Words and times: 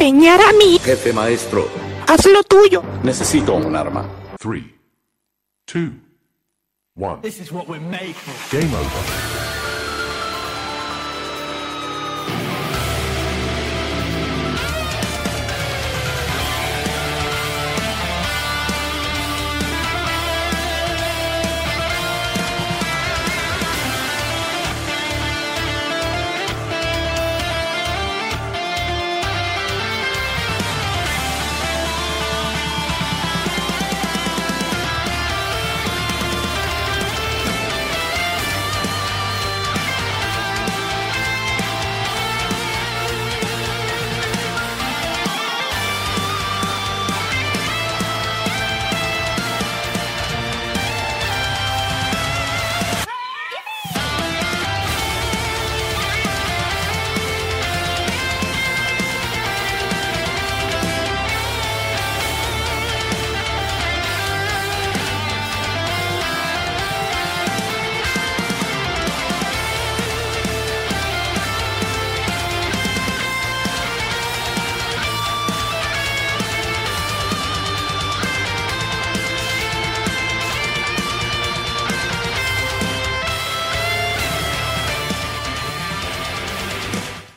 empeñar 0.00 0.40
a 0.40 0.52
mí. 0.52 0.78
Jefe 0.82 1.12
maestro, 1.12 1.68
Haz 2.08 2.24
lo 2.26 2.42
tuyo. 2.42 2.82
necesito 3.02 3.54
un 3.54 3.76
arma. 3.76 4.04
Three, 4.40 4.74
two, 5.66 5.92
one. 6.96 7.20
This 7.22 7.38
is 7.38 7.52
what 7.52 7.68
we're 7.68 7.80
made 7.80 8.14
for. 8.14 8.58
Game 8.58 8.72
over. 8.74 9.29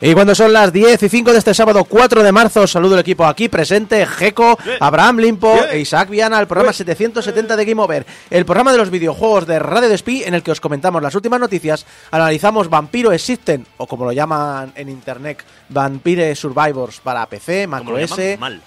Y 0.06 0.14
cuando 0.14 0.36
son 0.36 0.52
las 0.52 0.74
10 0.74 1.02
y 1.02 1.08
5 1.08 1.32
de 1.32 1.38
este 1.38 1.54
sábado 1.54 1.86
4 1.86 2.24
de 2.24 2.32
marzo, 2.34 2.68
saludo 2.68 2.96
al 2.96 3.00
equipo 3.00 3.24
aquí 3.24 3.48
presente, 3.48 4.06
Geco, 4.06 4.58
Abraham 4.82 5.20
Limpo 5.20 5.64
e 5.64 5.80
Isaac 5.80 6.10
Viana, 6.10 6.40
al 6.40 6.46
programa 6.46 6.74
770 6.74 7.56
de 7.56 7.64
Game 7.64 7.82
Over, 7.82 8.06
el 8.30 8.44
programa 8.44 8.74
de 8.74 8.80
los 8.80 8.90
videojuegos 8.90 9.48
de 9.48 9.60
Radio 9.60 9.88
Despí 9.88 10.22
en 10.26 10.34
el 10.34 10.44
que 10.44 10.52
os 10.52 10.60
comentamos 10.60 11.02
las 11.02 11.16
últimas 11.16 11.40
noticias, 11.40 11.86
analizamos 12.12 12.70
Vampiro 12.70 13.14
Existen, 13.14 13.66
o 13.78 13.88
como 13.88 14.04
lo 14.04 14.12
llaman 14.12 14.74
en 14.76 14.90
internet, 14.90 15.42
Vampire 15.70 16.36
Survivors 16.36 17.00
para 17.00 17.26
PC, 17.28 17.66
Mac 17.68 17.88
OS. 17.88 18.12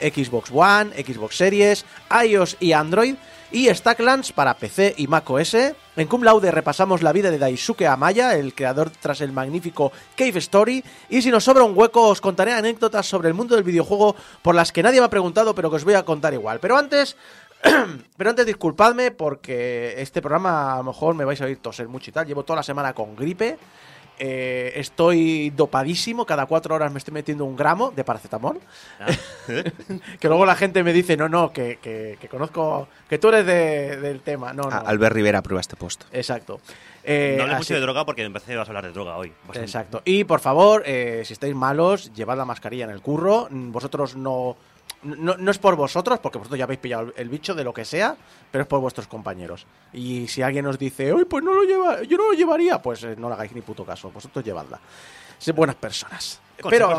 Xbox 0.00 0.50
One, 0.50 1.04
Xbox 1.04 1.36
Series, 1.36 1.84
iOS 2.24 2.56
y 2.60 2.72
Android, 2.72 3.14
y 3.50 3.68
Stacklands 3.72 4.32
para 4.32 4.54
PC 4.54 4.94
y 4.96 5.06
Mac 5.06 5.28
OS. 5.30 5.54
En 5.54 6.08
Cum 6.08 6.22
Laude 6.22 6.50
repasamos 6.50 7.02
la 7.02 7.12
vida 7.12 7.30
de 7.30 7.38
Daisuke 7.38 7.86
Amaya, 7.86 8.34
el 8.34 8.54
creador 8.54 8.90
tras 8.90 9.20
el 9.20 9.32
magnífico 9.32 9.92
Cave 10.16 10.38
Story. 10.38 10.84
Y 11.08 11.22
si 11.22 11.30
nos 11.30 11.44
sobra 11.44 11.64
un 11.64 11.76
hueco, 11.76 12.08
os 12.08 12.20
contaré 12.20 12.52
anécdotas 12.52 13.06
sobre 13.06 13.28
el 13.28 13.34
mundo 13.34 13.54
del 13.54 13.64
videojuego 13.64 14.16
por 14.42 14.54
las 14.54 14.72
que 14.72 14.82
nadie 14.82 15.00
me 15.00 15.06
ha 15.06 15.10
preguntado, 15.10 15.54
pero 15.54 15.70
que 15.70 15.76
os 15.76 15.84
voy 15.84 15.94
a 15.94 16.04
contar 16.04 16.34
igual. 16.34 16.60
Pero 16.60 16.76
antes. 16.76 17.16
Pero 18.18 18.30
antes 18.30 18.44
disculpadme 18.44 19.10
porque 19.12 19.94
este 19.96 20.20
programa 20.20 20.74
a 20.74 20.76
lo 20.76 20.84
mejor 20.84 21.14
me 21.14 21.24
vais 21.24 21.40
a 21.40 21.46
oír 21.46 21.56
toser 21.56 21.88
mucho 21.88 22.10
y 22.10 22.12
tal. 22.12 22.26
Llevo 22.26 22.44
toda 22.44 22.58
la 22.58 22.62
semana 22.62 22.92
con 22.92 23.16
gripe. 23.16 23.58
Eh, 24.18 24.72
estoy 24.76 25.50
dopadísimo. 25.50 26.24
Cada 26.26 26.46
cuatro 26.46 26.74
horas 26.74 26.90
me 26.92 26.98
estoy 26.98 27.14
metiendo 27.14 27.44
un 27.44 27.56
gramo 27.56 27.90
de 27.94 28.04
paracetamol. 28.04 28.58
que 30.20 30.28
luego 30.28 30.46
la 30.46 30.54
gente 30.56 30.82
me 30.82 30.92
dice, 30.92 31.16
no, 31.16 31.28
no, 31.28 31.52
que, 31.52 31.78
que- 31.82 32.18
que 32.20 32.28
conozco, 32.28 32.88
que 33.08 33.18
tú 33.18 33.28
eres 33.28 33.46
de- 33.46 33.96
del 33.98 34.20
tema. 34.20 34.52
No, 34.52 34.64
Albert 34.64 35.14
Rivera 35.14 35.42
prueba 35.42 35.60
este 35.60 35.76
post. 35.76 36.04
Exacto. 36.12 36.60
Eh, 37.04 37.34
no 37.36 37.44
hables 37.44 37.56
así- 37.56 37.64
mucho 37.64 37.74
de 37.74 37.80
droga 37.80 38.04
porque 38.04 38.22
me 38.24 38.30
parece 38.30 38.52
que 38.52 38.58
vas 38.58 38.68
a 38.68 38.70
hablar 38.70 38.84
de 38.86 38.92
droga 38.92 39.16
hoy. 39.16 39.32
bastante. 39.46 39.60
Exacto. 39.60 40.02
Y 40.04 40.24
por 40.24 40.40
favor, 40.40 40.82
eh, 40.86 41.22
si 41.24 41.32
estáis 41.32 41.54
malos, 41.54 42.12
llevad 42.14 42.36
la 42.36 42.44
mascarilla 42.44 42.84
en 42.84 42.90
el 42.90 43.00
curro. 43.00 43.46
Mm, 43.50 43.70
Vosotros 43.72 44.16
no, 44.16 44.56
no. 45.02 45.36
No 45.36 45.50
es 45.50 45.58
por 45.58 45.76
vosotros, 45.76 46.18
porque 46.20 46.38
vosotros 46.38 46.58
ya 46.58 46.64
habéis 46.64 46.80
pillado 46.80 47.12
el, 47.16 47.28
bicho 47.28 47.54
de 47.54 47.64
lo 47.64 47.72
que 47.74 47.84
sea, 47.84 48.16
pero 48.50 48.62
es 48.62 48.68
por 48.68 48.80
vuestros 48.80 49.06
compañeros. 49.06 49.66
Y 49.92 50.26
si 50.28 50.42
alguien 50.42 50.66
os 50.66 50.78
dice, 50.78 51.12
uy, 51.12 51.24
pues 51.24 51.42
no 51.44 51.52
lo 51.54 51.62
lleva, 51.64 52.02
yo 52.02 52.16
no 52.16 52.28
lo 52.28 52.32
llevaría, 52.32 52.80
pues 52.80 53.02
eh, 53.04 53.14
no 53.16 53.28
le 53.28 53.34
hagáis 53.34 53.52
ni 53.52 53.60
puto 53.62 53.84
caso. 53.84 54.10
Vosotros 54.10 54.44
llevadla. 54.44 54.80
Sed 55.38 55.54
buenas 55.54 55.76
personas. 55.76 56.40
Pero, 56.70 56.98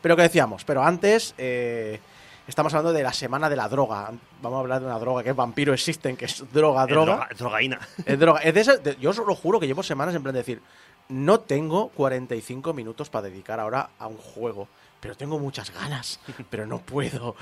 pero 0.00 0.16
que 0.16 0.22
decíamos, 0.22 0.64
pero 0.64 0.82
antes 0.82 1.34
eh, 1.36 2.00
estamos 2.48 2.72
hablando 2.72 2.92
de 2.96 3.02
la 3.02 3.12
semana 3.12 3.50
de 3.50 3.56
la 3.56 3.68
droga. 3.68 4.10
Vamos 4.40 4.56
a 4.56 4.60
hablar 4.60 4.80
de 4.80 4.86
una 4.86 4.98
droga 4.98 5.22
que 5.22 5.30
es 5.30 5.36
vampiro 5.36 5.74
existen, 5.74 6.16
que 6.16 6.24
es 6.24 6.42
droga, 6.52 6.84
Es 6.84 6.88
droga. 6.88 7.12
droga- 7.16 7.28
drogaína. 7.36 7.78
Es 8.06 8.18
droga. 8.18 8.40
Es 8.40 8.54
de 8.54 8.60
esas- 8.60 8.82
de- 8.82 8.96
yo 8.96 9.10
os 9.10 9.18
lo 9.18 9.34
juro 9.34 9.60
que 9.60 9.66
llevo 9.66 9.82
semanas 9.82 10.14
en 10.14 10.22
plan 10.22 10.32
de 10.32 10.40
decir, 10.40 10.62
no 11.10 11.40
tengo 11.40 11.88
45 11.90 12.72
minutos 12.72 13.10
para 13.10 13.28
dedicar 13.28 13.60
ahora 13.60 13.90
a 13.98 14.06
un 14.06 14.16
juego, 14.16 14.68
pero 15.04 15.14
tengo 15.14 15.38
muchas 15.38 15.70
ganas, 15.70 16.18
pero 16.48 16.66
no 16.66 16.78
puedo. 16.78 17.36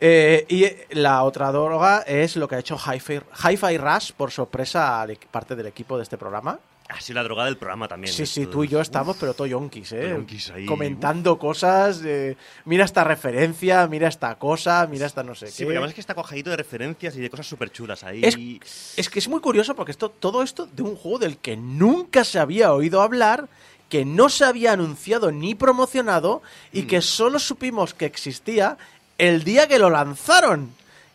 Eh, 0.00 0.44
y 0.48 0.64
eh, 0.64 0.88
la 0.90 1.22
otra 1.22 1.52
droga 1.52 2.00
es 2.00 2.34
lo 2.34 2.48
que 2.48 2.56
ha 2.56 2.58
hecho 2.58 2.76
Hi-Fi 2.76 3.76
Rush 3.78 4.10
por 4.16 4.32
sorpresa 4.32 5.00
a 5.00 5.06
parte 5.30 5.54
del 5.54 5.66
equipo 5.66 5.96
de 5.96 6.02
este 6.02 6.18
programa. 6.18 6.58
Ha 6.88 7.00
sido 7.00 7.18
la 7.18 7.22
droga 7.22 7.44
del 7.44 7.56
programa 7.56 7.86
también. 7.86 8.12
Sí, 8.12 8.26
sí, 8.26 8.46
tú 8.46 8.64
y 8.64 8.68
yo 8.68 8.80
estamos, 8.80 9.16
pero 9.20 9.34
todo 9.34 9.46
yonkis, 9.46 9.92
¿eh? 9.92 10.08
yonkis 10.08 10.50
ahí. 10.50 10.66
Comentando 10.66 11.38
cosas, 11.38 12.02
eh, 12.04 12.36
mira 12.64 12.84
esta 12.84 13.04
referencia, 13.04 13.86
mira 13.86 14.08
esta 14.08 14.36
cosa, 14.36 14.88
mira 14.90 15.06
esta 15.06 15.22
no 15.22 15.36
sé 15.36 15.46
Sí, 15.46 15.58
qué. 15.58 15.64
porque 15.66 15.76
además 15.76 15.90
es 15.90 15.94
que 15.94 16.00
está 16.00 16.14
cuajadito 16.14 16.50
de 16.50 16.56
referencias 16.56 17.14
y 17.14 17.20
de 17.20 17.30
cosas 17.30 17.46
súper 17.46 17.70
chulas 17.70 18.02
ahí. 18.02 18.22
Es, 18.24 18.94
es 18.96 19.08
que 19.08 19.20
es 19.20 19.28
muy 19.28 19.40
curioso 19.40 19.76
porque 19.76 19.92
esto, 19.92 20.10
todo 20.10 20.42
esto 20.42 20.66
de 20.66 20.82
un 20.82 20.96
juego 20.96 21.20
del 21.20 21.38
que 21.38 21.56
nunca 21.56 22.24
se 22.24 22.40
había 22.40 22.72
oído 22.72 23.00
hablar, 23.02 23.48
que 23.90 24.06
no 24.06 24.30
se 24.30 24.46
había 24.46 24.72
anunciado 24.72 25.30
ni 25.32 25.54
promocionado 25.54 26.40
y 26.72 26.84
que 26.84 27.02
solo 27.02 27.38
supimos 27.38 27.92
que 27.92 28.06
existía 28.06 28.78
el 29.18 29.44
día 29.44 29.68
que 29.68 29.78
lo 29.78 29.90
lanzaron. 29.90 30.72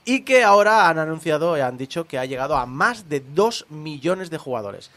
Y 0.07 0.19
que 0.21 0.43
ahora 0.43 0.87
han 0.87 0.99
anunciado 0.99 1.57
y 1.57 1.61
han 1.61 1.77
dicho 1.79 2.05
que 2.05 2.19
ha 2.19 2.25
llegado 2.25 2.55
a 2.55 2.67
más 2.67 3.09
de 3.09 3.21
2 3.33 3.65
millones 3.69 4.29
de 4.29 4.37
jugadores. 4.37 4.91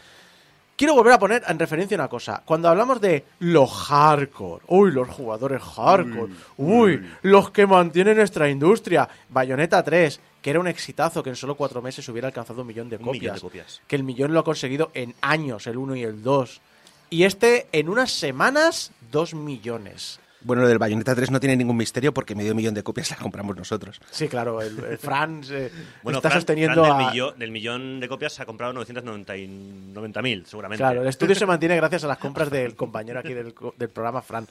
Quiero 0.75 0.93
volver 0.93 1.13
a 1.13 1.19
poner 1.19 1.43
en 1.47 1.57
referencia 1.57 1.95
una 1.95 2.07
cosa. 2.07 2.43
Cuando 2.45 2.69
hablamos 2.69 3.01
de 3.01 3.25
los 3.39 3.69
hardcore, 3.71 4.63
uy, 4.67 4.91
los 4.91 5.09
jugadores 5.09 5.61
hardcore, 5.61 6.31
uy, 6.57 7.09
los 7.23 7.49
que 7.51 7.65
mantienen 7.65 8.17
nuestra 8.17 8.49
industria, 8.49 9.09
Bayonetta 9.29 9.83
3, 9.83 10.19
que 10.41 10.49
era 10.51 10.59
un 10.59 10.67
exitazo 10.67 11.21
que 11.23 11.31
en 11.31 11.35
solo 11.35 11.55
cuatro 11.55 11.81
meses 11.81 12.07
hubiera 12.07 12.27
alcanzado 12.27 12.61
un 12.61 12.67
millón 12.67 12.87
de 12.89 12.95
Un 12.97 13.03
copias. 13.05 13.21
millón 13.21 13.35
de 13.35 13.41
copias. 13.41 13.81
Que 13.87 13.95
el 13.97 14.03
millón 14.03 14.31
lo 14.31 14.39
ha 14.39 14.43
conseguido 14.45 14.91
en 14.93 15.15
años, 15.21 15.65
el 15.67 15.75
1 15.77 15.95
y 15.97 16.03
el 16.03 16.21
2. 16.23 16.61
Y 17.09 17.23
este, 17.23 17.67
en 17.71 17.89
unas 17.89 18.11
semanas, 18.11 18.91
2 19.11 19.33
millones. 19.33 20.19
Bueno, 20.41 20.61
lo 20.61 20.69
del 20.69 20.77
Bayonetta 20.77 21.13
3 21.15 21.31
no 21.31 21.39
tiene 21.41 21.57
ningún 21.57 21.75
misterio 21.75 22.13
porque 22.13 22.33
medio 22.33 22.55
millón 22.55 22.73
de 22.73 22.81
copias 22.83 23.09
la 23.11 23.17
compramos 23.17 23.57
nosotros. 23.57 23.99
Sí, 24.09 24.27
claro, 24.29 24.61
el, 24.61 24.79
el 24.85 24.97
Fran 24.97 25.41
eh, 25.51 25.69
Bueno, 26.01 26.19
está 26.19 26.29
Fran- 26.29 26.33
sosteniendo 26.35 26.83
Fran 26.83 26.97
del, 26.97 27.07
a... 27.07 27.09
millón, 27.11 27.39
del 27.39 27.51
millón 27.51 27.99
de 27.99 28.07
copias 28.07 28.33
se 28.33 28.43
ha 28.43 28.45
comprado 28.45 28.71
990.000, 28.73 30.45
seguramente. 30.45 30.81
Claro, 30.81 31.01
el 31.01 31.07
estudio 31.09 31.35
se 31.35 31.45
mantiene 31.47 31.75
gracias 31.75 32.03
a 32.03 32.07
las 32.07 32.17
compras 32.19 32.49
del 32.49 32.75
compañero 32.75 33.19
aquí 33.19 33.33
del, 33.33 33.53
co- 33.53 33.73
del 33.77 33.89
programa, 33.89 34.21
Fran. 34.21 34.47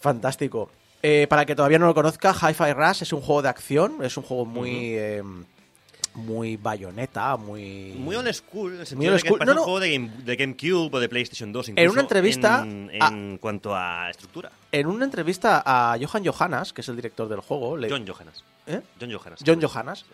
Fantástico. 0.00 0.70
Eh, 1.02 1.26
para 1.28 1.42
el 1.42 1.46
que 1.46 1.54
todavía 1.56 1.78
no 1.78 1.86
lo 1.86 1.94
conozca, 1.94 2.32
Hi-Fi 2.34 2.72
Rush 2.72 3.02
es 3.02 3.12
un 3.12 3.20
juego 3.20 3.42
de 3.42 3.48
acción, 3.48 3.96
es 4.02 4.16
un 4.16 4.22
juego 4.22 4.44
muy... 4.44 4.94
eh, 4.94 5.22
muy 6.14 6.56
bayoneta, 6.56 7.36
muy... 7.36 7.94
Muy 7.96 8.16
old 8.16 8.32
school, 8.32 8.74
en 8.74 8.80
el 8.80 8.86
sentido 8.86 9.14
de 9.14 9.22
que 9.22 9.30
No, 9.30 9.44
no. 9.44 9.52
un 9.52 9.58
juego 9.58 9.80
de, 9.80 9.92
Game- 9.92 10.10
de 10.24 10.36
GameCube 10.36 10.90
o 10.96 11.00
de 11.00 11.08
PlayStation 11.08 11.52
2 11.52 11.68
En 11.68 11.72
incluso, 11.78 11.92
una 11.92 12.02
entrevista 12.02 12.62
En, 12.62 12.90
a- 13.00 13.08
en 13.08 13.38
cuanto 13.38 13.74
a 13.74 14.10
estructura. 14.10 14.50
En 14.72 14.86
una 14.86 15.04
entrevista 15.04 15.62
a 15.64 15.96
Johan 16.00 16.24
Johannes, 16.26 16.72
que 16.72 16.80
es 16.80 16.88
el 16.88 16.96
director 16.96 17.28
del 17.28 17.40
juego, 17.40 17.76
le- 17.76 17.88
John 17.88 18.04
Johannes. 18.06 18.42
¿Eh? 18.66 18.80
John 19.00 19.12
Johannes. 19.12 19.40
John 19.46 19.60
Johannes, 19.62 20.04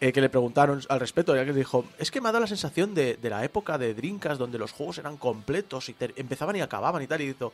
eh, 0.00 0.12
que 0.12 0.20
le 0.20 0.28
preguntaron 0.28 0.82
al 0.90 1.00
respecto, 1.00 1.34
y 1.34 1.38
él 1.38 1.54
dijo, 1.54 1.86
es 1.98 2.10
que 2.10 2.20
me 2.20 2.28
ha 2.28 2.32
dado 2.32 2.42
la 2.42 2.46
sensación 2.48 2.94
de, 2.94 3.16
de 3.16 3.30
la 3.30 3.42
época 3.44 3.78
de 3.78 3.94
Dreamcast 3.94 4.38
donde 4.38 4.58
los 4.58 4.72
juegos 4.72 4.98
eran 4.98 5.16
completos 5.16 5.88
y 5.88 5.96
empezaban 6.16 6.54
y 6.56 6.60
acababan 6.60 7.02
y 7.02 7.06
tal, 7.06 7.22
y 7.22 7.28
dijo, 7.28 7.52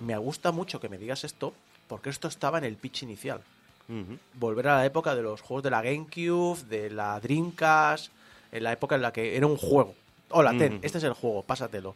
me 0.00 0.16
gusta 0.18 0.50
mucho 0.50 0.80
que 0.80 0.88
me 0.88 0.98
digas 0.98 1.22
esto, 1.24 1.54
porque 1.86 2.10
esto 2.10 2.26
estaba 2.28 2.58
en 2.58 2.64
el 2.64 2.76
pitch 2.76 3.04
inicial. 3.04 3.40
Volver 4.34 4.68
a 4.68 4.76
la 4.76 4.86
época 4.86 5.14
de 5.14 5.22
los 5.22 5.40
juegos 5.40 5.64
de 5.64 5.70
la 5.70 5.82
GameCube, 5.82 6.62
de 6.68 6.90
la 6.90 7.18
Dreamcast, 7.20 8.12
en 8.52 8.62
la 8.62 8.72
época 8.72 8.94
en 8.94 9.02
la 9.02 9.12
que 9.12 9.36
era 9.36 9.46
un 9.46 9.56
juego. 9.56 9.94
Hola, 10.30 10.56
ten, 10.56 10.78
este 10.82 10.98
es 10.98 11.04
el 11.04 11.12
juego, 11.12 11.42
pásatelo. 11.42 11.94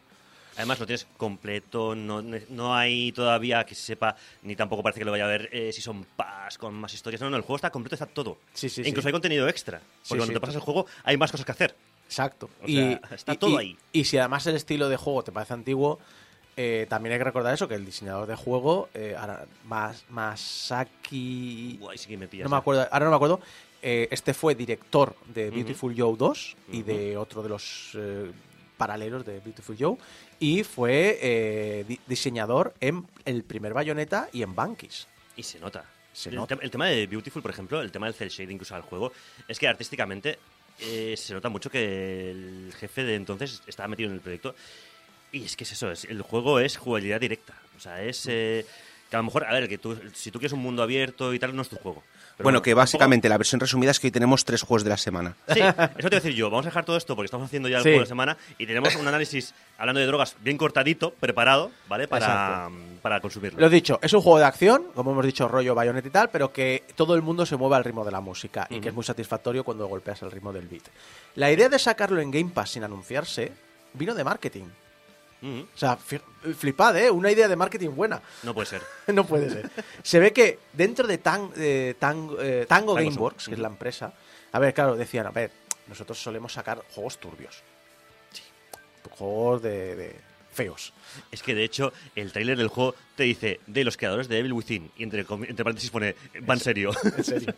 Además, 0.57 0.79
lo 0.79 0.85
tienes 0.85 1.05
completo, 1.17 1.95
no, 1.95 2.21
no 2.21 2.75
hay 2.75 3.11
todavía 3.11 3.65
que 3.65 3.75
se 3.75 3.81
sepa, 3.81 4.15
ni 4.43 4.55
tampoco 4.55 4.81
parece 4.81 4.99
que 4.99 5.05
lo 5.05 5.11
vaya 5.11 5.25
a 5.25 5.27
haber 5.27 5.49
eh, 5.51 5.73
si 5.73 5.81
son 5.81 6.05
Pass 6.15 6.57
con 6.57 6.73
más 6.73 6.93
historias. 6.93 7.21
No, 7.21 7.29
no, 7.29 7.35
el 7.35 7.41
juego 7.41 7.57
está 7.57 7.69
completo, 7.71 7.95
está 7.95 8.05
todo. 8.05 8.37
Sí, 8.53 8.69
sí, 8.69 8.81
E 8.81 8.87
incluso 8.87 9.03
sí. 9.03 9.09
hay 9.09 9.11
contenido 9.13 9.49
extra. 9.49 9.81
Porque 10.07 10.19
cuando 10.19 10.33
te 10.33 10.39
pasas 10.39 10.55
el 10.55 10.61
juego, 10.61 10.85
hay 11.03 11.17
más 11.17 11.31
cosas 11.31 11.45
que 11.45 11.51
hacer. 11.51 11.75
Exacto. 12.05 12.49
O 12.63 12.67
sea, 12.67 13.01
está 13.11 13.35
todo 13.35 13.57
ahí. 13.57 13.77
Y 13.91 14.05
si 14.05 14.17
además 14.17 14.45
el 14.47 14.55
estilo 14.55 14.87
de 14.87 14.95
juego 14.95 15.23
te 15.23 15.31
parece 15.31 15.53
antiguo, 15.53 15.99
eh, 16.57 16.85
también 16.89 17.13
hay 17.13 17.19
que 17.19 17.25
recordar 17.25 17.53
eso, 17.53 17.67
que 17.67 17.75
el 17.75 17.85
diseñador 17.85 18.27
de 18.27 18.35
juego, 18.35 18.89
eh, 18.93 19.15
ahora, 19.17 19.45
Mas- 19.65 20.03
Masaki... 20.09 21.79
Sí 21.95 22.07
que 22.07 22.17
me 22.17 22.27
pillas. 22.27 22.45
No 22.45 22.49
me 22.49 22.55
eh. 22.55 22.59
acuerdo, 22.59 22.87
ahora 22.91 23.05
no 23.05 23.11
me 23.11 23.15
acuerdo. 23.15 23.39
eh, 23.81 24.07
este 24.11 24.33
fue 24.33 24.55
director 24.55 25.15
de. 25.33 25.49
Beautiful 25.51 25.93
Joe 25.97 26.15
2 26.17 26.57
y 26.71 26.81
de 26.83 27.17
otro 27.17 27.43
de 27.43 27.49
los 27.49 27.91
eh, 27.95 28.31
paralelos 28.77 29.25
de 29.25 29.39
Beautiful 29.39 29.75
Joe. 29.79 29.97
Y 30.39 30.63
fue 30.63 31.85
di- 31.87 31.99
diseñador 32.07 32.73
en 32.79 33.05
el 33.25 33.43
primer 33.43 33.73
Bayonetta 33.73 34.29
y 34.33 34.41
en 34.43 34.53
Bankis. 34.55 35.07
Y 35.37 35.43
se 35.43 35.59
nota. 35.59 35.85
Se 36.13 36.29
el, 36.29 36.35
nota. 36.35 36.57
el 36.61 36.71
tema 36.71 36.87
de 36.87 37.07
Beautiful, 37.07 37.41
por 37.41 37.51
ejemplo, 37.51 37.81
el 37.81 37.91
tema 37.91 38.05
del 38.07 38.15
cel 38.15 38.29
shading 38.29 38.57
que 38.57 38.63
usa 38.63 38.77
el 38.77 38.83
juego, 38.83 39.11
es 39.47 39.59
que 39.59 39.67
artísticamente 39.67 40.39
se 40.77 41.33
nota 41.33 41.47
mucho 41.49 41.69
que 41.69 42.31
el 42.31 42.73
jefe 42.77 43.03
de 43.03 43.15
entonces 43.15 43.61
estaba 43.67 43.87
metido 43.87 44.09
en 44.09 44.15
el 44.15 44.21
proyecto. 44.21 44.55
Y 45.35 45.43
es 45.45 45.55
que 45.57 45.63
es 45.65 45.71
eso, 45.73 45.91
es, 45.91 46.05
el 46.05 46.21
juego 46.21 46.59
es 46.59 46.77
jugabilidad 46.77 47.19
directa. 47.19 47.53
O 47.77 47.79
sea, 47.79 47.97
Mm. 47.97 48.09
es... 48.09 48.25
eh, 48.29 48.65
que 49.09 49.15
a 49.15 49.19
lo 49.19 49.25
mejor, 49.25 49.45
a 49.45 49.53
ver, 49.53 49.69
que 49.69 49.77
tú, 49.77 49.95
si 50.15 50.31
tú 50.31 50.39
quieres 50.39 50.53
un 50.53 50.61
mundo 50.61 50.81
abierto 50.81 51.31
y 51.31 51.37
tal, 51.37 51.55
no 51.55 51.61
es 51.61 51.69
tu 51.69 51.75
juego. 51.75 52.01
Pero 52.37 52.43
bueno, 52.45 52.63
que 52.63 52.73
básicamente 52.73 53.29
la 53.29 53.37
versión 53.37 53.59
resumida 53.59 53.91
es 53.91 53.99
que 53.99 54.07
hoy 54.07 54.11
tenemos 54.11 54.43
tres 54.45 54.63
juegos 54.63 54.83
de 54.83 54.89
la 54.89 54.97
semana. 54.97 55.35
Sí, 55.47 55.59
eso 55.61 55.73
te 55.75 56.01
voy 56.01 56.05
a 56.05 56.09
decir 56.09 56.33
yo. 56.33 56.49
Vamos 56.49 56.65
a 56.65 56.69
dejar 56.69 56.85
todo 56.85 56.97
esto 56.97 57.15
porque 57.15 57.25
estamos 57.27 57.45
haciendo 57.45 57.69
ya 57.69 57.77
el 57.77 57.83
Sí. 57.83 57.89
juego 57.89 57.99
de 58.01 58.07
semana 58.07 58.35
y 58.57 58.65
tenemos 58.65 58.95
un 58.95 59.07
análisis 59.07 59.53
hablando 59.77 59.99
de 60.01 60.07
drogas 60.07 60.35
bien 60.41 60.57
cortadito, 60.57 61.11
preparado, 61.13 61.69
¿vale? 61.87 62.07
Para, 62.07 62.67
para 63.03 63.19
consumirlo. 63.21 63.59
Lo 63.59 63.69
dicho, 63.69 63.99
es 64.01 64.11
un 64.13 64.21
juego 64.21 64.39
de 64.39 64.45
acción, 64.45 64.85
como 64.95 65.11
hemos 65.11 65.23
dicho, 65.25 65.47
rollo 65.47 65.75
Bayonetta 65.75 66.07
y 66.07 66.11
tal, 66.11 66.29
pero 66.31 66.51
que 66.51 66.83
todo 66.95 67.13
el 67.13 67.21
mundo 67.21 67.45
se 67.45 67.57
mueve 67.57 67.75
al 67.75 67.83
ritmo 67.83 68.03
de 68.05 68.11
la 68.11 68.21
música 68.21 68.65
y 68.71 68.79
que 68.79 68.89
es 68.89 68.95
muy 68.95 69.03
satisfactorio 69.03 69.63
cuando 69.63 69.85
golpeas 69.85 70.19
el 70.23 70.31
ritmo 70.31 70.51
del 70.51 70.67
beat. 70.67 70.83
La 71.35 71.51
idea 71.51 71.69
de 71.69 71.77
sacarlo 71.77 72.19
en 72.21 72.31
Game 72.31 72.49
Pass 72.51 72.71
sin 72.71 72.83
anunciarse 72.83 73.51
vino 73.93 74.15
de 74.15 74.23
marketing. 74.23 74.65
O 75.43 75.77
sea, 75.77 75.95
flipad, 75.97 76.97
¿eh? 76.97 77.11
Una 77.11 77.31
idea 77.31 77.47
de 77.47 77.55
marketing 77.55 77.89
buena. 77.91 78.21
No 78.43 78.53
puede 78.53 78.65
ser. 78.67 78.81
no 79.13 79.25
puede 79.27 79.49
ser. 79.49 79.69
Se 80.01 80.19
ve 80.19 80.33
que 80.33 80.57
dentro 80.73 81.05
de 81.07 81.15
eh, 81.15 81.21
Tang- 81.23 81.51
eh, 81.57 81.95
Tango 81.99 82.37
Tango 82.67 82.93
Gameworks, 82.95 83.47
que 83.47 83.53
es 83.53 83.59
la 83.59 83.67
empresa, 83.67 84.13
a 84.51 84.59
ver, 84.59 84.73
claro, 84.73 84.95
decían, 84.95 85.27
a 85.27 85.31
ver, 85.31 85.51
nosotros 85.87 86.17
solemos 86.21 86.53
sacar 86.53 86.81
juegos 86.93 87.19
turbios. 87.19 87.61
Juegos 89.11 89.61
de, 89.61 89.95
de 89.95 90.15
feos. 90.51 90.93
Es 91.31 91.43
que 91.43 91.53
de 91.53 91.63
hecho, 91.63 91.93
el 92.15 92.31
tráiler 92.31 92.57
del 92.57 92.69
juego 92.69 92.95
te 93.15 93.23
dice 93.23 93.59
de 93.67 93.83
los 93.83 93.97
creadores 93.97 94.27
de 94.27 94.39
Evil 94.39 94.53
Within, 94.53 94.91
y 94.97 95.03
entre, 95.03 95.21
entre 95.29 95.63
paréntesis 95.63 95.91
pone, 95.91 96.15
va 96.49 96.53
en 96.55 96.59
serio. 96.59 96.91
En 97.03 97.23
serio. 97.23 97.53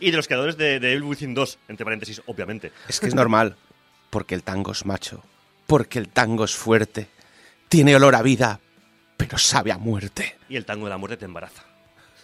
y 0.00 0.10
de 0.10 0.16
los 0.16 0.26
creadores 0.26 0.56
de, 0.56 0.80
de 0.80 0.92
Evil 0.92 1.04
Within 1.04 1.34
2, 1.34 1.58
entre 1.68 1.84
paréntesis, 1.84 2.20
obviamente. 2.26 2.72
Es 2.88 2.98
que 3.00 3.06
es 3.06 3.14
normal, 3.14 3.56
porque 4.10 4.34
el 4.34 4.42
tango 4.42 4.72
es 4.72 4.84
macho, 4.84 5.22
porque 5.66 5.98
el 5.98 6.08
tango 6.08 6.44
es 6.44 6.54
fuerte, 6.56 7.08
tiene 7.68 7.94
olor 7.96 8.14
a 8.14 8.22
vida, 8.22 8.60
pero 9.16 9.38
sabe 9.38 9.72
a 9.72 9.78
muerte. 9.78 10.36
Y 10.48 10.56
el 10.56 10.64
tango 10.64 10.84
de 10.86 10.90
la 10.90 10.98
muerte 10.98 11.16
te 11.16 11.24
embaraza. 11.24 11.62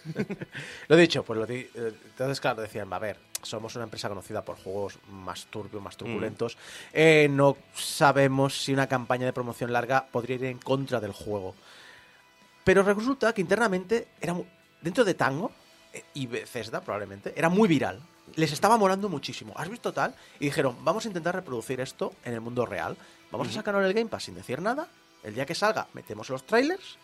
Lo 0.87 0.95
dicho, 0.95 1.23
pues 1.23 1.39
lo 1.39 1.45
di- 1.47 1.67
eh, 1.73 1.93
entonces, 2.05 2.39
claro, 2.39 2.61
decían, 2.61 2.91
a 2.93 2.99
ver, 2.99 3.17
somos 3.41 3.73
una 3.75 3.85
empresa 3.85 4.07
conocida 4.07 4.43
por 4.45 4.55
juegos 4.57 4.99
más 5.09 5.45
turbios, 5.47 5.81
más 5.81 5.97
truculentos. 5.97 6.57
Eh, 6.93 7.27
no 7.31 7.57
sabemos 7.73 8.61
si 8.61 8.71
una 8.73 8.85
campaña 8.87 9.25
de 9.25 9.33
promoción 9.33 9.73
larga 9.73 10.05
podría 10.05 10.35
ir 10.35 10.45
en 10.45 10.59
contra 10.59 10.99
del 10.99 11.11
juego. 11.11 11.55
Pero 12.63 12.83
resulta 12.83 13.33
que 13.33 13.41
internamente 13.41 14.07
era 14.21 14.35
dentro 14.81 15.03
de 15.03 15.15
Tango 15.15 15.51
eh, 15.93 16.03
y 16.13 16.27
Bethesda 16.27 16.81
probablemente 16.81 17.33
era 17.35 17.49
muy 17.49 17.67
viral. 17.67 17.99
Les 18.35 18.51
estaba 18.51 18.77
molando 18.77 19.09
muchísimo. 19.09 19.53
¿Has 19.55 19.69
visto 19.69 19.91
tal? 19.91 20.15
Y 20.39 20.45
dijeron, 20.45 20.77
vamos 20.83 21.05
a 21.05 21.07
intentar 21.07 21.33
reproducir 21.35 21.79
esto 21.81 22.13
en 22.23 22.33
el 22.33 22.41
mundo 22.41 22.65
real. 22.67 22.95
Vamos 23.31 23.47
a 23.47 23.51
sacarlo 23.51 23.79
en 23.81 23.87
el 23.87 23.93
Game 23.93 24.09
Pass 24.09 24.23
sin 24.25 24.35
decir 24.35 24.61
nada. 24.61 24.87
El 25.25 25.33
día 25.35 25.45
que 25.45 25.55
salga, 25.55 25.87
metemos 25.93 26.29
los 26.29 26.45
trailers 26.45 26.97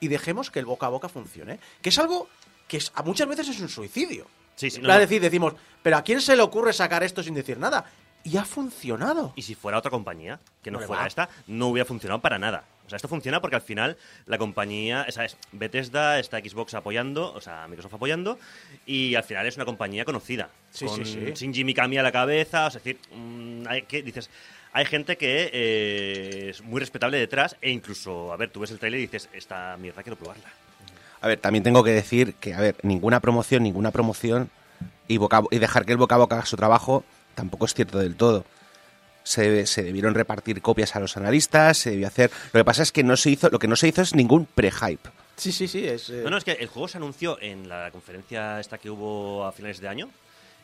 y 0.00 0.08
dejemos 0.08 0.50
que 0.50 0.58
el 0.60 0.64
boca 0.66 0.86
a 0.86 0.88
boca 0.90 1.08
funcione. 1.08 1.58
Que 1.82 1.88
es 1.90 1.98
algo 1.98 2.28
que 2.68 2.76
es- 2.78 2.92
a 2.94 3.02
muchas 3.02 3.28
veces 3.28 3.48
es 3.48 3.60
un 3.60 3.68
suicidio. 3.68 4.26
Sí, 4.54 4.70
sí, 4.70 4.78
no, 4.78 4.84
plan, 4.84 4.96
no. 4.96 5.00
decir, 5.00 5.20
decimos, 5.20 5.54
pero 5.82 5.96
¿a 5.98 6.02
quién 6.02 6.20
se 6.20 6.34
le 6.36 6.42
ocurre 6.42 6.72
sacar 6.72 7.02
esto 7.02 7.22
sin 7.22 7.34
decir 7.34 7.58
nada? 7.58 7.84
Y 8.24 8.36
ha 8.38 8.44
funcionado. 8.44 9.32
Y 9.36 9.42
si 9.42 9.54
fuera 9.54 9.78
otra 9.78 9.90
compañía, 9.90 10.40
que 10.62 10.70
no 10.70 10.80
fuera 10.80 11.02
va. 11.02 11.08
esta, 11.08 11.28
no 11.46 11.68
hubiera 11.68 11.84
funcionado 11.86 12.20
para 12.20 12.38
nada. 12.38 12.64
O 12.86 12.88
sea, 12.88 12.96
esto 12.96 13.08
funciona 13.08 13.40
porque 13.40 13.56
al 13.56 13.62
final 13.62 13.96
la 14.26 14.38
compañía, 14.38 15.02
esa 15.08 15.24
es 15.24 15.36
Bethesda, 15.52 16.18
está 16.20 16.38
Xbox 16.38 16.74
apoyando, 16.74 17.32
o 17.34 17.40
sea, 17.40 17.66
Microsoft 17.66 17.94
apoyando, 17.94 18.38
y 18.86 19.14
al 19.16 19.24
final 19.24 19.46
es 19.46 19.56
una 19.56 19.64
compañía 19.64 20.04
conocida. 20.04 20.48
Sí, 20.70 20.86
con 20.86 21.04
sí, 21.04 21.12
sí. 21.12 21.32
Shinji 21.34 21.64
Mikami 21.64 21.98
a 21.98 22.02
la 22.02 22.12
cabeza, 22.12 22.66
o 22.66 22.70
sea, 22.70 22.78
es 22.78 22.84
decir, 22.84 22.98
mm, 23.12 23.64
hay 23.68 23.82
que, 23.82 24.02
dices, 24.02 24.30
hay 24.72 24.84
gente 24.84 25.16
que 25.16 25.50
eh, 25.52 26.50
es 26.50 26.62
muy 26.62 26.78
respetable 26.80 27.18
detrás, 27.18 27.56
e 27.60 27.70
incluso, 27.70 28.32
a 28.32 28.36
ver, 28.36 28.50
tú 28.50 28.60
ves 28.60 28.70
el 28.70 28.78
trailer 28.78 29.00
y 29.00 29.02
dices, 29.06 29.28
esta 29.32 29.76
mierda 29.78 30.02
quiero 30.02 30.16
probarla. 30.16 30.44
A 31.20 31.28
ver, 31.28 31.40
también 31.40 31.64
tengo 31.64 31.82
que 31.82 31.90
decir 31.90 32.34
que, 32.34 32.54
a 32.54 32.60
ver, 32.60 32.76
ninguna 32.82 33.18
promoción, 33.20 33.62
ninguna 33.64 33.90
promoción 33.90 34.48
y, 35.08 35.16
boca- 35.16 35.42
y 35.50 35.58
dejar 35.58 35.86
que 35.86 35.92
el 35.92 35.98
boca 35.98 36.14
a 36.14 36.18
boca 36.18 36.36
haga 36.36 36.46
su 36.46 36.56
trabajo 36.56 37.04
tampoco 37.34 37.64
es 37.64 37.74
cierto 37.74 37.98
del 37.98 38.14
todo. 38.16 38.44
Se, 39.26 39.66
se 39.66 39.82
debieron 39.82 40.14
repartir 40.14 40.62
copias 40.62 40.94
a 40.94 41.00
los 41.00 41.16
analistas, 41.16 41.76
se 41.78 41.90
debió 41.90 42.06
hacer... 42.06 42.30
Lo 42.52 42.60
que 42.60 42.64
pasa 42.64 42.84
es 42.84 42.92
que 42.92 43.02
no 43.02 43.16
se 43.16 43.30
hizo, 43.30 43.48
lo 43.50 43.58
que 43.58 43.66
no 43.66 43.74
se 43.74 43.88
hizo 43.88 44.00
es 44.02 44.14
ningún 44.14 44.46
pre-hype. 44.46 45.10
Sí, 45.36 45.50
sí, 45.50 45.66
sí. 45.66 45.84
Es, 45.84 46.08
eh, 46.10 46.20
No, 46.22 46.30
no, 46.30 46.36
es 46.38 46.44
que 46.44 46.52
el 46.52 46.68
juego 46.68 46.86
se 46.86 46.98
anunció 46.98 47.36
en 47.42 47.68
la 47.68 47.90
conferencia 47.90 48.60
esta 48.60 48.78
que 48.78 48.88
hubo 48.88 49.44
a 49.44 49.50
finales 49.50 49.80
de 49.80 49.88
año. 49.88 50.08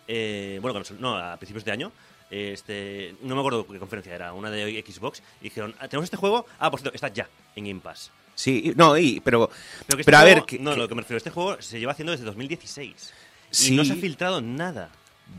Eh, 0.07 0.61
bueno, 0.63 0.81
no, 1.01 1.17
a 1.17 1.37
principios 1.39 1.65
de 1.65 1.73
año. 1.73 1.91
Este, 2.31 3.15
no 3.23 3.35
me 3.35 3.41
acuerdo 3.41 3.67
qué 3.67 3.79
conferencia 3.81 4.15
era, 4.15 4.33
una 4.33 4.49
de 4.51 4.83
Xbox. 4.87 5.23
Y 5.41 5.45
dijeron, 5.45 5.75
"Ah, 5.81 5.89
tenemos 5.89 6.05
este 6.05 6.17
juego. 6.17 6.47
Ah, 6.61 6.71
por 6.71 6.81
cierto, 6.81 6.95
está 6.95 7.09
ya 7.09 7.29
en 7.57 7.67
Game 7.67 7.81
Pass. 7.81 8.11
Sí, 8.35 8.73
no, 8.77 8.97
y, 8.97 9.21
pero, 9.21 9.51
Pero, 9.87 9.97
que 9.97 10.01
este 10.01 10.05
pero 10.05 10.19
a 10.19 10.25
ver, 10.25 10.43
que- 10.45 10.59
no, 10.59 10.71
que- 10.71 10.77
lo 10.79 10.89
que 10.89 10.95
me 10.95 11.03
refiero, 11.03 11.19
este 11.19 11.31
juego 11.31 11.61
se 11.61 11.79
lleva 11.79 11.93
haciendo 11.93 12.13
desde 12.13 12.25
2016. 12.25 13.13
Sí. 13.51 13.75
Y 13.75 13.77
no 13.77 13.85
se 13.85 13.93
ha 13.93 13.97
filtrado 13.97 14.41
nada. 14.41 14.89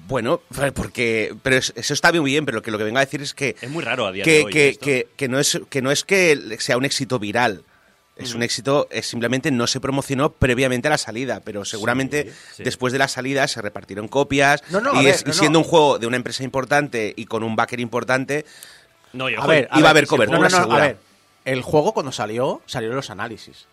Bueno, 0.08 0.42
porque, 0.74 1.36
pero 1.44 1.58
es- 1.58 1.74
eso 1.76 1.94
está 1.94 2.12
muy 2.12 2.32
bien, 2.32 2.46
pero 2.46 2.58
lo 2.58 2.62
que, 2.62 2.72
lo 2.72 2.78
que 2.78 2.84
vengo 2.84 2.98
a 2.98 3.02
decir 3.06 3.22
es 3.22 3.34
que, 3.34 3.56
Es 3.62 3.70
muy 3.70 3.84
raro 3.84 4.06
a 4.08 4.12
día 4.12 4.24
que, 4.24 4.32
de 4.40 4.44
hoy. 4.46 4.52
que, 4.52 4.70
esto. 4.70 4.86
que, 4.86 5.08
que 5.16 5.28
no 5.28 5.40
es, 5.40 5.60
que 5.70 5.82
no 5.82 5.92
es 5.92 6.04
que 6.04 6.58
sea 6.60 6.78
un 6.78 6.86
éxito 6.86 7.20
viral. 7.20 7.64
Es 8.16 8.36
un 8.36 8.44
éxito, 8.44 8.88
es 8.92 9.08
simplemente 9.08 9.50
no 9.50 9.66
se 9.66 9.80
promocionó 9.80 10.32
previamente 10.34 10.88
a 10.88 10.92
la 10.92 11.00
salida, 11.00 11.42
pero 11.44 11.66
seguramente 11.66 12.32
sí. 12.56 12.64
después 12.64 12.94
de 12.94 13.00
la 13.00 13.08
salida 13.08 13.48
se 13.48 13.60
repartieron 13.60 14.08
copias 14.08 14.62
No, 14.70 14.82
no, 14.82 15.02
y, 15.02 15.06
ver, 15.06 15.16
es- 15.16 15.24
y 15.24 15.30
no, 15.30 15.34
siendo 15.34 15.58
no. 15.60 15.66
un 15.66 15.70
juego 15.70 15.98
de 15.98 16.06
una 16.06 16.18
empresa 16.18 16.44
importante 16.44 17.12
y 17.18 17.26
con 17.26 17.42
un 17.42 17.56
backer 17.56 17.80
importante, 17.80 18.46
No, 19.14 19.30
y 19.32 19.34
el 19.34 19.40
a 19.40 19.48
ver, 19.48 19.68
iba 19.76 19.88
a 19.88 19.92
haber 19.92 20.06
cobertura 20.06 20.38
no, 20.38 20.48
juego- 20.48 20.52
no, 20.52 20.68
no, 20.68 20.74
a 20.76 20.78
segura. 20.78 20.88
ver. 20.88 20.98
El 21.46 21.62
juego 21.64 21.92
cuando 21.96 22.12
salió, 22.12 22.62
salieron 22.68 22.96
los 22.98 23.10
análisis. 23.10 23.66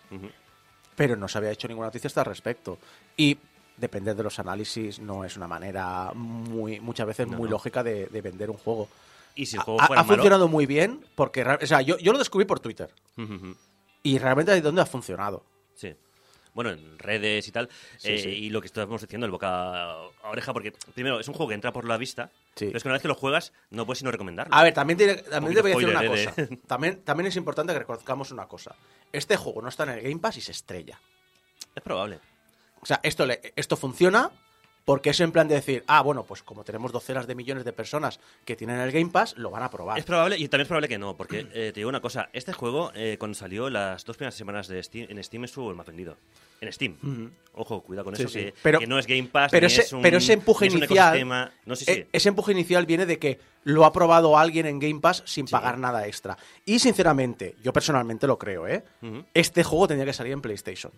Pero 0.95 1.15
no 1.15 1.27
se 1.27 1.37
había 1.37 1.51
hecho 1.51 1.67
ninguna 1.67 1.87
noticia 1.87 2.07
hasta 2.07 2.21
al 2.21 2.25
respecto. 2.25 2.79
Y 3.15 3.37
depender 3.81 4.15
de 4.15 4.23
los 4.23 4.39
análisis 4.39 4.99
no 4.99 5.25
es 5.25 5.35
una 5.35 5.47
manera 5.47 6.11
muy 6.13 6.79
muchas 6.79 7.05
veces 7.07 7.27
No, 7.27 7.37
muy 7.37 7.45
no. 7.49 7.51
lógica 7.51 7.83
de, 7.83 8.05
de 8.05 8.21
vender 8.21 8.49
un 8.49 8.57
juego. 8.57 8.87
Y 9.35 9.45
si 9.47 9.55
el 9.55 9.61
Ha- 9.61 9.63
juego 9.65 9.81
ha, 9.81 9.87
fuera 9.87 10.01
ha 10.01 10.03
malo- 10.05 10.15
funcionado 10.15 10.47
muy 10.47 10.65
bien 10.65 11.05
porque, 11.15 11.43
o 11.43 11.65
sea, 11.67 11.81
yo, 11.81 11.97
yo 11.97 12.11
lo 12.13 12.19
descubrí 12.19 12.45
por 12.45 12.59
Twitter 12.59 12.89
y 14.03 14.17
realmente 14.17 14.51
ahí 14.51 14.61
donde 14.61 14.81
ha 14.81 14.85
funcionado. 14.85 15.43
Sí. 15.75 15.93
Bueno, 16.53 16.71
en 16.71 16.99
redes 16.99 17.47
y 17.47 17.51
tal. 17.53 17.69
Sí, 17.97 18.11
eh, 18.11 18.17
sí. 18.17 18.29
Y 18.29 18.49
lo 18.49 18.59
que 18.59 18.67
estamos 18.67 18.99
diciendo, 18.99 19.25
el 19.25 19.31
boca 19.31 19.83
a 19.93 19.95
oreja, 20.25 20.51
porque 20.51 20.73
primero 20.93 21.17
es 21.19 21.27
un 21.29 21.33
juego 21.33 21.47
que 21.47 21.55
entra 21.55 21.71
por 21.71 21.85
la 21.85 21.95
vista. 21.97 22.29
Sí. 22.55 22.65
Pero 22.65 22.77
es 22.77 22.83
que 22.83 22.89
una 22.89 22.93
vez 22.95 23.01
que 23.01 23.07
lo 23.07 23.15
juegas, 23.15 23.53
no 23.69 23.85
puedes 23.85 23.99
sino 23.99 24.11
recomendarlo. 24.11 24.53
A 24.53 24.63
ver, 24.63 24.73
también, 24.73 24.97
tiene- 24.97 25.15
también 25.15 25.55
te 25.55 25.61
voy 25.61 25.71
a 25.71 25.75
decir 25.75 25.89
una 25.89 26.05
cosa. 26.05 26.33
eh, 26.41 26.45
de- 26.47 26.57
También, 26.67 27.01
también 27.03 27.27
es 27.27 27.35
importante 27.37 27.71
que 27.71 27.79
reconozcamos 27.79 28.31
una 28.31 28.47
cosa. 28.47 28.75
Este 29.13 29.37
juego 29.37 29.61
no 29.61 29.69
está 29.69 29.83
en 29.83 29.91
el 29.91 30.01
Game 30.01 30.17
Pass 30.19 30.35
y 30.37 30.41
se 30.41 30.51
estrella. 30.51 30.99
Es 31.73 31.81
probable. 31.83 32.19
O 32.81 32.85
sea, 32.85 32.99
esto, 33.03 33.25
le- 33.25 33.53
esto 33.55 33.77
funciona 33.77 34.31
porque 34.83 35.11
es 35.11 35.19
en 35.19 35.31
plan 35.31 35.47
de 35.47 35.53
decir, 35.55 35.83
ah, 35.85 36.01
bueno, 36.01 36.23
pues 36.23 36.41
como 36.41 36.63
tenemos 36.63 36.91
docenas 36.91 37.27
de 37.27 37.35
millones 37.35 37.63
de 37.63 37.71
personas 37.71 38.19
que 38.45 38.55
tienen 38.55 38.79
el 38.79 38.91
Game 38.91 39.11
Pass, 39.11 39.35
lo 39.37 39.51
van 39.51 39.61
a 39.61 39.69
probar. 39.69 39.99
Es 39.99 40.05
probable, 40.05 40.37
y 40.39 40.47
también 40.47 40.63
es 40.63 40.67
probable 40.67 40.87
que 40.87 40.97
no, 40.97 41.15
porque 41.15 41.41
eh, 41.53 41.71
te 41.71 41.79
digo 41.81 41.89
una 41.89 42.01
cosa. 42.01 42.29
Este 42.33 42.51
juego, 42.51 42.91
eh, 42.95 43.17
cuando 43.19 43.35
salió 43.35 43.69
las 43.69 44.03
dos 44.05 44.17
primeras 44.17 44.33
semanas 44.33 44.67
de 44.67 44.81
Steam, 44.81 45.05
en 45.11 45.23
Steam 45.23 45.43
estuvo 45.43 45.69
el 45.69 45.75
más 45.75 45.85
vendido. 45.85 46.17
En 46.61 46.73
Steam. 46.73 47.31
Ojo, 47.53 47.81
cuidado 47.81 48.05
con 48.05 48.15
Sí, 48.15 48.23
eso, 48.23 48.31
sí. 48.31 48.39
que, 48.39 48.53
Pero- 48.63 48.79
que 48.79 48.87
no 48.87 48.97
es 48.97 49.05
Game 49.05 49.25
Pass, 49.31 49.51
pero 49.51 49.67
ni 49.67 49.73
ese, 49.73 49.81
es 49.81 49.93
un, 49.93 50.01
pero 50.01 50.17
ese 50.17 50.33
empuje 50.33 50.65
ni 50.65 50.69
es 50.69 50.73
un 50.73 50.79
inicial. 50.79 51.07
ecosistema. 51.09 51.51
No, 51.65 51.75
sí, 51.75 51.85
sí. 51.85 51.91
e- 51.91 52.07
Ese 52.11 52.29
empuje 52.29 52.51
inicial 52.51 52.85
viene 52.87 53.05
de 53.05 53.19
que 53.19 53.39
lo 53.63 53.85
ha 53.85 53.93
probado 53.93 54.37
alguien 54.37 54.65
en 54.65 54.79
Game 54.79 54.99
Pass 54.99 55.21
sin 55.27 55.45
pagar 55.45 55.77
nada 55.77 56.07
extra. 56.07 56.37
Y 56.65 56.79
sinceramente, 56.79 57.55
yo 57.63 57.71
personalmente 57.71 58.25
lo 58.25 58.39
creo, 58.39 58.67
¿eh? 58.67 58.83
Este 59.35 59.63
juego 59.63 59.87
tendría 59.87 60.07
que 60.07 60.13
salir 60.13 60.33
en 60.33 60.41
PlayStation. 60.41 60.91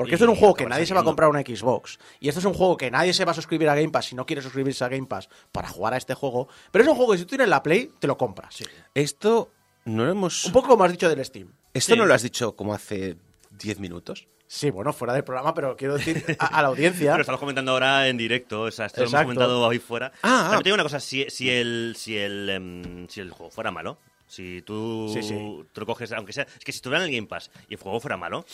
Porque 0.00 0.12
Y 0.12 0.14
esto 0.14 0.24
es 0.24 0.30
un 0.30 0.36
juego 0.36 0.54
que 0.54 0.64
nadie 0.64 0.86
se 0.86 0.94
va 0.94 1.00
a 1.00 1.04
comprar 1.04 1.28
una 1.28 1.40
Xbox. 1.40 1.98
Y 2.20 2.28
esto 2.28 2.38
es 2.40 2.46
un 2.46 2.54
juego 2.54 2.78
que 2.78 2.90
nadie 2.90 3.12
se 3.12 3.26
va 3.26 3.32
a 3.32 3.34
suscribir 3.34 3.68
a 3.68 3.74
Game 3.74 3.90
Pass 3.90 4.06
si 4.06 4.14
no 4.14 4.24
quiere 4.24 4.40
suscribirse 4.40 4.82
a 4.82 4.88
Game 4.88 5.06
Pass 5.06 5.28
para 5.52 5.68
jugar 5.68 5.92
a 5.92 5.98
este 5.98 6.14
juego. 6.14 6.48
Pero 6.70 6.84
es 6.84 6.88
un 6.88 6.96
juego 6.96 7.12
que 7.12 7.18
si 7.18 7.24
tú 7.24 7.28
tienes 7.30 7.48
la 7.48 7.62
Play, 7.62 7.90
te 7.98 8.06
lo 8.06 8.16
compras. 8.16 8.54
Sí. 8.54 8.64
esto 8.94 9.50
No 9.84 10.06
lo 10.06 10.10
hemos... 10.12 10.46
Un 10.46 10.52
poco 10.52 10.68
como 10.68 10.84
has 10.84 10.90
dicho 10.92 11.06
del 11.08 11.22
Steam. 11.22 11.52
¿Esto 11.74 11.92
Sí. 11.92 11.98
no 11.98 12.06
lo 12.06 12.14
has 12.14 12.22
dicho 12.22 12.56
como 12.56 12.72
hace 12.72 13.16
10 13.50 13.78
minutos? 13.78 14.26
Sí, 14.46 14.70
bueno, 14.70 14.92
fuera 14.92 15.12
del 15.14 15.22
programa, 15.22 15.54
pero 15.54 15.76
quiero 15.76 15.98
decir 15.98 16.24
a, 16.40 16.46
a 16.46 16.62
la 16.62 16.68
audiencia. 16.68 17.10
Pero 17.12 17.20
estamos 17.20 17.38
comentando 17.38 17.70
ahora 17.70 18.08
en 18.08 18.16
directo, 18.16 18.62
o 18.62 18.70
sea, 18.72 18.86
esto 18.86 19.02
lo 19.02 19.06
hemos 19.08 19.22
comentado 19.22 19.68
ahí 19.68 19.78
fuera. 19.78 20.10
Ah, 20.22 20.22
ah. 20.22 20.42
También 20.44 20.62
te 20.62 20.68
digo 20.70 20.74
una 20.74 20.82
cosa, 20.82 20.98
si, 20.98 21.24
si, 21.28 21.48
el, 21.50 21.94
si, 21.96 22.16
el, 22.16 22.48
em, 22.50 23.06
si 23.08 23.20
el 23.20 23.30
juego 23.30 23.52
fuera 23.52 23.70
malo, 23.70 23.98
si 24.26 24.60
tú 24.62 25.08
Sí, 25.14 25.22
sí. 25.22 25.34
te 25.72 25.80
lo 25.80 25.86
coges, 25.86 26.10
aunque 26.10 26.32
sea, 26.32 26.44
es 26.58 26.64
que 26.64 26.72
si 26.72 26.78
estuviera 26.78 27.04
en 27.04 27.08
el 27.10 27.14
Game 27.16 27.28
Pass 27.28 27.50
y 27.68 27.74
el 27.74 27.80
juego 27.80 28.00
fuera 28.00 28.16
malo, 28.16 28.44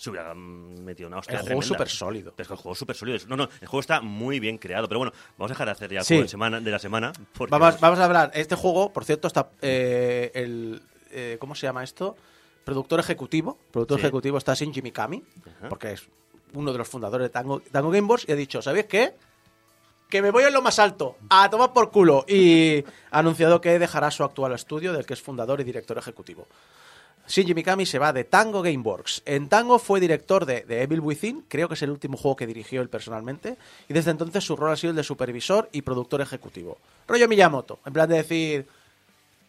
se 0.00 0.08
hubiera 0.08 0.32
metido 0.34 1.08
una 1.08 1.18
hostia 1.18 1.40
El 1.40 1.44
juego 1.44 1.60
súper 1.60 1.88
sólido. 1.90 2.32
Pero 2.34 2.42
es 2.44 2.48
que 2.48 2.54
el 2.54 2.60
juego 2.60 2.74
súper 2.74 2.96
sólido. 2.96 3.18
No, 3.28 3.36
no, 3.36 3.44
el 3.60 3.68
juego 3.68 3.80
está 3.80 4.00
muy 4.00 4.40
bien 4.40 4.56
creado. 4.56 4.88
Pero 4.88 4.98
bueno, 5.00 5.12
vamos 5.36 5.50
a 5.50 5.52
dejar 5.52 5.66
de 5.66 5.72
hacer 5.72 5.92
ya 5.92 5.98
el 5.98 6.04
Sí. 6.06 6.14
juego 6.14 6.22
de, 6.22 6.28
semana, 6.30 6.58
de 6.60 6.70
la 6.70 6.78
semana. 6.78 7.12
Vamos, 7.50 7.78
vamos 7.80 7.98
a 7.98 8.04
hablar. 8.06 8.30
Este 8.32 8.54
juego, 8.54 8.94
por 8.94 9.04
cierto, 9.04 9.28
está 9.28 9.50
eh, 9.60 10.30
el. 10.32 10.80
eh, 11.10 11.36
¿Cómo 11.38 11.54
se 11.54 11.66
llama 11.66 11.84
esto? 11.84 12.16
Productor 12.64 12.98
ejecutivo. 13.00 13.58
Productor 13.70 13.98
Sí. 13.98 14.04
ejecutivo 14.06 14.38
está 14.38 14.54
Shinji 14.54 14.80
Mikami, 14.80 15.22
Ajá. 15.58 15.68
porque 15.68 15.92
es 15.92 16.08
uno 16.54 16.72
de 16.72 16.78
los 16.78 16.88
fundadores 16.88 17.26
de 17.26 17.28
Tango, 17.30 17.60
Tango 17.70 17.90
Gameworks, 17.90 18.26
y 18.26 18.32
ha 18.32 18.36
dicho: 18.36 18.62
¿Sabéis 18.62 18.86
qué? 18.86 19.12
Que 20.08 20.22
me 20.22 20.30
voy 20.30 20.44
en 20.44 20.52
lo 20.54 20.62
más 20.62 20.78
alto, 20.78 21.18
a 21.28 21.48
tomar 21.50 21.74
por 21.74 21.90
culo. 21.90 22.24
Y 22.26 22.82
ha 23.10 23.18
anunciado 23.18 23.60
que 23.60 23.78
dejará 23.78 24.10
su 24.10 24.24
actual 24.24 24.52
estudio, 24.54 24.94
del 24.94 25.04
que 25.04 25.12
es 25.12 25.20
fundador 25.20 25.60
y 25.60 25.64
director 25.64 25.98
ejecutivo. 25.98 26.46
Shinji 27.30 27.54
Mikami 27.54 27.86
se 27.86 27.98
va 28.00 28.12
de 28.12 28.24
Tango 28.24 28.60
Gameworks. 28.60 29.22
En 29.24 29.48
Tango 29.48 29.78
fue 29.78 30.00
director 30.00 30.44
de, 30.46 30.62
de 30.62 30.82
Evil 30.82 31.00
Within, 31.00 31.44
creo 31.48 31.68
que 31.68 31.74
es 31.74 31.82
el 31.82 31.90
último 31.90 32.16
juego 32.16 32.34
que 32.36 32.46
dirigió 32.46 32.82
él 32.82 32.88
personalmente, 32.88 33.56
y 33.88 33.94
desde 33.94 34.10
entonces 34.10 34.42
su 34.44 34.56
rol 34.56 34.72
ha 34.72 34.76
sido 34.76 34.90
el 34.90 34.96
de 34.96 35.04
supervisor 35.04 35.68
y 35.72 35.82
productor 35.82 36.20
ejecutivo. 36.20 36.78
Rollo 37.06 37.28
Miyamoto, 37.28 37.78
en 37.86 37.92
plan 37.92 38.08
de 38.08 38.16
decir, 38.16 38.66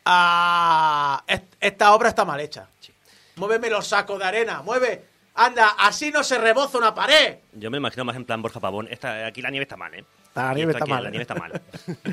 ah, 0.06 1.24
est- 1.28 1.56
esta 1.60 1.94
obra 1.94 2.10
está 2.10 2.26
mal 2.26 2.40
hecha. 2.40 2.68
Muéveme 3.36 3.70
los 3.70 3.88
sacos 3.88 4.20
de 4.20 4.26
arena, 4.26 4.62
mueve, 4.62 5.06
anda, 5.36 5.70
así 5.80 6.12
no 6.12 6.24
se 6.24 6.38
reboza 6.38 6.78
una 6.78 6.94
pared. 6.94 7.38
Yo 7.54 7.72
me 7.72 7.78
imagino 7.78 8.06
más 8.06 8.16
en 8.16 8.26
plan 8.26 8.42
Borja 8.42 8.60
Pavón. 8.60 8.88
Esta, 8.92 9.26
aquí 9.26 9.42
la 9.42 9.50
nieve 9.50 9.64
está 9.64 9.78
mal, 9.78 9.94
¿eh? 9.96 10.06
La 10.36 10.54
nieve 10.54 10.74
está 10.74 10.84
aquí, 10.84 10.92
mal. 10.92 11.04
La 11.04 11.10
nieve 11.10 11.24
está 11.24 11.36
mal. 11.36 11.62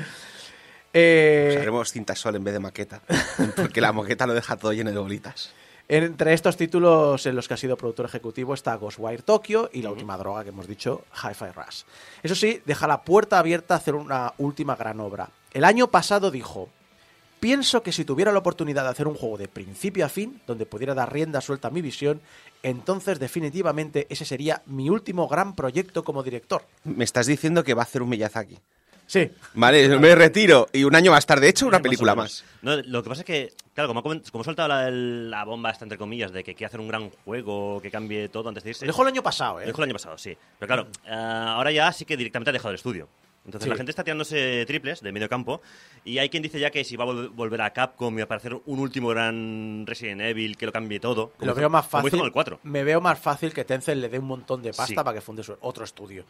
Eh, 0.93 1.49
Usaremos 1.55 1.91
cinta 1.91 2.15
sol 2.15 2.35
en 2.35 2.43
vez 2.43 2.53
de 2.53 2.59
maqueta. 2.59 3.01
Porque 3.55 3.81
la 3.81 3.93
maqueta 3.93 4.27
lo 4.27 4.33
deja 4.33 4.57
todo 4.57 4.73
lleno 4.73 4.91
de 4.91 4.97
bolitas. 4.97 5.51
Entre 5.91 6.33
estos 6.33 6.55
títulos 6.55 7.25
en 7.25 7.35
los 7.35 7.47
que 7.47 7.55
ha 7.55 7.57
sido 7.57 7.75
productor 7.75 8.05
ejecutivo 8.05 8.53
está 8.53 8.75
Ghostwire 8.75 9.23
Tokyo 9.23 9.71
y 9.73 9.81
la 9.81 9.89
última 9.89 10.17
droga 10.17 10.43
que 10.43 10.49
hemos 10.49 10.67
dicho, 10.67 11.03
Hi-Fi 11.15 11.45
Rush. 11.55 11.81
Eso 12.21 12.35
sí, 12.35 12.61
deja 12.63 12.85
la 12.85 13.01
puerta 13.01 13.39
abierta 13.39 13.73
a 13.73 13.77
hacer 13.77 13.95
una 13.95 14.33
última 14.37 14.75
gran 14.75 14.99
obra. 14.99 15.31
El 15.51 15.63
año 15.63 15.87
pasado 15.87 16.29
dijo, 16.29 16.69
pienso 17.39 17.81
que 17.81 17.91
si 17.91 18.05
tuviera 18.05 18.31
la 18.31 18.37
oportunidad 18.37 18.83
de 18.83 18.89
hacer 18.89 19.07
un 19.07 19.15
juego 19.15 19.39
de 19.39 19.47
principio 19.47 20.05
a 20.05 20.09
fin, 20.09 20.39
donde 20.45 20.67
pudiera 20.67 20.93
dar 20.93 21.11
rienda 21.11 21.41
suelta 21.41 21.69
a 21.69 21.71
mi 21.71 21.81
visión, 21.81 22.21
entonces 22.61 23.17
definitivamente 23.17 24.05
ese 24.11 24.25
sería 24.25 24.61
mi 24.67 24.91
último 24.91 25.27
gran 25.27 25.55
proyecto 25.55 26.03
como 26.03 26.21
director. 26.21 26.61
Me 26.83 27.03
estás 27.03 27.25
diciendo 27.25 27.63
que 27.63 27.73
va 27.73 27.81
a 27.81 27.85
hacer 27.85 28.03
un 28.03 28.09
Miyazaki. 28.09 28.59
Sí, 29.09 29.27
Vale, 29.55 29.97
me 29.97 30.13
retiro. 30.13 30.67
Y 30.71 30.83
un 30.83 30.93
año 30.95 31.09
más 31.09 31.25
tarde 31.25 31.47
he 31.47 31.49
hecho 31.49 31.65
una 31.65 31.79
película 31.81 32.13
más. 32.13 32.45
No, 32.61 32.75
lo 32.77 33.01
que 33.01 33.09
pasa 33.09 33.21
es 33.21 33.25
que, 33.25 33.51
claro, 33.73 33.87
como, 33.87 34.01
ha 34.01 34.21
como 34.31 34.43
soltado 34.43 34.67
la, 34.69 34.91
la 34.91 35.43
bomba 35.45 35.71
esta, 35.71 35.83
entre 35.85 35.97
comillas, 35.97 36.31
de 36.31 36.43
que 36.43 36.53
quiere 36.53 36.67
hacer 36.67 36.79
un 36.79 36.87
gran 36.89 37.09
juego, 37.25 37.81
que 37.81 37.89
cambie 37.89 38.29
todo 38.29 38.49
antes 38.49 38.63
de 38.63 38.69
irse. 38.69 38.85
lo 38.85 38.91
dijo 38.91 39.01
el 39.01 39.07
año 39.07 39.23
pasado, 39.23 39.55
Lo 39.55 39.61
¿eh? 39.61 39.65
dijo 39.65 39.79
el 39.81 39.85
año 39.85 39.93
pasado, 39.93 40.15
sí. 40.19 40.37
Pero 40.59 40.67
claro, 40.67 40.87
ah, 41.07 41.55
ahora 41.55 41.71
ya 41.71 41.91
sí 41.91 42.05
que 42.05 42.15
directamente 42.17 42.51
ha 42.51 42.53
dejado 42.53 42.69
el 42.69 42.75
estudio. 42.75 43.09
Entonces 43.45 43.63
Sí. 43.65 43.69
la 43.71 43.77
gente 43.77 43.89
está 43.89 44.03
tirándose 44.03 44.63
triples 44.67 45.01
de 45.01 45.11
medio 45.11 45.27
campo 45.27 45.59
y 46.05 46.19
hay 46.19 46.29
quien 46.29 46.43
dice 46.43 46.59
ya 46.59 46.69
que 46.69 46.83
si 46.83 46.95
va 46.95 47.05
a 47.05 47.07
vol- 47.07 47.29
volver 47.33 47.61
a 47.61 47.71
Capcom 47.73 48.15
y 48.15 48.21
a 48.21 48.25
aparecer 48.25 48.53
un 48.53 48.79
último 48.79 49.07
gran 49.07 49.85
Resident 49.87 50.21
Evil 50.21 50.55
que 50.55 50.67
lo 50.67 50.71
cambie 50.71 50.99
todo. 50.99 51.29
como 51.31 51.47
Lo 51.47 51.53
hizo- 51.53 51.59
veo 51.61 51.69
más 51.71 51.87
como 51.87 52.01
hizo 52.01 52.07
fácil. 52.09 52.19
con 52.19 52.25
el 52.27 52.31
4. 52.33 52.59
Me 52.63 52.83
veo 52.83 53.01
más 53.01 53.17
fácil 53.17 53.51
que 53.51 53.65
Tencent 53.65 54.01
le 54.01 54.09
dé 54.09 54.19
un 54.19 54.25
montón 54.27 54.61
de 54.61 54.69
pasta 54.69 54.85
Sí. 54.87 54.93
para 54.93 55.13
que 55.13 55.21
funde 55.21 55.41
su- 55.41 55.57
otro 55.61 55.83
estudio. 55.83 56.25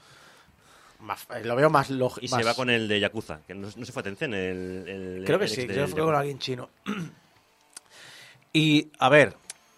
Más- 1.00 1.26
eh, 1.34 1.44
lo 1.46 1.56
veo 1.56 1.70
más 1.70 1.90
lógico. 1.90 2.26
Y 2.26 2.28
se 2.28 2.44
va 2.44 2.54
con 2.54 2.70
el 2.70 2.88
de 2.88 3.00
Yakuza, 3.00 3.40
que 3.48 3.56
no, 3.56 3.68
no 3.76 3.86
se 3.86 3.92
fue 3.92 4.02
a 4.02 4.04
Tencent, 4.04 4.34
el, 4.34 4.88
el- 4.88 5.24
Creo 5.26 5.40
que 5.40 5.46
el 5.46 5.52
sí, 5.52 5.66
que 5.68 5.88
fue 5.88 6.02
con 6.04 6.16
alguien 6.16 6.40
chino. 6.40 6.70
y, 8.54 8.92
a 9.00 9.10
ver, 9.10 9.36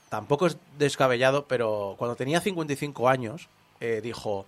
tampoco 0.09 0.47
es 0.47 0.57
descabellado, 0.77 1.45
pero 1.47 1.95
cuando 1.97 2.15
tenía 2.15 2.39
55 2.41 3.09
años, 3.09 3.49
eh, 3.79 3.99
dijo, 4.01 4.45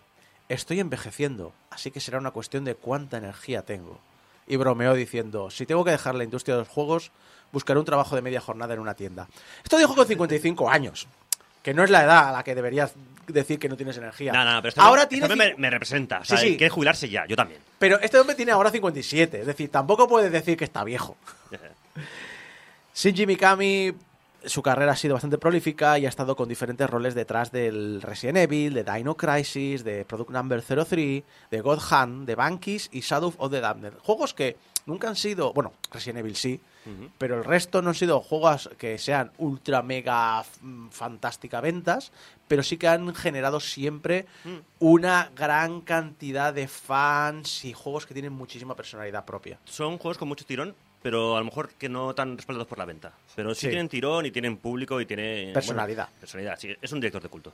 estoy 0.50 0.80
envejeciendo, 0.80 1.53
así 1.70 1.92
que 1.92 2.00
será 2.00 2.18
una 2.20 2.32
cuestión 2.32 2.63
de 2.63 2.75
cuánta 2.75 3.18
energía 3.18 3.63
tengo. 3.63 4.00
Y 4.48 4.56
bromeó 4.58 4.94
diciendo, 4.94 5.50
si 5.50 5.65
tengo 5.65 5.84
que 5.86 5.92
dejar 5.92 6.15
la 6.15 6.24
industria 6.25 6.56
de 6.56 6.62
los 6.62 6.68
juegos, 6.70 7.12
buscaré 7.51 7.80
un 7.80 7.86
trabajo 7.86 8.15
de 8.15 8.22
media 8.22 8.42
jornada 8.42 8.74
en 8.74 8.80
una 8.80 8.94
tienda. 8.94 9.27
Esto 9.63 9.77
dijo 9.77 9.96
con 9.96 10.06
55 10.08 10.70
años, 10.70 11.08
que 11.63 11.74
no 11.74 11.84
es 11.84 11.89
la 11.89 12.03
edad 12.03 12.29
a 12.29 12.32
la 12.32 12.43
que 12.43 12.53
deberías 12.53 12.93
decir 13.25 13.58
que 13.58 13.70
no 13.70 13.75
tienes 13.77 13.98
energía. 13.98 14.32
No, 14.34 14.43
no, 14.46 14.58
pero 14.62 14.70
este 14.70 14.82
ahora 14.82 15.03
hombre- 15.03 15.08
tiene 15.08 15.24
este 15.25 15.34
hombre 15.34 15.53
me, 15.55 15.62
me 15.62 15.70
representa. 15.72 16.20
O 16.20 16.24
Sí, 16.24 16.27
sea, 16.29 16.38
sí. 16.38 16.58
quiere 16.58 16.70
jubilarse 16.70 17.10
ya, 17.10 17.25
yo 17.25 17.36
también. 17.36 17.62
Pero 17.79 18.00
este 18.01 18.20
hombre 18.20 18.36
tiene 18.36 18.51
ahora 18.51 18.70
57, 18.70 19.39
es 19.41 19.48
decir, 19.48 19.72
tampoco 19.72 20.08
puedes 20.08 20.32
decir 20.32 20.55
que 20.58 20.65
está 20.65 20.84
viejo. 20.84 21.17
Shinji 22.96 23.25
Mikami, 23.25 23.93
su 24.46 24.62
carrera 24.62 24.91
ha 24.91 24.96
sido 24.96 25.13
bastante 25.15 25.38
prolífica 25.38 25.98
y 25.98 26.05
ha 26.05 26.10
estado 26.10 26.36
con 26.36 26.48
diferentes 26.50 26.89
roles 26.89 27.15
detrás 27.15 27.51
del 27.51 28.01
Resident 28.01 28.38
Evil, 28.39 28.74
de 28.74 28.84
Dino 28.84 29.15
Crisis, 29.15 29.84
de 29.84 30.05
Product 30.05 30.29
Number 30.32 30.62
03, 30.62 31.24
de 31.50 31.62
God 31.62 31.79
Hand, 31.89 32.25
de 32.27 32.36
Bankis 32.36 32.89
y 32.91 33.00
Shadow 33.01 33.34
of 33.38 33.51
the 33.51 33.62
Damned. 33.62 33.93
Juegos 34.03 34.34
que 34.34 34.58
nunca 34.86 35.08
han 35.10 35.16
sido, 35.16 35.54
bueno, 35.54 35.74
Resident 35.92 36.20
Evil 36.20 36.36
sí, 36.36 36.60
pero 37.18 37.38
el 37.38 37.46
resto 37.46 37.82
no 37.82 37.90
han 37.90 37.96
sido 37.96 38.20
juegos 38.20 38.70
que 38.78 38.98
sean 38.98 39.32
ultra 39.38 39.82
mega 39.82 40.44
mm, 40.62 40.90
fantástica 40.90 41.62
ventas, 41.62 42.12
pero 42.48 42.62
sí 42.62 42.75
que 42.78 42.88
han 42.90 43.16
generado 43.16 43.60
siempre 43.62 44.25
una 44.80 45.32
gran 45.36 45.80
cantidad 45.82 46.54
de 46.54 46.68
fans 46.68 47.63
y 47.63 47.72
juegos 47.74 48.06
que 48.06 48.13
tienen 48.13 48.34
muchísima 48.34 48.75
personalidad 48.75 49.24
propia. 49.24 49.58
Son 49.66 49.98
juegos 49.98 50.18
con 50.18 50.28
mucho 50.28 50.46
tirón, 50.46 50.75
pero 51.02 51.36
a 51.36 51.40
lo 51.40 51.46
mejor 51.46 51.70
que 51.70 51.88
no 51.90 52.13
tan 52.16 52.36
respaldados 52.36 52.68
por 52.68 52.78
la 52.78 52.86
venta. 52.86 53.13
Pero 53.36 53.54
sí, 53.56 53.62
Sí. 53.62 53.68
tienen 53.68 53.88
tirón 53.90 54.25
y 54.25 54.32
tienen 54.32 54.58
público 54.58 55.00
y 55.00 55.06
tiene... 55.06 55.52
Personalidad. 55.54 56.08
bueno, 56.08 56.20
personalidad, 56.20 56.60
sí. 56.60 56.75
Es 56.82 56.92
un 56.92 57.00
director 57.00 57.22
de 57.22 57.30
culto. 57.30 57.54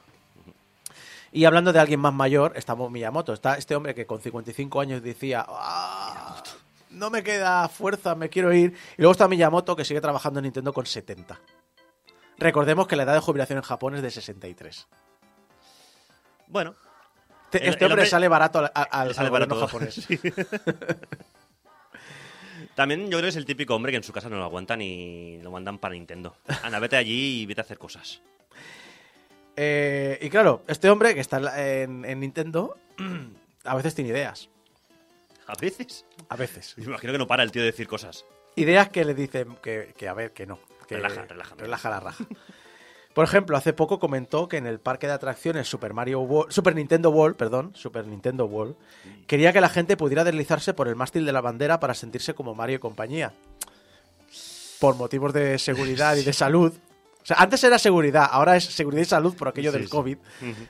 Y 1.31 1.45
hablando 1.45 1.71
de 1.71 1.79
alguien 1.79 1.99
más 1.99 2.13
mayor, 2.13 2.53
estamos 2.55 2.89
Miyamoto. 2.89 3.33
Está 3.33 3.55
este 3.55 3.75
hombre 3.75 3.93
que 3.93 4.07
con 4.07 4.19
55 4.19 4.81
años 4.81 5.03
decía, 5.03 5.45
"Ah, 5.47 6.28
no 6.89 7.09
me 7.09 7.23
queda 7.23 7.67
fuerza, 7.69 8.15
me 8.15 8.29
quiero 8.29 8.53
ir. 8.53 8.73
Y 8.97 9.01
luego 9.01 9.11
está 9.13 9.27
Miyamoto 9.27 9.75
que 9.75 9.85
sigue 9.85 10.01
trabajando 10.01 10.39
en 10.39 10.43
Nintendo 10.45 10.73
con 10.73 10.85
70. 10.85 11.39
Recordemos 12.37 12.87
que 12.87 12.95
la 12.95 13.03
edad 13.03 13.13
de 13.13 13.19
jubilación 13.19 13.57
en 13.57 13.63
Japón 13.63 13.95
es 13.95 14.01
de 14.01 14.11
63. 14.11 14.87
Bueno, 16.47 16.75
Te- 17.49 17.63
El- 17.63 17.69
Este 17.69 17.85
el 17.85 17.91
hombre 17.91 18.05
sale 18.05 18.27
barato 18.27 18.59
al, 18.59 18.71
al- 18.73 19.07
le 19.07 19.13
sale 19.15 19.25
al 19.27 19.31
barato. 19.31 19.59
japonés. 19.59 20.07
también 22.75 23.03
yo 23.05 23.17
creo 23.17 23.21
que 23.23 23.27
es 23.29 23.35
el 23.35 23.45
típico 23.45 23.75
hombre 23.75 23.91
que 23.91 23.97
en 23.97 24.03
su 24.03 24.13
casa 24.13 24.29
no 24.29 24.37
lo 24.37 24.43
aguantan 24.43 24.81
y 24.81 25.39
lo 25.41 25.51
mandan 25.51 25.79
para 25.79 25.95
Nintendo. 25.95 26.35
Anda, 26.63 26.79
vete 26.79 26.95
allí 26.95 27.41
y 27.41 27.45
vete 27.45 27.61
a 27.61 27.63
hacer 27.63 27.77
cosas. 27.79 28.21
Eh, 29.55 30.17
y 30.21 30.29
claro, 30.29 30.63
este 30.67 30.89
hombre 30.89 31.13
que 31.13 31.19
está 31.21 31.39
en 31.81 32.01
Nintendo 32.19 32.77
a 33.65 33.75
veces 33.75 33.95
tiene 33.95 34.11
ideas. 34.11 34.49
A 35.49 35.55
veces. 35.59 36.05
A 36.29 36.35
veces. 36.35 36.75
Me 36.77 36.85
imagino 36.85 37.11
que 37.13 37.19
no 37.19 37.27
para 37.27 37.43
el 37.43 37.51
tío 37.51 37.61
de 37.61 37.67
decir 37.71 37.87
cosas. 37.87 38.25
Ideas 38.55 38.89
que 38.89 39.03
le 39.05 39.13
dicen 39.13 39.57
que, 39.63 39.93
que 39.97 40.07
a 40.07 40.13
ver, 40.13 40.31
que 40.33 40.45
no. 40.45 40.59
Que 40.87 40.95
Relaja, 40.95 41.23
relaja. 41.25 41.55
Relaja 41.55 41.89
la 41.89 41.99
raja. 41.99 42.25
Por 43.13 43.23
ejemplo, 43.25 43.57
hace 43.57 43.73
poco 43.73 43.99
comentó 43.99 44.47
que 44.47 44.57
en 44.57 44.67
el 44.67 44.79
parque 44.79 45.07
de 45.07 45.13
atracciones 45.13 45.67
Super 45.67 45.93
Mario 45.93 46.21
World, 46.21 46.51
Super 46.51 46.75
Nintendo 46.75 47.09
World, 47.09 47.35
perdón, 47.35 47.71
Super 47.75 48.05
Nintendo 48.05 48.45
World, 48.45 48.75
quería 49.27 49.51
que 49.51 49.61
la 49.61 49.69
gente 49.69 49.97
pudiera 49.97 50.23
deslizarse 50.23 50.73
por 50.73 50.87
el 50.87 50.95
mástil 50.95 51.25
de 51.25 51.31
la 51.31 51.41
bandera 51.41 51.79
para 51.79 51.93
sentirse 51.95 52.33
como 52.35 52.53
Mario 52.55 52.77
y 52.77 52.79
compañía. 52.79 53.33
Por 54.79 54.95
motivos 54.95 55.33
de 55.33 55.57
seguridad 55.59 56.15
y 56.15 56.23
de 56.23 56.33
salud. 56.33 56.73
O 57.21 57.25
sea, 57.25 57.37
antes 57.39 57.63
era 57.63 57.77
seguridad, 57.77 58.27
ahora 58.31 58.55
es 58.55 58.63
seguridad 58.65 59.01
y 59.01 59.05
salud 59.05 59.35
por 59.35 59.47
aquello 59.49 59.71
Sí, 59.71 59.77
del 59.77 59.87
sí. 59.87 59.91
COVID. 59.91 60.17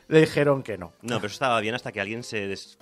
Le 0.08 0.20
dijeron 0.20 0.64
que 0.64 0.78
no. 0.78 0.94
No, 1.02 1.18
pero 1.18 1.28
eso 1.28 1.34
estaba 1.36 1.60
bien 1.62 1.76
hasta 1.76 1.92
que 1.92 2.02
alguien 2.02 2.24
se, 2.24 2.48
des- 2.48 2.80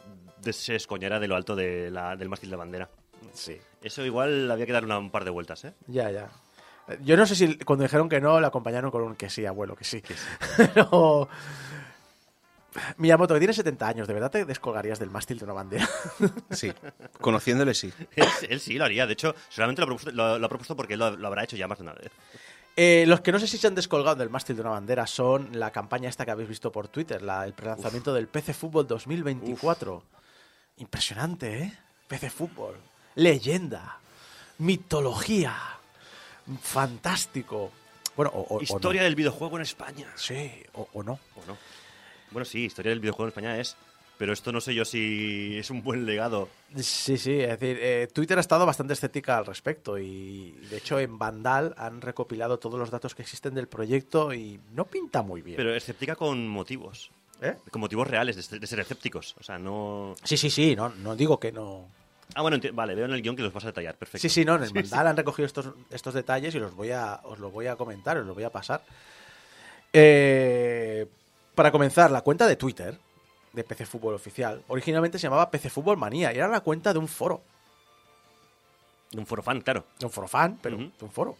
se 0.51 0.75
escoñara 0.75 1.19
de 1.19 1.27
lo 1.27 1.35
alto 1.35 1.55
de 1.55 1.89
la- 1.91 2.15
del 2.15 2.29
mástil 2.29 2.49
de 2.49 2.55
bandera. 2.55 2.89
Sí. 3.33 3.57
Eso 3.81 4.03
igual 4.05 4.49
había 4.51 4.65
que 4.65 4.71
dar 4.73 4.85
una- 4.85 4.97
un 4.99 5.09
par 5.11 5.23
de 5.23 5.29
vueltas, 5.31 5.63
¿eh? 5.65 5.73
Ya, 5.87 6.09
ya. 6.11 6.29
Eh, 6.87 6.97
Yo 7.03 7.17
no 7.17 7.25
sé 7.25 7.35
si 7.35 7.57
cuando 7.59 7.83
dijeron 7.83 8.07
que 8.09 8.21
no, 8.21 8.39
le 8.39 8.47
acompañaron 8.47 8.91
con 8.91 9.03
un 9.03 9.15
que 9.15 9.29
sí, 9.29 9.45
abuelo, 9.45 9.75
que 9.75 9.83
sí. 9.83 10.01
Pero. 10.57 11.27
Miyamoto, 12.97 13.33
que 13.33 13.39
tiene 13.39 13.53
70 13.53 13.87
años, 13.87 14.07
¿de 14.07 14.13
verdad 14.13 14.29
te 14.29 14.45
descolgarías 14.45 14.99
del 14.99 15.09
mástil 15.09 15.39
de 15.39 15.45
una 15.45 15.53
bandera? 15.53 15.87
Sí. 16.51 16.71
Conociéndole, 17.19 17.73
sí. 17.73 17.91
Él, 18.15 18.27
él 18.49 18.59
sí 18.59 18.75
lo 18.75 18.85
haría. 18.85 19.07
De 19.07 19.13
hecho, 19.13 19.33
seguramente 19.49 19.81
lo 19.81 19.85
ha 19.85 19.87
propuesto, 19.87 20.11
lo- 20.11 20.37
lo 20.39 20.45
ha 20.45 20.49
propuesto 20.49 20.75
porque 20.75 20.93
él 20.93 20.99
lo, 20.99 21.17
lo 21.17 21.27
habrá 21.27 21.43
hecho 21.43 21.55
ya 21.57 21.67
más 21.67 21.79
de 21.79 21.83
una 21.83 21.93
vez. 21.93 22.11
Eh, 22.75 23.05
los 23.07 23.21
que 23.21 23.31
no 23.31 23.39
sé 23.39 23.47
si 23.47 23.57
se 23.57 23.65
han 23.65 23.73
descolgado 23.73 24.17
del 24.17 24.29
mástil 24.29 24.55
de 24.55 24.61
una 24.61 24.71
bandera 24.71 25.07
son 25.07 25.49
la 25.59 25.71
campaña 25.71 26.07
esta 26.09 26.23
que 26.25 26.31
habéis 26.31 26.49
visto 26.49 26.71
por 26.71 26.87
Twitter, 26.87 27.23
la, 27.23 27.43
el 27.45 27.53
prelanzamiento 27.53 28.13
del 28.13 28.27
PC 28.27 28.53
Fútbol 28.53 28.85
2024. 28.85 30.03
Impresionante, 30.77 31.63
¿eh? 31.63 31.73
PC 32.07 32.29
Fútbol. 32.29 32.75
Leyenda. 33.15 33.97
Mitología. 34.59 35.55
fantástico. 36.61 37.71
Bueno, 38.15 38.31
o, 38.33 38.41
o- 38.41 38.57
o 38.57 38.61
Historia 38.61 39.01
no. 39.01 39.05
del 39.05 39.15
videojuego 39.15 39.57
en 39.57 39.61
España. 39.63 40.07
Sí, 40.15 40.51
o, 40.73 40.87
o 40.93 41.03
no. 41.03 41.13
¿O 41.35 41.45
no? 41.47 41.57
Bueno, 42.31 42.45
sí, 42.45 42.65
historia 42.65 42.89
del 42.91 42.99
videojuego 42.99 43.25
en 43.25 43.29
España 43.29 43.59
es. 43.59 43.75
Pero 44.17 44.33
esto 44.33 44.51
no 44.51 44.59
sé 44.61 44.73
yo 44.73 44.83
si 44.83 45.57
es 45.59 45.69
un 45.69 45.83
buen 45.83 46.07
legado. 46.07 46.49
Sí, 46.75 47.17
sí, 47.19 47.39
es 47.39 47.49
decir, 47.59 47.77
eh, 47.79 48.07
Twitter 48.11 48.35
ha 48.39 48.41
estado 48.41 48.65
bastante 48.65 48.93
escéptica 48.93 49.37
al 49.37 49.45
respecto 49.45 49.99
y 49.99 50.53
de 50.71 50.77
hecho 50.77 50.97
en 50.99 51.19
Vandal 51.19 51.75
han 51.77 52.01
recopilado 52.01 52.57
todos 52.57 52.79
los 52.79 52.89
datos 52.89 53.13
que 53.13 53.21
existen 53.21 53.53
del 53.53 53.67
proyecto 53.67 54.33
y 54.33 54.59
no 54.73 54.85
pinta 54.85 55.21
muy 55.21 55.43
bien. 55.43 55.55
Pero 55.57 55.75
escéptica 55.75 56.15
con 56.15 56.47
motivos. 56.47 57.11
¿Eh? 57.41 57.55
Con 57.71 57.81
motivos 57.81 58.07
reales 58.07 58.35
de, 58.35 58.43
ser- 58.43 58.59
de 58.59 58.67
ser 58.67 58.79
escépticos. 58.79 59.35
O 59.39 59.43
sea, 59.43 59.57
no. 59.59 60.15
Sí, 60.23 60.37
sí, 60.37 60.49
sí, 60.49 60.75
no, 60.75 60.89
no 60.89 61.15
digo 61.15 61.39
que 61.39 61.51
no. 61.51 61.87
Ah, 62.35 62.41
bueno, 62.41 62.57
vale, 62.73 62.93
veo 62.95 63.05
en 63.05 63.13
el 63.13 63.21
guion 63.21 63.35
que 63.35 63.41
los 63.43 63.53
vas 63.53 63.63
a 63.63 63.67
detallar. 63.67 63.95
Perfecto. 63.95 64.21
Sí, 64.21 64.29
sí, 64.29 64.43
no, 64.43 64.55
en 64.55 64.63
el 64.63 64.73
Vandal 64.73 65.07
han 65.07 65.17
recogido 65.17 65.45
estos, 65.45 65.69
estos 65.91 66.13
detalles 66.13 66.53
y 66.55 66.59
los 66.59 66.75
voy 66.75 66.91
a, 66.91 67.21
os 67.23 67.39
los 67.39 67.51
voy 67.53 67.67
a 67.67 67.75
comentar, 67.75 68.17
os 68.17 68.25
los 68.25 68.35
voy 68.35 68.43
a 68.43 68.49
pasar. 68.51 68.81
Eh, 69.93 71.07
para 71.55 71.71
comenzar, 71.71 72.11
la 72.11 72.21
cuenta 72.21 72.47
de 72.47 72.55
Twitter 72.55 72.97
de 73.53 73.63
PC 73.63 73.85
Fútbol 73.85 74.13
Oficial 74.13 74.61
originalmente 74.67 75.17
se 75.17 75.23
llamaba 75.23 75.49
PC 75.49 75.69
Fútbol 75.69 75.97
Manía 75.97 76.31
y 76.33 76.37
era 76.37 76.47
la 76.47 76.59
cuenta 76.61 76.91
de 76.93 76.99
un 76.99 77.07
foro. 77.07 77.41
De 79.11 79.19
un 79.19 79.25
foro 79.25 79.41
fan, 79.41 79.61
claro. 79.61 79.85
de 79.97 80.05
un 80.05 80.11
foro 80.11 80.27
fan, 80.27 80.59
pero 80.61 80.77
de 80.77 80.83
un 80.99 81.11
foro. 81.11 81.37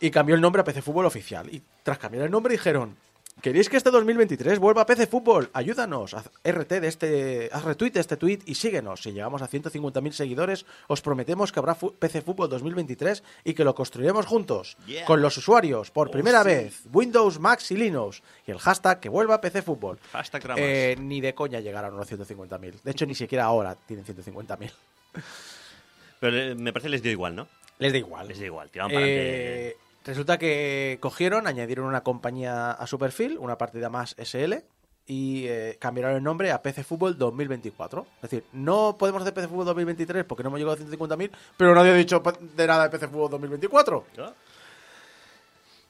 Y 0.00 0.10
cambió 0.10 0.34
el 0.34 0.40
nombre 0.40 0.62
a 0.62 0.64
PC 0.64 0.80
Fútbol 0.82 1.06
Oficial. 1.06 1.52
Y 1.54 1.62
tras 1.82 1.98
cambiar 1.98 2.24
el 2.24 2.30
nombre 2.30 2.52
dijeron, 2.52 2.96
¿queréis 3.40 3.68
que 3.68 3.76
este 3.76 3.90
2023 3.90 4.58
vuelva 4.58 4.82
a 4.82 4.86
PC 4.86 5.06
Fútbol? 5.06 5.50
Ayúdanos, 5.52 6.14
haz 6.14 6.30
RT 6.44 6.80
de 6.80 6.88
este, 6.88 7.48
haz 7.52 7.64
retweet 7.64 7.90
de 7.92 8.00
este 8.00 8.16
tweet 8.16 8.40
y 8.46 8.54
síguenos. 8.54 9.02
Si 9.02 9.12
llegamos 9.12 9.42
a 9.42 9.48
150.000 9.48 10.12
seguidores, 10.12 10.66
os 10.88 11.00
prometemos 11.00 11.50
que 11.52 11.58
habrá 11.58 11.74
PC 11.74 12.22
Fútbol 12.22 12.48
2023 12.50 13.22
y 13.44 13.54
que 13.54 13.64
lo 13.64 13.74
construiremos 13.74 14.26
juntos, 14.26 14.76
Yeah. 14.86 15.04
con 15.06 15.22
los 15.22 15.36
usuarios, 15.36 15.90
por 15.90 16.08
Oh, 16.08 16.10
primera 16.10 16.42
sí. 16.42 16.48
vez, 16.48 16.82
Windows, 16.92 17.38
Mac 17.40 17.60
y 17.70 17.76
Linux. 17.76 18.22
Y 18.46 18.50
el 18.50 18.58
hashtag 18.58 19.00
que 19.00 19.08
vuelva 19.08 19.40
PC 19.40 19.62
Fútbol. 19.62 19.98
Hashtag. 20.12 20.42
Eh, 20.58 20.96
ni 20.98 21.20
de 21.20 21.34
coña 21.34 21.60
llegaron 21.60 21.94
a 21.94 21.96
los 21.96 22.08
150.000. 22.10 22.82
De 22.82 22.90
hecho, 22.90 23.06
ni 23.06 23.14
siquiera 23.14 23.44
ahora 23.44 23.74
tienen 23.86 24.04
150.000. 24.04 24.70
Pero 26.20 26.36
eh, 26.36 26.54
me 26.54 26.72
parece 26.72 26.86
que 26.86 26.90
les 26.92 27.02
dio 27.02 27.12
igual, 27.12 27.34
¿no? 27.34 27.48
Les 27.78 27.92
da 27.92 27.98
igual. 27.98 28.28
Les 28.28 28.38
dio 28.38 28.46
igual, 28.46 28.70
tiraban 28.70 28.92
para. 28.92 29.04
Eh, 29.06 29.76
resulta 30.04 30.38
que 30.38 30.98
cogieron, 31.00 31.46
añadieron 31.46 31.86
una 31.86 32.02
compañía 32.02 32.70
a 32.72 32.86
su 32.86 32.98
perfil, 32.98 33.38
una 33.38 33.58
partida 33.58 33.88
más 33.88 34.14
SL, 34.18 34.54
y 35.06 35.46
eh, 35.48 35.76
cambiaron 35.80 36.14
el 36.16 36.22
nombre 36.22 36.52
a 36.52 36.62
PC 36.62 36.84
Fútbol 36.84 37.18
2024. 37.18 38.06
Es 38.16 38.22
decir, 38.22 38.44
no 38.52 38.96
podemos 38.98 39.20
hacer 39.22 39.34
PC 39.34 39.48
Fútbol 39.48 39.64
2023 39.66 40.24
porque 40.24 40.42
no 40.44 40.48
hemos 40.48 40.60
llegado 40.60 40.76
a 40.76 40.86
150.000, 40.86 41.30
pero 41.56 41.74
nadie 41.74 41.90
ha 41.90 41.94
dicho 41.94 42.22
de 42.56 42.66
nada 42.66 42.84
de 42.84 42.90
PC 42.90 43.08
Fútbol 43.08 43.30
2024. 43.30 44.04
¿No? 44.16 44.32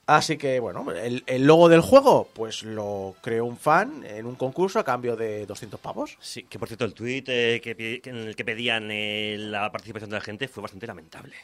Así 0.07 0.37
que, 0.37 0.59
bueno, 0.59 0.91
el, 0.91 1.23
el 1.27 1.47
logo 1.47 1.69
del 1.69 1.81
juego, 1.81 2.29
pues 2.35 2.65
lo 2.65 3.15
creó 3.23 3.45
un 3.45 3.57
fan 3.57 4.03
en 4.05 4.27
un 4.27 4.35
concurso 4.35 4.81
a 4.81 4.85
cambio 4.85 5.15
de 5.15 5.47
200 5.47 5.79
pavos. 5.79 6.17
Sí, 6.21 6.43
que 6.45 6.59
por 6.59 6.67
cierto, 6.69 6.85
el 6.85 6.93
tuit 6.93 7.29
eh, 7.29 7.61
que, 7.63 7.77
pi- 7.77 8.01
que 8.01 8.11
en 8.11 8.17
el 8.17 8.35
que 8.37 8.45
pedían 8.45 8.91
eh, 8.91 9.37
la 9.39 9.71
participación 9.71 10.11
de 10.11 10.17
la 10.17 10.23
gente 10.23 10.49
fue 10.49 10.61
bastante 10.63 10.87
lamentable. 10.89 11.35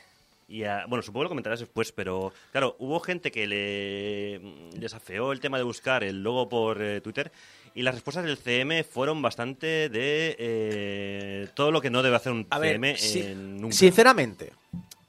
Y, 0.51 0.65
ah, 0.65 0.87
bueno, 0.89 1.03
supongo 1.03 1.21
que 1.21 1.25
lo 1.25 1.29
comentarás 1.29 1.61
después, 1.61 1.93
pero 1.93 2.33
claro, 2.53 2.75
hubo 2.79 2.99
gente 3.01 3.31
que 3.31 3.47
le 3.47 4.41
mm, 4.43 4.71
desafeó 4.81 5.33
el 5.33 5.41
tema 5.41 5.59
de 5.59 5.63
buscar 5.65 6.03
el 6.03 6.23
logo 6.23 6.49
por 6.49 6.81
eh, 6.81 7.03
Twitter 7.03 7.31
y 7.75 7.83
las 7.83 7.95
respuestas 7.95 8.25
del 8.25 8.39
CM 8.39 8.83
fueron 8.83 9.21
bastante 9.21 9.91
de 9.91 10.35
eh, 10.39 11.49
todo 11.53 11.71
lo 11.71 11.83
que 11.83 11.91
no 11.91 12.03
debe 12.03 12.17
hacer 12.17 12.33
un 12.33 12.47
A 12.49 12.59
ver, 12.59 12.73
CM 12.77 12.97
si- 12.97 13.21
en 13.21 13.61
nunca. 13.61 13.77
sinceramente, 13.77 14.55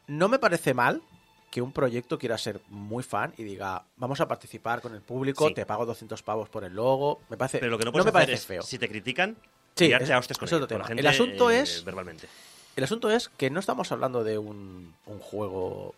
no 0.07 0.27
me 0.27 0.39
parece 0.39 0.73
mal 0.73 1.01
que 1.49 1.61
un 1.61 1.71
proyecto 1.71 2.19
quiera 2.19 2.37
ser 2.37 2.59
muy 2.67 3.01
fan 3.01 3.33
y 3.37 3.43
diga, 3.43 3.83
vamos 3.95 4.19
a 4.19 4.27
participar 4.27 4.81
con 4.81 4.93
el 4.93 5.01
público, 5.01 5.47
Sí. 5.47 5.53
te 5.53 5.65
pago 5.65 5.85
200 5.85 6.21
pavos 6.21 6.49
por 6.49 6.65
el 6.65 6.73
logo. 6.75 7.21
Me 7.29 7.37
parece, 7.37 7.59
pero 7.59 7.71
lo 7.71 7.77
que 7.79 7.85
no 7.85 7.93
puedes 7.93 8.05
me 8.05 8.09
hacer 8.09 8.13
parece 8.27 8.33
es, 8.33 8.45
feo. 8.45 8.61
si 8.61 8.77
te 8.77 8.89
critican, 8.89 9.37
Sí, 9.75 9.85
es- 9.85 9.93
a 9.93 10.21
con 10.21 10.47
es 10.47 10.53
otro 10.53 10.77
la 10.77 10.83
gente, 10.83 10.99
El 10.99 11.07
asunto 11.07 11.49
eh, 11.49 11.61
es- 11.61 11.85
verbalmente. 11.85 12.27
El 12.75 12.83
asunto 12.83 13.09
es 13.09 13.29
que 13.29 13.49
no 13.49 13.59
estamos 13.59 13.91
hablando 13.91 14.23
de 14.23 14.37
un, 14.37 14.93
un 15.05 15.19
juego 15.19 15.93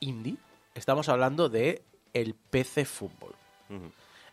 indie, 0.00 0.36
estamos 0.74 1.08
hablando 1.08 1.48
de 1.48 1.82
el 2.14 2.34
PC 2.34 2.84
Fútbol. 2.84 3.34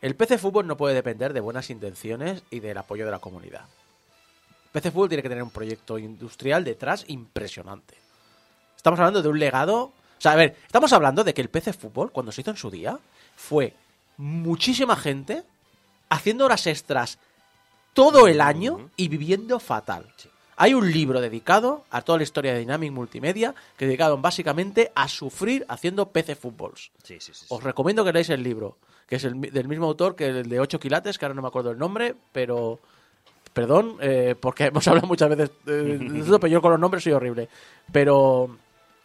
El 0.02 0.16
PC 0.16 0.38
Fútbol 0.38 0.68
no 0.68 0.78
puede 0.78 0.96
depender 0.96 1.34
de 1.34 1.40
buenas 1.40 1.70
intenciones 1.70 2.44
y 2.50 2.60
del 2.60 2.78
apoyo 2.78 3.06
de 3.06 3.12
la 3.12 3.20
comunidad. 3.20 3.66
PC 4.72 4.92
Fútbol 4.92 5.10
tiene 5.10 5.24
que 5.24 5.30
tener 5.30 5.44
un 5.44 5.52
proyecto 5.52 5.98
industrial 5.98 6.64
detrás 6.64 7.06
impresionante. 7.08 7.96
Estamos 8.76 9.00
hablando 9.00 9.22
de 9.22 9.30
un 9.30 9.40
legado. 9.40 9.84
O 9.84 9.94
sea, 10.20 10.34
a 10.34 10.36
ver, 10.36 10.56
estamos 10.66 10.94
hablando 10.94 11.24
de 11.24 11.34
que 11.34 11.42
el 11.42 11.50
PC 11.50 11.74
Fútbol, 11.74 12.12
cuando 12.12 12.32
se 12.32 12.42
hizo 12.42 12.52
en 12.52 12.58
su 12.58 12.70
día, 12.70 13.00
fue 13.36 13.74
muchísima 14.18 14.96
gente 14.96 15.44
haciendo 16.10 16.46
horas 16.46 16.68
extras 16.68 17.18
todo 17.94 18.28
el 18.28 18.42
año 18.42 18.90
y 18.96 19.08
viviendo 19.08 19.60
fatal. 19.60 20.14
Sí. 20.18 20.30
Hay 20.58 20.74
un 20.74 20.92
libro 20.92 21.20
dedicado 21.20 21.84
a 21.92 22.02
toda 22.02 22.18
la 22.18 22.24
historia 22.24 22.54
de 22.54 22.60
Dynamic 22.60 22.92
Multimedia 22.92 23.54
que 23.78 23.86
dedicaron 23.86 24.22
básicamente 24.22 24.92
a 24.96 25.08
sufrir 25.08 25.66
haciendo 25.68 26.10
PC 26.10 26.36
Fútbols. 26.36 26.92
Sí, 27.04 27.20
sí, 27.20 27.34
sí. 27.34 27.34
sí. 27.34 27.46
Os 27.50 27.64
recomiendo 27.64 28.06
que 28.06 28.14
leáis 28.14 28.30
el 28.30 28.42
libro, 28.42 28.78
que 29.08 29.18
es 29.18 29.24
el 29.26 29.40
del 29.42 29.68
mismo 29.68 29.86
autor 29.86 30.16
que 30.16 30.28
el 30.28 30.50
de 30.50 30.60
8 30.60 30.80
quilates, 30.80 31.18
que 31.18 31.26
ahora 31.26 31.36
no 31.36 31.42
me 31.42 31.48
acuerdo 31.48 31.72
el 31.72 31.78
nombre, 31.78 32.16
pero... 32.32 32.80
Perdón, 33.54 33.96
eh, 34.02 34.36
porque 34.38 34.66
hemos 34.68 34.86
hablado 34.88 35.08
muchas 35.08 35.30
veces 35.30 35.50
eh, 35.66 35.98
de 35.98 36.40
pero 36.40 36.48
yo 36.48 36.62
con 36.62 36.72
los 36.72 36.80
nombres 36.80 37.04
soy 37.04 37.14
horrible. 37.14 37.48
Pero 37.90 38.58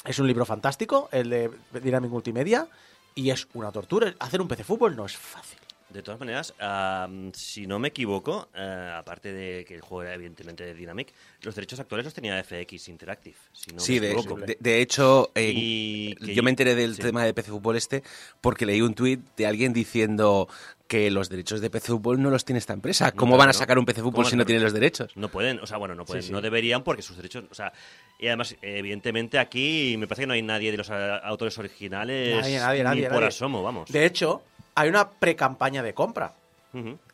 es 0.04 0.18
un 0.18 0.26
libro 0.26 0.44
fantástico, 0.44 1.08
el 1.12 1.30
de 1.30 1.50
Dynamic 1.80 2.10
Multimedia, 2.10 2.66
y 3.14 3.30
es 3.30 3.46
una 3.54 3.70
tortura. 3.70 4.12
Hacer 4.18 4.40
un 4.40 4.48
PC 4.48 4.64
fútbol 4.64 4.96
no 4.96 5.06
es 5.06 5.16
fácil. 5.16 5.58
De 5.92 6.02
todas 6.04 6.20
maneras, 6.20 6.54
am, 6.60 7.32
si 7.34 7.66
no 7.66 7.80
me 7.80 7.88
equivoco, 7.88 8.48
eh, 8.54 8.92
aparte 8.96 9.32
de 9.32 9.64
que 9.64 9.74
el 9.74 9.80
juego 9.80 10.04
era 10.04 10.14
evidentemente 10.14 10.64
de 10.64 10.72
Dynamic, 10.72 11.12
los 11.42 11.52
derechos 11.56 11.80
actuales 11.80 12.04
los 12.04 12.14
tenía 12.14 12.38
FX 12.44 12.88
Interactive. 12.88 13.34
Si 13.52 13.72
no 13.72 13.80
sí, 13.80 13.94
me 13.94 14.06
de, 14.06 14.12
equivoco. 14.12 14.40
de- 14.40 14.56
de 14.60 14.80
hecho, 14.80 15.32
eh, 15.34 15.50
Y 15.52 16.32
yo 16.34 16.44
me 16.44 16.50
enteré 16.50 16.76
del 16.76 16.94
sí. 16.94 17.02
tema 17.02 17.24
de 17.24 17.34
PC 17.34 17.50
Fútbol 17.50 17.76
este 17.76 18.04
porque 18.40 18.66
leí 18.66 18.80
un 18.82 18.94
tuit 18.94 19.20
de 19.36 19.46
alguien 19.48 19.72
diciendo 19.72 20.48
que 20.86 21.10
los 21.10 21.28
derechos 21.28 21.60
de 21.60 21.70
PC 21.70 21.88
Fútbol 21.88 22.22
no 22.22 22.30
los 22.30 22.44
tiene 22.44 22.60
esta 22.60 22.72
empresa. 22.72 23.10
¿Cómo 23.10 23.32
claro, 23.32 23.38
van 23.40 23.48
a 23.48 23.52
sacar 23.52 23.76
un 23.76 23.84
PC 23.84 24.00
¿Cómo 24.00 24.12
Fútbol 24.12 24.26
si 24.26 24.36
no 24.36 24.44
tienen 24.46 24.62
los 24.62 24.72
derechos? 24.72 25.16
No 25.16 25.28
pueden, 25.28 25.58
o 25.58 25.66
sea, 25.66 25.76
bueno, 25.78 25.96
no 25.96 26.04
pueden, 26.04 26.22
sí. 26.22 26.30
no 26.30 26.40
deberían 26.40 26.84
porque 26.84 27.02
sus 27.02 27.16
derechos, 27.16 27.44
o 27.50 27.54
sea, 27.54 27.72
y 28.18 28.28
además, 28.28 28.54
evidentemente 28.62 29.40
aquí 29.40 29.96
me 29.98 30.06
parece 30.06 30.22
que 30.22 30.26
no 30.28 30.34
hay 30.34 30.42
nadie 30.42 30.70
de 30.70 30.76
los 30.76 30.88
a- 30.90 31.16
autores 31.18 31.58
originales 31.58 32.36
Nadie, 32.42 32.58
nadie, 32.60 32.78
ni 32.78 32.84
nadie, 32.84 33.02
por 33.04 33.12
nadie. 33.14 33.26
asomo, 33.26 33.62
vamos. 33.64 33.90
De 33.90 34.04
hecho, 34.06 34.42
hay 34.74 34.88
una 34.88 35.10
pre-campaña 35.10 35.82
de 35.82 35.94
compra 35.94 36.34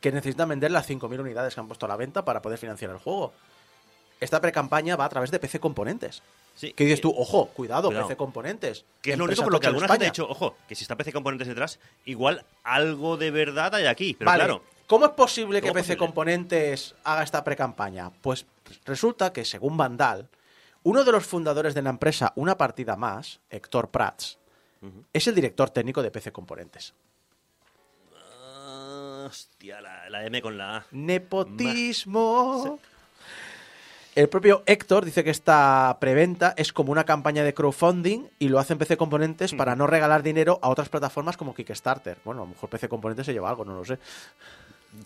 que 0.01 0.13
necesitan 0.13 0.49
vender 0.51 0.71
las 0.71 0.87
5.000 0.89 1.19
unidades 1.21 1.55
que 1.55 1.61
han 1.61 1.67
puesto 1.67 1.87
a 1.87 1.89
la 1.89 1.97
venta 1.97 2.25
para 2.25 2.43
poder 2.43 2.59
financiar 2.59 2.91
el 2.91 2.99
juego. 2.99 3.33
Esta 4.21 4.41
pre-campaña 4.41 4.97
va 4.97 5.07
a 5.07 5.09
través 5.09 5.31
de 5.31 5.39
PC 5.39 5.61
Componentes. 5.61 6.23
Sí, 6.55 6.73
¿Qué 6.73 6.85
dices 6.85 6.99
que- 7.01 7.03
tú? 7.03 7.15
Ojo, 7.17 7.49
cuidado, 7.49 7.89
Cuidado. 7.89 8.07
PC 8.07 8.17
Componentes. 8.17 8.85
Que 9.03 9.13
es 9.13 9.19
lo 9.19 9.25
único 9.25 9.43
por 9.43 9.53
lo 9.53 9.61
que 9.61 9.67
alguna 9.67 9.89
gente 9.89 10.07
ha 10.07 10.09
dicho, 10.11 10.27
ojo, 10.29 10.57
que 10.69 10.75
si 10.75 10.85
está 10.85 10.97
PC 10.97 11.13
Componentes 11.13 11.49
detrás, 11.49 11.79
igual 12.07 12.45
algo 12.65 13.17
de 13.17 13.31
verdad 13.31 13.75
hay 13.75 13.87
aquí. 13.87 14.15
Pero 14.15 14.31
vale. 14.31 14.45
claro, 14.45 14.63
¿Cómo 14.87 15.07
es 15.07 15.13
posible 15.13 15.61
que 15.61 15.69
¿Cómo 15.69 15.75
PC 15.75 15.95
posible? 15.95 16.07
Componentes 16.07 16.95
haga 17.05 17.23
esta 17.25 17.43
pre-campaña? 17.43 18.11
Pues 18.23 18.47
resulta 18.85 19.33
que, 19.33 19.45
según 19.45 19.77
Vandal, 19.77 20.29
uno 20.85 21.03
de 21.05 21.13
los 21.13 21.27
fundadores 21.27 21.75
de 21.75 21.83
la 21.83 21.91
empresa 21.91 22.33
Una 22.37 22.57
Partida 22.57 22.95
Más, 22.97 23.41
Héctor 23.51 23.89
Prats, 23.91 24.39
es 25.13 25.27
el 25.27 25.35
director 25.35 25.71
técnico 25.71 26.03
de 26.03 26.11
PC 26.13 26.31
Componentes. 26.31 26.95
Hostia, 29.27 29.81
la, 29.81 30.09
la 30.11 30.25
M 30.27 30.41
con 30.43 30.57
la 30.59 30.77
A. 30.79 30.87
Nepotismo. 30.93 32.79
El 34.15 34.29
propio 34.31 34.63
Héctor 34.65 35.05
dice 35.05 35.23
que 35.23 35.29
esta 35.31 35.99
preventa 36.01 36.55
es 36.57 36.73
como 36.73 36.91
una 36.91 37.05
campaña 37.05 37.45
de 37.45 37.53
crowdfunding 37.53 38.25
y 38.39 38.49
lo 38.49 38.59
hacen 38.59 38.79
PC 38.79 38.97
Componentes 38.97 39.53
para 39.53 39.77
no 39.77 39.87
regalar 39.87 40.23
dinero 40.23 40.59
a 40.63 40.71
otras 40.71 40.89
plataformas 40.89 41.37
como 41.37 41.55
Kickstarter. 41.55 42.17
Bueno, 42.25 42.43
a 42.43 42.45
lo 42.47 42.51
mejor 42.53 42.71
PC 42.71 42.89
Componentes 42.89 43.27
se 43.27 43.35
lleva 43.35 43.51
algo, 43.51 43.67
no 43.67 43.75
lo 43.77 43.85
sé. 43.85 43.99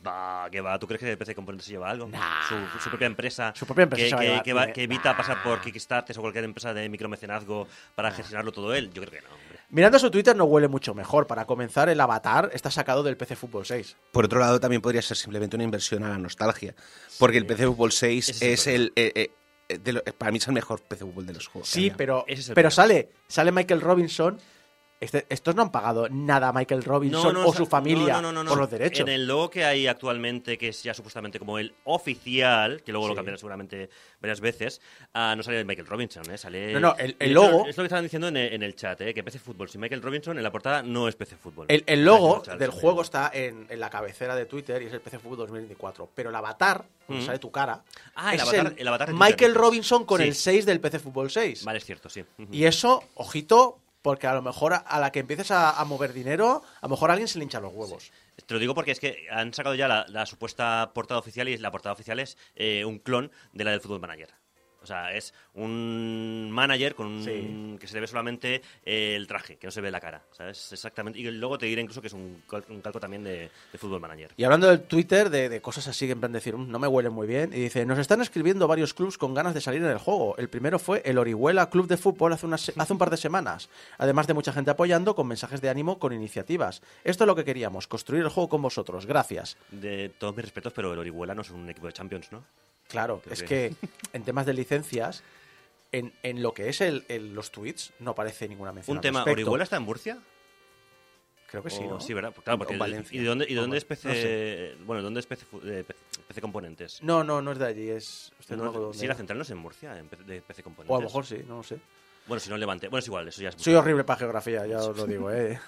Va, 0.07 0.47
que 0.49 0.61
va. 0.61 0.79
¿Tú 0.79 0.87
crees 0.87 1.01
que 1.03 1.17
PC 1.17 1.35
Componentes 1.35 1.67
se 1.67 1.73
lleva 1.73 1.91
algo? 1.91 2.07
Nah. 2.07 2.21
Su, 2.49 2.55
su 2.79 2.89
propia 2.89 3.07
empresa. 3.09 3.53
Su 3.57 3.67
propia 3.67 3.83
empresa 3.83 4.05
Que, 4.05 4.11
se 4.11 4.15
va 4.15 4.21
a 4.21 4.23
que- 4.23 4.29
llevar- 4.29 4.45
que 4.45 4.53
va- 4.53 4.73
que 4.73 4.83
evita 4.85 5.17
pasar 5.17 5.43
por 5.43 5.61
Kickstarter 5.61 6.17
o 6.17 6.21
cualquier 6.21 6.45
empresa 6.45 6.73
de 6.73 6.89
micromecenazgo 6.89 7.67
para 7.97 8.13
gestionarlo 8.13 8.53
todo 8.53 8.73
él. 8.73 8.93
Yo 8.93 9.03
creo 9.03 9.11
que 9.21 9.23
no. 9.29 9.50
Mirando 9.71 9.99
su 9.99 10.11
Twitter 10.11 10.35
no 10.37 10.45
huele 10.45 10.67
mucho 10.69 10.95
mejor. 10.95 11.27
Para 11.27 11.45
comenzar, 11.47 11.89
el 11.89 12.01
avatar 12.01 12.51
está 12.53 12.71
sacado 12.71 13.03
del 13.03 13.17
PC 13.17 13.37
Fútbol 13.37 13.65
6. 13.65 13.97
Por 14.13 14.25
otro 14.25 14.41
lado, 14.41 14.59
también 14.59 14.83
podría 14.83 15.01
ser 15.03 15.17
simplemente 15.17 15.57
una 15.57 15.65
inversión 15.65 16.03
a 16.03 16.09
la 16.09 16.19
nostalgia. 16.19 16.75
Porque 17.19 17.39
el 17.39 17.47
PC 17.47 17.67
Fútbol 17.69 17.93
6 17.93 18.29
Ese 18.31 18.53
es 18.53 18.61
es 18.61 18.67
el 18.67 18.75
el. 18.75 18.93
eh, 18.97 19.31
eh, 19.69 19.79
de 19.79 19.93
lo- 19.93 20.03
para 20.03 20.33
mí 20.33 20.39
es 20.39 20.47
el 20.49 20.55
mejor 20.55 20.81
PC 20.83 21.05
Fútbol 21.05 21.25
de 21.27 21.35
los 21.35 21.47
juegos. 21.47 21.69
Sí, 21.69 21.93
pero, 21.97 22.25
pero 22.27 22.43
problema. 22.47 22.71
sale, 22.73 23.09
sale 23.29 23.53
Michael 23.53 23.81
Robinson 23.81 24.39
Este- 25.01 25.25
estos 25.31 25.55
no 25.55 25.63
han 25.63 25.73
pagado 25.73 26.09
nada 26.11 26.49
a 26.49 26.53
Michael 26.53 26.85
Robinson 26.85 27.35
o 27.39 27.51
sa- 27.53 27.57
su 27.57 27.65
familia 27.67 28.15
no, 28.15 28.21
no, 28.21 28.33
no, 28.33 28.45
no. 28.45 28.51
por 28.51 28.59
los 28.59 28.71
derechos. 28.71 29.01
En 29.01 29.09
el 29.09 29.27
logo 29.27 29.49
que 29.49 29.65
hay 29.65 29.87
actualmente, 29.87 30.59
que 30.59 30.69
es 30.69 30.83
ya 30.83 30.93
supuestamente 30.93 31.39
como 31.39 31.59
el 31.59 31.73
oficial, 31.85 32.83
que 32.83 32.93
luego 32.93 33.07
Sí. 33.07 33.11
lo 33.11 33.15
cambiarán 33.17 33.39
seguramente 33.39 33.89
varias 34.21 34.41
veces, 34.41 34.81
ah, 35.15 35.35
no 35.37 35.43
sale 35.43 35.65
Michael 35.65 35.87
Robinson, 35.87 36.31
¿eh? 36.31 36.37
Sale... 36.37 36.75
No, 36.75 36.81
no, 36.81 36.97
el- 36.99 37.17
logo- 37.33 37.67
Es 37.67 37.77
lo 37.77 37.83
que 37.83 37.87
estaban 37.87 38.05
diciendo 38.05 38.29
en 38.29 38.37
el, 38.37 38.53
en 38.53 38.63
el 38.63 38.75
chat, 38.77 39.01
¿eh? 39.01 39.15
Que 39.15 39.23
PC 39.25 39.39
Fútbol 39.39 39.69
sin 39.71 39.81
Michael 39.81 40.03
Robinson 40.03 40.37
en 40.37 40.43
la 40.45 40.53
portada 40.53 40.83
no 40.83 41.09
es 41.09 41.17
PC 41.17 41.37
Fútbol. 41.37 41.67
El, 41.69 41.83
el 41.87 42.05
logo 42.05 42.43
del 42.59 42.71
juego 42.71 43.03
está 43.03 43.31
en, 43.33 43.67
en 43.71 43.81
la 43.81 43.89
cabecera 43.91 44.35
de 44.37 44.45
Twitter 44.47 44.83
y 44.83 44.87
es 44.87 44.93
el 44.93 45.01
PC 45.01 45.19
Fútbol 45.19 45.39
2024. 45.39 46.11
Pero 46.15 46.31
el 46.31 46.37
avatar, 46.37 46.85
donde 47.09 47.23
Mm. 47.23 47.27
sale 47.27 47.39
tu 47.39 47.51
cara, 47.51 47.83
Ah, 48.15 48.35
el 48.35 48.41
avatar- 48.41 48.75
el 48.77 48.87
avatar 48.89 49.09
de 49.09 49.15
Michael. 49.15 49.55
Robinson 49.55 50.05
con 50.05 50.21
Sí. 50.21 50.29
el 50.29 50.35
6 50.35 50.67
del 50.67 50.81
PC 50.81 50.99
Fútbol 50.99 51.31
6. 51.31 51.65
Vale, 51.65 51.79
es 51.79 51.85
cierto, 51.85 52.09
sí. 52.09 52.23
Y 52.53 52.65
eso, 52.65 53.03
ojito, 53.15 53.80
porque 54.03 54.27
a 54.27 54.35
lo 54.35 54.43
mejor 54.43 54.75
a, 54.75 55.01
la 55.01 55.13
que 55.13 55.21
empieces 55.21 55.51
a, 55.51 55.85
mover 55.85 56.13
dinero, 56.13 56.63
a 56.81 56.87
lo 56.87 56.91
mejor 56.91 57.11
alguien 57.11 57.29
se 57.29 57.39
le 57.39 57.45
hincha 57.45 57.61
los 57.61 57.73
huevos. 57.73 58.13
Te 58.47 58.55
lo 58.55 58.61
digo 58.61 58.75
porque 58.75 58.93
es 58.93 59.01
que 59.01 59.27
han 59.31 59.53
sacado 59.53 59.75
ya 59.75 59.89
la, 59.89 60.07
la 60.09 60.27
supuesta 60.27 60.93
portada 60.95 61.21
oficial 61.21 61.49
y 61.49 61.59
la 61.59 61.71
portada 61.71 61.93
oficial 61.93 62.21
es 62.21 62.39
eh, 62.55 62.85
un 62.85 62.99
clon 62.99 63.31
de 63.53 63.65
la 63.65 63.73
del 63.73 63.81
Football 63.81 64.01
Manager. 64.01 64.39
O 64.83 64.87
sea, 64.87 65.12
es 65.14 65.35
un 65.55 66.49
manager 66.53 66.95
con 66.95 67.07
un- 67.07 67.25
Sí. 67.25 67.77
que 67.79 67.87
se 67.87 67.95
le 67.95 68.01
ve 68.01 68.07
solamente 68.07 68.62
eh, 68.85 69.14
el 69.16 69.27
traje, 69.27 69.57
que 69.57 69.66
no 69.66 69.71
se 69.71 69.81
ve 69.81 69.90
la 69.90 70.01
cara. 70.01 70.23
¿Sabes? 70.33 70.73
Exactamente. 70.73 71.19
Y 71.19 71.31
luego 71.31 71.59
te 71.59 71.66
diré 71.66 71.83
incluso 71.83 72.01
que 72.01 72.07
es 72.07 72.12
un, 72.12 72.43
cal- 72.49 72.64
un 72.69 72.81
calco 72.81 72.99
también 73.01 73.23
de, 73.25 73.51
de 73.73 73.79
Football 73.79 74.01
Manager. 74.01 74.33
Y 74.37 74.45
hablando 74.45 74.69
del 74.69 74.83
Twitter, 74.83 75.29
de, 75.31 75.49
de 75.49 75.61
cosas 75.61 75.87
así 75.88 76.07
que 76.07 76.12
en 76.12 76.21
plan 76.21 76.33
decir, 76.33 76.57
"Mm, 76.57 76.71
no 76.71 76.79
me 76.79 76.87
huelen 76.87 77.12
muy 77.12 77.27
bien, 77.27 77.53
y 77.53 77.61
dice, 77.61 77.85
nos 77.87 77.99
están 77.99 78.21
escribiendo 78.21 78.66
varios 78.69 78.95
clubs 78.95 79.19
con 79.19 79.35
ganas 79.35 79.55
de 79.55 79.61
salir 79.61 79.83
en 79.83 79.90
el 79.90 79.99
juego. 79.99 80.37
El 80.38 80.49
primero 80.49 80.79
fue 80.79 81.03
el 81.05 81.19
Orihuela 81.19 81.69
Club 81.71 81.87
de 81.87 81.97
Fútbol 81.97 82.33
hace, 82.33 82.47
unas 82.47 82.73
hace 82.77 82.93
un 82.93 82.99
par 82.99 83.11
de 83.11 83.16
semanas, 83.16 83.69
además 83.99 84.27
de 84.27 84.35
mucha 84.35 84.53
gente 84.53 84.71
apoyando 84.71 85.14
con 85.14 85.27
mensajes 85.27 85.61
de 85.61 85.69
ánimo 85.69 85.99
con 85.99 86.12
iniciativas. 86.12 86.83
Esto 87.05 87.25
es 87.25 87.29
lo 87.29 87.37
que 87.37 87.45
queríamos, 87.45 87.87
construir 87.87 88.23
el 88.23 88.29
juego 88.31 88.49
con 88.49 88.62
vosotros. 88.62 89.07
Gracias. 89.07 89.57
De 89.71 90.09
todos 90.19 90.35
mis 90.35 90.45
respetos, 90.45 90.73
pero 90.73 90.93
el 90.93 90.99
Orihuela 90.99 91.35
no 91.35 91.43
es 91.43 91.51
un 91.51 91.69
equipo 91.69 91.87
de 91.87 91.93
Champions, 91.93 92.33
¿no? 92.33 92.43
Claro, 92.90 93.20
Creo 93.22 93.33
es 93.35 93.42
que- 93.42 93.74
que 93.81 93.88
en 94.12 94.24
temas 94.24 94.46
de 94.46 94.53
licencias, 94.55 95.22
en, 95.92 96.12
en 96.22 96.42
lo 96.42 96.53
que 96.55 96.68
es 96.68 96.81
el, 96.81 97.05
el- 97.09 97.35
los 97.35 97.50
tweets, 97.50 97.92
no 98.00 98.11
aparece 98.12 98.48
ninguna 98.48 98.72
mención. 98.72 98.94
Un 98.94 98.98
al 98.98 99.03
tema, 99.03 99.18
respecto. 99.20 99.42
¿Orihuela 99.42 99.64
está 99.64 99.76
en 99.76 99.83
Murcia? 99.83 100.18
Creo 101.50 101.64
que 101.64 101.70
sí, 101.70 101.81
¿no? 101.85 101.98
Sí, 102.00 102.14
¿verdad? 102.14 102.33
Claro, 102.44 102.59
porque 102.59 102.76
Valencia. 102.76 103.16
¿Y 103.18 103.22
de 103.22 103.29
dónde, 103.29 103.44
y 103.48 103.55
de 103.55 103.61
dónde 103.61 103.76
es 103.79 103.83
No 103.85 103.88
PC? 103.88 104.12
sé. 104.14 104.85
Bueno, 104.85 105.03
¿dónde 105.03 105.18
es 105.18 105.26
PC, 105.26 105.46
de 105.64 105.83
PC, 106.29 106.40
Componentes? 106.40 107.03
No, 107.03 107.24
no, 107.24 107.42
no 107.42 107.50
es 107.50 107.59
de 107.59 107.66
allí, 107.66 107.90
es... 107.90 108.31
usted 108.38 108.57
no 108.57 108.70
si 108.72 108.79
dónde 108.79 108.98
la 108.98 109.05
era. 109.07 109.14
central 109.16 109.37
no 109.38 109.42
es 109.42 109.50
en 109.50 109.59
Murcia, 109.59 109.98
en 109.98 110.07
PC 110.07 110.22
de 110.22 110.42
PC 110.42 110.62
Componentes. 110.62 110.92
O 110.92 110.96
a 110.96 111.00
lo 111.00 111.07
mejor 111.07 111.26
sí, 111.26 111.42
no 111.48 111.57
lo 111.57 111.62
sé. 111.64 111.81
Bueno, 112.29 112.38
si 112.38 112.50
no 112.50 112.57
levante. 112.57 112.87
Bueno, 112.87 113.00
es 113.00 113.07
igual, 113.09 113.26
eso 113.26 113.42
ya 113.42 113.48
es. 113.48 113.57
Soy 113.59 113.74
horrible 113.74 114.05
para 114.05 114.20
geografía, 114.20 114.64
ya 114.64 114.79
os 114.79 114.96
lo 114.96 115.07
digo, 115.07 115.29
¿eh? 115.33 115.59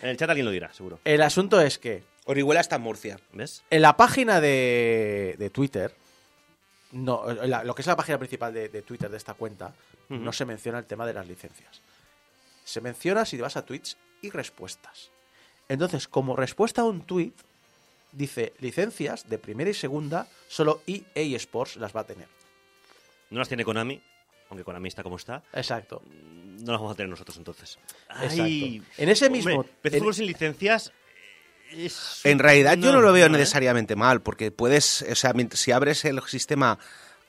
En 0.00 0.08
el 0.08 0.16
chat 0.16 0.30
alguien 0.30 0.46
lo 0.46 0.52
dirá, 0.52 0.72
seguro. 0.72 1.00
El 1.04 1.20
asunto 1.20 1.60
es 1.60 1.78
que 1.78 2.02
Orihuela 2.24 2.60
está 2.62 2.76
en 2.76 2.82
Murcia. 2.82 3.18
¿Ves? 3.34 3.62
en 3.68 3.82
la 3.82 3.98
página 3.98 4.40
de, 4.40 5.34
de 5.38 5.50
Twitter, 5.50 5.94
no, 6.92 7.24
la- 7.32 7.64
lo 7.64 7.74
que 7.74 7.82
es 7.82 7.86
la 7.86 7.96
página 7.96 8.18
principal 8.18 8.52
de, 8.52 8.68
de 8.68 8.82
Twitter 8.82 9.10
de 9.10 9.16
esta 9.16 9.34
cuenta, 9.34 9.74
no 10.08 10.32
se 10.32 10.44
menciona 10.44 10.78
el 10.78 10.86
tema 10.86 11.06
de 11.06 11.12
las 11.12 11.26
licencias. 11.28 11.80
Se 12.64 12.80
menciona 12.80 13.24
si 13.24 13.36
te 13.36 13.42
vas 13.42 13.56
a 13.56 13.64
tweets 13.64 13.96
y 14.22 14.30
respuestas. 14.30 15.10
Entonces, 15.68 16.08
como 16.08 16.34
respuesta 16.34 16.82
a 16.82 16.84
un 16.84 17.02
tweet, 17.02 17.32
dice 18.12 18.52
licencias 18.58 19.28
de 19.28 19.38
primera 19.38 19.70
y 19.70 19.74
segunda, 19.74 20.26
solo 20.48 20.82
EA 20.86 21.36
Sports 21.36 21.76
las 21.76 21.94
va 21.94 22.00
a 22.00 22.04
tener. 22.06 22.26
No 23.30 23.38
las 23.38 23.46
tiene 23.48 23.64
Konami, 23.64 24.02
aunque 24.48 24.64
Konami 24.64 24.88
está 24.88 25.04
como 25.04 25.14
está. 25.16 25.44
Exacto. 25.52 26.02
No 26.10 26.72
las 26.72 26.80
vamos 26.80 26.92
a 26.92 26.96
tener 26.96 27.08
nosotros 27.08 27.36
entonces. 27.36 27.78
Exacto. 28.10 28.42
En 28.42 29.08
ese 29.08 29.26
hombre, 29.26 29.42
mismo- 29.44 29.64
PC 29.80 29.96
en- 29.96 30.02
Fútbol 30.02 30.14
sin 30.14 30.26
licencias. 30.26 30.92
Es 31.72 32.20
En 32.24 32.38
realidad 32.38 32.76
yo 32.78 32.92
no 32.92 33.00
lo 33.00 33.12
veo 33.12 33.28
necesariamente 33.28 33.96
mal, 33.96 34.22
porque 34.22 34.50
puedes, 34.50 35.02
o 35.10 35.14
sea, 35.14 35.32
si 35.52 35.72
abres 35.72 36.04
el 36.04 36.20
sistema 36.26 36.78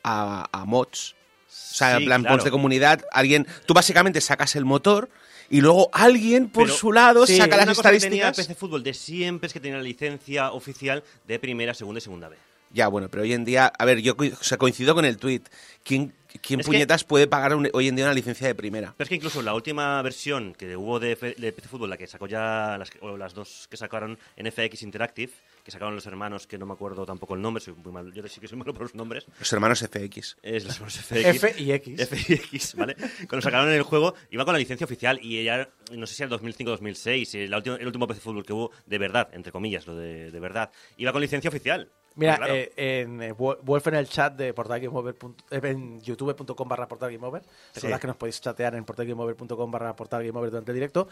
a, 0.04 0.48
a 0.52 0.66
mods, 0.66 1.16
o 1.48 1.76
sea, 1.76 1.96
Sí, 1.98 2.04
en 2.04 2.06
plan 2.06 2.22
claro. 2.22 2.36
mods 2.36 2.44
de 2.46 2.52
comunidad, 2.52 3.06
alguien, 3.12 3.48
tú 3.66 3.74
básicamente 3.74 4.20
sacas 4.22 4.56
el 4.56 4.66
motor 4.66 5.10
y 5.50 5.62
luego 5.62 5.90
alguien 5.94 6.50
por 6.50 6.66
Pero- 6.66 6.76
su 6.78 6.92
lado 6.92 7.26
Sí, 7.28 7.38
saca 7.38 7.56
Una 7.58 7.66
las 7.66 7.78
cosa 7.78 7.92
que 7.92 8.00
tenía 8.00 8.30
estadísticas. 8.30 8.48
PC 8.48 8.56
Fútbol 8.60 8.84
de 8.84 8.94
siempre 8.94 9.48
es 9.48 9.54
que 9.54 9.60
tenía 9.60 9.78
la 9.78 9.84
licencia 9.84 10.52
oficial 10.52 11.04
de 11.28 11.40
primera, 11.40 11.74
segunda 11.74 12.00
y 12.00 12.02
segunda 12.02 12.30
B. 12.30 12.38
Ya, 12.74 12.88
bueno, 12.88 13.10
pero 13.10 13.24
hoy 13.24 13.34
en 13.34 13.44
día, 13.44 13.72
a 13.78 13.84
ver, 13.84 14.00
yo 14.02 14.16
o 14.18 14.44
sea, 14.44 14.58
coincido 14.58 14.96
con 14.96 15.04
el 15.04 15.18
tweet. 15.18 15.42
¿Quién, 15.84 16.14
quién 16.40 16.60
Es 16.60 16.66
que- 16.66 16.72
puñetas 16.72 17.04
puede 17.04 17.28
pagar 17.28 17.56
un- 17.56 17.70
hoy 17.74 17.88
en 17.88 17.96
día 17.96 18.06
una 18.06 18.14
licencia 18.14 18.48
de 18.48 18.56
primera? 18.56 18.94
Pero 18.98 19.04
es 19.06 19.10
que 19.10 19.16
incluso 19.16 19.42
la 19.42 19.54
última 19.54 20.02
versión 20.02 20.54
que 20.54 20.76
hubo 20.76 21.00
de, 21.00 21.14
F- 21.14 21.36
de 21.38 21.52
PC 21.52 21.68
Fútbol, 21.68 21.90
la 21.90 21.98
que 21.98 22.08
sacó 22.08 22.28
ya, 22.28 22.78
las, 22.78 22.90
que- 22.90 23.00
o 23.02 23.18
las 23.18 23.34
dos 23.34 23.68
que 23.70 23.78
sacaron 23.78 24.18
en 24.36 24.48
FX 24.52 24.84
Interactive, 24.84 25.32
que 25.64 25.72
sacaron 25.72 25.96
los 25.96 26.06
hermanos, 26.06 26.48
que 26.48 26.58
no 26.58 26.66
me 26.66 26.74
acuerdo 26.74 27.06
tampoco 27.06 27.36
el 27.36 27.42
nombre, 27.42 27.64
soy 27.64 27.74
muy 27.76 27.92
mal, 27.92 28.12
yo 28.14 28.28
sí 28.28 28.40
que 28.40 28.48
soy 28.48 28.58
malo 28.58 28.74
por 28.74 28.84
los 28.84 28.96
nombres, 28.96 29.26
Los 29.40 29.54
hermanos 29.54 29.80
FX. 29.82 30.38
es 30.42 30.64
los 30.66 30.76
hermanos 30.76 30.98
FX. 31.00 31.26
F 31.44 31.56
y 31.62 31.72
X. 31.72 32.00
F 32.00 32.18
y 32.28 32.34
X, 32.34 32.76
¿vale? 32.76 32.96
Cuando 33.28 33.42
sacaron 33.42 33.70
el 33.70 33.84
juego, 33.84 34.14
iba 34.30 34.44
con 34.46 34.54
la 34.54 34.60
licencia 34.60 34.86
oficial 34.86 35.20
y 35.22 35.38
ella, 35.40 35.70
no 35.92 36.08
sé 36.08 36.16
si 36.16 36.24
era 36.24 36.34
el 36.36 36.42
2005-2006, 36.42 37.36
el, 37.36 37.54
último- 37.54 37.76
el 37.78 37.86
último 37.86 38.08
PC 38.08 38.22
Fútbol 38.22 38.46
que 38.46 38.54
hubo, 38.54 38.72
de 38.86 38.98
verdad, 38.98 39.30
entre 39.34 39.52
comillas, 39.52 39.86
lo 39.88 39.96
de, 39.96 40.32
de 40.32 40.40
verdad, 40.40 40.72
iba 40.98 41.12
con 41.12 41.22
licencia 41.22 41.50
oficial. 41.50 41.92
Mira, 42.16 42.36
Claro. 42.38 42.54
eh, 42.54 42.74
en 42.76 43.22
eh, 43.22 43.34
Wol- 43.34 43.58
Wolf 43.64 43.88
en 43.88 43.96
el 43.96 44.08
chat 44.10 44.36
de 44.36 44.54
portalgameover. 44.54 45.16
eh, 45.50 45.60
en 45.64 46.02
youtube.com 46.02 46.68
barra 46.68 46.88
portalgameover. 46.88 47.42
Recordad 47.74 47.96
Sí. 47.98 48.02
que 48.02 48.08
nos 48.08 48.16
podéis 48.18 48.42
chatear 48.42 48.76
en 48.76 48.84
portalgameover.com 48.84 49.72
barra 49.72 49.96
portalgameover 49.96 50.50
durante 50.52 50.72
el 50.72 50.76
directo. 50.76 51.08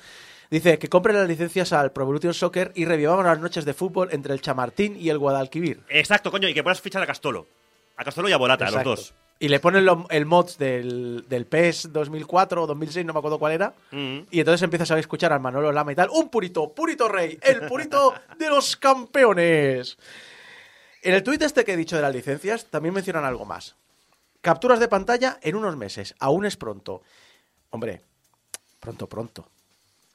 Dice 0.52 0.78
que 0.78 0.90
compren 0.90 1.16
las 1.16 1.28
licencias 1.28 1.72
al 1.72 1.92
Pro 1.94 2.04
Evolution 2.04 2.34
Soccer 2.34 2.72
y 2.76 2.84
revivamos 2.86 3.24
las 3.24 3.40
noches 3.40 3.64
de 3.64 3.74
fútbol 3.74 4.10
entre 4.12 4.34
el 4.34 4.42
Chamartín 4.42 4.98
y 5.00 5.10
el 5.10 5.18
Guadalquivir. 5.18 5.80
Exacto, 5.90 6.32
coño, 6.32 6.50
y 6.50 6.54
que 6.54 6.64
puedas 6.64 6.82
fichar 6.82 7.02
a 7.02 7.08
Castolo. 7.08 7.48
A 7.96 8.04
Castolo 8.04 8.28
y 8.28 8.34
a 8.34 8.38
Volata, 8.38 8.66
a 8.66 8.68
Exacto. 8.68 8.90
los 8.90 9.00
dos. 9.00 9.14
Y 9.42 9.48
le 9.48 9.62
ponen 9.62 9.86
lo- 9.86 10.06
el 10.10 10.26
mods 10.26 10.58
del, 10.58 11.24
del 11.30 11.46
PES 11.46 11.94
2004 11.94 12.64
o 12.64 12.68
2006, 12.68 13.06
no 13.06 13.14
me 13.14 13.20
acuerdo 13.20 13.40
cuál 13.40 13.54
era. 13.54 13.74
Mm. 13.92 14.20
Y 14.32 14.40
entonces 14.40 14.62
empiezas 14.64 14.92
a 14.92 15.00
escuchar 15.00 15.32
al 15.32 15.40
Manolo 15.40 15.72
Lama 15.72 15.94
y 15.94 15.96
tal. 15.96 16.10
Un 16.10 16.28
purito, 16.28 16.74
purito 16.74 17.08
rey, 17.08 17.40
el 17.42 17.62
purito 17.62 18.14
de 18.38 18.50
los 18.50 18.76
campeones. 18.76 19.98
En 21.02 21.14
el 21.14 21.24
tuit 21.24 21.42
este 21.42 21.64
que 21.66 21.74
he 21.74 21.78
dicho 21.78 21.96
de 21.96 22.02
las 22.02 22.14
licencias, 22.14 22.66
también 22.66 22.94
mencionan 22.94 23.26
algo 23.26 23.46
más. 23.46 23.76
Capturas 24.42 24.80
de 24.80 24.88
pantalla 24.88 25.38
en 25.42 25.56
unos 25.56 25.76
meses. 25.78 26.16
Aún 26.20 26.46
es 26.46 26.58
pronto. 26.58 27.02
Hombre, 27.72 28.02
pronto, 28.80 29.08
pronto. 29.08 29.50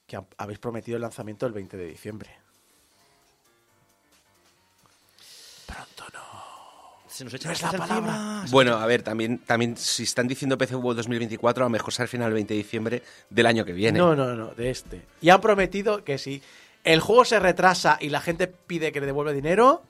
Que 0.07 0.17
ha- 0.17 0.25
habéis 0.39 0.59
prometido 0.59 0.97
el 0.97 1.03
lanzamiento 1.03 1.47
el 1.47 1.53
20 1.53 1.77
de 1.77 1.87
diciembre. 1.87 2.31
Pronto 5.67 6.05
no. 6.13 6.21
Se 7.09 7.25
nos 7.25 7.33
echa 7.35 7.49
No 7.49 7.53
es 7.55 7.63
la 7.63 7.71
palabra. 7.73 7.97
encima. 7.97 8.45
Bueno, 8.51 8.77
a 8.77 8.87
ver, 8.87 9.03
también, 9.03 9.39
también 9.39 9.77
si 9.77 10.03
están 10.03 10.27
diciendo 10.29 10.59
PC 10.59 10.75
World 10.77 10.97
2024, 10.99 11.65
a 11.65 11.67
lo 11.67 11.71
mejor 11.71 11.93
será 11.93 12.05
al 12.05 12.09
final 12.09 12.29
el 12.29 12.35
20 12.35 12.55
de 12.55 12.59
diciembre 12.59 13.03
del 13.31 13.47
año 13.47 13.65
que 13.65 13.73
viene. 13.73 13.99
No, 13.99 14.15
no, 14.17 14.35
no, 14.35 14.49
de 14.55 14.71
este. 14.71 15.07
Y 15.21 15.31
han 15.31 15.41
prometido 15.41 16.03
que 16.05 16.19
si 16.19 16.43
el 16.83 17.01
juego 17.01 17.25
se 17.25 17.39
retrasa 17.41 17.99
y 18.01 18.09
la 18.11 18.21
gente 18.21 18.47
pide 18.49 18.91
que 18.93 19.01
le 19.01 19.07
devuelva 19.07 19.33
dinero, 19.33 19.83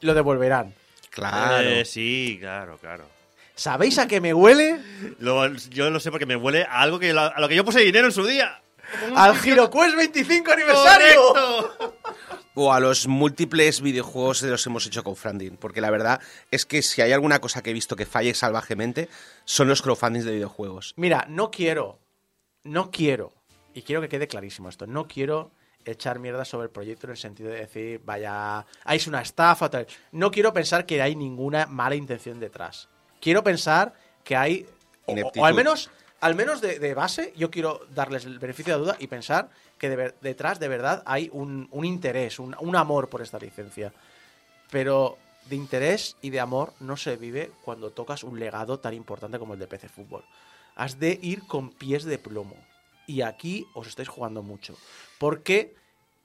lo 0.00 0.14
devolverán. 0.14 0.74
Claro. 1.10 1.68
Eh, 1.68 1.84
sí, 1.84 2.36
claro, 2.40 2.78
claro. 2.78 3.04
¿Sabéis 3.54 3.98
a 3.98 4.06
qué 4.06 4.20
me 4.20 4.32
huele? 4.32 4.80
Lo- 5.18 5.46
yo 5.54 5.90
lo 5.90 6.00
sé 6.00 6.10
porque 6.10 6.24
me 6.26 6.36
huele 6.36 6.62
a 6.64 6.80
algo 6.80 6.98
que 6.98 7.12
la- 7.12 7.26
a 7.26 7.40
lo 7.40 7.48
que 7.48 7.56
yo 7.56 7.64
puse 7.64 7.80
dinero 7.80 8.06
en 8.06 8.12
su 8.12 8.24
día. 8.26 8.60
Al 9.14 9.36
GiroQuest 9.36 9.96
25 9.96 10.50
aniversario. 10.52 11.20
¡Correcto! 11.32 11.96
O 12.54 12.72
a 12.72 12.80
los 12.80 13.06
múltiples 13.06 13.80
videojuegos 13.80 14.40
que 14.40 14.48
los 14.48 14.66
hemos 14.66 14.84
hecho 14.86 15.04
con 15.04 15.14
crowdfunding. 15.14 15.56
Porque 15.56 15.80
la 15.80 15.90
verdad 15.90 16.20
es 16.50 16.66
que 16.66 16.82
si 16.82 17.00
hay 17.00 17.12
alguna 17.12 17.38
cosa 17.40 17.62
que 17.62 17.70
he 17.70 17.72
visto 17.74 17.94
que 17.96 18.06
falle 18.06 18.34
salvajemente, 18.34 19.08
son 19.44 19.68
los 19.68 19.82
crowdfundings 19.82 20.24
de 20.24 20.32
videojuegos. 20.32 20.94
Mira, 20.96 21.26
no 21.28 21.50
quiero, 21.50 21.98
no 22.64 22.90
quiero, 22.90 23.32
y 23.74 23.82
quiero 23.82 24.00
que 24.00 24.08
quede 24.08 24.26
clarísimo 24.26 24.68
esto, 24.68 24.86
no 24.86 25.06
quiero 25.06 25.52
echar 25.84 26.18
mierda 26.18 26.44
sobre 26.44 26.64
el 26.66 26.70
proyecto 26.70 27.06
en 27.06 27.12
el 27.12 27.16
sentido 27.16 27.50
de 27.50 27.60
decir, 27.60 28.00
vaya, 28.04 28.64
hay 28.84 29.00
una 29.06 29.22
estafa, 29.22 29.68
tal. 29.70 29.86
No 30.12 30.30
quiero 30.30 30.52
pensar 30.52 30.86
que 30.86 31.00
hay 31.02 31.16
ninguna 31.16 31.66
mala 31.66 31.94
intención 31.94 32.38
detrás. 32.40 32.88
Quiero 33.20 33.42
pensar 33.44 33.94
que 34.24 34.36
hay, 34.36 34.66
o- 35.24 35.30
al 35.44 35.54
menos, 35.54 35.90
al 36.20 36.34
menos 36.34 36.60
de, 36.60 36.78
de 36.78 36.94
base, 36.94 37.32
yo 37.36 37.50
quiero 37.50 37.80
darles 37.94 38.24
el 38.24 38.38
beneficio 38.38 38.74
de 38.74 38.78
la 38.78 38.84
duda 38.84 38.96
y 39.00 39.06
pensar 39.06 39.48
que 39.78 39.88
de 39.88 39.96
ver- 39.96 40.14
detrás 40.20 40.60
de 40.60 40.68
verdad 40.68 41.02
hay 41.06 41.30
un, 41.32 41.68
un 41.70 41.84
interés, 41.84 42.38
un, 42.38 42.54
un 42.60 42.76
amor 42.76 43.08
por 43.08 43.22
esta 43.22 43.38
licencia. 43.38 43.92
Pero 44.70 45.16
de 45.46 45.56
interés 45.56 46.16
y 46.22 46.30
de 46.30 46.40
amor 46.40 46.74
no 46.80 46.96
se 46.96 47.16
vive 47.16 47.50
cuando 47.64 47.90
tocas 47.90 48.22
un 48.22 48.38
legado 48.38 48.78
tan 48.78 48.94
importante 48.94 49.38
como 49.38 49.54
el 49.54 49.60
de 49.60 49.66
PC 49.66 49.88
Fútbol. 49.88 50.24
Has 50.76 50.98
de 51.00 51.18
ir 51.22 51.46
con 51.46 51.70
pies 51.70 52.04
de 52.04 52.18
plomo. 52.18 52.54
Y 53.10 53.22
aquí 53.22 53.66
os 53.74 53.88
estáis 53.88 54.08
jugando 54.08 54.40
mucho. 54.40 54.76
Porque 55.18 55.74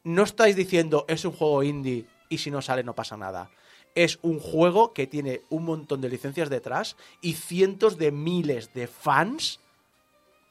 no 0.04 0.22
estáis 0.22 0.56
diciendo 0.56 1.06
es 1.08 1.26
un 1.26 1.32
juego 1.32 1.64
indie 1.64 2.06
y 2.30 2.38
si 2.38 2.52
no 2.52 2.62
sale 2.62 2.84
no 2.84 2.94
pasa 2.94 3.18
nada. 3.18 3.50
Es 3.96 4.20
un 4.22 4.40
juego 4.40 4.94
que 4.94 5.08
tiene 5.08 5.42
un 5.50 5.66
montón 5.66 6.00
de 6.00 6.10
licencias 6.10 6.48
detrás 6.48 6.96
y 7.22 7.34
cientos 7.34 7.98
de 7.98 8.12
miles 8.12 8.72
de 8.76 8.86
fans 8.86 9.60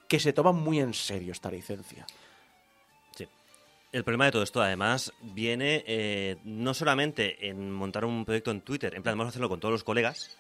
que 0.09 0.19
se 0.19 0.33
toman 0.33 0.57
muy 0.57 0.81
en 0.81 0.93
serio 0.93 1.31
esta 1.31 1.53
licencia. 1.53 2.05
El 3.93 4.03
problema 4.03 4.25
de 4.25 4.33
todo 4.33 4.43
esto, 4.43 4.61
además, 4.61 5.13
viene 5.23 5.85
eh, 5.87 6.39
no 6.43 6.75
solamente 6.75 7.49
en 7.49 7.71
montar 7.71 8.05
un 8.05 8.25
proyecto 8.25 8.51
en 8.51 8.63
Twitter, 8.63 8.93
en 8.97 9.05
plan, 9.05 9.17
vamos 9.17 9.27
a 9.27 9.31
hacerlo 9.31 9.49
con 9.49 9.61
todos 9.61 9.71
los 9.71 9.85
colegas, 9.85 10.37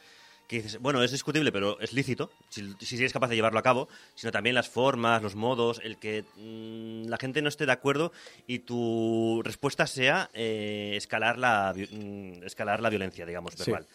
que 0.48 0.56
dices, 0.56 0.78
bueno, 0.78 1.02
es 1.02 1.10
discutible, 1.10 1.50
pero 1.52 1.78
es 1.80 1.92
lícito, 1.92 2.30
si, 2.50 2.74
si 2.80 2.96
eres 2.96 3.12
capaz 3.12 3.28
de 3.28 3.36
llevarlo 3.36 3.58
a 3.58 3.62
cabo, 3.62 3.88
sino 4.14 4.30
también 4.32 4.54
las 4.54 4.68
formas, 4.68 5.22
los 5.22 5.34
modos, 5.36 5.80
el 5.82 5.96
que 5.98 6.24
mm, 6.36 7.08
la 7.08 7.16
gente 7.16 7.40
no 7.42 7.48
esté 7.48 7.64
de 7.66 7.72
acuerdo 7.72 8.12
y 8.46 8.60
tu 8.60 9.40
respuesta 9.44 9.86
sea 9.86 10.30
eh, 10.34 10.92
escalar, 10.96 11.38
la, 11.38 11.72
vi- 11.72 11.88
mm, 11.90 12.44
escalar 12.44 12.80
la 12.80 12.90
violencia, 12.90 13.24
digamos, 13.26 13.54
Sí. 13.54 13.70
verbal. 13.70 13.86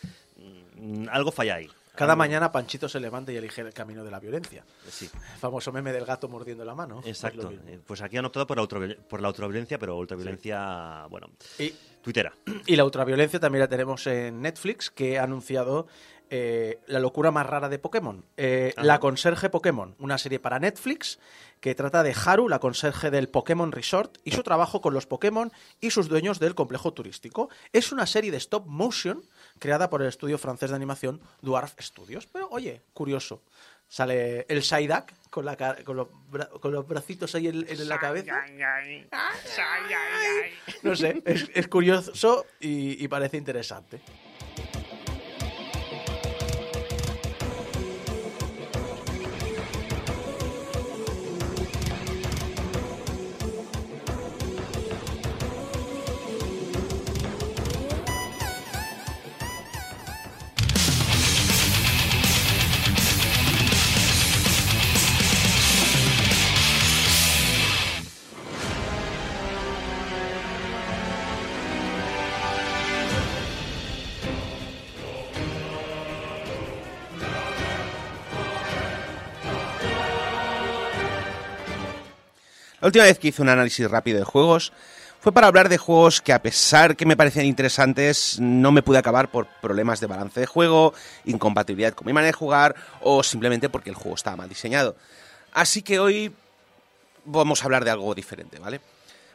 Mm, 0.78 1.08
algo 1.12 1.32
falla 1.32 1.56
ahí. 1.56 1.70
Cada 1.96 2.16
mañana 2.16 2.50
Panchito 2.50 2.88
se 2.88 2.98
levanta 3.02 3.34
y 3.34 3.36
elige 3.36 3.60
el 3.60 3.74
camino 3.74 4.06
de 4.06 4.12
la 4.12 4.22
violencia. 4.22 4.64
Sí. 4.90 5.10
El 5.34 5.38
famoso 5.40 5.74
meme 5.74 5.92
del 5.92 6.06
gato 6.06 6.30
mordiendo 6.30 6.64
la 6.64 6.74
mano. 6.74 7.02
Exacto. 7.06 7.48
Pues. 7.50 7.60
Eh, 7.68 7.80
Pues 7.86 8.02
aquí 8.02 8.16
han 8.16 8.24
optado 8.24 8.48
por 8.48 8.56
la, 8.58 8.96
por 9.10 9.22
la 9.22 9.28
ultraviolencia, 9.28 9.78
pero 9.78 9.98
ultraviolencia, 9.98 11.08
bueno, 11.10 11.28
Y, 11.58 11.74
tuitera. 12.02 12.32
y 12.66 12.78
la 12.78 12.86
ultraviolencia 12.86 13.38
también 13.42 13.60
la 13.62 13.68
tenemos 13.68 14.08
en 14.08 14.42
Netflix, 14.42 14.90
que 14.90 15.20
ha 15.20 15.24
anunciado 15.24 15.88
eh, 16.30 16.80
la 16.88 17.00
locura 17.00 17.32
más 17.32 17.46
rara 17.46 17.70
de 17.70 17.80
Pokémon. 17.80 18.24
Eh, 18.38 18.74
la 18.78 19.00
conserje 19.00 19.50
Pokémon, 19.50 19.96
una 20.00 20.18
serie 20.18 20.40
para 20.40 20.60
Netflix 20.60 21.20
que 21.60 21.76
trata 21.76 22.04
de 22.04 22.16
Haru, 22.26 22.48
la 22.48 22.60
conserje 22.60 23.12
del 23.12 23.28
Pokémon 23.28 23.72
Resort, 23.72 24.18
y 24.24 24.32
su 24.32 24.44
trabajo 24.44 24.80
con 24.82 24.94
los 24.94 25.06
Pokémon 25.06 25.52
y 25.82 25.92
sus 25.92 26.08
dueños 26.08 26.40
del 26.40 26.56
complejo 26.56 26.94
turístico. 26.94 27.50
Es 27.74 27.92
una 27.92 28.06
serie 28.06 28.32
de 28.32 28.38
stop 28.38 28.66
motion 28.66 29.22
creada 29.60 29.90
por 29.90 30.02
el 30.02 30.08
estudio 30.08 30.38
francés 30.38 30.70
de 30.70 30.76
animación 30.78 31.20
Dwarf 31.42 31.74
Studios. 31.80 32.28
Pero 32.28 32.48
oye, 32.50 32.82
curioso. 32.94 33.42
Sale 33.92 34.46
el 34.50 34.62
Psyduck 34.62 35.12
con, 35.32 35.46
la, 35.46 35.56
ca- 35.58 35.84
con, 35.84 35.98
los, 35.98 36.08
bra- 36.32 36.48
con 36.60 36.72
los 36.72 36.88
bracitos 36.88 37.34
ahí 37.34 37.48
en, 37.48 37.66
en 37.68 37.90
la 37.90 38.00
cabeza. 38.00 38.40
No 40.84 40.96
sé, 40.96 41.22
es, 41.26 41.50
es 41.56 41.68
curioso 41.68 42.46
y, 42.60 43.04
y 43.04 43.08
parece 43.08 43.38
interesante. 43.38 44.00
La 82.82 82.88
última 82.88 83.04
vez 83.06 83.20
que 83.20 83.30
hice 83.30 83.42
un 83.42 83.50
análisis 83.50 83.90
rápido 83.90 84.20
de 84.20 84.24
juegos 84.26 84.72
fue 85.20 85.34
para 85.34 85.48
hablar 85.48 85.68
de 85.68 85.78
juegos 85.78 86.22
que 86.22 86.32
a 86.32 86.42
pesar 86.42 86.96
que 86.96 87.06
me 87.06 87.18
parecían 87.18 87.46
interesantes 87.46 88.38
no 88.40 88.72
me 88.72 88.82
pude 88.82 88.98
acabar 89.00 89.30
por 89.30 89.48
problemas 89.62 90.00
de 90.00 90.08
balance 90.08 90.40
de 90.40 90.46
juego, 90.46 90.94
incompatibilidad 91.26 91.94
con 91.94 92.08
mi 92.08 92.14
manera 92.14 92.28
de 92.30 92.38
jugar 92.38 92.76
o 93.02 93.22
simplemente 93.22 93.68
porque 93.70 93.90
el 93.90 93.96
juego 93.98 94.16
estaba 94.16 94.38
mal 94.38 94.48
diseñado. 94.50 94.96
Así 95.52 95.82
que 95.82 96.00
hoy 96.00 96.32
vamos 97.26 97.62
a 97.62 97.66
hablar 97.66 97.84
de 97.84 97.92
algo 97.92 98.16
diferente, 98.16 98.60
¿vale? 98.60 98.80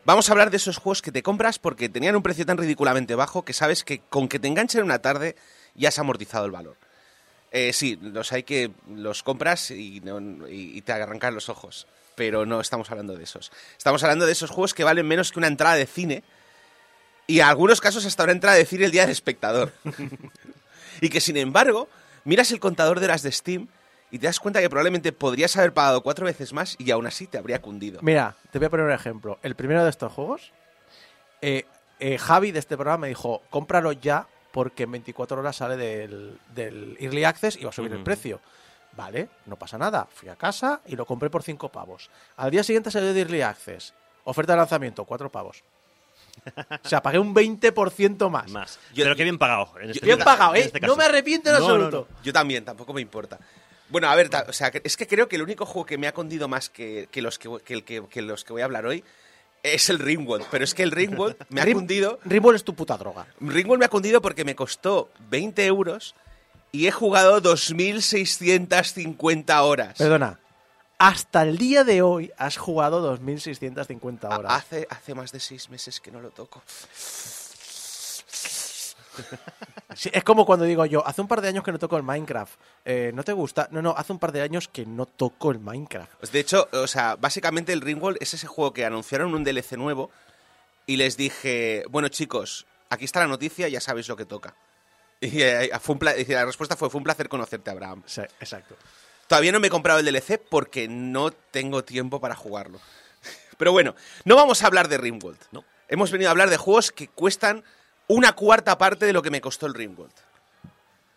Vamos 0.06 0.28
a 0.28 0.32
hablar 0.32 0.50
de 0.50 0.56
esos 0.56 0.78
juegos 0.78 1.02
que 1.02 1.12
te 1.12 1.22
compras 1.22 1.58
porque 1.58 1.88
tenían 1.90 2.16
un 2.16 2.22
precio 2.22 2.46
tan 2.46 2.56
ridículamente 2.56 3.14
bajo 3.14 3.44
que 3.44 3.52
sabes 3.52 3.84
que 3.84 4.00
con 4.08 4.28
que 4.28 4.38
te 4.38 4.48
enganchen 4.48 4.80
en 4.80 4.84
una 4.86 5.00
tarde 5.00 5.36
ya 5.74 5.88
has 5.90 5.98
amortizado 5.98 6.46
el 6.46 6.50
valor. 6.50 6.76
Eh, 7.50 7.72
sí, 7.74 7.98
los 8.00 8.32
hay 8.32 8.42
que 8.42 8.70
los 8.88 9.22
compras 9.22 9.70
y, 9.70 9.98
y- 10.02 10.78
y 10.78 10.82
te 10.82 10.92
arrancan 10.92 11.34
los 11.34 11.48
ojos. 11.50 11.86
Pero 12.14 12.46
no 12.46 12.60
estamos 12.60 12.90
hablando 12.90 13.16
de 13.16 13.24
esos. 13.24 13.50
Estamos 13.76 14.02
hablando 14.02 14.26
de 14.26 14.32
esos 14.32 14.50
juegos 14.50 14.74
que 14.74 14.84
valen 14.84 15.06
menos 15.06 15.32
que 15.32 15.38
una 15.38 15.48
entrada 15.48 15.76
de 15.76 15.86
cine. 15.86 16.22
Y 17.26 17.40
en 17.40 17.46
algunos 17.46 17.80
casos 17.80 18.04
hasta 18.04 18.24
una 18.24 18.32
entrada 18.32 18.56
de 18.56 18.66
cine 18.66 18.84
el 18.84 18.90
día 18.90 19.02
del 19.02 19.10
espectador. 19.10 19.72
y 21.00 21.08
que 21.08 21.20
sin 21.20 21.36
embargo, 21.36 21.88
miras 22.24 22.50
el 22.52 22.60
contador 22.60 23.00
de 23.00 23.08
las 23.08 23.22
de 23.22 23.32
Steam 23.32 23.68
y 24.10 24.18
te 24.18 24.26
das 24.26 24.38
cuenta 24.38 24.60
que 24.60 24.70
probablemente 24.70 25.12
podrías 25.12 25.56
haber 25.56 25.72
pagado 25.72 26.02
cuatro 26.02 26.26
veces 26.26 26.52
más 26.52 26.76
y 26.78 26.90
aún 26.90 27.06
así 27.06 27.26
te 27.26 27.38
habría 27.38 27.60
cundido. 27.60 27.98
Mira, 28.02 28.36
te 28.52 28.58
voy 28.58 28.66
a 28.66 28.70
poner 28.70 28.86
un 28.86 28.92
ejemplo. 28.92 29.38
El 29.42 29.56
primero 29.56 29.82
de 29.82 29.90
estos 29.90 30.12
juegos, 30.12 30.52
eh, 31.42 31.64
eh, 31.98 32.18
Javi 32.18 32.52
de 32.52 32.60
este 32.60 32.76
programa 32.76 32.98
me 32.98 33.08
dijo, 33.08 33.42
cómpralo 33.50 33.92
ya 33.92 34.28
porque 34.52 34.84
en 34.84 34.92
24 34.92 35.40
horas 35.40 35.56
sale 35.56 35.76
del, 35.76 36.38
del 36.54 36.96
Early 37.00 37.24
Access 37.24 37.56
y 37.56 37.64
va 37.64 37.70
a 37.70 37.72
subir 37.72 37.92
el 37.92 38.04
precio. 38.04 38.40
Vale, 38.96 39.28
no 39.46 39.56
pasa 39.56 39.76
nada. 39.78 40.06
Fui 40.12 40.28
a 40.28 40.36
casa 40.36 40.80
y 40.86 40.94
lo 40.96 41.04
compré 41.06 41.30
por 41.30 41.42
5 41.42 41.68
pavos. 41.70 42.10
Al 42.36 42.50
día 42.50 42.62
siguiente 42.62 42.90
salió 42.90 43.12
de 43.12 43.20
Early 43.20 43.42
Access. 43.42 43.92
Oferta 44.24 44.52
de 44.52 44.58
lanzamiento, 44.58 45.04
4 45.04 45.30
pavos. 45.30 45.62
O 46.84 46.88
sea, 46.88 47.02
pagué 47.02 47.18
un 47.18 47.34
20% 47.34 48.28
más. 48.30 48.50
Más. 48.50 48.78
Yo- 48.94 49.04
pero 49.04 49.16
qué 49.16 49.22
bien 49.24 49.38
pagado. 49.38 49.70
En 49.80 49.90
este, 49.90 50.04
Bien 50.04 50.18
pagado, 50.18 50.54
en 50.54 50.62
¿eh? 50.62 50.64
este 50.66 50.80
no 50.80 50.96
me 50.96 51.04
arrepiento 51.04 51.50
en 51.50 51.56
No, 51.56 51.62
absoluto. 51.64 52.08
no. 52.10 52.22
Yo 52.22 52.32
también, 52.32 52.64
tampoco 52.64 52.92
me 52.92 53.00
importa. 53.00 53.38
Bueno, 53.88 54.08
a 54.08 54.14
ver, 54.14 54.30
o 54.48 54.52
sea, 54.52 54.68
es 54.82 54.96
que 54.96 55.06
creo 55.06 55.28
que 55.28 55.36
el 55.36 55.42
único 55.42 55.66
juego 55.66 55.86
que 55.86 55.98
me 55.98 56.06
ha 56.08 56.12
condido 56.14 56.48
más 56.48 56.70
que, 56.70 57.08
que 57.10 57.22
los, 57.22 57.38
que, 57.38 57.48
que 57.64 57.74
el 57.74 57.84
que- 57.84 58.06
que 58.08 58.22
los 58.22 58.44
que 58.44 58.52
voy 58.52 58.62
a 58.62 58.64
hablar 58.64 58.86
hoy 58.86 59.04
es 59.62 59.88
el 59.90 59.98
Ringworld. 59.98 60.46
Pero 60.50 60.64
es 60.64 60.74
que 60.74 60.82
el 60.82 60.90
Ringworld 60.90 61.36
me 61.50 61.60
ha 61.60 61.64
Rim- 61.64 61.78
cundido. 61.78 62.18
Rimworld 62.24 62.56
es 62.56 62.64
tu 62.64 62.74
puta 62.74 62.96
droga. 62.96 63.26
Ringworld 63.40 63.78
me 63.80 63.86
ha 63.86 63.90
cundido 63.90 64.20
porque 64.20 64.44
me 64.44 64.54
costó 64.56 65.10
20 65.30 65.64
euros 65.66 66.14
y 66.74 66.88
he 66.88 66.90
jugado 66.90 67.40
2.650 67.40 69.62
horas. 69.62 69.96
Perdona. 69.96 70.40
Hasta 70.98 71.42
el 71.42 71.56
día 71.56 71.84
de 71.84 72.02
hoy 72.02 72.32
has 72.36 72.56
jugado 72.56 73.16
2.650 73.18 74.24
A- 74.24 74.38
horas. 74.38 74.52
Hace, 74.52 74.86
hace 74.90 75.14
más 75.14 75.30
de 75.30 75.38
seis 75.40 75.70
meses 75.70 76.00
que 76.00 76.10
no 76.10 76.20
lo 76.20 76.30
toco. 76.30 76.62
Sí, 79.94 80.10
es 80.12 80.24
como 80.24 80.44
cuando 80.44 80.64
digo 80.64 80.84
yo, 80.86 81.06
hace 81.06 81.20
un 81.20 81.28
par 81.28 81.40
de 81.40 81.46
años 81.48 81.62
que 81.62 81.70
no 81.70 81.78
toco 81.78 81.96
el 81.96 82.02
Minecraft. 82.02 82.52
Eh, 82.84 83.12
¿No 83.14 83.22
te 83.22 83.32
gusta? 83.32 83.68
No, 83.70 83.80
no, 83.80 83.94
hace 83.96 84.12
un 84.12 84.18
par 84.18 84.32
de 84.32 84.42
años 84.42 84.66
que 84.66 84.84
no 84.86 85.06
toco 85.06 85.52
el 85.52 85.60
Minecraft. 85.60 86.10
Pues 86.18 86.32
de 86.32 86.40
hecho, 86.40 86.68
o 86.72 86.88
sea, 86.88 87.14
básicamente 87.14 87.72
el 87.72 87.80
Ringworld 87.80 88.18
es 88.20 88.34
ese 88.34 88.48
juego 88.48 88.72
que 88.72 88.84
anunciaron 88.84 89.32
un 89.34 89.44
DLC 89.44 89.74
nuevo 89.76 90.10
y 90.86 90.96
les 90.96 91.16
dije, 91.16 91.84
bueno 91.90 92.08
chicos, 92.08 92.66
aquí 92.90 93.04
está 93.04 93.20
la 93.20 93.28
noticia, 93.28 93.68
ya 93.68 93.80
sabéis 93.80 94.08
lo 94.08 94.16
que 94.16 94.24
toca. 94.26 94.56
Y, 95.24 95.40
eh, 95.42 95.70
fue 95.80 95.94
un 95.94 95.98
pla- 95.98 96.16
y 96.18 96.24
la 96.26 96.44
respuesta 96.44 96.76
fue, 96.76 96.90
fue 96.90 96.98
un 96.98 97.04
placer 97.04 97.28
conocerte, 97.28 97.70
Abraham. 97.70 98.02
Sí, 98.04 98.20
exacto. 98.40 98.76
Todavía 99.26 99.52
no 99.52 99.60
me 99.60 99.68
he 99.68 99.70
comprado 99.70 100.00
el 100.00 100.04
DLC 100.04 100.38
porque 100.38 100.86
no 100.86 101.30
tengo 101.30 101.82
tiempo 101.82 102.20
para 102.20 102.34
jugarlo. 102.34 102.78
Pero 103.56 103.72
bueno, 103.72 103.94
no 104.24 104.36
vamos 104.36 104.62
a 104.62 104.66
hablar 104.66 104.88
de 104.88 104.98
Ringworld. 104.98 105.40
No. 105.50 105.64
Hemos 105.88 106.10
venido 106.10 106.28
a 106.28 106.32
hablar 106.32 106.50
de 106.50 106.56
juegos 106.58 106.92
que 106.92 107.08
cuestan 107.08 107.64
una 108.06 108.34
cuarta 108.34 108.76
parte 108.76 109.06
de 109.06 109.12
lo 109.14 109.22
que 109.22 109.30
me 109.30 109.40
costó 109.40 109.66
el 109.66 109.74
Ringworld. 109.74 110.12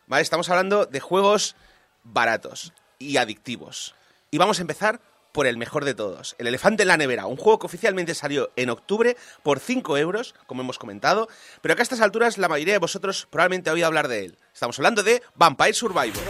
¿Vale? 0.06 0.22
Estamos 0.24 0.50
hablando 0.50 0.86
de 0.86 1.00
juegos 1.02 1.56
baratos 2.04 2.72
y 3.00 3.18
adictivos. 3.18 3.94
Y 4.32 4.38
vamos 4.38 4.60
a 4.60 4.62
empezar 4.62 5.02
por 5.38 5.46
el 5.46 5.58
mejor 5.58 5.86
de 5.86 5.94
todos, 5.94 6.36
El 6.40 6.48
Elefante 6.48 6.82
en 6.82 6.88
la 6.88 6.98
Nevera, 6.98 7.28
un 7.28 7.38
juego 7.38 7.60
que 7.60 7.68
oficialmente 7.68 8.16
salió 8.16 8.50
en 8.56 8.72
octubre 8.72 9.16
por 9.44 9.60
5 9.60 9.96
euros, 10.00 10.34
como 10.48 10.64
hemos 10.64 10.80
comentado, 10.80 11.28
pero 11.62 11.76
que 11.76 11.82
a 11.82 11.84
estas 11.84 12.02
alturas 12.02 12.40
la 12.40 12.50
mayoría 12.50 12.74
de 12.74 12.80
vosotros 12.80 13.28
probablemente 13.30 13.70
ha 13.70 13.74
oído 13.74 13.86
hablar 13.86 14.08
de 14.08 14.26
él. 14.26 14.38
Estamos 14.52 14.80
hablando 14.80 15.04
de 15.04 15.22
Vampire 15.36 15.74
Survivor. 15.74 16.24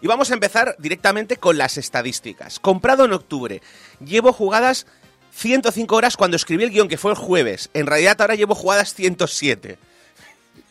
Y 0.00 0.06
vamos 0.06 0.30
a 0.30 0.34
empezar 0.34 0.76
directamente 0.78 1.38
con 1.38 1.58
las 1.58 1.76
estadísticas. 1.76 2.60
Comprado 2.60 3.04
en 3.04 3.14
octubre, 3.14 3.62
llevo 3.98 4.32
jugadas 4.32 4.86
105 5.36 5.94
horas 5.94 6.16
cuando 6.16 6.36
escribí 6.36 6.64
el 6.64 6.70
guion, 6.70 6.88
que 6.88 6.96
fue 6.96 7.10
el 7.10 7.16
jueves. 7.16 7.68
En 7.74 7.86
realidad 7.86 8.18
ahora 8.20 8.36
llevo 8.36 8.54
jugadas 8.54 8.94
107. 8.94 9.78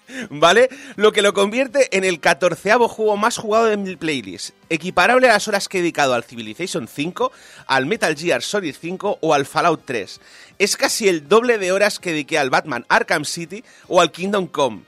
¿Vale? 0.32 0.70
Lo 0.96 1.12
que 1.12 1.22
lo 1.22 1.36
convierte 1.36 1.96
en 1.96 2.04
el 2.04 2.20
catorceavo 2.20 2.88
juego 2.88 3.16
más 3.16 3.38
jugado 3.38 3.66
de 3.66 3.78
mi 3.78 3.96
playlist. 3.96 4.56
Equiparable 4.70 5.30
a 5.30 5.34
las 5.34 5.48
horas 5.48 5.70
que 5.70 5.78
he 5.78 5.82
dedicado 5.82 6.16
al 6.16 6.24
Civilization 6.24 6.88
5, 6.88 7.32
al 7.68 7.86
Metal 7.86 8.16
Gear 8.16 8.42
Solid 8.42 8.76
5 8.80 9.20
o 9.22 9.34
al 9.36 9.46
Fallout 9.46 9.84
3. 9.86 10.20
Es 10.58 10.78
casi 10.78 11.10
el 11.10 11.28
doble 11.28 11.60
de 11.60 11.72
horas 11.72 12.00
que 12.00 12.12
dediqué 12.12 12.40
al 12.40 12.50
Batman 12.50 12.86
Arkham 12.90 13.24
City 13.24 13.64
o 13.88 14.02
al 14.02 14.12
Kingdom 14.12 14.48
Come. 14.48 14.82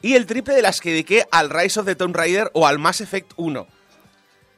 Y 0.00 0.14
el 0.14 0.26
triple 0.26 0.54
de 0.54 0.62
las 0.62 0.80
que 0.80 0.90
dediqué 0.90 1.26
al 1.32 1.50
Rise 1.50 1.80
of 1.80 1.86
the 1.86 1.96
Tomb 1.96 2.14
Raider 2.14 2.50
o 2.52 2.68
al 2.68 2.78
Mass 2.78 3.00
Effect 3.00 3.32
1. 3.36 3.66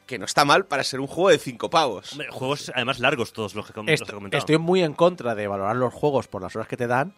Que 0.07 0.19
no 0.19 0.25
está 0.25 0.45
mal 0.45 0.67
para 0.67 0.85
ser 0.85 1.01
un 1.01 1.07
juego 1.09 1.31
de 1.31 1.39
5 1.39 1.69
pavos. 1.69 2.13
Hombre, 2.13 2.29
juegos 2.31 2.71
además 2.75 3.01
largos 3.01 3.33
todos 3.33 3.55
los 3.55 3.67
que, 3.67 3.73
com- 3.73 3.87
los 3.87 4.01
que 4.01 4.11
he 4.11 4.15
comentado. 4.15 4.39
estoy 4.39 4.59
muy 4.59 4.83
en 4.83 4.95
contra 4.95 5.35
de 5.35 5.49
valorar 5.49 5.77
los 5.77 5.93
juegos 5.93 6.29
por 6.29 6.43
las 6.43 6.55
horas 6.55 6.69
que 6.69 6.77
te 6.77 6.87
dan, 6.87 7.13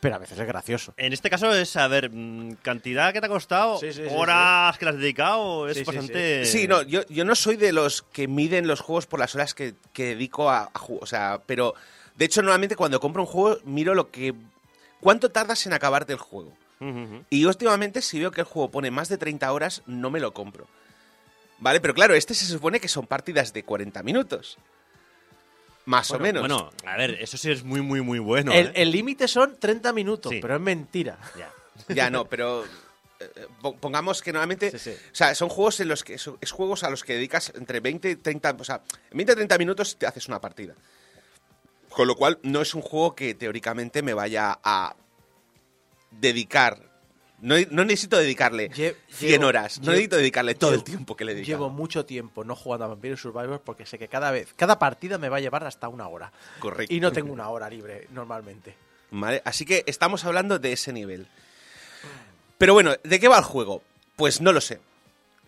pero 0.00 0.16
a 0.16 0.18
veces 0.18 0.38
es 0.38 0.46
gracioso. 0.46 0.92
En 0.98 1.14
este 1.14 1.30
caso 1.30 1.50
es, 1.54 1.76
a 1.76 1.88
ver, 1.88 2.10
mm, 2.12 2.56
cantidad 2.62 3.10
que 3.14 3.20
te 3.20 3.26
ha 3.26 3.30
costado, 3.30 3.78
Sí, 3.78 3.90
sí, 3.92 4.02
sí, 4.06 4.14
horas 4.14 4.76
que 4.76 4.84
le 4.84 4.90
has 4.90 4.98
dedicado, 4.98 5.66
es 5.66 5.78
Sí, 5.78 5.80
sí, 5.80 5.86
bastante... 5.86 6.44
Sí, 6.44 6.68
no, 6.68 6.82
yo, 6.82 7.06
yo 7.08 7.24
no 7.24 7.34
soy 7.34 7.56
de 7.56 7.72
los 7.72 8.02
que 8.02 8.28
miden 8.28 8.66
los 8.68 8.80
juegos 8.82 9.06
por 9.06 9.18
las 9.18 9.34
horas 9.34 9.54
que, 9.54 9.74
que 9.94 10.08
dedico 10.08 10.50
a, 10.50 10.70
a 10.74 10.78
jugar. 10.78 11.02
O 11.02 11.06
sea, 11.06 11.40
pero 11.46 11.74
de 12.16 12.26
hecho, 12.26 12.42
normalmente 12.42 12.76
cuando 12.76 13.00
compro 13.00 13.22
un 13.22 13.26
juego, 13.28 13.58
miro 13.64 13.94
lo 13.94 14.10
que. 14.10 14.34
¿Cuánto 15.00 15.30
tardas 15.30 15.64
en 15.66 15.72
acabarte 15.72 16.12
el 16.12 16.18
juego? 16.18 16.52
Ujú, 16.80 16.90
ujú. 17.02 17.24
Y 17.30 17.46
últimamente, 17.46 18.02
si 18.02 18.18
veo 18.20 18.30
que 18.30 18.42
el 18.42 18.46
juego 18.46 18.70
pone 18.70 18.90
más 18.90 19.08
de 19.08 19.16
30 19.16 19.50
horas, 19.52 19.82
no 19.86 20.10
me 20.10 20.20
lo 20.20 20.34
compro. 20.34 20.66
¿Vale? 21.58 21.80
Pero 21.80 21.94
claro, 21.94 22.14
este 22.14 22.34
se 22.34 22.46
supone 22.46 22.80
que 22.80 22.88
son 22.88 23.06
partidas 23.06 23.52
de 23.52 23.62
40 23.64 24.02
minutos. 24.02 24.58
Más 25.86 26.10
o 26.10 26.18
menos. 26.18 26.40
Bueno, 26.42 26.70
a 26.86 26.96
ver, 26.96 27.10
eso 27.20 27.36
sí 27.36 27.50
es 27.50 27.62
muy, 27.62 27.80
muy, 27.82 28.00
muy 28.00 28.18
bueno. 28.18 28.52
el 28.52 28.72
¿eh? 28.74 28.84
límite 28.86 29.28
son 29.28 29.56
30 29.58 29.92
minutos, 29.92 30.30
Sí. 30.32 30.38
pero 30.40 30.56
es 30.56 30.60
mentira. 30.60 31.18
Ya. 31.38 31.50
Ya 31.94 32.08
no, 32.10 32.24
pero. 32.26 32.64
eh, 33.20 33.46
po- 33.60 33.76
Pongamos 33.76 34.22
que 34.22 34.32
normalmente. 34.32 34.70
Sí, 34.70 34.78
sí. 34.78 34.90
O 34.90 35.14
sea, 35.14 35.34
son 35.34 35.48
juegos 35.48 35.80
en 35.80 35.88
los 35.88 36.02
que. 36.04 36.16
son- 36.18 36.38
Es 36.40 36.52
juegos 36.52 36.84
a 36.84 36.90
los 36.90 37.02
que 37.04 37.14
dedicas 37.14 37.52
entre 37.56 37.80
20 37.80 38.10
y 38.10 38.16
30. 38.16 38.56
O 38.58 38.64
sea, 38.64 38.80
en 39.10 39.16
20 39.18 39.32
y 39.32 39.36
30 39.36 39.58
minutos 39.58 39.96
te 39.98 40.06
haces 40.06 40.26
una 40.28 40.40
partida. 40.40 40.74
Con 41.90 42.08
lo 42.08 42.16
cual, 42.16 42.38
no 42.42 42.60
es 42.62 42.74
un 42.74 42.82
juego 42.82 43.14
que 43.14 43.34
teóricamente 43.34 44.02
me 44.02 44.14
vaya 44.14 44.58
a 44.64 44.96
dedicar. 46.10 46.93
No, 47.44 47.56
no 47.70 47.84
necesito 47.84 48.16
dedicarle 48.16 48.70
Lle- 48.70 48.96
100 49.10 49.30
llevo- 49.32 49.46
horas. 49.48 49.78
No 49.80 49.90
necesito 49.92 50.16
dedicarle 50.16 50.54
todo 50.54 50.72
el 50.74 50.82
tiempo 50.82 51.14
que 51.14 51.24
le 51.26 51.34
dedico. 51.34 51.46
Llevo 51.46 51.68
mucho 51.70 52.06
tiempo 52.06 52.42
no 52.42 52.56
jugando 52.56 52.86
a 52.86 52.88
Vampire 52.88 53.16
Survivors 53.16 53.60
porque 53.64 53.84
sé 53.84 53.98
que 53.98 54.08
cada 54.08 54.30
vez, 54.30 54.54
cada 54.56 54.78
partida 54.78 55.18
me 55.18 55.28
va 55.28 55.36
a 55.36 55.40
llevar 55.40 55.64
hasta 55.64 55.88
una 55.88 56.08
hora. 56.08 56.32
Correcto. 56.58 56.92
Y 56.94 57.00
no 57.00 57.12
tengo 57.12 57.32
una 57.32 57.48
hora 57.50 57.68
libre 57.68 58.08
normalmente. 58.12 58.74
¿Vale? 59.10 59.42
Así 59.44 59.64
que 59.64 59.84
estamos 59.86 60.24
hablando 60.24 60.58
de 60.58 60.72
ese 60.72 60.92
nivel. 60.92 61.26
Pero 62.58 62.72
bueno, 62.72 62.94
¿de 63.02 63.20
qué 63.20 63.28
va 63.28 63.38
el 63.38 63.44
juego? 63.44 63.82
Pues 64.16 64.40
no 64.40 64.52
lo 64.52 64.60
sé. 64.60 64.80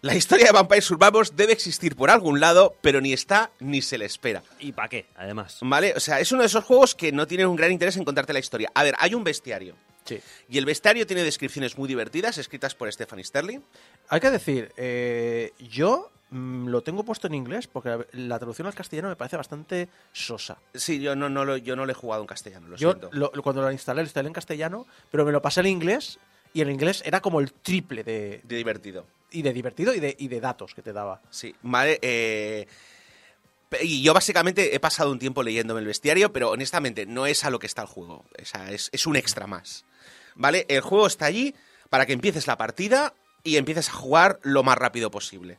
La 0.02 0.14
historia 0.14 0.46
de 0.46 0.52
Vampire 0.52 0.82
Survivors 0.82 1.34
debe 1.34 1.52
existir 1.54 1.96
por 1.96 2.10
algún 2.10 2.38
lado, 2.38 2.76
pero 2.82 3.00
ni 3.00 3.12
está 3.14 3.50
ni 3.58 3.80
se 3.80 3.96
le 3.96 4.04
espera. 4.04 4.42
¿Y 4.60 4.72
para 4.72 4.88
qué, 4.88 5.06
además? 5.16 5.58
¿Vale? 5.62 5.94
O 5.96 6.00
sea, 6.00 6.20
es 6.20 6.30
uno 6.30 6.42
de 6.42 6.46
esos 6.48 6.62
juegos 6.64 6.94
que 6.94 7.10
no 7.10 7.26
tienen 7.26 7.46
un 7.46 7.56
gran 7.56 7.72
interés 7.72 7.96
en 7.96 8.04
contarte 8.04 8.32
la 8.34 8.38
historia. 8.38 8.70
A 8.74 8.84
ver, 8.84 8.94
hay 8.98 9.14
un 9.14 9.24
bestiario. 9.24 9.74
Sí. 10.06 10.20
Y 10.48 10.58
el 10.58 10.64
bestiario 10.64 11.06
tiene 11.06 11.22
descripciones 11.24 11.76
muy 11.76 11.88
divertidas, 11.88 12.38
escritas 12.38 12.74
por 12.74 12.90
Stephanie 12.92 13.24
Sterling. 13.24 13.60
Hay 14.08 14.20
que 14.20 14.30
decir, 14.30 14.72
eh, 14.76 15.52
yo 15.58 16.10
mm, 16.30 16.68
lo 16.68 16.82
tengo 16.82 17.04
puesto 17.04 17.26
en 17.26 17.34
inglés 17.34 17.66
porque 17.66 17.88
la, 17.90 18.06
la 18.12 18.38
traducción 18.38 18.66
al 18.66 18.74
castellano 18.74 19.08
me 19.08 19.16
parece 19.16 19.36
bastante 19.36 19.88
sosa. 20.12 20.58
Sí, 20.74 21.00
yo 21.00 21.14
no, 21.16 21.28
no 21.28 21.44
lo, 21.44 21.56
yo 21.56 21.76
no 21.76 21.84
lo 21.86 21.92
he 21.92 21.94
jugado 21.94 22.22
en 22.22 22.26
castellano, 22.28 22.68
lo 22.68 22.76
Yo 22.76 22.90
siento. 22.92 23.10
lo- 23.12 23.30
cuando 23.42 23.62
lo 23.62 23.70
instalé, 23.72 24.02
lo 24.02 24.06
instalé 24.06 24.28
en 24.28 24.32
castellano, 24.34 24.86
pero 25.10 25.24
me 25.24 25.32
lo 25.32 25.42
pasé 25.42 25.60
en 25.60 25.66
inglés 25.66 26.18
y 26.54 26.60
el 26.62 26.70
inglés 26.70 27.02
era 27.04 27.20
como 27.20 27.40
el 27.40 27.52
triple 27.52 28.02
de, 28.04 28.40
De 28.44 28.56
divertido. 28.56 29.06
y 29.30 29.42
de 29.42 29.52
divertido 29.52 29.92
y 29.94 30.00
de, 30.00 30.16
y 30.18 30.28
de 30.28 30.40
datos 30.40 30.74
que 30.74 30.82
te 30.82 30.92
daba. 30.92 31.20
Sí, 31.30 31.54
vale. 31.62 31.98
eh, 32.00 32.66
y 33.80 34.02
yo 34.02 34.14
básicamente 34.14 34.74
he 34.74 34.80
pasado 34.80 35.10
un 35.10 35.18
tiempo 35.18 35.42
leyéndome 35.42 35.80
el 35.80 35.86
bestiario, 35.86 36.32
pero 36.32 36.50
honestamente 36.50 37.06
no 37.06 37.26
es 37.26 37.44
a 37.44 37.50
lo 37.50 37.58
que 37.58 37.66
está 37.66 37.82
el 37.82 37.88
juego. 37.88 38.24
O 38.40 38.44
sea, 38.44 38.70
es, 38.70 38.88
es 38.92 39.06
un 39.06 39.16
extra 39.16 39.46
más. 39.46 39.84
¿Vale? 40.34 40.66
El 40.68 40.80
juego 40.82 41.06
está 41.06 41.26
allí 41.26 41.54
para 41.90 42.06
que 42.06 42.12
empieces 42.12 42.46
la 42.46 42.56
partida 42.58 43.14
y 43.42 43.56
empieces 43.56 43.88
a 43.88 43.92
jugar 43.92 44.38
lo 44.42 44.62
más 44.62 44.76
rápido 44.76 45.10
posible. 45.10 45.58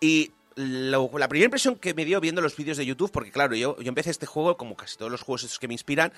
Y 0.00 0.32
lo- 0.56 1.10
la 1.18 1.28
primera 1.28 1.46
impresión 1.46 1.76
que 1.76 1.94
me 1.94 2.04
dio 2.04 2.20
viendo 2.20 2.40
los 2.40 2.56
vídeos 2.56 2.76
de 2.76 2.86
YouTube, 2.86 3.10
porque 3.10 3.30
claro, 3.30 3.54
yo, 3.54 3.76
yo 3.80 3.88
empecé 3.88 4.10
este 4.10 4.26
juego, 4.26 4.56
como 4.56 4.76
casi 4.76 4.96
todos 4.96 5.10
los 5.10 5.22
juegos 5.22 5.44
estos 5.44 5.58
que 5.58 5.68
me 5.68 5.74
inspiran, 5.74 6.12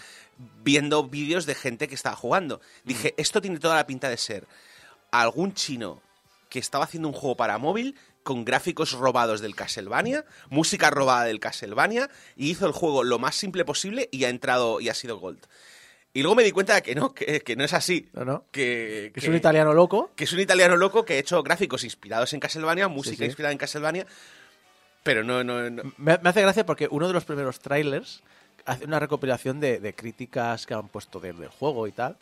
viendo 0.63 1.05
vídeos 1.05 1.47
de 1.47 1.55
gente 1.55 1.89
que 1.89 1.95
estaba 1.95 2.17
jugando. 2.17 2.61
Dije, 2.85 3.15
esto 3.17 3.41
tiene 3.41 3.59
toda 3.59 3.77
la 3.77 3.87
pinta 3.87 4.09
de 4.09 4.17
ser 4.17 4.47
algún 5.11 5.55
chino 5.55 6.03
que 6.49 6.59
estaba 6.59 6.85
haciendo 6.85 7.09
un 7.09 7.15
juego 7.15 7.37
para 7.37 7.59
móvil 7.59 7.97
con 8.27 8.45
gráficos 8.45 8.91
robados 8.93 9.41
del 9.41 9.55
Castlevania, 9.55 10.25
música 10.51 10.91
robada 10.91 11.25
del 11.25 11.39
Castlevania, 11.39 12.11
y 12.37 12.51
hizo 12.51 12.67
el 12.67 12.73
juego 12.73 13.05
lo 13.05 13.21
más 13.21 13.37
simple 13.37 13.65
posible 13.65 14.09
y 14.11 14.25
ha 14.25 14.29
entrado 14.31 14.81
y 14.81 14.89
ha 14.89 14.95
sido 14.95 15.19
Gold. 15.19 15.39
Y 16.13 16.23
luego 16.23 16.35
me 16.35 16.43
di 16.43 16.51
cuenta 16.51 16.75
de 16.75 16.83
que 16.83 16.95
no, 16.97 17.15
que, 17.15 17.41
que 17.43 17.55
no 17.55 17.63
es 17.63 17.73
así. 17.73 18.09
No, 18.15 18.25
no. 18.25 18.45
Que, 18.51 19.13
Que 19.15 19.21
es 19.21 19.29
un 19.29 19.37
italiano 19.37 19.73
loco. 19.75 20.11
que 20.17 20.25
es 20.25 20.33
un 20.33 20.41
italiano 20.41 20.75
loco 20.77 21.05
que 21.05 21.13
ha 21.15 21.19
hecho 21.19 21.41
gráficos 21.45 21.85
inspirados 21.85 22.33
en 22.33 22.41
Castlevania, 22.41 22.89
música 22.89 23.19
sí. 23.19 23.25
inspirada 23.27 23.53
en 23.53 23.59
Castlevania, 23.59 24.07
pero 25.05 25.23
no, 25.23 25.45
no, 25.45 25.71
no- 25.71 25.85
Me, 25.99 26.19
me 26.19 26.29
hace 26.31 26.43
gracia 26.43 26.67
porque 26.67 26.89
uno 26.91 27.07
de 27.07 27.13
los 27.15 27.25
primeros 27.25 27.61
trailers 27.61 28.23
hace 28.67 28.85
una 28.85 28.99
recopilación 29.01 29.61
de, 29.61 29.79
de 29.81 29.95
críticas 29.95 30.67
que 30.67 30.75
han 30.75 30.89
puesto 30.89 31.21
del, 31.21 31.39
del 31.39 31.49
juego 31.49 31.87
y 31.87 31.93
tal. 31.93 32.17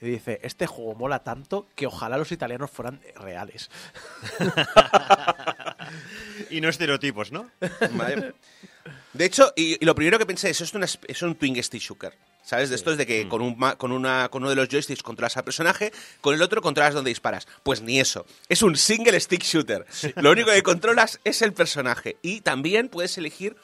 Y 0.00 0.06
dice, 0.06 0.40
este 0.42 0.66
juego 0.66 0.94
mola 0.94 1.20
tanto 1.24 1.66
que 1.74 1.86
ojalá 1.86 2.18
los 2.18 2.30
italianos 2.32 2.70
fueran 2.70 3.00
reales. 3.16 3.70
Y 6.50 6.60
no 6.60 6.68
estereotipos, 6.68 7.32
¿no? 7.32 7.50
Vale. 7.92 8.34
De 9.12 9.24
hecho, 9.24 9.52
y, 9.56 9.82
y 9.82 9.84
lo 9.84 9.94
primero 9.94 10.18
que 10.18 10.26
pensé 10.26 10.50
es, 10.50 10.56
eso 10.60 10.64
es, 10.64 10.74
una 10.74 10.86
es 10.86 11.22
un 11.22 11.34
twin 11.36 11.62
stick 11.62 11.80
shooter. 11.80 12.12
¿Sabes? 12.42 12.68
De 12.68 12.76
esto 12.76 12.90
es 12.92 12.98
de 12.98 13.06
que 13.06 13.26
con, 13.28 13.40
un, 13.40 13.56
ma- 13.58 13.76
con, 13.76 13.90
una, 13.90 14.28
con 14.28 14.42
uno 14.42 14.50
de 14.50 14.56
los 14.56 14.68
joysticks 14.68 15.02
controlas 15.02 15.36
al 15.38 15.44
personaje, 15.44 15.92
con 16.20 16.34
el 16.34 16.42
otro 16.42 16.60
controlas 16.60 16.92
donde 16.92 17.08
disparas. 17.10 17.46
Pues 17.62 17.80
ni 17.80 17.98
eso. 18.00 18.26
Es 18.50 18.62
un 18.62 18.76
single 18.76 19.18
stick 19.18 19.42
shooter. 19.42 19.86
Lo 20.16 20.30
único 20.32 20.50
que 20.50 20.62
controlas 20.62 21.20
es 21.24 21.40
el 21.40 21.54
personaje. 21.54 22.18
Y 22.20 22.42
también 22.42 22.88
puedes 22.90 23.16
elegir. 23.16 23.56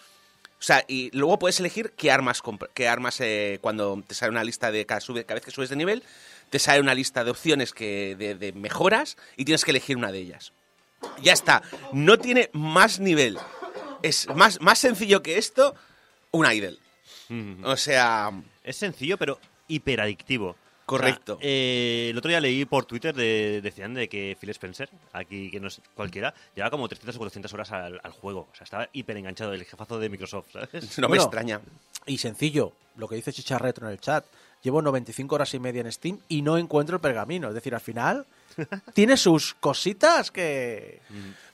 O 0.60 0.62
sea, 0.62 0.84
y 0.86 1.10
luego 1.16 1.38
puedes 1.38 1.58
elegir 1.58 1.92
qué 1.96 2.10
armas, 2.10 2.42
qué 2.74 2.86
armas 2.86 3.18
eh, 3.20 3.58
cuando 3.62 4.04
te 4.06 4.14
sale 4.14 4.30
una 4.30 4.44
lista 4.44 4.70
de 4.70 4.84
cada, 4.84 5.00
sube- 5.00 5.24
cada 5.24 5.36
vez 5.36 5.44
que 5.46 5.50
subes 5.50 5.70
de 5.70 5.76
nivel, 5.76 6.02
te 6.50 6.58
sale 6.58 6.80
una 6.80 6.94
lista 6.94 7.24
de 7.24 7.30
opciones 7.30 7.72
que, 7.72 8.14
de, 8.16 8.34
de 8.34 8.52
mejoras 8.52 9.16
y 9.38 9.44
tienes 9.46 9.64
que 9.64 9.70
elegir 9.70 9.96
una 9.96 10.12
de 10.12 10.18
ellas. 10.18 10.52
Ya 11.22 11.32
está. 11.32 11.62
No 11.92 12.18
tiene 12.18 12.50
más 12.52 13.00
nivel. 13.00 13.38
Es 14.02 14.26
más, 14.34 14.60
más 14.60 14.78
sencillo 14.78 15.22
que 15.22 15.38
esto, 15.38 15.74
un 16.30 16.44
idle. 16.50 16.76
O 17.64 17.76
sea, 17.76 18.30
Es 18.62 18.76
sencillo, 18.76 19.16
pero 19.16 19.38
hiperadictivo. 19.68 20.56
Correcto. 20.90 21.34
O 21.34 21.40
sea, 21.40 21.48
eh, 21.48 22.08
el 22.10 22.18
otro 22.18 22.28
día 22.28 22.40
leí 22.40 22.64
por 22.64 22.84
Twitter, 22.84 23.14
de- 23.14 23.60
decían 23.62 23.94
de 23.94 24.08
que 24.08 24.36
Phil 24.40 24.50
Spencer, 24.50 24.90
aquí 25.12 25.50
que 25.50 25.60
no 25.60 25.68
es 25.68 25.80
cualquiera, 25.94 26.34
lleva 26.54 26.70
como 26.70 26.88
300 26.88 27.14
o 27.14 27.18
400 27.18 27.54
horas 27.54 27.70
al, 27.72 28.00
al 28.02 28.12
juego. 28.12 28.48
O 28.52 28.56
sea, 28.56 28.64
estaba 28.64 28.88
hiper 28.92 29.16
enganchado, 29.16 29.52
el 29.52 29.64
jefazo 29.64 29.98
de 29.98 30.08
Microsoft, 30.08 30.48
¿sabes? 30.52 30.98
no 30.98 31.08
me 31.08 31.16
extraña. 31.16 31.60
Y 32.06 32.18
sencillo, 32.18 32.72
lo 32.96 33.08
que 33.08 33.14
dice 33.16 33.32
Chicharretro 33.32 33.86
en 33.86 33.92
el 33.92 34.00
chat. 34.00 34.24
Llevo 34.62 34.82
95 34.82 35.34
horas 35.36 35.54
y 35.54 35.58
media 35.58 35.80
en 35.80 35.90
Steam 35.90 36.18
y 36.28 36.42
no 36.42 36.58
encuentro 36.58 36.96
el 36.96 37.00
pergamino. 37.00 37.48
Es 37.48 37.54
decir, 37.54 37.74
al 37.74 37.80
final 37.80 38.26
tiene 38.94 39.16
sus 39.16 39.54
cositas 39.54 40.30
que... 40.30 41.00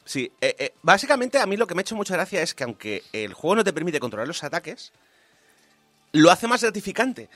Sí, 0.04 0.30
eh, 0.40 0.54
eh, 0.58 0.72
básicamente 0.82 1.38
a 1.38 1.46
mí 1.46 1.56
lo 1.56 1.66
que 1.66 1.74
me 1.74 1.80
ha 1.80 1.82
hecho 1.82 1.94
mucha 1.96 2.14
gracia 2.14 2.40
es 2.42 2.54
que 2.54 2.64
aunque 2.64 3.02
el 3.12 3.32
juego 3.34 3.56
no 3.56 3.64
te 3.64 3.72
permite 3.72 4.00
controlar 4.00 4.26
los 4.26 4.42
ataques, 4.42 4.92
lo 6.12 6.30
hace 6.30 6.46
más 6.48 6.62
gratificante. 6.62 7.28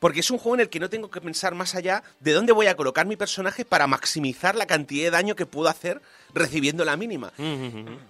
Porque 0.00 0.20
es 0.20 0.30
un 0.30 0.38
juego 0.38 0.54
en 0.56 0.60
el 0.62 0.70
que 0.70 0.80
no 0.80 0.88
tengo 0.90 1.10
que 1.10 1.20
pensar 1.20 1.54
más 1.54 1.74
allá 1.74 2.02
de 2.20 2.32
dónde 2.32 2.52
voy 2.52 2.66
a 2.66 2.74
colocar 2.74 3.06
mi 3.06 3.16
personaje 3.16 3.64
para 3.66 3.86
maximizar 3.86 4.54
la 4.56 4.66
cantidad 4.66 5.04
de 5.04 5.10
daño 5.10 5.36
que 5.36 5.44
puedo 5.46 5.68
hacer 5.68 6.00
recibiendo 6.34 6.84
la 6.86 6.96
mínima. 6.96 7.32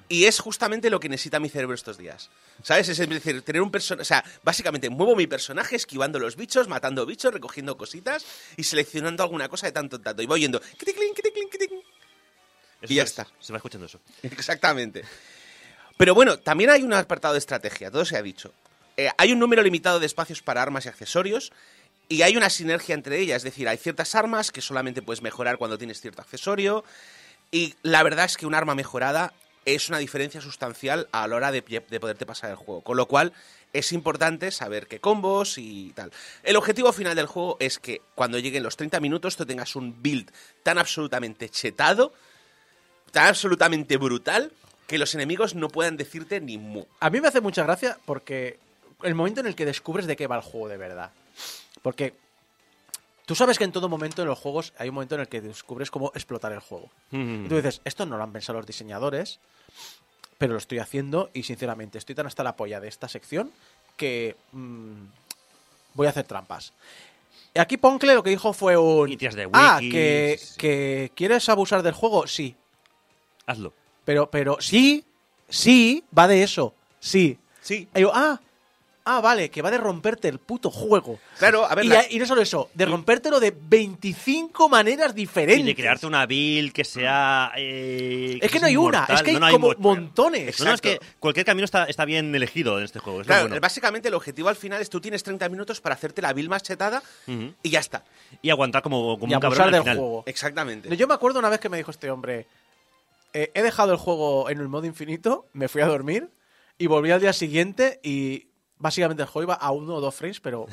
Y 0.09 0.25
es 0.27 0.39
justamente 0.39 0.89
lo 0.89 1.01
que 1.01 1.09
necesita 1.09 1.41
mi 1.41 1.49
cerebro 1.49 1.75
estos 1.75 1.99
días. 1.99 2.31
¿Sabes? 2.63 2.89
Es 2.91 2.99
decir, 2.99 3.43
tener 3.43 3.61
un 3.61 3.71
personaje. 3.73 4.03
O 4.03 4.05
sea, 4.05 4.25
básicamente 4.45 4.89
muevo 4.89 5.17
mi 5.17 5.27
personaje 5.27 5.75
esquivando 5.77 6.19
los 6.21 6.37
bichos, 6.37 6.69
matando 6.69 7.05
bichos, 7.07 7.35
recogiendo 7.35 7.77
cositas 7.77 8.25
y 8.57 8.63
seleccionando 8.63 9.23
alguna 9.25 9.49
cosa 9.49 9.67
de 9.67 9.73
tanto 9.73 9.97
en 9.97 10.03
tanto. 10.03 10.23
Y 10.23 10.27
voy 10.27 10.41
yendo. 10.41 10.61
kiticlin, 10.61 11.13
kiticlin, 11.13 11.51
kiticlin. 11.51 11.81
Eso 12.83 12.93
Y 12.93 12.97
ya 12.97 13.03
es- 13.03 13.11
está. 13.11 13.27
Se 13.41 13.53
va 13.53 13.57
escuchando 13.57 13.87
eso. 13.87 13.99
Exactamente. 14.23 15.03
Pero 15.97 16.15
bueno, 16.15 16.39
también 16.39 16.71
hay 16.71 16.83
un 16.85 16.93
apartado 16.95 17.35
de 17.35 17.39
estrategia, 17.41 17.91
todo 17.91 18.05
se 18.05 18.17
ha 18.17 18.23
dicho. 18.23 18.53
Eh, 18.97 19.09
hay 19.17 19.33
un 19.33 19.39
número 19.39 19.63
limitado 19.63 19.99
de 20.01 20.07
espacios 20.07 20.43
para 20.43 20.61
armas 20.63 20.85
y 20.85 20.89
accesorios 20.89 21.53
y 22.11 22.23
hay 22.23 22.37
una 22.37 22.51
sinergia 22.51 22.95
entre 22.95 23.21
ellas, 23.21 23.39
es 23.39 23.45
decir, 23.45 23.69
hay 23.69 23.79
ciertas 23.79 24.17
armas 24.17 24.51
que 24.51 24.61
solamente 24.61 25.01
puedes 25.01 25.23
mejorar 25.23 25.59
cuando 25.59 25.79
tienes 25.79 26.01
cierto 26.01 26.21
accesorio 26.21 26.85
y 27.53 27.77
la 27.83 28.03
verdad 28.03 28.25
es 28.25 28.37
que 28.37 28.47
un 28.47 28.55
arma 28.55 28.75
mejorada 28.75 29.33
es 29.65 29.89
una 29.89 29.99
diferencia 29.99 30.41
sustancial 30.41 31.09
a 31.13 31.29
la 31.29 31.37
hora 31.37 31.53
de, 31.53 31.63
de 31.63 32.01
poderte 32.01 32.27
pasar 32.27 32.51
el 32.51 32.57
juego, 32.57 32.81
con 32.83 32.97
lo 32.97 33.07
cual 33.07 33.33
es 33.73 33.93
importante 33.93 34.51
saber 34.51 34.89
qué 34.89 34.99
combos 34.99 35.57
y 35.57 35.93
tal. 35.95 36.11
El 36.43 36.57
objetivo 36.57 36.93
final 36.93 37.15
del 37.15 37.27
juego 37.27 37.57
es 37.61 37.79
que 37.79 38.03
cuando 38.17 38.41
lleguen 38.41 38.65
los 38.65 38.77
30 38.77 38.99
minutos 38.99 39.37
tú 39.37 39.47
tengas 39.47 39.77
un 39.77 40.03
build 40.03 40.33
tan 40.65 40.79
absolutamente 40.79 41.49
chetado 41.49 42.13
tan 43.13 43.27
absolutamente 43.27 43.97
brutal 43.99 44.53
que 44.89 44.99
los 44.99 45.15
enemigos 45.15 45.55
no 45.55 45.69
puedan 45.69 45.97
decirte 45.97 46.41
ni 46.41 46.59
mu. 46.59 46.87
A 46.99 47.11
mí 47.11 47.21
me 47.21 47.29
hace 47.29 47.41
mucha 47.41 47.63
gracia 47.63 47.99
porque 48.05 48.59
el 49.05 49.15
momento 49.15 49.41
en 49.41 49.47
el 49.47 49.55
que 49.55 49.65
descubres 49.65 50.07
de 50.07 50.17
qué 50.17 50.27
va 50.27 50.37
el 50.37 50.43
juego 50.43 50.69
de 50.69 50.77
verdad. 50.77 51.13
Porque 51.83 52.15
tú 53.27 53.35
sabes 53.35 53.59
que 53.59 53.65
en 53.65 53.73
todo 53.73 53.89
momento 53.89 54.23
en 54.23 54.29
los 54.29 54.39
juegos 54.39 54.73
hay 54.79 54.89
un 54.89 54.95
momento 54.95 55.15
en 55.15 55.23
el 55.23 55.29
que 55.29 55.41
descubres 55.41 55.91
cómo 55.91 56.13
explotar 56.15 56.53
el 56.53 56.61
juego. 56.61 56.91
Y 57.11 57.49
tú 57.49 57.57
dices, 57.57 57.81
esto 57.85 58.07
no 58.07 58.17
lo 58.17 58.23
han 58.23 58.33
pensado 58.33 58.59
los 58.59 58.67
diseñadores, 58.67 59.41
pero 60.39 60.53
lo 60.53 60.59
estoy 60.59 60.79
haciendo 60.79 61.31
y 61.33 61.43
sinceramente 61.43 61.99
estoy 61.99 62.15
tan 62.15 62.27
hasta 62.27 62.43
la 62.43 62.57
polla 62.57 62.81
de 62.81 62.89
esta 62.89 63.09
sección 63.09 63.53
que 63.97 64.37
mm, 64.53 65.03
voy 65.95 66.07
a 66.07 66.11
hacer 66.11 66.25
trampas. 66.25 66.73
Aquí 67.55 67.77
Poncle 67.77 68.15
lo 68.15 68.23
que 68.23 68.31
dijo 68.31 68.53
fue 68.53 68.77
un... 68.77 69.11
Y 69.11 69.17
de 69.17 69.49
ah, 69.53 69.81
que, 69.81 70.37
sí, 70.39 70.47
sí. 70.47 70.57
que 70.57 71.13
quieres 71.15 71.49
abusar 71.49 71.83
del 71.83 71.95
juego, 71.95 72.27
sí. 72.27 72.55
Hazlo. 73.47 73.75
Pero, 74.05 74.31
pero, 74.31 74.57
sí, 74.61 75.05
sí, 75.49 76.05
va 76.17 76.29
de 76.29 76.43
eso, 76.43 76.75
sí. 77.01 77.39
Sí. 77.61 77.89
Y 77.95 78.01
yo, 78.01 78.13
ah, 78.15 78.41
ah, 79.17 79.21
vale, 79.21 79.51
que 79.51 79.63
va 79.63 79.71
de 79.71 79.79
romperte 79.79 80.29
el 80.29 80.39
puto 80.39 80.71
juego. 80.71 81.19
Claro, 81.39 81.65
a 81.67 81.75
ver, 81.75 81.85
Y, 81.85 81.89
la- 81.89 82.05
y 82.11 82.19
no 82.19 82.27
solo 82.27 82.43
eso, 82.43 82.71
de 82.75 82.87
rompértelo 82.87 83.41
de 83.41 83.55
25 83.57 84.69
maneras 84.69 85.15
diferentes. 85.15 85.59
Y 85.61 85.63
de 85.65 85.75
crearte 85.75 86.07
una 86.07 86.27
build 86.27 86.73
que 86.73 86.85
sea. 86.85 87.53
eh, 87.57 88.39
Es 88.41 88.51
que 88.51 88.61
no 88.61 88.67
hay 88.67 88.77
una, 88.77 89.07
es 89.09 89.23
que 89.23 89.31
hay 89.31 89.37
No, 89.37 89.47
no, 89.47 89.53
como 89.53 89.69
mo- 89.69 89.75
montones. 89.79 90.59
No, 90.61 90.67
no, 90.67 90.73
es 90.75 90.81
que 90.81 90.99
cualquier 91.19 91.45
camino 91.47 91.65
está, 91.65 91.85
está 91.85 92.05
bien 92.05 92.35
elegido 92.35 92.79
en 92.79 92.85
este 92.85 92.99
juego. 92.99 93.21
es 93.21 93.27
Claro, 93.27 93.49
bueno. 93.49 93.61
básicamente 93.61 94.09
el 94.09 94.15
objetivo 94.15 94.49
al 94.49 94.57
final 94.57 94.81
es 94.81 94.91
tú 94.91 95.01
tienes 95.01 95.23
30 95.23 95.49
minutos 95.49 95.81
para 95.81 95.95
hacerte 95.95 96.23
la 96.23 96.33
build 96.33 96.49
más 96.49 96.63
chetada 96.63 97.03
y 97.63 97.71
ya 97.71 97.81
está. 97.81 98.05
Y 98.43 98.51
aguantar 98.51 98.83
como, 98.83 99.19
como 99.19 99.33
y 99.33 99.35
un 99.35 99.41
cabrón 99.41 99.63
al 99.63 99.73
del 99.73 99.81
final. 99.83 99.97
juego. 99.97 100.23
Exactamente. 100.27 100.97
Yo 100.97 101.07
me 101.07 101.15
acuerdo 101.15 101.39
una 101.39 101.49
vez 101.49 101.61
que 101.61 101.69
me 101.69 101.77
dijo 101.77 101.91
este 101.91 102.11
hombre, 102.11 102.47
eh, 103.33 103.51
he 103.55 103.63
dejado 103.63 103.93
el 103.93 103.99
juego 103.99 104.51
en 104.51 104.59
el 104.61 104.69
modo 104.69 104.87
infinito, 104.87 105.47
me 105.53 105.69
fui 105.69 105.83
a 105.83 105.87
dormir 105.87 106.29
y 106.79 106.87
volví 106.87 107.11
al 107.11 107.21
día 107.21 107.33
siguiente 107.33 108.01
y 108.03 108.47
básicamente 108.81 109.23
el 109.23 109.29
juego 109.29 109.53
iba 109.53 109.55
a 109.55 109.71
uno 109.71 109.95
o 109.95 110.01
dos 110.01 110.15
frames, 110.15 110.41
pero 110.41 110.67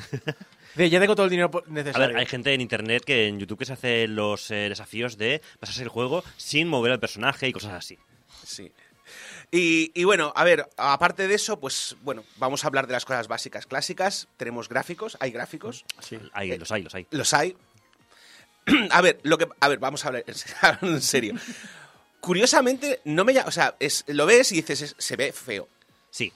de, 0.74 0.90
ya 0.90 0.98
tengo 0.98 1.14
todo 1.14 1.24
el 1.24 1.30
dinero 1.30 1.50
po- 1.50 1.62
A 1.64 1.70
necesario. 1.70 2.08
ver, 2.08 2.16
hay 2.16 2.26
gente 2.26 2.52
en 2.52 2.60
internet 2.60 3.04
que 3.04 3.28
en 3.28 3.38
YouTube 3.38 3.58
que 3.60 3.64
se 3.66 3.74
hace 3.74 4.08
los 4.08 4.50
eh, 4.50 4.68
desafíos 4.68 5.16
de 5.16 5.40
pasarse 5.60 5.82
el 5.84 5.88
juego 5.88 6.24
sin 6.36 6.66
mover 6.68 6.90
al 6.92 6.98
personaje 7.00 7.46
y 7.48 7.52
cosas 7.52 7.74
así. 7.74 7.96
Sí. 8.44 8.72
Y, 9.50 9.92
y 9.98 10.04
bueno, 10.04 10.32
a 10.36 10.44
ver, 10.44 10.68
aparte 10.76 11.26
de 11.28 11.34
eso, 11.34 11.58
pues 11.58 11.96
bueno, 12.02 12.22
vamos 12.36 12.64
a 12.64 12.66
hablar 12.66 12.86
de 12.86 12.92
las 12.92 13.04
cosas 13.06 13.28
básicas 13.28 13.66
clásicas. 13.66 14.28
Tenemos 14.36 14.68
gráficos, 14.68 15.16
hay 15.20 15.30
gráficos, 15.30 15.84
Hay, 16.32 16.58
los 16.58 16.70
hay, 16.70 16.82
los 16.82 16.94
hay. 16.94 17.06
los 17.10 17.32
hay. 17.34 17.56
a 18.90 19.00
ver, 19.00 19.18
lo 19.22 19.38
que, 19.38 19.48
a 19.60 19.68
ver, 19.68 19.78
vamos 19.78 20.04
a 20.04 20.08
hablar 20.08 20.24
en 20.82 21.00
serio. 21.00 21.34
Curiosamente, 22.20 23.00
no 23.04 23.24
me 23.24 23.38
o 23.40 23.50
sea, 23.50 23.76
es, 23.78 24.04
lo 24.08 24.26
ves 24.26 24.52
y 24.52 24.56
dices, 24.56 24.82
es- 24.82 24.94
se 24.98 25.16
ve 25.16 25.32
feo. 25.32 25.68
Sí. 26.10 26.32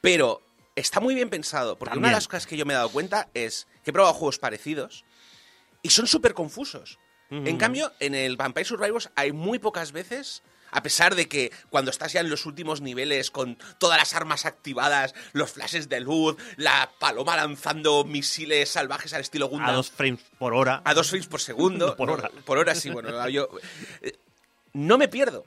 Pero 0.00 0.42
está 0.80 1.00
muy 1.00 1.14
bien 1.14 1.30
pensado, 1.30 1.78
porque 1.78 1.92
una 1.92 1.96
También. 1.96 2.12
de 2.12 2.16
las 2.16 2.28
cosas 2.28 2.46
que 2.46 2.56
yo 2.56 2.64
me 2.66 2.72
he 2.72 2.76
dado 2.76 2.88
cuenta 2.90 3.28
es 3.34 3.66
que 3.84 3.90
he 3.90 3.92
probado 3.92 4.14
juegos 4.14 4.38
parecidos 4.38 5.04
y 5.82 5.90
son 5.90 6.06
súper 6.06 6.34
confusos. 6.34 6.98
En 7.30 7.58
cambio, 7.58 7.92
en 8.00 8.16
el 8.16 8.36
Vampire 8.36 8.64
Survivors 8.64 9.08
hay 9.14 9.30
muy 9.30 9.60
pocas 9.60 9.92
veces, 9.92 10.42
a 10.72 10.82
pesar 10.82 11.14
de 11.14 11.28
que 11.28 11.52
cuando 11.68 11.92
estás 11.92 12.12
ya 12.12 12.20
en 12.20 12.28
los 12.28 12.44
últimos 12.44 12.80
niveles 12.80 13.30
con 13.30 13.56
todas 13.78 13.98
las 13.98 14.14
armas 14.14 14.46
activadas, 14.46 15.14
los 15.32 15.52
flashes 15.52 15.88
de 15.88 16.00
luz, 16.00 16.36
la 16.56 16.90
paloma 16.98 17.36
lanzando 17.36 18.02
misiles 18.02 18.70
salvajes 18.70 19.12
al 19.14 19.20
estilo 19.20 19.46
Gundam 19.46 19.70
A 19.70 19.72
dos 19.74 19.92
frames 19.92 20.20
por 20.40 20.54
hora. 20.54 20.82
a 20.84 20.92
dos 20.92 21.08
frames 21.08 21.28
por 21.28 21.40
segundo. 21.40 21.94
Por 21.96 22.08
No, 22.08 22.14
hora. 22.14 22.30
Por 22.44 22.58
hora, 22.58 22.74
sí, 22.74 22.90
bueno. 22.90 23.28
Yo, 23.28 23.48
eh, 24.02 24.18
no 24.72 24.98
me 24.98 25.06
pierdo. 25.06 25.46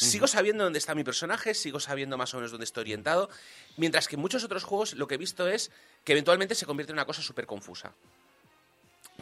Sigo 0.00 0.26
sabiendo 0.26 0.64
dónde 0.64 0.78
está 0.78 0.94
mi 0.94 1.04
personaje, 1.04 1.54
sigo 1.54 1.78
sabiendo 1.80 2.16
más 2.16 2.32
o 2.34 2.38
menos 2.38 2.50
dónde 2.50 2.64
estoy 2.64 2.82
orientado, 2.82 3.28
mientras 3.76 4.08
que 4.08 4.16
en 4.16 4.20
muchos 4.22 4.42
otros 4.44 4.64
juegos 4.64 4.94
lo 4.94 5.06
que 5.06 5.14
he 5.16 5.18
visto 5.18 5.46
es 5.48 5.70
que 6.04 6.12
eventualmente 6.12 6.54
se 6.54 6.66
convierte 6.66 6.92
en 6.92 6.96
una 6.96 7.04
cosa 7.04 7.22
súper 7.22 7.46
confusa. 7.46 7.92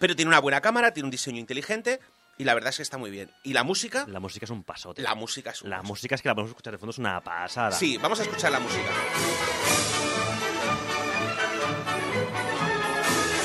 Pero 0.01 0.14
tiene 0.14 0.29
una 0.29 0.39
buena 0.41 0.61
cámara, 0.61 0.93
tiene 0.95 1.07
un 1.07 1.11
diseño 1.11 1.39
inteligente 1.41 1.99
y 2.39 2.45
la 2.45 2.55
verdad 2.55 2.70
es 2.70 2.76
que 2.76 2.83
está 2.85 2.99
muy 2.99 3.11
bien. 3.11 3.31
Y 3.43 3.53
la 3.53 3.64
música, 3.64 4.07
La 4.09 4.20
música 4.20 4.45
es 4.45 4.51
un 4.51 4.62
pasote. 4.62 5.03
la 5.03 5.14
música 5.16 5.51
es 5.51 5.62
un 5.62 5.70
La 5.70 5.79
paso. 5.79 5.89
música 5.89 6.14
es 6.14 6.22
que 6.22 6.29
la 6.29 6.35
podemos 6.37 6.51
escuchar 6.51 6.72
de 6.72 6.79
fondo, 6.79 6.91
es 6.93 6.99
una 6.99 7.20
pasada. 7.20 7.72
Sí, 7.72 7.97
vamos 7.99 8.20
a 8.20 8.22
escuchar 8.22 8.53
la 8.53 8.61
música. 8.61 8.91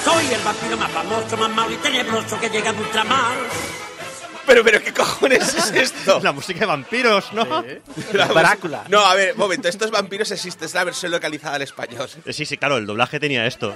Soy 0.03 0.25
el 0.33 0.41
vampiro 0.43 0.77
más 0.77 0.91
famoso, 0.91 1.37
más 1.37 1.49
malo 1.49 1.71
y 1.73 1.77
tenebroso 1.77 2.39
que 2.39 2.49
llega 2.49 2.71
de 2.73 2.79
ultramar. 2.81 3.37
Pero, 4.45 4.63
pero, 4.63 4.81
¿qué 4.83 4.93
cojones 4.93 5.55
es 5.55 5.71
esto? 5.71 6.19
La 6.21 6.31
música 6.33 6.59
de 6.61 6.65
vampiros, 6.65 7.31
¿no? 7.33 7.63
La- 8.13 8.27
Drácula. 8.27 8.83
No, 8.89 8.99
a 8.99 9.15
ver, 9.15 9.35
momento, 9.37 9.67
estos 9.69 9.89
vampiros 9.89 10.29
existen, 10.31 10.65
es 10.65 10.73
la 10.73 10.83
versión 10.83 11.11
localizada 11.11 11.55
al 11.55 11.61
español. 11.61 12.09
Eh, 12.25 12.33
Sí, 12.33 12.45
sí, 12.45 12.57
claro, 12.57 12.77
el 12.77 12.85
doblaje 12.85 13.19
tenía 13.19 13.45
esto. 13.45 13.75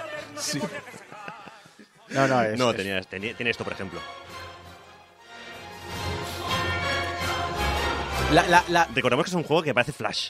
No, 2.09 2.27
no, 2.27 2.41
es, 2.41 2.57
no, 2.59 2.71
es- 2.71 2.75
tenía, 2.77 3.01
tenía- 3.01 3.33
tiene 3.35 3.51
esto, 3.51 3.63
por 3.63 3.73
ejemplo. 3.73 3.99
La, 8.31 8.45
la- 8.47 8.63
la- 8.67 8.87
Recordemos 8.93 9.25
que 9.25 9.29
es 9.29 9.35
un 9.35 9.43
juego 9.43 9.63
que 9.63 9.73
parece 9.73 9.93
Flash. 9.93 10.29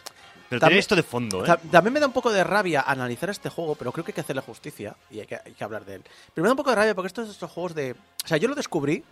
Pero 0.49 0.61
También- 0.61 0.75
tiene 0.75 0.79
esto 0.79 0.95
de 0.95 1.03
fondo, 1.03 1.43
¿eh? 1.43 1.47
ta- 1.47 1.57
También 1.57 1.93
me 1.93 1.99
da 1.99 2.05
un 2.07 2.13
poco 2.13 2.31
de 2.31 2.43
rabia 2.43 2.81
analizar 2.87 3.29
este 3.29 3.49
juego, 3.49 3.75
pero 3.75 3.91
creo 3.91 4.05
que 4.05 4.11
hay 4.11 4.15
que 4.15 4.21
hacerle 4.21 4.41
justicia 4.43 4.95
y 5.11 5.19
hay 5.19 5.25
que, 5.27 5.35
hay 5.43 5.51
que 5.51 5.63
hablar 5.63 5.83
de 5.83 5.95
él. 5.95 6.03
Pero 6.33 6.43
me 6.43 6.47
da 6.47 6.53
un 6.53 6.57
poco 6.57 6.69
de 6.69 6.75
rabia 6.77 6.95
porque 6.95 7.07
estos 7.07 7.25
son 7.25 7.33
estos 7.33 7.51
juegos 7.51 7.75
de... 7.75 7.93
O 8.23 8.27
sea, 8.27 8.37
yo 8.37 8.47
lo 8.47 8.55
descubrí 8.55 9.03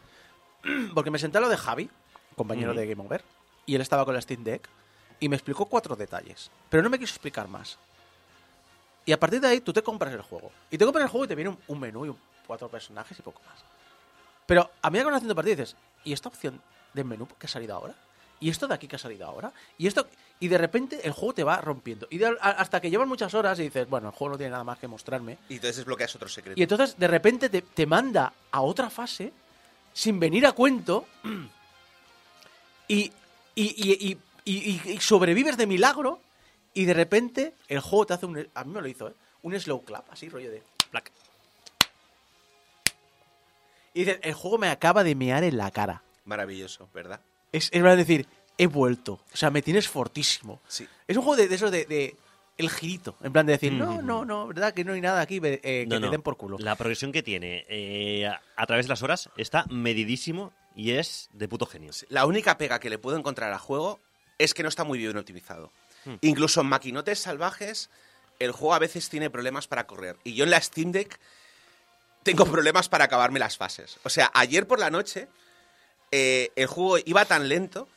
porque 0.93 1.11
me 1.11 1.19
senté 1.19 1.37
a 1.37 1.41
lo 1.41 1.49
de 1.49 1.57
Javi, 1.57 1.89
compañero 2.35 2.71
Ujú. 2.71 2.79
de 2.79 2.87
Game 2.87 3.03
Over, 3.03 3.23
y 3.65 3.75
él 3.75 3.81
estaba 3.81 4.05
con 4.05 4.13
la 4.13 4.21
Steam 4.21 4.43
Deck 4.43 4.67
y 5.19 5.29
me 5.29 5.35
explicó 5.35 5.65
cuatro 5.65 5.95
detalles, 5.95 6.49
pero 6.69 6.83
no 6.83 6.89
me 6.89 6.99
quiso 6.99 7.13
explicar 7.13 7.47
más. 7.47 7.77
Y 9.05 9.11
a 9.11 9.19
partir 9.19 9.39
de 9.39 9.47
ahí 9.47 9.61
tú 9.61 9.71
te 9.71 9.83
compras 9.83 10.13
el 10.13 10.21
juego. 10.21 10.51
Y 10.71 10.77
te 10.77 10.85
compras 10.85 11.03
el 11.03 11.09
juego 11.09 11.25
y 11.25 11.27
te 11.27 11.35
viene 11.35 11.49
un, 11.51 11.59
un 11.67 11.79
menú 11.79 12.05
y 12.05 12.09
un- 12.09 12.19
cuatro 12.47 12.67
personajes 12.69 13.17
y 13.17 13.21
poco 13.21 13.39
más. 13.47 13.59
Pero 14.47 14.69
a 14.81 14.89
medida 14.89 15.03
que 15.05 15.11
vas 15.11 15.17
haciendo 15.17 15.35
partida 15.35 15.55
dices, 15.55 15.75
¿y 16.03 16.13
esta 16.13 16.29
opción 16.29 16.59
del 16.93 17.05
menú 17.05 17.27
que 17.39 17.45
ha 17.45 17.49
salido 17.49 17.75
ahora? 17.75 17.93
¿Y 18.39 18.49
esto 18.49 18.67
de 18.67 18.73
aquí 18.73 18.87
que 18.87 18.95
ha 18.95 18.99
salido 18.99 19.25
ahora? 19.25 19.51
Y 19.77 19.87
esto 19.87 20.07
y 20.39 20.47
de 20.49 20.57
repente 20.57 20.99
el 21.07 21.13
juego 21.13 21.33
te 21.33 21.43
va 21.43 21.61
rompiendo. 21.61 22.07
Y 22.09 22.17
de- 22.17 22.35
hasta 22.41 22.81
que 22.81 22.89
llevan 22.89 23.07
muchas 23.07 23.33
horas 23.33 23.57
y 23.59 23.63
dices, 23.63 23.87
bueno, 23.89 24.09
el 24.09 24.13
juego 24.13 24.33
no 24.33 24.37
tiene 24.37 24.51
nada 24.51 24.63
más 24.63 24.77
que 24.79 24.87
mostrarme. 24.87 25.37
Y 25.49 25.55
entonces 25.55 25.77
desbloqueas 25.77 26.15
otro 26.15 26.27
secreto. 26.27 26.59
Y 26.59 26.63
entonces 26.63 26.97
de 26.97 27.07
repente 27.07 27.49
te, 27.49 27.61
te 27.61 27.85
manda 27.85 28.33
a 28.51 28.61
otra 28.61 28.89
fase 28.89 29.31
sin 29.95 30.19
venir 30.19 30.45
a 30.45 30.51
cuento 30.51 31.07
y, 32.87 33.11
y, 33.55 33.63
y- 33.63 34.19
y- 34.45 34.99
sobrevives 34.99 35.55
de 35.57 35.65
milagro 35.65 36.19
y 36.73 36.83
de 36.85 36.93
repente 36.93 37.53
el 37.69 37.79
juego 37.79 38.05
te 38.05 38.13
hace 38.13 38.25
un... 38.25 38.47
A 38.53 38.63
mí 38.65 38.73
me 38.73 38.81
lo 38.81 38.87
hizo, 38.89 39.07
¿eh? 39.07 39.13
Un 39.41 39.57
slow 39.59 39.83
clap, 39.85 40.05
así, 40.11 40.27
rollo 40.27 40.51
de... 40.51 40.61
Plac. 40.91 41.11
Y 43.93 43.99
dices, 44.03 44.19
el 44.21 44.33
juego 44.33 44.57
me 44.57 44.67
acaba 44.67 45.03
de 45.03 45.15
mear 45.15 45.43
en 45.45 45.57
la 45.57 45.71
cara. 45.71 46.03
Maravilloso, 46.25 46.89
¿verdad? 46.93 47.21
Es, 47.53 47.69
es 47.71 47.81
verdad 47.81 47.97
decir, 47.97 48.27
he 48.57 48.67
vuelto. 48.67 49.21
O 49.33 49.37
sea, 49.37 49.49
me 49.49 49.61
tienes 49.61 49.87
fortísimo. 49.87 50.59
Sí. 50.67 50.85
Es 51.07 51.15
un 51.15 51.23
juego 51.23 51.37
de, 51.37 51.47
de 51.47 51.55
esos 51.55 51.71
de, 51.71 51.85
de- 51.85 52.15
El 52.57 52.69
girito. 52.69 53.17
En 53.21 53.33
plan 53.33 53.45
de 53.45 53.53
decir, 53.53 53.73
no, 53.73 54.01
no, 54.01 54.23
no, 54.23 54.47
¿verdad? 54.47 54.73
Que 54.73 54.83
no 54.85 54.93
hay 54.93 55.01
nada 55.01 55.21
aquí 55.21 55.41
eh, 55.43 55.59
que 55.61 55.85
No, 55.87 55.95
te 55.97 56.05
no. 56.05 56.11
den 56.11 56.21
por 56.21 56.37
culo. 56.37 56.57
La 56.59 56.75
progresión 56.75 57.11
que 57.11 57.21
tiene 57.21 57.65
eh, 57.67 58.25
a, 58.27 58.41
a 58.55 58.65
través 58.65 58.85
de 58.85 58.89
las 58.89 59.03
horas 59.03 59.29
está 59.35 59.65
medidísimo 59.69 60.53
y 60.75 60.91
es 60.91 61.29
de 61.33 61.47
puto 61.47 61.65
genio. 61.65 61.91
La 62.09 62.25
única 62.25 62.57
pega 62.57 62.79
que 62.79 62.89
le 62.89 62.97
puedo 62.97 63.17
encontrar 63.17 63.51
al 63.51 63.59
juego 63.59 63.99
es 64.37 64.53
que 64.53 64.63
no 64.63 64.69
está 64.69 64.83
muy 64.83 64.97
bien 64.99 65.17
optimizado. 65.17 65.71
Hmm. 66.05 66.15
Incluso 66.21 66.61
en 66.61 66.67
maquinotes 66.67 67.19
salvajes, 67.19 67.89
el 68.39 68.51
juego 68.51 68.73
a 68.73 68.79
veces 68.79 69.09
tiene 69.09 69.29
problemas 69.29 69.67
para 69.67 69.85
correr. 69.87 70.17
Y 70.23 70.33
yo 70.35 70.43
en 70.45 70.51
la 70.51 70.61
Steam 70.61 70.91
Deck 70.91 71.19
tengo 72.23 72.45
problemas 72.51 72.87
para 72.89 73.05
acabarme 73.05 73.39
las 73.39 73.57
fases. 73.57 73.97
O 74.03 74.09
sea, 74.09 74.31
ayer 74.33 74.65
por 74.67 74.79
la 74.79 74.89
noche 74.89 75.27
eh, 76.11 76.51
el 76.55 76.67
juego 76.67 76.97
iba 77.05 77.25
tan 77.25 77.49
lento, 77.49 77.87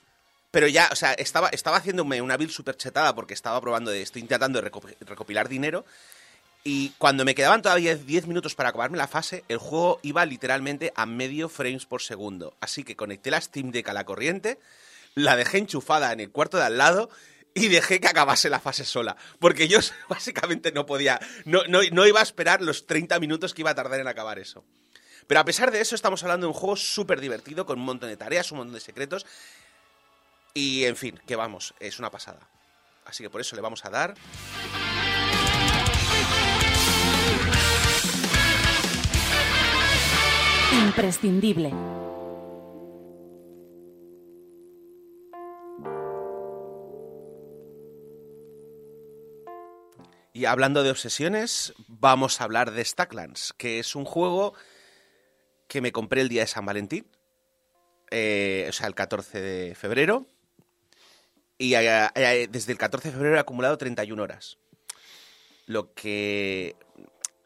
pero 0.51 0.67
ya, 0.67 0.89
o 0.93 0.97
sea, 0.97 1.13
estaba, 1.15 1.49
estaba 1.51 1.77
haciéndome 1.77 2.23
una 2.23 2.37
build 2.37 2.51
super 2.51 2.77
chetada 2.77 3.15
porque 3.15 3.35
estaba 3.35 3.61
probando, 3.61 3.91
de, 3.91 4.03
estoy 4.03 4.23
intentando 4.23 4.61
de 4.63 4.71
reco- 4.71 4.97
recopilar 5.01 5.49
dinero. 5.49 5.85
Y 6.65 6.91
cuando 6.99 7.25
me 7.25 7.35
quedaban 7.35 7.63
todavía 7.63 7.95
10 7.95 8.27
minutos 8.27 8.55
para 8.55 8.71
acabarme 8.71 8.99
la 8.99 9.09
fase, 9.09 9.45
el 9.49 9.59
juego 9.59 10.01
iba 10.03 10.25
literalmente 10.27 10.93
a 10.97 11.07
medio 11.07 11.49
frames 11.49 11.87
por 11.87 12.03
segundo. 12.03 12.57
Así 12.61 12.83
que 12.85 12.97
conecté 12.97 13.31
la 13.31 13.41
Steam 13.41 13.71
Deck 13.71 13.89
a 13.89 13.93
la 13.93 14.05
corriente, 14.05 14.59
la 15.15 15.37
dejé 15.37 15.59
enchufada 15.59 16.13
en 16.13 16.21
el 16.21 16.31
cuarto 16.31 16.57
de 16.59 16.65
al 16.65 16.77
lado 16.77 17.11
y 17.55 17.69
dejé 17.69 18.01
que 18.01 18.09
acabase 18.09 18.51
la 18.51 18.61
fase 18.61 18.85
sola. 18.85 19.17
Porque 19.39 19.69
yo 19.69 19.79
básicamente 20.09 20.73
no 20.73 20.85
podía, 20.85 21.21
no, 21.45 21.63
no, 21.69 21.81
no 21.93 22.07
iba 22.07 22.21
a 22.21 22.25
esperar 22.25 22.61
los 22.61 22.87
30 22.87 23.19
minutos 23.21 23.55
que 23.55 23.63
iba 23.63 23.71
a 23.71 23.75
tardar 23.75 24.01
en 24.01 24.09
acabar 24.09 24.39
eso. 24.39 24.65
Pero 25.27 25.41
a 25.41 25.45
pesar 25.45 25.71
de 25.71 25.81
eso, 25.81 25.95
estamos 25.95 26.23
hablando 26.23 26.47
de 26.47 26.53
un 26.53 26.59
juego 26.59 26.77
súper 26.77 27.21
divertido, 27.21 27.67
con 27.67 27.79
un 27.79 27.85
montón 27.85 28.09
de 28.09 28.17
tareas, 28.17 28.51
un 28.51 28.59
montón 28.59 28.75
de 28.75 28.81
secretos. 28.81 29.27
Y 30.61 30.87
en 30.87 30.97
fin, 30.97 31.21
que 31.25 31.37
vamos, 31.37 31.73
es 31.79 32.01
una 32.01 32.11
pasada. 32.11 32.51
Así 33.05 33.23
que 33.23 33.31
por 33.31 33.41
eso 33.41 33.55
le 33.55 33.63
vamos 33.63 33.85
a 33.85 33.91
dar. 33.91 34.15
Imprescindible. 40.73 41.73
Y 50.33 50.45
hablando 50.47 50.83
de 50.83 50.91
obsesiones, 50.91 51.73
vamos 51.87 52.41
a 52.41 52.45
hablar 52.45 52.73
de 52.73 52.85
Stacklands, 52.85 53.55
que 53.57 53.79
es 53.79 53.95
un 53.95 54.05
juego 54.05 54.55
que 55.69 55.81
me 55.81 55.93
compré 55.93 56.23
el 56.23 56.29
día 56.29 56.41
de 56.41 56.49
San 56.49 56.67
Valentín, 56.67 57.07
eh, 58.11 58.67
o 58.69 58.73
sea, 58.73 58.89
el 58.89 58.97
14 58.97 59.41
de 59.41 59.75
febrero, 59.77 60.27
y 61.59 61.73
desde 61.73 62.73
el 62.73 62.79
14 62.79 63.09
de 63.09 63.15
febrero 63.15 63.37
he 63.37 63.41
acumulado 63.41 63.77
31 63.77 64.23
horas. 64.23 64.59
Lo 65.67 65.93
que 65.93 66.77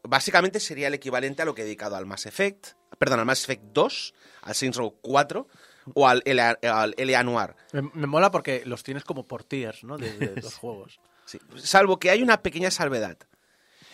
básicamente 0.03 0.61
sería 0.61 0.89
el 0.89 0.95
equivalente 0.95 1.43
a 1.43 1.45
lo 1.45 1.55
que 1.55 1.63
he 1.63 1.65
dedicado 1.65 1.97
al 1.97 2.07
Mass 2.07 2.27
Effect, 2.27 2.69
perdón, 2.99 3.21
al 3.21 3.27
Mass 3.27 3.45
Effect 3.45 3.63
2, 3.73 4.15
al 4.43 4.55
Saints 4.55 4.77
Row 4.77 4.97
4 5.01 5.49
o 5.95 6.09
al 6.09 6.23
L.A. 6.25 7.23
Noir. 7.23 7.57
Me, 7.73 7.83
me 7.83 8.07
mola 8.07 8.31
porque 8.31 8.63
los 8.67 8.83
tienes 8.83 9.05
como 9.05 9.27
por 9.27 9.45
tiers, 9.45 9.83
¿no? 9.85 9.99
De, 9.99 10.13
de 10.17 10.37
los 10.43 10.55
juegos. 10.55 11.01
Sí. 11.25 11.39
Salvo 11.57 11.99
que 11.99 12.11
hay 12.11 12.23
una 12.23 12.43
pequeña 12.43 12.71
salvedad. 12.71 13.17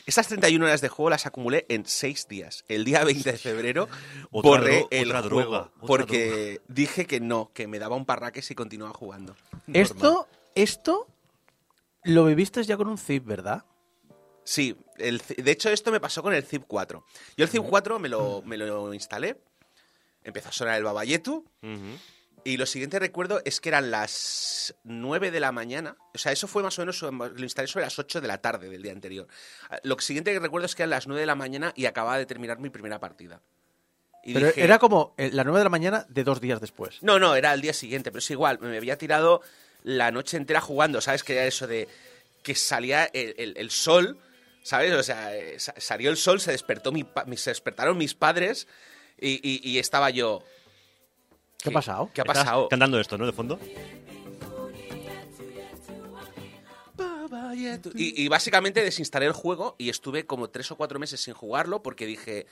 Estas 0.09 0.26
31 0.28 0.64
horas 0.64 0.80
de 0.80 0.88
juego 0.88 1.11
las 1.11 1.26
acumulé 1.26 1.66
en 1.68 1.84
6 1.84 2.28
días. 2.28 2.64
El 2.66 2.86
día 2.86 3.04
20 3.04 3.30
de 3.30 3.36
febrero 3.36 3.88
Otra 4.30 4.50
borré 4.50 4.86
el 4.90 5.09
otra 5.09 5.20
juego 5.20 5.36
droga, 5.42 5.59
otra 5.61 5.86
porque 5.86 6.62
dije 6.66 7.06
que 7.06 7.20
no, 7.20 7.50
que 7.52 7.66
me 7.66 7.78
daba 7.78 7.94
un 7.94 8.06
parraque 8.06 8.40
si 8.40 8.54
continuaba 8.54 8.94
jugando. 8.94 9.36
Esto, 9.70 10.26
esto 10.54 11.06
lo 12.04 12.24
viviste 12.24 12.64
ya 12.64 12.78
con 12.78 12.88
un 12.88 12.96
zip, 12.96 13.26
¿verdad? 13.26 13.66
Sí, 14.44 14.74
el 14.96 15.20
de 15.36 15.50
hecho 15.50 15.68
esto 15.68 15.92
me 15.92 16.00
pasó 16.00 16.22
con 16.22 16.32
el 16.32 16.42
Zip 16.42 16.64
4. 16.66 17.04
Yo 17.36 17.44
el 17.44 17.50
Zip 17.50 17.64
4 17.68 17.98
me 17.98 18.09
lo, 18.09 18.40
me 18.46 18.56
lo 18.56 18.94
instalé, 18.94 19.38
empezó 20.24 20.48
a 20.48 20.52
sonar 20.52 20.78
el 20.78 20.84
babayetu 20.84 21.44
Ujú. 21.62 21.98
Y 22.53 22.57
lo 22.57 22.66
siguiente 22.66 22.99
recuerdo 22.99 23.40
es 23.44 23.61
que 23.61 23.68
eran 23.68 23.90
las 23.90 24.74
9 24.84 25.30
de 25.30 25.40
la 25.40 25.53
mañana. 25.53 25.96
O 26.14 26.18
sea, 26.18 26.32
eso 26.32 26.46
fue 26.49 26.62
más 26.62 26.78
o 26.78 26.82
menos, 26.82 27.03
lo 27.03 27.42
instalé 27.42 27.68
sobre 27.68 27.84
las 27.84 27.99
8 27.99 28.20
de 28.20 28.28
la 28.28 28.38
tarde 28.40 28.68
del 28.68 28.82
día 28.82 28.92
anterior. 28.92 29.26
Ah, 29.70 29.78
Lo 29.82 29.99
siguiente 30.01 30.32
que 30.32 30.38
recuerdo 30.40 30.66
es 30.66 30.74
que 30.74 30.82
eran 30.82 30.90
las 30.90 31.07
9 31.07 31.20
de 31.20 31.26
la 31.26 31.34
mañana 31.34 31.72
y 31.76 31.86
acababa 31.86 32.18
de 32.18 32.26
terminar 32.26 32.59
mi 32.59 32.70
primera 32.70 32.99
partida. 33.01 33.40
Y 34.24 34.34
Pero 34.34 34.49
dije- 34.49 34.62
era 34.64 34.78
como 34.78 35.14
eh, 35.16 35.30
la 35.32 35.44
9 35.44 35.59
de 35.61 35.64
la 35.64 35.70
mañana 35.70 36.07
de 36.09 36.24
dos 36.24 36.40
días 36.40 36.61
después. 36.61 37.03
No, 37.03 37.18
no, 37.18 37.34
era 37.34 37.53
el 37.55 37.61
día 37.61 37.72
siguiente, 37.72 38.11
pero 38.11 38.18
es 38.18 38.30
igual. 38.30 38.59
Me 38.61 38.76
había 38.76 38.99
tirado 38.99 39.42
la 39.84 40.11
noche 40.11 40.36
entera 40.36 40.61
jugando, 40.61 41.01
¿sabes? 41.01 41.22
Que 41.24 41.34
era 41.34 41.44
eso 41.46 41.66
de 41.66 41.88
que 42.42 42.55
salía 42.55 43.05
el, 43.12 43.34
el- 43.38 43.57
el 43.57 43.70
sol, 43.70 44.18
¿sabes? 44.62 44.92
O 44.92 45.03
sea, 45.03 45.34
eh, 45.36 45.59
sa- 45.61 45.74
salió 45.78 46.11
el 46.11 46.16
sol, 46.16 46.40
se 46.40 46.51
despertó 46.53 46.92
mi 46.92 47.07
se 47.36 47.51
despertaron 47.51 47.96
mis 47.96 48.14
padres 48.14 48.66
y, 49.20 49.40
y- 49.42 49.61
y 49.68 49.78
estaba 49.78 50.11
yo. 50.11 50.42
¿Qué 51.62 51.70
ha 51.70 51.72
pasado? 51.72 52.11
¿Qué 52.14 52.20
ha 52.20 52.24
pasado? 52.24 52.68
cantando 52.68 52.98
esto, 53.00 53.18
¿no? 53.18 53.26
De 53.26 53.32
fondo. 53.32 53.59
Y, 57.94 58.22
y 58.24 58.28
básicamente 58.28 58.82
desinstalé 58.82 59.26
el 59.26 59.32
juego 59.32 59.74
y 59.78 59.90
estuve 59.90 60.24
como 60.26 60.48
tres 60.50 60.70
o 60.70 60.76
cuatro 60.76 60.98
meses 60.98 61.20
sin 61.20 61.34
jugarlo 61.34 61.82
porque 61.82 62.06
dije, 62.06 62.46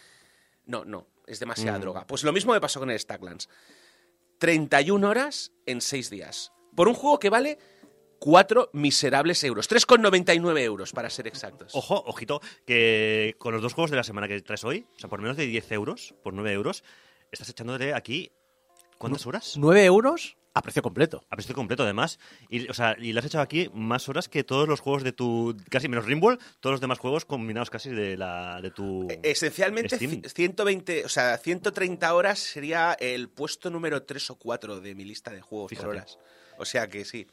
no, 0.67 0.85
no, 0.85 1.07
es 1.27 1.41
demasiada 1.41 1.79
Mm. 1.79 1.81
droga. 1.81 2.07
Pues 2.07 2.25
lo 2.25 2.33
mismo 2.33 2.53
me 2.53 2.61
pasó 2.61 2.79
con 2.81 2.91
el 2.91 2.99
Stacklands. 2.99 3.49
31 4.39 5.09
horas 5.09 5.53
en 5.65 5.81
6 5.81 6.11
días. 6.11 6.53
Por 6.75 6.89
un 6.89 6.95
juego 6.95 7.19
que 7.19 7.31
vale 7.31 7.59
4 8.19 8.71
miserables 8.75 9.43
euros. 9.45 9.69
3,99 9.71 10.61
euros, 10.61 10.93
para 10.93 11.09
ser 11.09 11.27
exactos. 11.27 11.75
Ojo, 11.75 12.03
ojito, 12.07 12.41
que 12.67 13.35
con 13.39 13.55
los 13.55 13.63
dos 13.63 13.73
juegos 13.73 13.91
de 13.91 13.97
la 13.97 14.05
semana 14.05 14.29
que 14.29 14.41
traes 14.43 14.65
hoy, 14.65 14.87
o 14.95 14.99
sea, 14.99 15.09
por 15.09 15.21
menos 15.23 15.37
de 15.39 15.47
10 15.47 15.73
euros, 15.73 16.15
por 16.23 16.35
9 16.35 16.53
euros, 16.53 16.85
estás 17.33 17.49
echándole 17.49 17.95
aquí. 17.95 18.31
¿Cuántas 18.99 19.27
horas? 19.27 19.55
9 19.57 19.85
euros 19.85 20.37
a 20.55 20.63
precio 20.63 20.81
completo. 20.83 21.23
A 21.29 21.37
precio 21.37 21.55
completo, 21.55 21.83
además. 21.83 22.19
Y, 22.49 22.67
o 22.71 22.73
sea, 22.75 22.97
y 22.99 23.13
le 23.13 23.21
has 23.21 23.27
echado 23.27 23.43
aquí 23.45 23.71
más 23.75 24.09
horas 24.09 24.27
que 24.29 24.43
todos 24.43 24.67
los 24.67 24.81
juegos 24.81 25.03
de 25.03 25.13
tu. 25.13 25.55
Casi 25.71 25.87
menos 25.89 26.07
Rimworld, 26.07 26.41
todos 26.61 26.73
los 26.75 26.81
demás 26.81 26.99
juegos 26.99 27.27
combinados 27.27 27.69
casi 27.69 27.91
de, 27.91 28.17
la, 28.17 28.61
de 28.63 28.71
tu. 28.71 29.07
Eh, 29.11 29.21
Esencialmente, 29.23 29.97
Steam. 29.97 30.23
ci- 30.23 30.29
120, 30.33 31.05
o 31.05 31.09
sea, 31.11 31.37
130 31.37 32.15
horas 32.15 32.39
sería 32.39 32.97
el 32.99 33.29
puesto 33.29 33.69
número 33.69 34.03
3 34.05 34.31
o 34.31 34.37
4 34.37 34.81
de 34.81 34.95
mi 34.95 35.05
lista 35.05 35.31
de 35.31 35.43
juegos 35.43 35.69
Fíjate. 35.69 35.87
por 35.87 35.97
horas. 35.97 36.19
O 36.59 36.65
sea 36.65 36.89
que 36.89 37.05
sí. 37.05 37.27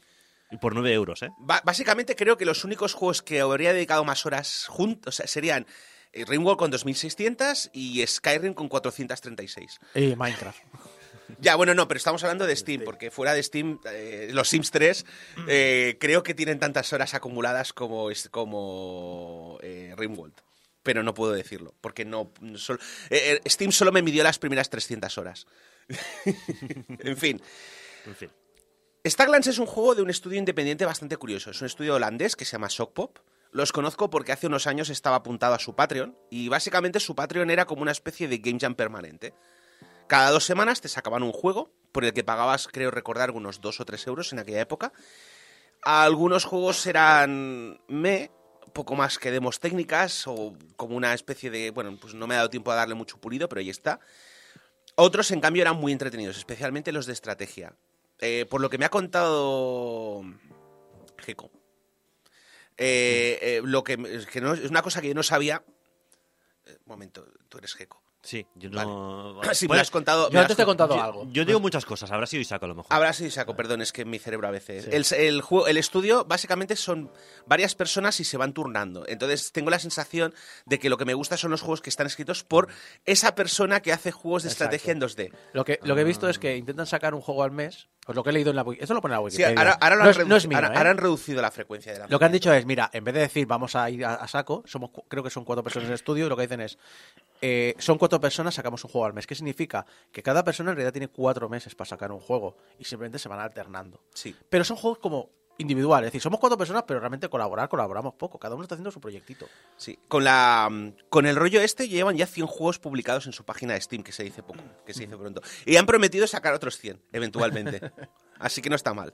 Y 0.50 0.58
por 0.58 0.74
9 0.74 0.92
euros, 0.92 1.22
¿eh? 1.22 1.30
Ba- 1.38 1.62
básicamente 1.64 2.14
creo 2.14 2.36
que 2.36 2.44
los 2.44 2.62
únicos 2.64 2.92
juegos 2.92 3.22
que 3.22 3.40
habría 3.40 3.72
dedicado 3.72 4.04
más 4.04 4.26
horas 4.26 4.66
juntos 4.68 5.14
o 5.14 5.16
sea, 5.16 5.26
serían 5.26 5.66
eh, 6.12 6.26
Ringworld 6.26 6.58
con 6.58 6.70
2600 6.70 7.70
y 7.72 8.06
Skyrim 8.06 8.52
con 8.52 8.68
436. 8.68 9.80
Y 9.94 10.14
Minecraft. 10.14 10.58
Ya, 11.40 11.56
bueno, 11.56 11.74
no, 11.74 11.88
pero 11.88 11.98
estamos 11.98 12.22
hablando 12.22 12.46
de 12.46 12.54
Steam, 12.54 12.82
porque 12.84 13.10
fuera 13.10 13.32
de 13.34 13.42
Steam, 13.42 13.80
eh, 13.90 14.28
los 14.32 14.48
Sims 14.48 14.70
3 14.70 15.06
eh, 15.48 15.96
creo 15.98 16.22
que 16.22 16.34
tienen 16.34 16.58
tantas 16.58 16.92
horas 16.92 17.14
acumuladas 17.14 17.72
como, 17.72 18.10
como 18.30 19.58
eh, 19.62 19.94
Rimworld. 19.96 20.34
Pero 20.82 21.02
no 21.02 21.14
puedo 21.14 21.32
decirlo, 21.32 21.74
porque 21.80 22.04
no... 22.04 22.30
no 22.40 22.58
sol- 22.58 22.78
eh, 23.08 23.40
Steam 23.46 23.72
solo 23.72 23.90
me 23.90 24.02
midió 24.02 24.22
las 24.22 24.38
primeras 24.38 24.68
300 24.68 25.16
horas. 25.16 25.46
en 27.00 27.16
fin. 27.16 27.40
En 28.06 28.14
fin. 28.14 28.30
Es 29.02 29.58
un 29.58 29.66
juego 29.66 29.94
de 29.94 30.02
un 30.02 30.10
estudio 30.10 30.38
independiente 30.38 30.84
bastante 30.84 31.16
curioso. 31.16 31.50
Es 31.50 31.60
un 31.60 31.66
estudio 31.66 31.94
holandés 31.94 32.36
que 32.36 32.44
se 32.44 32.52
llama 32.52 32.68
Shockpop. 32.70 33.18
Los 33.50 33.72
conozco 33.72 34.10
porque 34.10 34.32
hace 34.32 34.46
unos 34.46 34.66
años 34.66 34.90
estaba 34.90 35.16
apuntado 35.16 35.54
a 35.54 35.58
su 35.58 35.74
Patreon 35.74 36.16
y 36.30 36.48
básicamente 36.48 37.00
su 37.00 37.14
Patreon 37.14 37.50
era 37.50 37.66
como 37.66 37.82
una 37.82 37.92
especie 37.92 38.28
de 38.28 38.38
game 38.38 38.58
jam 38.58 38.74
permanente. 38.74 39.32
Cada 40.06 40.30
dos 40.30 40.44
semanas 40.44 40.80
te 40.80 40.88
sacaban 40.88 41.22
un 41.22 41.32
juego 41.32 41.70
por 41.92 42.04
el 42.04 42.12
que 42.12 42.24
pagabas, 42.24 42.68
creo 42.68 42.90
recordar, 42.90 43.30
unos 43.30 43.60
dos 43.60 43.80
o 43.80 43.84
tres 43.84 44.06
euros 44.06 44.32
en 44.32 44.38
aquella 44.38 44.60
época. 44.60 44.92
Algunos 45.82 46.44
juegos 46.44 46.86
eran 46.86 47.80
me, 47.88 48.30
poco 48.72 48.96
más 48.96 49.18
que 49.18 49.30
demos 49.30 49.60
técnicas 49.60 50.26
o 50.26 50.54
como 50.76 50.96
una 50.96 51.14
especie 51.14 51.50
de... 51.50 51.70
Bueno, 51.70 51.96
pues 52.00 52.14
no 52.14 52.26
me 52.26 52.34
ha 52.34 52.38
dado 52.38 52.50
tiempo 52.50 52.72
a 52.72 52.74
darle 52.74 52.94
mucho 52.94 53.18
pulido, 53.18 53.48
pero 53.48 53.60
ahí 53.60 53.70
está. 53.70 54.00
Otros, 54.96 55.30
en 55.30 55.40
cambio, 55.40 55.62
eran 55.62 55.76
muy 55.76 55.92
entretenidos, 55.92 56.36
especialmente 56.36 56.92
los 56.92 57.06
de 57.06 57.14
estrategia. 57.14 57.74
Eh, 58.20 58.46
por 58.48 58.60
lo 58.60 58.70
que 58.70 58.78
me 58.78 58.84
ha 58.84 58.90
contado 58.90 60.22
Geco. 61.18 61.50
Eh, 62.76 63.38
eh, 63.40 63.60
lo 63.64 63.82
que, 63.82 63.94
es 63.94 64.70
una 64.70 64.82
cosa 64.82 65.00
que 65.00 65.08
yo 65.08 65.14
no 65.14 65.22
sabía. 65.22 65.64
Momento, 66.86 67.26
tú 67.48 67.58
eres 67.58 67.74
Geco. 67.74 68.03
Sí, 68.24 68.46
yo 68.54 68.70
no. 68.70 69.40
Sí, 69.52 69.68
me 69.68 69.76
lo 69.76 69.82
has 69.82 69.90
contado. 69.90 70.30
Yo 70.30 70.38
antes 70.40 70.52
has 70.52 70.56
te 70.56 70.62
he 70.62 70.66
contado. 70.66 70.96
yo, 70.96 71.02
algo. 71.02 71.26
yo 71.30 71.44
digo 71.44 71.60
muchas 71.60 71.84
cosas, 71.84 72.10
habrá 72.10 72.26
sido 72.26 72.40
Isaac 72.40 72.62
a 72.62 72.66
lo 72.66 72.74
mejor. 72.74 72.92
Ahora 72.92 73.12
sí 73.12 73.30
saco, 73.30 73.54
perdón, 73.54 73.82
es 73.82 73.92
que 73.92 74.04
mi 74.04 74.18
cerebro 74.18 74.48
a 74.48 74.50
veces. 74.50 74.86
El, 74.86 75.04
el 75.20 75.42
juego, 75.42 75.66
el 75.66 75.76
estudio 75.76 76.24
básicamente 76.24 76.74
son 76.74 77.10
varias 77.46 77.74
personas 77.74 78.18
y 78.20 78.24
se 78.24 78.36
van 78.36 78.54
turnando. 78.54 79.04
Entonces 79.06 79.52
tengo 79.52 79.70
la 79.70 79.78
sensación 79.78 80.34
de 80.64 80.78
que 80.78 80.88
lo 80.88 80.96
que 80.96 81.04
me 81.04 81.14
gusta 81.14 81.36
son 81.36 81.50
los 81.50 81.60
juegos 81.60 81.82
que 81.82 81.90
están 81.90 82.06
escritos 82.06 82.44
por 82.44 82.68
esa 83.04 83.34
persona 83.34 83.80
que 83.80 83.92
hace 83.92 84.10
juegos 84.10 84.44
de 84.44 84.48
Exacto. 84.48 84.74
estrategia 84.74 84.92
en 84.92 85.00
2D. 85.00 85.36
Lo 85.52 85.64
que, 85.64 85.78
lo 85.82 85.94
que 85.94 86.00
he 86.00 86.04
visto 86.04 86.28
es 86.28 86.38
que 86.38 86.56
intentan 86.56 86.86
sacar 86.86 87.14
un 87.14 87.20
juego 87.20 87.42
al 87.42 87.50
mes. 87.50 87.88
Pues 88.04 88.16
lo 88.16 88.22
que 88.22 88.30
he 88.30 88.32
leído 88.32 88.50
en 88.50 88.56
la 88.56 88.64
Eso 88.78 88.92
lo 88.94 89.00
pone 89.00 89.14
en 89.14 89.22
la 89.22 89.30
Sí, 89.30 89.36
Wikipedia. 89.36 89.58
ahora, 89.58 89.72
ahora 89.80 89.96
lo 89.96 90.02
no, 90.02 90.04
han 90.04 90.10
es, 90.10 90.18
redu- 90.18 90.26
no 90.26 90.36
es 90.36 90.46
mío, 90.46 90.58
ahora- 90.58 90.68
¿eh? 90.68 90.76
ahora 90.76 90.90
han 90.90 90.96
reducido 90.98 91.40
la 91.42 91.50
frecuencia 91.50 91.92
de 91.92 91.98
la 92.00 92.06
Lo 92.08 92.18
que 92.18 92.24
han 92.26 92.32
dicho 92.32 92.52
es, 92.52 92.66
mira, 92.66 92.90
en 92.92 93.02
vez 93.04 93.14
de 93.14 93.20
decir 93.20 93.46
vamos 93.46 93.74
a 93.76 93.88
ir 93.88 94.04
a, 94.04 94.14
a 94.16 94.28
saco, 94.28 94.62
somos 94.66 94.90
creo 95.08 95.22
que 95.22 95.30
son 95.30 95.44
cuatro 95.44 95.62
personas 95.62 95.86
en 95.86 95.92
el 95.92 95.94
estudio, 95.94 96.28
lo 96.28 96.36
que 96.36 96.42
dicen 96.42 96.60
es, 96.60 96.78
eh, 97.40 97.74
son 97.78 97.96
cuatro 97.98 98.20
personas, 98.20 98.54
sacamos 98.54 98.84
un 98.84 98.90
juego 98.90 99.06
al 99.06 99.12
mes. 99.14 99.26
¿Qué 99.26 99.34
significa? 99.34 99.86
Que 100.12 100.22
cada 100.22 100.44
persona 100.44 100.70
en 100.70 100.76
realidad 100.76 100.92
tiene 100.92 101.08
cuatro 101.08 101.48
meses 101.48 101.74
para 101.74 101.88
sacar 101.88 102.12
un 102.12 102.20
juego 102.20 102.56
y 102.78 102.84
simplemente 102.84 103.18
se 103.18 103.28
van 103.28 103.40
alternando. 103.40 104.00
Sí. 104.12 104.34
Pero 104.50 104.64
son 104.64 104.76
juegos 104.76 104.98
como 104.98 105.30
individuales, 105.58 106.08
es 106.08 106.12
decir, 106.12 106.22
somos 106.22 106.40
cuatro 106.40 106.58
personas, 106.58 106.84
pero 106.86 107.00
realmente 107.00 107.28
colaborar, 107.28 107.68
colaboramos 107.68 108.14
poco. 108.14 108.38
Cada 108.38 108.54
uno 108.54 108.64
está 108.64 108.74
haciendo 108.74 108.90
su 108.90 109.00
proyectito. 109.00 109.46
Sí, 109.76 109.98
con 110.08 110.24
la 110.24 110.68
mm, 110.70 110.94
con 111.08 111.26
el 111.26 111.36
rollo 111.36 111.60
este 111.60 111.88
llevan 111.88 112.16
ya 112.16 112.26
100 112.26 112.46
juegos 112.46 112.78
publicados 112.78 113.26
en 113.26 113.32
su 113.32 113.44
página 113.44 113.74
de 113.74 113.80
Steam, 113.80 114.02
que 114.02 114.12
se 114.12 114.24
dice 114.24 114.42
poco, 114.42 114.60
que 114.84 114.94
se 114.94 115.02
dice 115.02 115.16
pronto. 115.16 115.42
Y 115.64 115.76
han 115.76 115.86
prometido 115.86 116.26
sacar 116.26 116.54
otros 116.54 116.78
100 116.78 117.00
eventualmente. 117.12 117.80
Así 118.38 118.62
que 118.62 118.70
no 118.70 118.76
está 118.76 118.94
mal. 118.94 119.12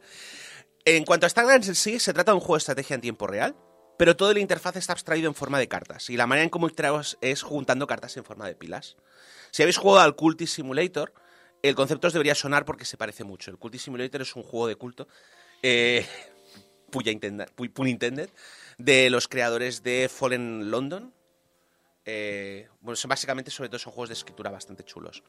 En 0.84 1.04
cuanto 1.04 1.26
a 1.26 1.28
Starlands 1.28 1.68
en 1.68 1.74
sí, 1.74 1.98
se 1.98 2.14
trata 2.14 2.32
de 2.32 2.36
un 2.36 2.40
juego 2.40 2.54
de 2.54 2.58
estrategia 2.60 2.94
en 2.94 3.02
tiempo 3.02 3.26
real, 3.26 3.54
pero 3.98 4.16
todo 4.16 4.30
el 4.30 4.38
interfaz 4.38 4.76
está 4.76 4.94
abstraído 4.94 5.28
en 5.28 5.34
forma 5.34 5.58
de 5.58 5.68
cartas 5.68 6.08
y 6.08 6.16
la 6.16 6.26
manera 6.26 6.44
en 6.44 6.50
cómo 6.50 6.68
interactuamos 6.68 7.18
es 7.20 7.42
juntando 7.42 7.86
cartas 7.86 8.16
en 8.16 8.24
forma 8.24 8.46
de 8.46 8.54
pilas. 8.54 8.96
Si 9.50 9.62
habéis 9.62 9.76
jugado 9.76 10.00
al 10.00 10.16
Cultist 10.16 10.54
Simulator, 10.54 11.12
el 11.62 11.74
concepto 11.74 12.06
os 12.06 12.14
debería 12.14 12.34
sonar 12.34 12.64
porque 12.64 12.86
se 12.86 12.96
parece 12.96 13.24
mucho. 13.24 13.50
El 13.50 13.58
Cultist 13.58 13.84
Simulator 13.84 14.22
es 14.22 14.34
un 14.36 14.42
juego 14.42 14.66
de 14.68 14.76
culto. 14.76 15.06
Eh, 15.62 16.06
puya 16.90 17.12
intended, 17.12 18.30
de 18.78 19.10
los 19.10 19.28
creadores 19.28 19.82
de 19.82 20.08
Fallen 20.08 20.70
London. 20.70 21.14
Eh, 22.04 22.68
bueno, 22.80 22.96
son 22.96 23.08
básicamente, 23.08 23.50
sobre 23.50 23.68
todo, 23.68 23.78
son 23.78 23.92
juegos 23.92 24.08
de 24.08 24.14
escritura 24.14 24.50
bastante 24.50 24.84
chulos. 24.84 25.22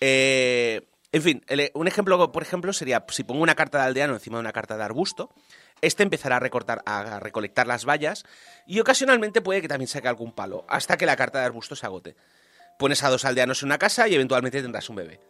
Eh, 0.00 0.88
en 1.12 1.22
fin, 1.22 1.44
un 1.74 1.88
ejemplo, 1.88 2.30
por 2.32 2.42
ejemplo, 2.42 2.72
sería 2.72 3.04
si 3.08 3.24
pongo 3.24 3.42
una 3.42 3.56
carta 3.56 3.78
de 3.78 3.84
aldeano 3.84 4.14
encima 4.14 4.38
de 4.38 4.42
una 4.42 4.52
carta 4.52 4.76
de 4.76 4.84
arbusto, 4.84 5.34
este 5.80 6.04
empezará 6.04 6.36
a 6.36 6.40
recortar, 6.40 6.82
a 6.86 7.18
recolectar 7.18 7.66
las 7.66 7.84
vallas 7.84 8.24
y 8.66 8.78
ocasionalmente 8.78 9.40
puede 9.40 9.60
que 9.60 9.68
también 9.68 9.88
saque 9.88 10.06
algún 10.06 10.32
palo, 10.32 10.64
hasta 10.68 10.96
que 10.96 11.06
la 11.06 11.16
carta 11.16 11.40
de 11.40 11.46
arbusto 11.46 11.74
se 11.74 11.84
agote. 11.84 12.14
Pones 12.78 13.02
a 13.02 13.10
dos 13.10 13.24
aldeanos 13.24 13.62
en 13.62 13.66
una 13.66 13.78
casa 13.78 14.06
y 14.08 14.14
eventualmente 14.14 14.62
tendrás 14.62 14.88
un 14.88 14.96
bebé. 14.96 15.20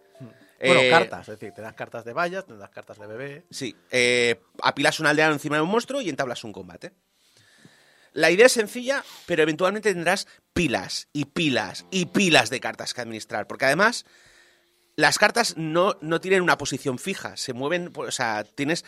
Bueno, 0.60 0.80
Eh, 0.82 0.90
cartas, 0.90 1.28
es 1.28 1.38
decir, 1.38 1.54
te 1.54 1.62
das 1.62 1.74
cartas 1.74 2.04
de 2.04 2.12
vallas, 2.12 2.46
te 2.46 2.56
das 2.56 2.70
cartas 2.70 2.98
de 2.98 3.06
bebé. 3.06 3.44
Sí, 3.50 3.74
eh, 3.90 4.40
apilas 4.62 5.00
un 5.00 5.06
aldeano 5.06 5.32
encima 5.32 5.56
de 5.56 5.62
un 5.62 5.70
monstruo 5.70 6.00
y 6.00 6.08
entablas 6.10 6.44
un 6.44 6.52
combate. 6.52 6.92
La 8.12 8.30
idea 8.30 8.46
es 8.46 8.52
sencilla, 8.52 9.04
pero 9.26 9.42
eventualmente 9.42 9.92
tendrás 9.94 10.26
pilas 10.52 11.08
y 11.12 11.26
pilas 11.26 11.86
y 11.90 12.06
pilas 12.06 12.50
de 12.50 12.60
cartas 12.60 12.92
que 12.92 13.00
administrar, 13.00 13.46
porque 13.46 13.66
además 13.66 14.04
las 14.96 15.18
cartas 15.18 15.56
no, 15.56 15.96
no 16.02 16.20
tienen 16.20 16.42
una 16.42 16.58
posición 16.58 16.98
fija, 16.98 17.36
se 17.36 17.52
mueven, 17.52 17.92
o 17.94 18.10
sea, 18.10 18.44
tienes 18.44 18.84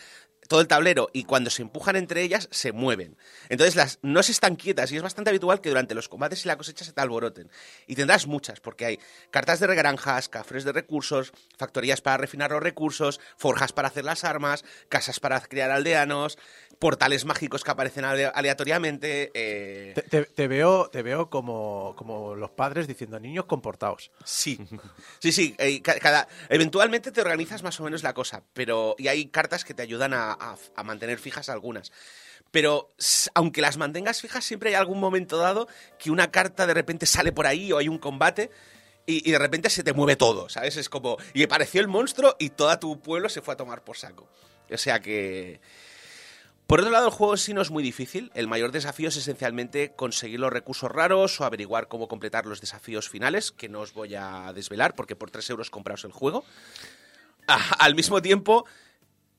todo 0.47 0.61
el 0.61 0.67
tablero 0.67 1.09
y 1.13 1.23
cuando 1.23 1.49
se 1.49 1.61
empujan 1.61 1.95
entre 1.95 2.21
ellas 2.21 2.47
se 2.51 2.71
mueven. 2.71 3.17
Entonces 3.49 3.75
las 3.75 3.99
no 4.01 4.21
se 4.23 4.31
están 4.31 4.55
quietas 4.55 4.91
y 4.91 4.97
es 4.97 5.01
bastante 5.03 5.29
habitual 5.29 5.61
que 5.61 5.69
durante 5.69 5.95
los 5.95 6.09
combates 6.09 6.45
y 6.45 6.47
la 6.47 6.57
cosecha 6.57 6.85
se 6.85 6.91
te 6.93 7.01
alboroten. 7.01 7.49
Y 7.87 7.95
tendrás 7.95 8.27
muchas, 8.27 8.59
porque 8.59 8.85
hay 8.85 8.99
cartas 9.31 9.59
de 9.59 9.67
regranjas, 9.67 10.29
cafres 10.29 10.63
de 10.63 10.71
recursos, 10.71 11.31
factorías 11.57 12.01
para 12.01 12.17
refinar 12.17 12.51
los 12.51 12.61
recursos, 12.63 13.19
forjas 13.37 13.71
para 13.73 13.87
hacer 13.87 14.05
las 14.05 14.23
armas, 14.23 14.63
casas 14.89 15.19
para 15.19 15.39
crear 15.41 15.71
aldeanos, 15.71 16.37
portales 16.79 17.23
mágicos 17.25 17.63
que 17.63 17.71
aparecen 17.71 18.03
ale- 18.05 18.25
aleatoriamente. 18.33 19.31
eh, 19.33 19.91
Te, 19.95 20.01
te- 20.03 20.25
te 20.25 20.47
veo, 20.47 20.89
te 20.89 21.01
veo 21.01 21.29
como, 21.29 21.93
como 21.97 22.35
los 22.35 22.51
padres 22.51 22.87
diciendo, 22.87 23.19
niños, 23.19 23.45
comportaos. 23.45 24.11
Sí, 24.25 24.59
sí, 25.19 25.31
sí. 25.31 25.55
eh, 25.57 25.81
cada, 25.81 26.27
eventualmente 26.49 27.11
te 27.11 27.21
organizas 27.21 27.63
más 27.63 27.79
o 27.79 27.83
menos 27.83 28.03
la 28.03 28.13
cosa, 28.13 28.43
pero 28.53 28.95
y 28.97 29.07
hay 29.07 29.27
cartas 29.27 29.63
que 29.63 29.73
te 29.73 29.81
ayudan 29.81 30.13
a, 30.13 30.32
a- 30.39 30.83
mantener 30.83 31.19
fijas 31.19 31.49
algunas. 31.49 31.91
Pero 32.51 32.93
aunque 33.33 33.61
las 33.61 33.77
mantengas 33.77 34.21
fijas, 34.21 34.45
siempre 34.45 34.69
hay 34.69 34.75
algún 34.75 34.99
momento 34.99 35.37
dado 35.37 35.67
que 35.97 36.11
una 36.11 36.31
carta 36.31 36.67
de 36.67 36.73
repente 36.73 37.05
sale 37.05 37.31
por 37.31 37.47
ahí 37.47 37.71
o 37.71 37.77
hay 37.77 37.87
un 37.87 37.97
combate 37.97 38.51
y, 39.05 39.31
de 39.31 39.39
repente 39.39 39.69
se 39.69 39.83
te 39.83 39.93
mueve 39.93 40.15
todo, 40.15 40.49
¿sabes? 40.49 40.77
Es 40.77 40.87
como, 40.87 41.17
y 41.33 41.43
apareció 41.43 41.81
el 41.81 41.87
monstruo 41.87 42.35
y 42.39 42.51
todo 42.51 42.77
tu 42.79 43.01
pueblo 43.01 43.27
se 43.27 43.41
fue 43.41 43.55
a 43.55 43.57
tomar 43.57 43.83
por 43.83 43.97
saco. 43.97 44.27
O 44.71 44.77
sea 44.77 44.99
que... 44.99 45.59
Por 46.67 46.79
otro 46.79 46.91
lado, 46.91 47.07
el 47.07 47.13
juego 47.13 47.35
sí 47.35 47.53
no 47.53 47.61
es 47.61 47.69
muy 47.69 47.83
difícil. 47.83 48.31
El 48.33 48.47
mayor 48.47 48.71
desafío 48.71 49.09
es 49.09 49.17
esencialmente 49.17 49.93
conseguir 49.95 50.39
los 50.39 50.51
recursos 50.51 50.89
raros 50.89 51.39
o 51.41 51.43
averiguar 51.43 51.87
cómo 51.89 52.07
completar 52.07 52.45
los 52.45 52.61
desafíos 52.61 53.09
finales, 53.09 53.51
que 53.51 53.67
no 53.67 53.81
os 53.81 53.93
voy 53.93 54.15
a 54.15 54.53
desvelar 54.53 54.95
porque 54.95 55.15
por 55.15 55.29
3 55.29 55.49
euros 55.49 55.69
compraos 55.69 56.05
el 56.05 56.13
juego. 56.13 56.45
Al 57.79 57.95
mismo 57.95 58.21
tiempo, 58.21 58.65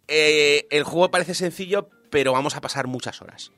eh, 0.09 0.66
el 0.70 0.84
juego 0.84 1.11
parece 1.11 1.34
sencillo, 1.34 1.88
pero 2.11 2.32
vamos 2.32 2.57
a 2.57 2.61
pasar 2.61 2.86
muchas 2.86 3.20
horas. 3.22 3.52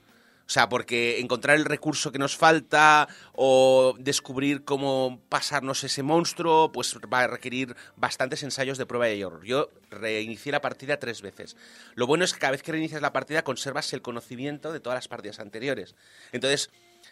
O 0.47 0.49
sea, 0.49 0.69
porque 0.69 1.19
encontrar 1.19 1.57
el 1.57 1.65
recurso 1.65 2.13
que 2.13 2.21
nos 2.21 2.37
falta 2.37 3.09
o 3.33 3.97
descubrir 3.99 4.65
cómo 4.65 5.21
pasarnos 5.29 5.83
ese 5.83 6.05
monstruo, 6.05 6.71
pues 6.71 6.97
va 7.13 7.23
a 7.23 7.27
requerir 7.27 7.75
bastantes 7.97 8.45
ensayos 8.45 8.79
de 8.79 8.87
prueba 8.87 9.11
y 9.11 9.21
error. 9.21 9.45
Yo 9.45 9.71
reinicié 9.91 10.53
la 10.53 10.61
partida 10.61 11.01
tres 11.01 11.21
veces. 11.21 11.57
Lo 11.97 12.07
bueno 12.07 12.25
es 12.25 12.33
que 12.33 12.39
cada 12.39 12.53
vez 12.53 12.63
que 12.63 12.71
reinicias 12.71 13.03
la 13.03 13.13
partida 13.13 13.43
conservas 13.43 13.93
el 13.93 14.03
conocimiento 14.03 14.73
de 14.73 14.79
todas 14.79 14.97
las 14.97 15.09
partidas 15.09 15.41
anteriores. 15.41 15.97
Entonces, 16.31 16.71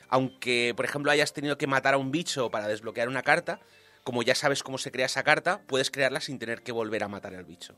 aunque, 0.09 0.73
por 0.77 0.85
ejemplo, 0.85 1.11
hayas 1.11 1.33
tenido 1.33 1.59
que 1.59 1.67
matar 1.67 1.95
a 1.95 1.99
un 1.99 2.13
bicho 2.13 2.53
para 2.53 2.69
desbloquear 2.69 3.09
una 3.09 3.23
carta, 3.23 3.59
como 4.05 4.23
ya 4.23 4.37
sabes 4.37 4.63
cómo 4.63 4.79
se 4.79 4.93
crea 4.93 5.07
esa 5.07 5.25
carta, 5.25 5.63
puedes 5.67 5.91
crearla 5.91 6.21
sin 6.21 6.39
tener 6.39 6.63
que 6.63 6.71
volver 6.71 7.03
a 7.03 7.09
matar 7.09 7.35
al 7.35 7.45
bicho. 7.45 7.75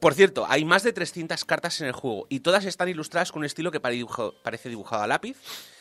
Por 0.00 0.14
cierto, 0.14 0.46
hay 0.48 0.64
más 0.64 0.82
de 0.82 0.92
300 0.92 1.44
cartas 1.44 1.80
en 1.80 1.86
el 1.86 1.92
juego 1.92 2.26
y 2.28 2.40
todas 2.40 2.64
están 2.64 2.88
ilustradas 2.88 3.30
con 3.32 3.40
un 3.40 3.46
estilo 3.46 3.70
que 3.70 3.80
parece 3.80 4.68
dibujado 4.68 5.02
a 5.02 5.06
lápiz. 5.06 5.36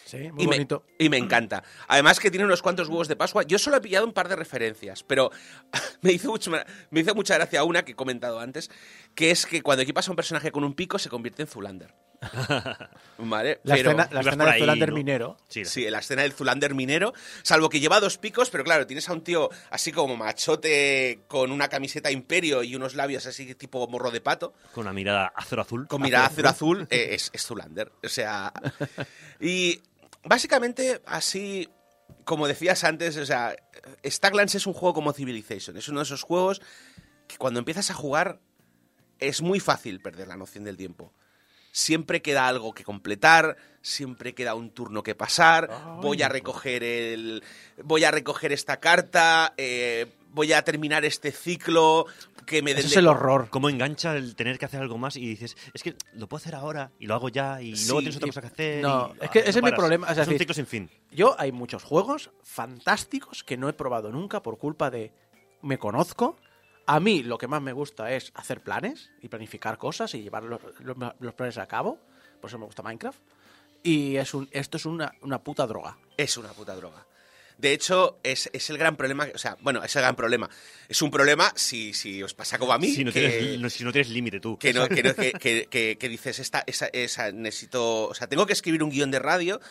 Sí, 0.05 0.29
muy 0.31 0.43
y 0.43 0.47
me- 0.47 0.55
bonito. 0.57 0.83
y 0.99 1.07
me 1.09 1.17
encanta. 1.17 1.63
Además 1.87 2.19
que 2.19 2.29
tiene 2.29 2.45
unos 2.45 2.61
cuantos 2.61 2.89
huevos 2.89 3.07
de 3.07 3.15
Pascua. 3.15 3.43
Yo 3.43 3.57
solo 3.57 3.77
he 3.77 3.81
pillado 3.81 4.05
un 4.05 4.11
par 4.11 4.27
de 4.27 4.35
referencias, 4.35 5.03
pero 5.03 5.31
me 6.01 6.11
hizo, 6.11 6.29
mucho, 6.29 6.51
me 6.89 6.99
hizo 6.99 7.15
mucha 7.15 7.35
gracia 7.35 7.63
una 7.63 7.83
que 7.85 7.93
he 7.93 7.95
comentado 7.95 8.39
antes, 8.41 8.69
que 9.15 9.31
es 9.31 9.45
que 9.45 9.61
cuando 9.61 9.83
equipas 9.83 10.07
a 10.07 10.11
un 10.11 10.17
personaje 10.17 10.51
con 10.51 10.63
un 10.65 10.73
pico 10.73 10.99
se 10.99 11.09
convierte 11.09 11.43
en 11.43 11.47
Zulander. 11.47 11.93
¿Vale? 13.17 13.59
La 13.63 13.75
Pero- 13.75 13.91
escena, 13.91 14.09
la 14.11 14.19
escena 14.21 14.37
por 14.37 14.45
de 14.45 14.51
ahí, 14.51 14.59
Zulander 14.61 14.89
¿no? 14.89 14.95
minero. 14.95 15.37
Sí, 15.47 15.89
la 15.89 15.99
escena 15.99 16.21
del 16.21 16.33
Zulander 16.33 16.73
minero, 16.75 17.13
salvo 17.43 17.69
que 17.69 17.79
lleva 17.79 17.99
dos 17.99 18.17
picos, 18.17 18.49
pero 18.49 18.63
claro, 18.63 18.85
tienes 18.87 19.07
a 19.09 19.13
un 19.13 19.23
tío 19.23 19.49
así 19.69 19.91
como 19.91 20.15
machote 20.17 21.21
con 21.27 21.51
una 21.51 21.67
camiseta 21.67 22.11
imperio 22.11 22.63
y 22.63 22.75
unos 22.75 22.95
labios 22.95 23.25
así 23.25 23.53
tipo 23.55 23.87
morro 23.87 24.11
de 24.11 24.21
pato, 24.21 24.53
Con 24.73 24.83
una 24.83 24.93
mirada 24.93 25.33
acero 25.35 25.61
azul. 25.63 25.87
con 25.87 26.01
mirada 26.01 26.27
acero 26.27 26.49
azul, 26.49 26.87
eh, 26.89 27.09
es, 27.11 27.29
es 27.33 27.43
Zulander. 27.45 27.91
O 28.03 28.09
sea, 28.09 28.53
y 29.39 29.81
básicamente 30.23 31.01
así, 31.05 31.69
como 32.23 32.47
decías 32.47 32.83
antes, 32.83 33.17
o 33.17 33.25
sea, 33.25 33.55
Stacklands 34.05 34.55
es 34.55 34.67
un 34.67 34.73
juego 34.73 34.93
como 34.93 35.13
Civilization, 35.13 35.77
es 35.77 35.87
uno 35.89 35.99
de 35.99 36.03
esos 36.05 36.23
juegos 36.23 36.61
que 37.27 37.37
cuando 37.37 37.59
empiezas 37.59 37.89
a 37.89 37.93
jugar 37.93 38.39
es 39.19 39.41
muy 39.41 39.59
fácil 39.59 40.01
perder 40.01 40.27
la 40.27 40.35
noción 40.37 40.63
del 40.63 40.77
tiempo. 40.77 41.13
Siempre 41.71 42.21
queda 42.21 42.47
algo 42.47 42.73
que 42.73 42.83
completar, 42.83 43.55
siempre 43.81 44.33
queda 44.33 44.55
un 44.55 44.71
turno 44.71 45.03
que 45.03 45.15
pasar. 45.15 45.69
Voy 46.01 46.21
a 46.21 46.29
recoger 46.29 46.83
el, 46.83 47.43
voy 47.83 48.03
a 48.03 48.11
recoger 48.11 48.51
esta 48.51 48.79
carta, 48.79 49.53
eh, 49.57 50.07
voy 50.31 50.53
a 50.53 50.61
terminar 50.63 51.05
este 51.05 51.31
ciclo 51.31 52.05
que 52.45 52.61
me 52.61 52.73
den 52.73 52.85
es 52.85 52.97
el 52.97 53.07
horror. 53.07 53.47
Cómo 53.49 53.69
engancha 53.69 54.15
el 54.17 54.35
tener 54.35 54.57
que 54.59 54.65
hacer 54.65 54.81
algo 54.81 54.97
más 54.97 55.15
y 55.15 55.25
dices, 55.25 55.55
es 55.73 55.83
que 55.83 55.95
lo 56.13 56.27
puedo 56.27 56.41
hacer 56.41 56.55
ahora 56.55 56.91
y 56.99 57.05
lo 57.07 57.13
hago 57.15 57.29
ya 57.29 57.61
y 57.61 57.75
Sí, 57.77 57.85
luego 57.87 57.99
tienes 58.01 58.17
otra 58.17 58.27
cosa 58.27 58.41
que 58.41 58.47
hacer. 58.47 58.81
no, 58.81 59.13
y- 59.21 59.23
es 59.25 59.29
que 59.29 59.39
ah, 59.39 59.43
ese 59.45 59.61
no 59.61 59.67
es 59.67 59.73
mi 59.73 59.77
problema, 59.77 60.07
es 60.11 60.17
Es 60.17 60.27
un 60.27 60.37
ciclo 60.37 60.53
sin 60.53 60.65
fin. 60.65 60.89
Yo 61.11 61.35
hay 61.39 61.51
muchos 61.53 61.83
juegos 61.83 62.31
fantásticos 62.43 63.43
que 63.43 63.55
no 63.57 63.69
he 63.69 63.73
probado 63.73 64.11
nunca 64.11 64.41
por 64.41 64.57
culpa 64.57 64.89
de 64.91 65.13
me 65.61 65.77
conozco. 65.77 66.37
A 66.93 66.99
mí 66.99 67.23
lo 67.23 67.37
que 67.37 67.47
más 67.47 67.61
me 67.61 67.71
gusta 67.73 68.11
es 68.11 68.31
hacer 68.35 68.61
planes 68.61 69.09
y 69.21 69.27
planificar 69.29 69.77
cosas 69.77 70.13
y 70.13 70.21
llevar 70.21 70.43
los, 70.43 70.59
los- 70.79 70.97
los 71.19 71.33
planes 71.33 71.57
a 71.57 71.65
cabo. 71.67 71.99
Por 72.41 72.49
eso 72.49 72.57
me 72.59 72.65
gusta 72.65 72.81
Minecraft. 72.83 73.19
Y 73.83 74.17
es 74.17 74.33
un, 74.33 74.49
esto 74.51 74.77
es 74.77 74.85
una, 74.85 75.11
una 75.21 75.41
puta 75.43 75.65
droga. 75.67 75.97
es 76.17 76.35
una 76.37 76.49
puta 76.49 76.75
droga. 76.75 77.05
De 77.57 77.73
hecho, 77.73 78.19
es, 78.23 78.49
es 78.53 78.69
el 78.71 78.77
gran 78.77 78.95
problema, 78.97 79.27
o 79.35 79.37
sea, 79.37 79.55
bueno, 79.61 79.83
es 79.83 79.95
el 79.95 80.01
gran 80.01 80.15
problema. 80.15 80.49
Es 80.89 81.01
un 81.01 81.11
problema 81.11 81.51
si, 81.55 81.93
si 81.93 82.21
os 82.23 82.33
pasa 82.33 82.57
como 82.57 82.73
a 82.73 82.79
mí, 82.79 82.91
Si 82.91 83.03
no 83.05 83.11
que, 83.11 83.29
tienes, 83.29 83.59
no- 83.59 83.69
si 83.69 83.83
no 83.83 83.91
tienes 83.91 84.09
límite 84.09 84.39
tú. 84.39 84.57
que, 84.57 84.73
no- 84.73 84.87
que 84.89 85.03
no- 85.03 85.13
que- 85.15 85.31
que- 85.33 85.67
que- 85.69 85.97
que 85.99 86.09
dices, 86.09 86.39
esta, 86.39 86.63
esa, 86.67 86.87
esa, 86.87 87.31
necesito, 87.31 88.05
o 88.09 88.13
sea, 88.15 88.27
tengo 88.27 88.45
que 88.47 88.53
escribir 88.53 88.81
un 88.83 88.89
guion 88.89 89.11
de 89.11 89.19
radio 89.19 89.61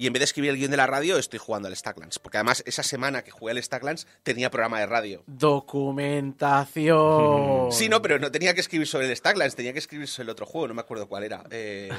y 0.00 0.06
en 0.06 0.14
vez 0.14 0.20
de 0.20 0.24
escribir 0.24 0.48
el 0.48 0.56
guion 0.56 0.70
de 0.70 0.78
la 0.78 0.86
radio 0.86 1.18
estoy 1.18 1.38
jugando 1.38 1.68
al 1.68 1.76
Stacklands. 1.76 2.18
Porque 2.18 2.38
además 2.38 2.62
esa 2.64 2.82
semana 2.82 3.22
que 3.22 3.30
jugué 3.30 3.52
al 3.52 3.62
Stacklands 3.62 4.06
tenía 4.22 4.50
programa 4.50 4.80
de 4.80 4.86
radio. 4.86 5.22
Documentación. 5.26 7.70
Sí, 7.70 7.90
no, 7.90 8.00
pero 8.00 8.18
no 8.18 8.32
tenía 8.32 8.54
que 8.54 8.62
escribir 8.62 8.86
sobre 8.86 9.10
el 9.10 9.14
Stacklands, 9.14 9.56
tenía 9.56 9.74
que 9.74 9.78
escribir 9.78 10.08
sobre 10.08 10.24
el 10.24 10.30
otro 10.30 10.46
juego, 10.46 10.68
no 10.68 10.74
me 10.74 10.80
acuerdo 10.80 11.06
cuál 11.06 11.24
era. 11.24 11.44
Eh, 11.52 11.90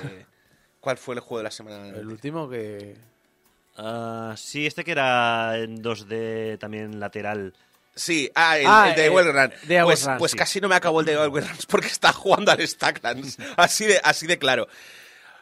¿Cuál 0.80 0.98
fue 0.98 1.14
el 1.14 1.22
juego 1.22 1.38
de 1.38 1.44
la 1.44 1.52
semana? 1.52 1.90
El 1.90 2.08
último 2.08 2.50
que... 2.50 2.96
Ah, 3.78 4.34
sí, 4.36 4.66
este 4.66 4.84
que 4.84 4.94
era 4.94 5.60
en 5.60 5.84
2D 5.84 6.58
también 6.58 7.00
lateral. 7.00 7.54
Sí, 7.94 8.32
ah, 8.34 8.58
el, 8.58 8.66
Ah, 8.68 8.90
el 8.90 8.96
de 8.96 9.06
eh, 9.06 9.10
Well 9.12 9.32
Run. 9.32 9.54
de 9.68 9.84
pues 9.84 10.10
pues 10.18 10.32
sí. 10.32 10.38
casi 10.38 10.60
no 10.60 10.68
me 10.68 10.74
acabó 10.76 11.02
el 11.02 11.06
de 11.06 11.28
Well 11.28 11.48
Run 11.48 11.58
porque 11.68 11.86
estaba 11.88 12.14
jugando 12.14 12.52
al 12.52 12.68
Stacklands. 12.68 13.38
Así 13.58 13.86
de, 13.86 14.02
así 14.04 14.26
de 14.26 14.40
claro. 14.40 14.68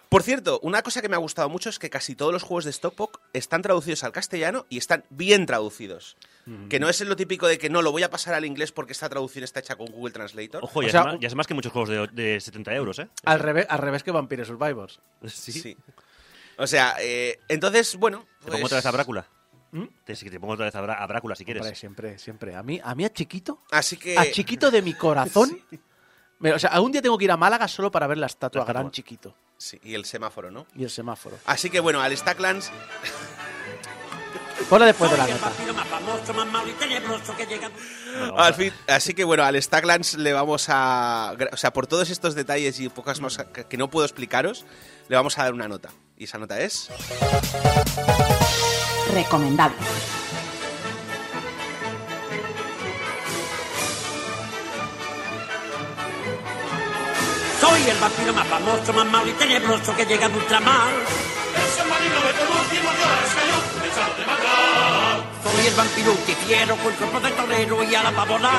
Por 0.10 0.24
cierto, 0.24 0.60
una 0.64 0.82
cosa 0.82 1.04
que 1.04 1.08
me 1.10 1.16
ha 1.16 1.20
gustado 1.20 1.50
mucho 1.50 1.70
es 1.70 1.78
que 1.78 1.92
casi 1.92 2.16
todos 2.16 2.34
los 2.34 2.42
juegos 2.42 2.66
de 2.66 2.74
Stockpok 2.74 3.20
están 3.32 3.62
traducidos 3.62 4.04
al 4.04 4.12
castellano 4.12 4.66
y 4.68 4.80
están 4.80 5.06
bien 5.12 5.46
traducidos. 5.46 6.18
Que 6.68 6.80
no 6.80 6.90
es 6.90 7.00
lo 7.02 7.16
típico 7.16 7.46
de 7.46 7.60
que 7.60 7.70
no, 7.70 7.84
lo 7.84 7.92
voy 7.92 8.02
a 8.02 8.10
pasar 8.10 8.34
al 8.34 8.44
inglés 8.44 8.72
porque 8.72 8.94
esta 8.94 9.08
traducción 9.08 9.44
está 9.44 9.60
hecha 9.60 9.76
con 9.76 9.86
Google 9.86 10.12
Translator. 10.12 10.64
Ojo, 10.64 10.80
O 10.80 10.82
ya, 10.82 10.90
sea, 10.90 11.02
es 11.02 11.06
más, 11.06 11.20
ya 11.20 11.28
es 11.28 11.36
más 11.36 11.46
que 11.46 11.54
muchos 11.54 11.72
juegos 11.72 11.90
de, 11.90 12.08
de 12.08 12.42
70 12.42 12.74
euros, 12.74 12.98
¿eh? 12.98 13.08
Al 13.24 13.40
revés, 13.40 13.68
al 13.70 13.78
revés 13.78 14.02
que 14.02 14.10
Vampire 14.10 14.46
Survivors. 14.46 15.00
Sí. 15.28 15.52
Sí. 15.52 15.78
O 16.58 16.66
sea, 16.66 16.96
eh, 17.00 17.40
entonces, 17.48 17.96
bueno. 17.96 18.26
Te 18.40 18.48
pongo 18.48 18.62
pues- 18.62 18.64
otra 18.66 18.78
vez 18.78 18.86
a 18.88 18.92
Brácula. 18.92 19.28
¿Mm? 19.72 19.84
Te, 20.04 20.40
pongo 20.40 20.54
otra 20.54 20.66
vez 20.66 20.76
a 20.76 21.06
Brácula 21.06 21.36
si 21.36 21.46
quieres. 21.46 21.62
Hombre, 21.62 21.76
siempre, 21.76 22.18
siempre. 22.18 22.56
A 22.56 22.64
mí, 22.64 22.82
a 22.84 22.96
mí 22.96 23.06
a 23.06 23.14
chiquito, 23.14 23.62
Así 23.70 23.98
que. 23.98 24.18
a 24.18 24.32
chiquito 24.32 24.72
de 24.72 24.82
mi 24.82 24.96
corazón. 24.96 25.62
me- 26.40 26.54
o 26.54 26.60
sea, 26.60 26.72
algún 26.72 26.92
día 26.92 27.02
tengo 27.02 27.18
que 27.18 27.26
ir 27.26 27.32
a 27.32 27.38
Málaga 27.38 27.68
solo 27.68 27.92
para 27.92 28.08
ver 28.08 28.18
la 28.18 28.26
estatua 28.28 28.60
La 28.60 28.64
estatua. 28.64 28.82
gran 28.82 28.92
chiquito 28.92 29.36
Sí, 29.58 29.80
y 29.84 29.94
el 29.94 30.06
semáforo, 30.06 30.50
¿no? 30.52 30.66
y 30.76 30.84
el 30.84 30.90
semáforo. 30.90 31.38
Así 31.46 31.70
que 31.70 31.80
bueno, 31.80 32.02
al 32.02 32.16
Stacklands 32.16 32.72
Ponla 34.70 34.86
después 34.86 35.10
de 35.10 35.18
la 35.18 35.26
nota. 35.26 35.48
vampiro 35.50 35.74
más 35.74 35.88
famoso, 35.88 36.34
más 36.34 36.48
malo 36.48 36.68
y 36.70 36.74
tenebroso 36.74 37.36
que 37.36 37.46
llega. 37.46 37.70
Bueno, 38.20 38.38
Al 38.38 38.54
fin, 38.54 38.74
así 38.88 39.14
que 39.14 39.24
bueno, 39.24 39.44
al 39.44 39.60
Stacklands 39.62 40.16
le 40.18 40.34
vamos 40.34 40.66
a. 40.70 41.34
O 41.54 41.58
sea, 41.58 41.72
por 41.74 41.88
todos 41.88 42.10
estos 42.10 42.36
detalles 42.36 42.80
y 42.80 42.90
pocas 42.90 43.20
más 43.22 43.38
que 43.38 43.66
que 43.66 43.78
no 43.78 43.90
puedo 43.90 44.06
explicaros, 44.06 44.66
le 45.08 45.16
vamos 45.16 45.38
a 45.40 45.44
dar 45.44 45.54
una 45.54 45.68
nota. 45.70 45.90
Y 46.18 46.26
esa 46.26 46.38
nota 46.38 46.60
es. 46.60 46.90
Recomendable. 49.14 49.78
Soy 57.80 57.90
el 57.92 57.98
vampiro 57.98 58.34
más 58.34 58.48
famoso, 58.48 58.92
más 58.92 59.06
malo 59.06 59.28
y 59.28 59.32
tenebroso 59.34 59.96
que 59.96 60.06
llega 60.06 60.28
de 60.28 60.36
ultramar. 60.36 60.92
Soy 65.44 65.68
el 65.68 65.74
vampiro 65.76 66.14
que 66.26 66.34
quiero 66.46 66.76
con 66.76 66.92
cuerpo 66.94 67.20
de 67.22 67.32
torero 67.32 67.84
y 67.84 67.96
a 67.96 68.04
la 68.04 68.12
pavona. 68.12 68.52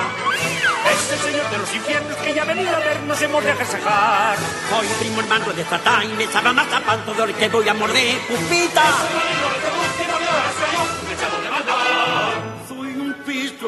Es 0.90 1.12
el 1.12 1.18
señor 1.18 1.50
de 1.50 1.58
los 1.58 1.74
infiernos 1.74 2.16
que 2.16 2.32
ya 2.32 2.42
ha 2.42 2.46
venido 2.46 2.74
a 2.74 2.78
vernos 2.78 3.20
hemos 3.20 3.44
de 3.44 3.50
agasajar. 3.50 4.38
Soy 4.70 4.86
primo 5.00 5.20
hermano 5.20 5.52
de 5.52 5.64
Satán 5.64 6.10
y 6.10 6.14
me 6.14 6.26
sabe 6.26 6.52
más 6.54 6.72
a 6.72 6.80
pan 6.80 7.04
todo 7.04 7.24
el 7.24 7.34
que 7.34 7.48
voy 7.50 7.68
a 7.68 7.74
morder. 7.74 8.18
¡Pupita! 8.20 8.84
Soy 8.84 9.79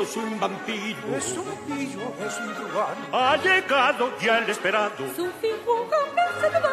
es 0.03 0.17
un 0.17 0.41
vampiro. 0.41 1.17
Es 1.17 1.29
un 1.37 1.45
pillo, 1.67 2.13
es 2.27 2.39
un 2.39 2.55
truán. 2.55 2.97
Ha 3.13 3.37
llegado 3.37 4.19
ya 4.19 4.39
el 4.39 4.51
esperado. 4.51 4.97
Su 5.17 5.31
figura 5.41 5.99
vencedora. 6.17 6.73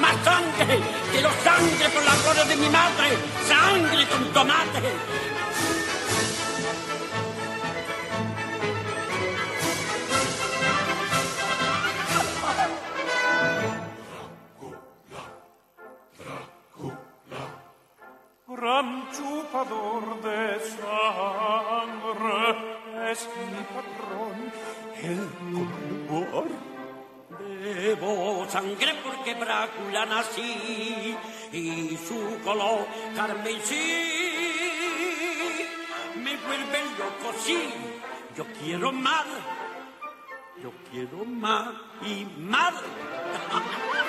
¡Más 0.00 0.16
sangre! 0.24 0.80
¡Quiero 1.12 1.30
sangre 1.44 1.88
por 1.92 2.04
la 2.04 2.16
gloria 2.16 2.44
de 2.44 2.56
mi 2.56 2.68
madre! 2.70 3.18
¡Sangre 3.46 4.06
con 4.08 4.32
tomate! 4.32 5.39
Gran 18.70 19.10
chupador 19.10 20.04
de 20.22 20.60
sangre 20.78 22.46
es 23.10 23.20
mi 23.50 23.62
patrón, 23.74 24.36
el 25.02 25.22
color. 26.08 26.50
Bebo 27.30 28.46
sangre 28.48 28.92
porque 29.02 29.34
Brácula 29.34 30.06
nací 30.06 31.16
y 31.50 31.96
su 31.96 32.20
color 32.44 32.86
carmesí 33.16 33.86
me 36.14 36.36
vuelve 36.36 36.78
loco, 36.96 37.28
sí. 37.44 37.60
Yo 38.36 38.44
quiero 38.60 38.92
más, 38.92 39.26
yo 40.62 40.70
quiero 40.92 41.24
más 41.24 41.74
y 42.06 42.24
más. 42.38 42.74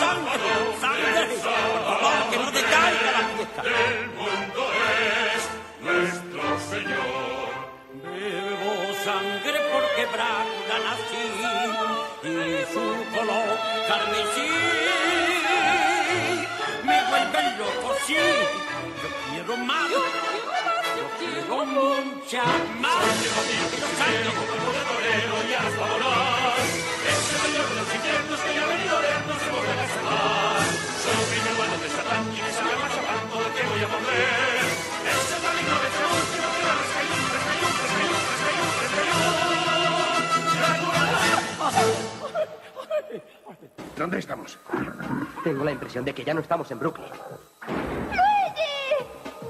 sangre, 0.00 0.46
sangre, 0.80 1.22
por 1.26 2.00
favor, 2.00 2.30
que 2.30 2.36
no 2.38 2.50
decaiga 2.50 3.10
la 3.16 3.22
fiesta. 3.34 3.62
El 3.62 4.08
mundo 4.18 4.62
es 5.06 5.42
nuestro 5.80 6.42
Señor. 6.70 7.48
De 27.48 27.74
los 27.74 27.94
infiernos 27.94 28.40
que 28.40 28.54
ya 28.54 28.62
ha 28.62 28.66
venido 28.66 29.00
de 29.00 29.17
¿Dónde 43.98 44.20
estamos? 44.20 44.56
Tengo 45.42 45.64
la 45.64 45.72
impresión 45.72 46.04
de 46.04 46.14
que 46.14 46.22
ya 46.24 46.32
no 46.32 46.40
estamos 46.40 46.70
en 46.70 46.78
Brooklyn. 46.78 47.08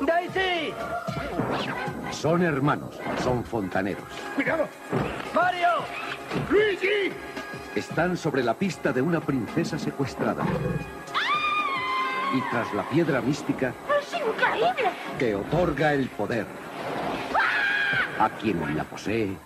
¡Daisy! 0.01 0.73
Son 2.11 2.43
hermanos, 2.43 2.99
son 3.23 3.45
fontaneros. 3.45 4.05
¡Cuidado! 4.35 4.67
¡Mario! 5.35 5.69
¡Luigi! 6.51 7.13
Están 7.79 8.17
sobre 8.17 8.43
la 8.43 8.55
pista 8.55 8.93
de 8.93 9.01
una 9.01 9.21
princesa 9.21 9.79
secuestrada. 9.79 10.45
Y 12.35 12.41
tras 12.51 12.75
la 12.75 12.83
piedra 12.83 13.21
mística 13.21 13.73
¡Es 14.01 14.13
increíble! 14.15 14.91
que 15.17 15.37
otorga 15.37 15.95
el 15.95 16.09
poder 16.09 16.45
a 18.19 18.31
quien 18.31 18.77
la 18.77 18.83
posee 18.83 19.39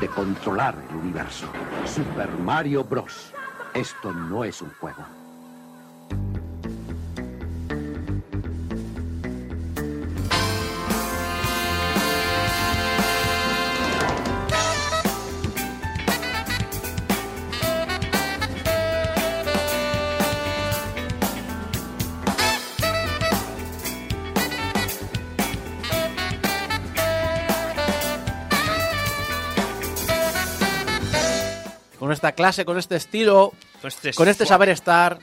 de 0.00 0.08
controlar 0.08 0.76
el 0.88 0.96
universo. 0.96 1.46
Super 1.84 2.30
Mario 2.38 2.84
Bros. 2.84 3.34
Esto 3.74 4.10
no 4.10 4.42
es 4.42 4.62
un 4.62 4.72
juego. 4.80 5.04
Esta 32.24 32.34
clase, 32.34 32.64
con 32.64 32.78
este 32.78 32.96
estilo, 32.96 33.52
Con 33.82 33.88
este 33.88 34.14
con 34.14 34.28
este 34.28 34.46
saber 34.46 34.70
estar, 34.70 35.18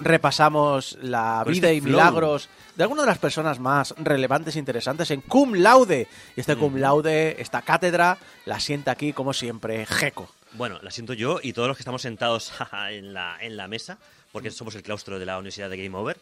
repasamos 0.00 0.96
la 1.02 1.44
vida 1.46 1.68
este 1.68 1.74
y 1.74 1.80
flow. 1.82 1.92
milagros 1.92 2.48
de 2.76 2.84
algunas 2.84 3.04
de 3.04 3.10
las 3.10 3.18
personas 3.18 3.58
más 3.58 3.94
relevantes 3.98 4.56
e 4.56 4.58
interesantes 4.58 5.10
en 5.10 5.20
Cum 5.20 5.52
Laude. 5.52 6.08
Y 6.34 6.40
este 6.40 6.56
Mm. 6.56 6.60
Cum 6.60 6.76
Laude, 6.76 7.36
esta 7.42 7.60
cátedra, 7.60 8.16
la 8.46 8.58
sienta 8.58 8.92
aquí, 8.92 9.12
como 9.12 9.34
siempre, 9.34 9.84
Geco. 9.84 10.30
Bueno, 10.52 10.78
la 10.80 10.90
siento 10.90 11.12
yo 11.12 11.40
y 11.42 11.52
todos 11.52 11.68
los 11.68 11.76
que 11.76 11.82
estamos 11.82 12.00
sentados 12.00 12.52
en, 12.90 13.12
la, 13.12 13.36
en 13.42 13.58
la 13.58 13.68
mesa, 13.68 13.98
porque 14.32 14.50
somos 14.50 14.74
el 14.76 14.82
claustro 14.82 15.18
de 15.18 15.26
la 15.26 15.36
Universidad 15.36 15.68
de 15.68 15.76
Game 15.76 15.94
Over. 15.94 16.18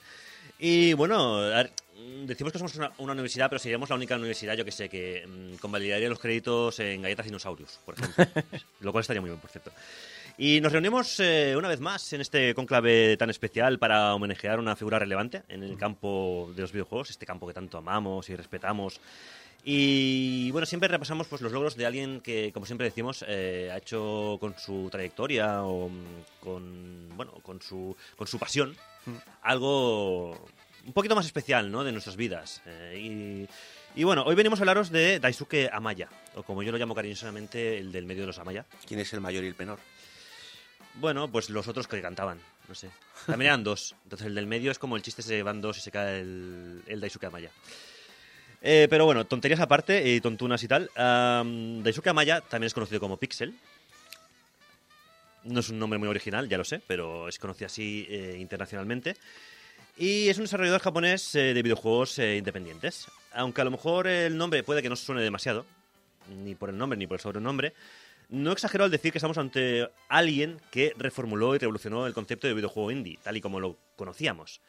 Y 0.59 0.95
bueno, 0.95 1.39
mm, 1.39 1.69
decimos 2.27 2.53
que 2.53 2.59
somos 2.59 2.75
una, 2.77 2.93
una 2.99 3.13
universidad, 3.13 3.49
pero 3.49 3.59
seríamos 3.59 3.89
la 3.89 3.97
única 3.97 4.17
universidad, 4.17 4.57
yo 4.57 4.65
que 4.65 4.73
sé, 4.73 4.89
que 4.89 5.27
mm, 5.27 5.57
convalidaría 5.57 6.09
los 6.09 6.19
créditos 6.19 6.79
en 6.81 7.03
galletas 7.03 7.27
dinosaurios, 7.27 7.81
por 7.85 7.95
ejemplo. 7.95 8.25
Lo 8.81 8.93
cual 8.93 9.03
estaría 9.03 9.21
muy 9.21 9.31
bien, 9.31 9.41
por 9.41 9.51
cierto. 9.51 9.71
Y 10.37 10.61
nos 10.61 10.71
reunimos 10.71 11.19
eh, 11.19 11.55
una 11.57 11.69
vez 11.69 11.81
más 11.81 12.13
en 12.13 12.21
este 12.21 12.55
conclave 12.55 13.17
tan 13.17 13.29
especial 13.29 13.79
para 13.79 14.15
homenajear 14.15 14.61
una 14.61 14.77
figura 14.77 14.99
relevante 14.99 15.43
en 15.49 15.65
el 15.65 15.77
campo 15.77 16.53
de 16.55 16.63
los 16.63 16.71
videojuegos, 16.71 17.11
este 17.11 17.27
campo 17.27 17.47
que 17.47 17.55
tanto 17.55 17.79
amamos 17.79 18.29
y 18.31 18.37
respetamos. 18.37 19.01
Y 19.65 20.53
bueno, 20.53 20.65
siempre 20.65 20.89
repasamos 20.89 21.27
pues, 21.27 21.43
los 21.43 21.51
logros 21.51 21.75
de 21.77 21.87
alguien 21.87 22.21
que, 22.21 22.53
como 22.53 22.67
siempre 22.67 22.87
decimos, 22.87 23.25
eh, 23.27 23.71
ha 23.73 23.79
hecho 23.79 24.39
con 24.41 24.57
su 24.57 24.89
trayectoria 24.91 25.65
o 25.65 25.89
mm, 25.89 26.05
con, 26.41 27.09
bueno, 27.17 27.33
con, 27.43 27.61
su, 27.61 27.97
con 28.17 28.29
su 28.29 28.39
pasión 28.39 28.77
algo 29.43 30.39
un 30.89 30.95
poquito 30.95 31.15
más 31.15 31.27
especial 31.27 31.71
¿no? 31.71 31.85
de 31.85 31.93
nuestras 31.93 32.17
vidas. 32.17 32.63
Eh, 32.67 33.47
y, 33.95 34.01
y 34.01 34.05
bueno, 34.05 34.25
hoy 34.25 34.35
venimos 34.35 34.59
a 34.59 34.63
hablaros 34.63 34.91
de 34.91 35.21
Daisuke 35.21 35.69
Amaya, 35.71 36.09
o 36.35 36.43
como 36.43 36.63
yo 36.63 36.73
lo 36.73 36.79
llamo 36.79 36.95
cariñosamente, 36.95 37.79
el 37.79 37.93
del 37.93 38.07
medio 38.07 38.23
de 38.23 38.29
los 38.29 38.39
Amaya. 38.39 38.65
¿Quién 38.87 38.99
es 38.99 39.13
el 39.13 39.21
mayor 39.21 39.45
y 39.45 39.49
el 39.49 39.57
menor? 39.57 39.79
Bueno, 40.95 41.31
pues 41.31 41.51
los 41.51 41.69
otros 41.69 41.87
que 41.87 42.01
cantaban, 42.01 42.41
no 42.67 42.75
sé. 42.75 42.91
También 43.27 43.51
eran 43.51 43.63
dos. 43.63 43.95
Entonces 44.05 44.27
el 44.27 44.35
del 44.35 44.47
medio 44.47 44.71
es 44.71 44.79
como 44.79 44.97
el 44.97 45.03
chiste 45.03 45.23
se 45.23 45.43
van 45.43 45.61
dos 45.61 45.77
y 45.77 45.81
se 45.83 45.91
cae 45.91 46.21
el, 46.21 46.83
el 46.87 47.01
Daisuke 47.01 47.25
Amaya. 47.25 47.51
Eh, 48.63 48.89
pero 48.91 49.05
bueno, 49.05 49.27
tonterías 49.27 49.61
aparte 49.61 50.09
y 50.11 50.21
tontunas 50.21 50.63
y 50.63 50.69
tal. 50.69 50.91
Daisuke 50.97 52.09
Amaya 52.09 52.41
también 52.41 52.67
es 52.69 52.75
conocido 52.75 52.99
como 52.99 53.19
Pixel. 53.19 53.55
No 55.45 55.61
es 55.61 55.69
un 55.69 55.79
nombre 55.79 55.99
muy 55.99 56.09
original, 56.09 56.49
ya 56.49 56.59
lo 56.59 56.65
sé, 56.65 56.81
pero 56.87 57.29
es 57.29 57.39
conocido 57.39 57.67
así 57.67 58.07
eh, 58.09 58.37
internacionalmente. 58.41 59.17
Y 59.99 60.29
es 60.29 60.39
un 60.39 60.45
desarrollador 60.45 60.81
japonés 60.81 61.35
eh, 61.35 61.53
de 61.53 61.63
videojuegos 61.63 62.21
eh, 62.21 62.37
independientes. 62.37 63.09
Aunque 63.33 63.63
a 63.63 63.65
lo 63.65 63.73
mejor 63.73 64.07
el 64.07 64.37
nombre 64.37 64.63
puede 64.63 64.81
que 64.81 64.89
no 64.89 64.95
suene 64.95 65.23
demasiado, 65.23 65.67
ni 66.45 66.55
por 66.55 66.71
el 66.71 66.79
nombre 66.79 66.97
ni 66.97 67.09
por 67.09 67.17
el 67.17 67.21
sobrenombre, 67.21 67.75
no 68.29 68.53
exagero 68.53 68.85
al 68.85 68.93
decir 68.93 69.11
que 69.11 69.19
estamos 69.19 69.39
ante 69.39 69.91
alguien 70.09 70.61
que 70.71 70.95
reformuló 70.97 71.57
y 71.57 71.59
revolucionó 71.59 72.07
el 72.07 72.15
concepto 72.15 72.47
de 72.47 72.55
videojuego 72.55 72.93
indie, 72.93 73.19
tal 73.25 73.37
y 73.37 73.41
como 73.41 73.59
lo 73.59 73.77
conocíamos. 73.97 74.61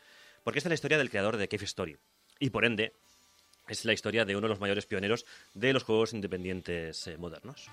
Porque 0.43 0.57
esta 0.57 0.67
es 0.67 0.71
la 0.71 0.75
historia 0.75 0.97
del 0.97 1.11
creador 1.11 1.37
de 1.37 1.47
Cave 1.47 1.65
Story. 1.65 1.97
Y 2.39 2.49
por 2.49 2.65
ende, 2.65 2.93
es 3.67 3.85
la 3.85 3.93
historia 3.93 4.25
de 4.25 4.35
uno 4.35 4.47
de 4.47 4.53
los 4.53 4.59
mayores 4.59 4.87
pioneros 4.87 5.27
de 5.53 5.73
los 5.73 5.83
juegos 5.83 6.13
independientes 6.13 7.05
eh, 7.05 7.17
modernos. 7.17 7.69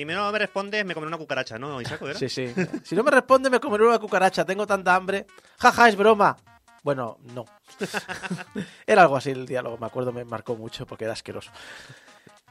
Si 0.00 0.04
no 0.04 0.32
me 0.32 0.38
respondes, 0.38 0.84
me 0.84 0.94
comeré 0.94 1.08
una 1.08 1.18
cucaracha, 1.18 1.58
¿no? 1.58 1.80
¿era? 1.80 2.14
Sí, 2.14 2.28
sí. 2.28 2.52
Si 2.84 2.94
no 2.94 3.02
me 3.02 3.10
responde, 3.10 3.50
me 3.50 3.60
comeré 3.60 3.86
una 3.86 3.98
cucaracha. 3.98 4.44
Tengo 4.44 4.66
tanta 4.66 4.94
hambre. 4.94 5.26
Jaja, 5.58 5.88
es 5.88 5.96
broma. 5.96 6.36
Bueno, 6.82 7.18
no. 7.34 7.44
era 8.86 9.02
algo 9.02 9.16
así 9.16 9.30
el 9.30 9.46
diálogo, 9.46 9.76
me 9.78 9.86
acuerdo, 9.86 10.12
me 10.12 10.24
marcó 10.24 10.56
mucho 10.56 10.86
porque 10.86 11.04
era 11.04 11.12
asqueroso. 11.12 11.50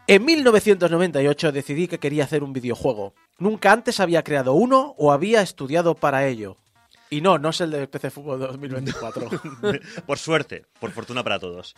En 0.06 0.26
1998 0.26 1.52
decidí 1.52 1.88
que 1.88 2.00
quería 2.00 2.24
hacer 2.24 2.43
un 2.43 2.54
videojuego. 2.54 3.14
Nunca 3.38 3.72
antes 3.72 4.00
había 4.00 4.24
creado 4.24 4.54
uno 4.54 4.95
o 4.97 5.12
había 5.12 5.41
estudiado 5.41 5.95
para 5.95 6.28
ello. 6.28 6.58
Y 7.12 7.22
no, 7.22 7.39
no 7.39 7.49
es 7.49 7.60
el 7.62 7.72
de 7.72 7.88
PC 7.88 8.12
Fútbol 8.12 8.39
2024. 8.39 9.30
por 10.05 10.18
suerte, 10.20 10.66
por 10.80 10.91
fortuna 10.91 11.24
para 11.24 11.39
todos. 11.39 11.76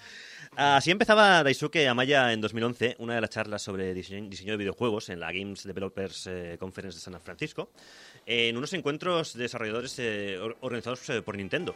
Así 0.57 0.91
empezaba 0.91 1.41
Daisuke 1.43 1.87
Amaya 1.87 2.33
en 2.33 2.41
2011, 2.41 2.97
una 2.99 3.15
de 3.15 3.21
las 3.21 3.29
charlas 3.29 3.61
sobre 3.61 3.93
diseño, 3.93 4.29
diseño 4.29 4.51
de 4.53 4.57
videojuegos 4.57 5.07
en 5.07 5.21
la 5.21 5.31
Games 5.31 5.63
Developers 5.63 6.27
eh, 6.27 6.57
Conference 6.59 6.97
de 6.97 7.01
San 7.01 7.21
Francisco, 7.21 7.71
en 8.25 8.57
unos 8.57 8.73
encuentros 8.73 9.33
de 9.33 9.43
desarrolladores 9.43 9.97
eh, 9.99 10.37
or- 10.37 10.57
organizados 10.59 11.09
eh, 11.09 11.21
por 11.21 11.37
Nintendo. 11.37 11.75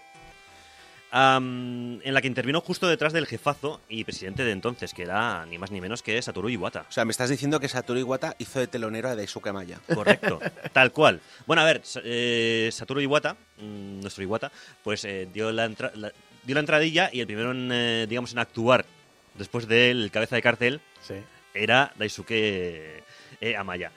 En 1.18 2.02
la 2.14 2.22
que 2.22 2.28
intervino 2.28 2.60
justo 2.60 2.90
detrás 2.90 3.14
del 3.14 3.26
jefazo 3.26 3.80
y 3.88 4.04
presidente 4.04 4.44
de 4.44 4.52
entonces, 4.52 4.94
que 4.94 5.04
era 5.04 5.46
ni 5.46 5.58
más 5.58 5.72
ni 5.72 5.80
menos 5.80 6.04
que 6.04 6.22
Satoru 6.22 6.50
Iwata. 6.50 6.86
O 6.90 6.92
sea, 6.92 7.06
me 7.06 7.12
estás 7.12 7.30
diciendo 7.30 7.60
que 7.62 7.70
Satoru 7.70 8.00
Iwata 8.02 8.36
hizo 8.38 8.60
de 8.60 8.68
telonero 8.68 9.08
a 9.08 9.16
Daisuke 9.16 9.54
Maya. 9.54 9.80
Correcto, 9.94 10.42
tal 10.74 10.92
cual. 10.92 11.22
Bueno, 11.48 11.62
a 11.62 11.66
ver, 11.66 11.80
Sa- 11.86 12.02
eh, 12.04 12.70
Satoru 12.70 13.00
Iwata, 13.00 13.38
mm, 13.60 14.02
nuestro 14.02 14.24
Iwata, 14.24 14.52
pues 14.84 15.06
eh, 15.06 15.30
dio, 15.34 15.54
la 15.54 15.66
entra- 15.70 15.94
la- 15.96 16.12
dio 16.44 16.54
la 16.54 16.60
entradilla 16.60 17.10
y 17.14 17.22
el 17.22 17.28
primero 17.28 17.52
en, 17.52 17.70
eh, 17.72 18.06
digamos, 18.10 18.34
en 18.34 18.40
actuar 18.40 18.86
después 19.36 19.68
del 19.70 20.12
cabeza 20.12 20.36
de 20.36 20.42
cartel 20.42 20.82
Sí. 21.02 21.14
era 21.54 21.94
Daisuke 21.98 23.04
eh, 23.40 23.56
Amaya. 23.58 23.92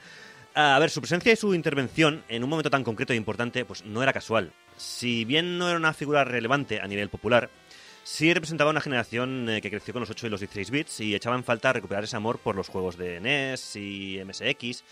A 0.55 0.79
ver, 0.79 0.89
su 0.89 1.01
presencia 1.01 1.33
y 1.33 1.35
su 1.35 1.53
intervención 1.53 2.23
en 2.29 2.45
un 2.45 2.49
momento 2.49 2.69
tan 2.69 2.83
concreto 2.85 3.11
e 3.11 3.17
importante, 3.17 3.65
pues 3.65 3.83
no 3.83 4.01
era 4.01 4.13
casual. 4.13 4.51
Si 4.79 5.25
bien 5.25 5.57
no 5.57 5.67
era 5.67 5.77
una 5.77 5.93
figura 5.93 6.23
relevante 6.23 6.79
a 6.79 6.87
nivel 6.87 7.09
popular, 7.09 7.49
sí 8.03 8.33
representaba 8.33 8.69
una 8.71 8.79
generación 8.81 9.49
eh, 9.49 9.61
que 9.61 9.69
creció 9.69 9.93
con 9.93 9.99
los 10.01 10.09
8 10.09 10.27
y 10.27 10.29
los 10.29 10.39
16 10.39 10.71
bits 10.71 10.99
y 11.01 11.15
echaba 11.15 11.35
en 11.35 11.43
falta 11.43 11.73
recuperar 11.73 12.05
ese 12.05 12.15
amor 12.15 12.39
por 12.39 12.55
los 12.55 12.69
juegos 12.69 12.97
de 12.97 13.19
NES 13.19 13.75
y 13.75 14.19
MSX 14.25 14.83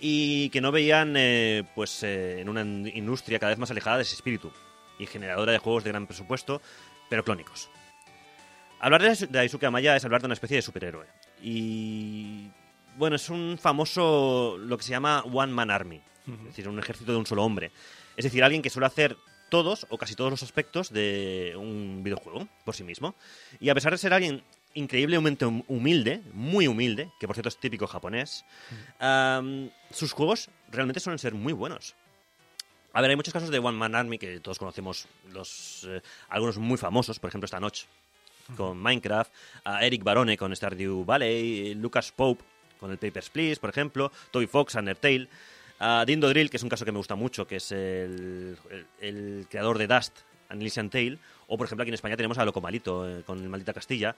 y 0.00 0.50
que 0.50 0.60
no 0.60 0.72
veían 0.72 1.14
eh, 1.16 1.62
pues 1.74 2.02
eh, 2.02 2.40
en 2.40 2.48
una 2.48 2.62
in- 2.62 2.90
industria 2.94 3.38
cada 3.38 3.50
vez 3.50 3.58
más 3.58 3.70
alejada 3.70 3.96
de 3.98 4.02
ese 4.02 4.16
espíritu 4.16 4.50
y 4.98 5.06
generadora 5.06 5.52
de 5.52 5.58
juegos 5.58 5.84
de 5.84 5.90
gran 5.90 6.06
presupuesto, 6.06 6.60
pero 7.08 7.22
clónicos. 7.24 7.70
Hablar 8.80 9.02
de 9.02 9.26
Daisuke 9.28 9.64
Amaya 9.66 9.94
es 9.94 10.04
hablar 10.04 10.22
de 10.22 10.26
una 10.26 10.34
especie 10.34 10.56
de 10.56 10.62
superhéroe. 10.62 11.06
Y 11.42 12.48
bueno, 12.96 13.16
es 13.16 13.28
un 13.30 13.58
famoso, 13.60 14.56
lo 14.58 14.76
que 14.76 14.84
se 14.84 14.90
llama 14.90 15.22
One 15.22 15.52
Man 15.52 15.70
Army, 15.70 16.00
es 16.26 16.44
decir, 16.44 16.68
un 16.68 16.78
ejército 16.78 17.12
de 17.12 17.18
un 17.18 17.26
solo 17.26 17.44
hombre. 17.44 17.70
Es 18.20 18.24
decir, 18.24 18.44
alguien 18.44 18.60
que 18.60 18.68
suele 18.68 18.84
hacer 18.84 19.16
todos 19.48 19.86
o 19.88 19.96
casi 19.96 20.14
todos 20.14 20.30
los 20.30 20.42
aspectos 20.42 20.92
de 20.92 21.54
un 21.56 22.02
videojuego 22.04 22.46
por 22.66 22.76
sí 22.76 22.84
mismo. 22.84 23.14
Y 23.60 23.70
a 23.70 23.74
pesar 23.74 23.92
de 23.92 23.96
ser 23.96 24.12
alguien 24.12 24.44
increíblemente 24.74 25.46
hum- 25.46 25.64
humilde, 25.68 26.20
muy 26.34 26.66
humilde, 26.66 27.10
que 27.18 27.26
por 27.26 27.34
cierto 27.34 27.48
es 27.48 27.56
típico 27.56 27.86
japonés, 27.86 28.44
am, 28.98 29.70
sus 29.90 30.12
juegos 30.12 30.50
realmente 30.70 31.00
suelen 31.00 31.18
ser 31.18 31.32
muy 31.32 31.54
buenos. 31.54 31.94
A 32.92 33.00
ver, 33.00 33.08
hay 33.08 33.16
muchos 33.16 33.32
casos 33.32 33.48
de 33.48 33.58
One 33.58 33.78
Man 33.78 33.94
Army 33.94 34.18
que 34.18 34.38
todos 34.40 34.58
conocemos, 34.58 35.06
los 35.32 35.84
eh, 35.88 36.02
algunos 36.28 36.58
muy 36.58 36.76
famosos, 36.76 37.18
por 37.18 37.28
ejemplo 37.28 37.46
esta 37.46 37.58
noche 37.58 37.86
con 38.54 38.76
Minecraft, 38.76 39.32
a 39.64 39.86
Eric 39.86 40.02
Barone 40.04 40.36
con 40.36 40.54
Stardew 40.54 41.06
Valley, 41.06 41.74
Lucas 41.74 42.12
Pope 42.12 42.44
con 42.78 42.90
el 42.90 42.98
Papers, 42.98 43.30
Please, 43.30 43.58
por 43.60 43.70
ejemplo, 43.70 44.12
Toby 44.30 44.46
Fox, 44.46 44.74
Undertale, 44.74 45.28
a 45.80 46.04
Dindo 46.04 46.28
Drill, 46.28 46.50
que 46.50 46.58
es 46.58 46.62
un 46.62 46.68
caso 46.68 46.84
que 46.84 46.92
me 46.92 46.98
gusta 46.98 47.16
mucho, 47.16 47.46
que 47.46 47.56
es 47.56 47.72
el, 47.72 48.56
creador 49.48 49.78
de 49.78 49.86
Dust, 49.86 50.18
and 50.50 50.60
Elysian 50.60 50.90
Tale, 50.90 51.18
o 51.48 51.56
por 51.56 51.66
ejemplo 51.66 51.82
aquí 51.82 51.88
en 51.88 51.94
España 51.94 52.16
tenemos 52.16 52.38
a 52.38 52.44
Loco 52.44 52.60
Malito 52.60 53.08
eh, 53.08 53.22
con 53.24 53.40
el 53.40 53.48
Maldita 53.48 53.72
Castilla. 53.72 54.14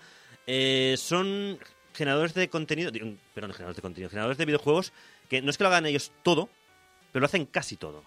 Eh, 0.47 0.97
son 0.99 1.59
generadores 1.95 2.35
de 2.35 2.49
contenido, 2.49 2.91
perdón, 3.33 3.53
generadores 3.53 3.77
de 3.77 3.83
contenido, 3.83 4.11
generadores 4.11 4.39
de 4.39 4.45
videojuegos 4.45 4.93
que 5.29 5.41
no 5.41 5.51
es 5.51 5.57
que 5.57 5.65
lo 5.65 5.69
hagan 5.69 5.87
ellos 5.87 6.11
todo, 6.23 6.49
pero 7.13 7.21
lo 7.21 7.27
hacen 7.27 7.47
casi 7.47 7.77
todo. 7.77 8.03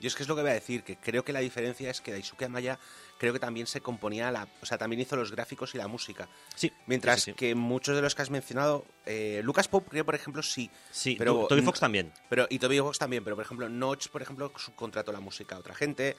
Yo 0.00 0.06
es 0.06 0.14
que 0.14 0.22
es 0.22 0.28
lo 0.28 0.36
que 0.36 0.42
voy 0.42 0.50
a 0.50 0.54
decir, 0.54 0.84
que 0.84 0.96
creo 0.96 1.24
que 1.24 1.32
la 1.32 1.40
diferencia 1.40 1.90
es 1.90 2.00
que 2.00 2.12
Daisuke 2.12 2.44
Amaya 2.44 2.78
creo 3.18 3.32
que 3.32 3.38
también 3.40 3.66
se 3.66 3.80
componía 3.80 4.30
la, 4.30 4.46
o 4.62 4.66
sea, 4.66 4.78
también 4.78 5.00
hizo 5.02 5.16
los 5.16 5.30
gráficos 5.32 5.74
y 5.74 5.78
la 5.78 5.88
música. 5.88 6.28
Sí. 6.54 6.72
Mientras 6.86 7.20
sí, 7.22 7.32
sí. 7.32 7.36
que 7.36 7.54
muchos 7.54 7.96
de 7.96 8.02
los 8.02 8.14
que 8.14 8.22
has 8.22 8.30
mencionado, 8.30 8.84
eh, 9.06 9.40
Lucas 9.44 9.68
Pope 9.68 9.90
creo 9.90 10.04
por 10.04 10.14
ejemplo 10.14 10.42
sí. 10.42 10.70
Sí, 10.90 11.16
pero 11.18 11.34
To- 11.34 11.46
Toby 11.48 11.62
Fox 11.62 11.80
también. 11.80 12.12
Pero 12.28 12.46
y 12.48 12.58
Toby 12.58 12.78
Fox 12.78 12.98
también, 12.98 13.24
pero 13.24 13.36
por 13.36 13.44
ejemplo 13.44 13.68
Notch 13.68 14.08
por 14.08 14.22
ejemplo 14.22 14.52
subcontrató 14.56 15.12
la 15.12 15.20
música 15.20 15.56
a 15.56 15.58
otra 15.58 15.74
gente 15.74 16.16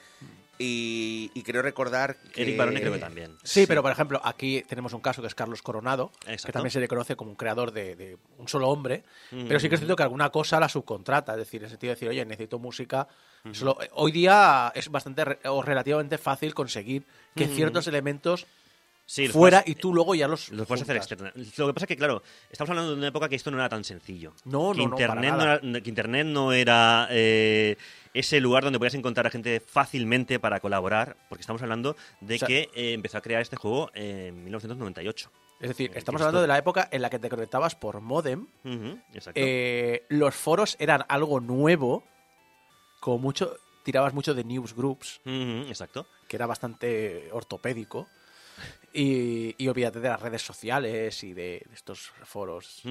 y, 0.58 1.30
y 1.32 1.42
creo 1.42 1.62
recordar 1.62 2.16
que 2.34 2.42
Eric 2.42 2.58
Barone 2.58 2.80
creo 2.80 2.92
que 2.92 2.98
también. 2.98 3.38
Sí, 3.42 3.66
pero 3.66 3.80
por 3.82 3.90
ejemplo, 3.92 4.20
aquí 4.22 4.62
tenemos 4.68 4.92
un 4.92 5.00
caso 5.00 5.22
que 5.22 5.28
es 5.28 5.34
Carlos 5.34 5.62
Coronado, 5.62 6.12
que 6.20 6.32
Exacto. 6.32 6.52
también 6.52 6.70
se 6.70 6.80
le 6.80 6.88
conoce 6.88 7.16
como 7.16 7.30
un 7.30 7.36
creador 7.36 7.72
de, 7.72 7.96
de 7.96 8.18
un 8.36 8.46
solo 8.48 8.68
hombre, 8.68 9.02
Mm. 9.30 9.46
pero 9.46 9.58
sí 9.60 9.68
que 9.68 9.76
es 9.76 9.80
cierto 9.80 9.94
que 9.96 10.02
alguna 10.02 10.28
cosa 10.30 10.58
la 10.60 10.68
subcontrata, 10.68 11.32
es 11.32 11.38
decir, 11.38 11.60
en 11.60 11.64
el 11.66 11.70
sentido 11.70 11.90
de 11.90 11.94
decir, 11.94 12.08
oye, 12.08 12.24
necesito 12.26 12.58
música. 12.58 13.06
Solo- 13.52 13.78
hoy 13.92 14.12
día 14.12 14.70
es 14.74 14.90
bastante 14.90 15.24
re- 15.24 15.38
o 15.44 15.62
relativamente 15.62 16.18
fácil 16.18 16.52
conseguir 16.52 16.89
que 17.36 17.46
Mm. 17.46 17.54
ciertos 17.56 17.86
elementos 17.86 18.46
Sí, 19.06 19.26
fuera 19.26 19.62
puedes- 19.62 19.76
y 19.76 19.80
tú 19.80 19.92
luego 19.92 20.14
ya 20.14 20.28
los. 20.28 20.50
Los 20.50 20.68
puedes 20.68 20.82
hacer 20.82 20.96
externa. 20.96 21.32
Lo 21.34 21.66
que 21.66 21.74
pasa 21.74 21.84
es 21.84 21.88
que, 21.88 21.96
claro, 21.96 22.22
estamos 22.48 22.70
hablando 22.70 22.92
de 22.92 22.96
una 22.98 23.08
época 23.08 23.28
que 23.28 23.34
esto 23.34 23.50
no 23.50 23.56
era 23.56 23.68
tan 23.68 23.82
sencillo. 23.82 24.32
No, 24.44 24.70
que 24.70 24.78
no, 24.78 24.88
no, 24.90 24.96
para 24.96 25.02
Internet 25.26 25.34
era, 25.64 25.82
que 25.82 25.88
Internet 25.88 26.26
no 26.28 26.52
era 26.52 27.08
eh, 27.10 27.76
ese 28.14 28.38
lugar 28.40 28.62
donde 28.62 28.78
podías 28.78 28.94
encontrar 28.94 29.26
a 29.26 29.30
gente 29.30 29.58
fácilmente 29.58 30.38
para 30.38 30.60
colaborar, 30.60 31.16
porque 31.28 31.40
estamos 31.40 31.60
hablando 31.60 31.96
de 32.20 32.36
O 32.36 32.38
sea- 32.38 32.46
que 32.46 32.70
eh, 32.72 32.92
empezó 32.92 33.18
a 33.18 33.20
crear 33.20 33.42
este 33.42 33.56
juego 33.56 33.90
en 33.94 34.44
1998. 34.44 35.28
Es 35.60 35.68
decir, 35.68 35.90
Eh, 35.92 35.98
estamos 35.98 36.20
hablando 36.22 36.40
de 36.40 36.46
la 36.46 36.56
época 36.58 36.88
en 36.92 37.02
la 37.02 37.10
que 37.10 37.18
te 37.18 37.28
conectabas 37.28 37.74
por 37.74 38.00
modem. 38.00 38.46
Exacto. 39.12 39.40
Eh, 39.42 40.04
los 40.08 40.36
foros 40.36 40.76
eran 40.78 41.04
algo 41.08 41.40
nuevo. 41.40 42.04
Como 43.00 43.18
mucho, 43.18 43.56
tirabas 43.82 44.14
mucho 44.14 44.34
de 44.34 44.44
newsgroups. 44.44 45.20
Ujú, 45.26 45.68
exacto. 45.68 46.06
Que 46.30 46.36
era 46.36 46.46
bastante 46.46 47.28
ortopédico. 47.32 48.08
Y, 48.92 49.54
y 49.58 49.66
olvídate 49.68 49.98
de 49.98 50.08
las 50.08 50.20
redes 50.20 50.42
sociales 50.42 51.24
y 51.24 51.32
de, 51.32 51.64
de 51.66 51.74
estos 51.74 52.12
foros. 52.24 52.82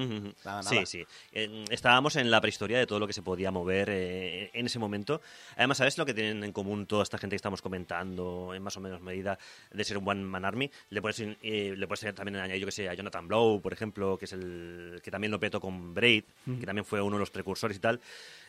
Nada, 0.44 0.62
Sí, 0.62 0.84
sí. 0.84 1.06
Eh, 1.32 1.64
estábamos 1.70 2.16
en 2.16 2.30
la 2.30 2.40
prehistoria 2.42 2.78
de 2.78 2.86
todo 2.86 2.98
lo 2.98 3.06
que 3.06 3.14
se 3.14 3.22
podía 3.22 3.50
mover 3.50 3.88
eh, 3.90 4.50
en 4.52 4.66
ese 4.66 4.78
momento. 4.78 5.22
Además, 5.56 5.78
¿sabes 5.78 5.96
lo 5.96 6.04
que 6.04 6.12
tienen 6.12 6.44
en 6.44 6.52
común 6.52 6.84
toda 6.86 7.02
esta 7.02 7.16
gente 7.16 7.32
que 7.32 7.36
estamos 7.36 7.62
comentando 7.62 8.52
en 8.54 8.62
más 8.62 8.76
o 8.76 8.80
menos 8.80 9.00
medida 9.00 9.38
de 9.70 9.84
ser 9.84 9.96
un 9.96 10.06
One 10.06 10.22
Man 10.22 10.44
Army? 10.44 10.70
Le 10.90 11.00
puedes, 11.00 11.20
eh, 11.20 11.74
le 11.74 11.86
puedes 11.86 12.14
también 12.14 12.36
añadir, 12.36 12.60
yo 12.60 12.66
que 12.66 12.72
sé, 12.72 12.88
a 12.88 12.94
Jonathan 12.94 13.26
Blow, 13.26 13.62
por 13.62 13.72
ejemplo, 13.72 14.18
que 14.18 14.26
es 14.26 14.32
el 14.34 15.00
que 15.02 15.10
también 15.10 15.30
lo 15.30 15.40
petó 15.40 15.60
con 15.60 15.94
Braid, 15.94 16.24
que 16.60 16.66
también 16.66 16.84
fue 16.84 17.00
uno 17.00 17.16
de 17.16 17.20
los 17.20 17.30
precursores 17.30 17.78
y 17.78 17.80
tal. 17.80 18.00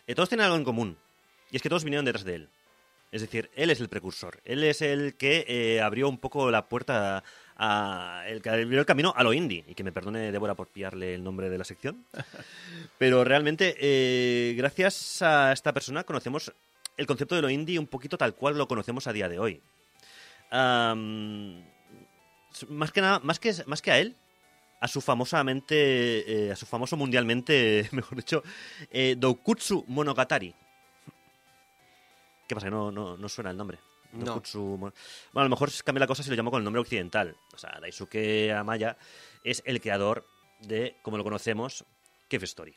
Eh, 0.06 0.16
todos 0.16 0.28
tienen 0.28 0.46
algo 0.46 0.58
en 0.58 0.66
común. 0.66 0.98
Y 1.50 1.56
es 1.58 1.62
que 1.62 1.70
todos 1.70 1.84
vinieron 1.84 2.06
detrás 2.06 2.24
de 2.26 2.36
él. 2.36 2.50
Es 3.12 3.22
decir, 3.22 3.50
él 3.56 3.70
es 3.70 3.80
el 3.82 3.90
precursor. 3.90 4.42
Él 4.46 4.64
es 4.64 4.82
el 4.82 5.16
que 5.16 5.46
eh, 5.48 5.82
abrió 5.82 6.08
un 6.08 6.18
poco 6.18 6.50
la 6.50 6.68
puerta 6.70 7.24
a, 7.58 8.24
el 8.28 8.42
que 8.42 8.50
abrió 8.50 8.80
el 8.80 8.86
camino 8.86 9.14
a 9.16 9.24
lo 9.24 9.34
indie. 9.34 9.66
Y 9.68 9.76
que 9.76 9.84
me 9.84 9.92
perdone 9.92 10.32
Débora 10.32 10.56
por 10.56 10.68
pillarle 10.68 11.16
el 11.16 11.24
nombre 11.24 11.50
de 11.50 11.58
la 11.58 11.64
sección. 11.64 12.06
Pero 12.98 13.24
realmente, 13.24 13.76
eh, 13.80 14.54
gracias 14.56 15.22
a 15.22 15.52
esta 15.52 15.74
persona 15.74 16.04
conocemos 16.04 16.54
el 16.98 17.06
concepto 17.06 17.36
de 17.36 17.42
lo 17.42 17.50
indie 17.50 17.80
un 17.80 17.88
poquito 17.88 18.18
tal 18.18 18.36
cual 18.36 18.58
lo 18.58 18.68
conocemos 18.68 19.08
a 19.08 19.14
día 19.14 19.28
de 19.28 19.40
hoy. 19.40 19.62
Más 22.70 22.92
que 22.92 23.02
nada, 23.02 23.20
más 23.20 23.40
que, 23.40 23.54
más 23.66 23.82
que 23.82 23.92
a 23.92 24.00
él, 24.00 24.16
a 24.82 24.88
su 24.88 25.00
famosamente, 25.00 26.48
eh, 26.48 26.52
a 26.52 26.56
su 26.56 26.66
famoso 26.66 26.98
mundialmente, 26.98 27.88
mejor 27.92 28.18
dicho, 28.18 28.44
eh, 28.92 29.16
Doukutsu 29.18 29.86
Monogatari. 29.88 30.54
¿Qué 32.52 32.56
pasa? 32.56 32.68
que 32.68 32.72
No, 32.72 32.92
no, 32.92 33.16
no 33.16 33.30
suena 33.30 33.52
el 33.52 33.56
nombre. 33.56 33.80
No. 34.12 34.42
Bueno, 34.60 34.94
a 35.36 35.44
lo 35.44 35.50
mejor 35.50 35.70
cambia 35.86 36.02
la 36.02 36.08
cosa 36.08 36.22
si 36.22 36.30
lo 36.30 36.36
llamo 36.36 36.52
con 36.52 36.58
el 36.58 36.66
nombre 36.66 36.82
occidental. 36.82 37.38
O 37.54 37.58
sea, 37.58 37.80
Daisuke 37.80 38.52
Amaya 38.52 38.98
es 39.42 39.64
el 39.66 39.80
creador 39.80 40.28
de, 40.60 40.98
como 41.02 41.16
lo 41.16 41.24
conocemos, 41.24 41.86
Cave 42.30 42.44
Story. 42.44 42.76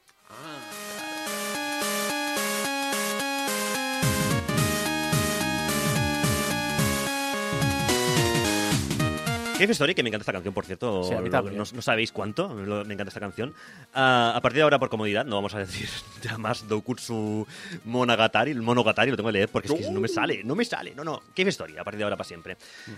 Cave 9.58 9.70
Story, 9.72 9.94
que 9.94 10.02
me 10.02 10.08
encanta 10.08 10.22
esta 10.22 10.32
canción, 10.32 10.52
por 10.52 10.64
cierto. 10.66 11.04
Sí, 11.04 11.14
a 11.14 11.20
mí 11.20 11.30
también. 11.30 11.56
no, 11.56 11.62
no 11.72 11.80
sabéis 11.82 12.10
cuánto, 12.10 12.52
lo- 12.54 12.84
me 12.84 12.94
encanta 12.94 13.10
esta 13.10 13.20
canción. 13.20 13.54
Ah, 13.94 14.32
a 14.34 14.40
partir 14.40 14.56
de 14.58 14.62
ahora, 14.64 14.80
por 14.80 14.88
comodidad, 14.90 15.24
no 15.24 15.36
vamos 15.36 15.54
a 15.54 15.60
decir 15.60 15.88
ya 16.22 16.36
más 16.38 16.66
Doukutsu 16.66 17.46
Monogatari. 17.84 18.50
El 18.50 18.62
Monogatari 18.62 19.12
lo 19.12 19.16
tengo 19.16 19.28
que 19.28 19.34
leer 19.34 19.48
porque 19.48 19.68
es 19.68 19.74
que 19.86 19.90
no 19.92 20.00
me 20.00 20.08
sale, 20.08 20.42
no 20.42 20.56
me 20.56 20.64
sale. 20.64 20.92
No, 20.96 21.04
no. 21.04 21.22
Cave 21.36 21.50
Story, 21.50 21.78
a 21.78 21.84
partir 21.84 21.98
de 21.98 22.04
ahora 22.04 22.16
para 22.16 22.26
siempre. 22.26 22.56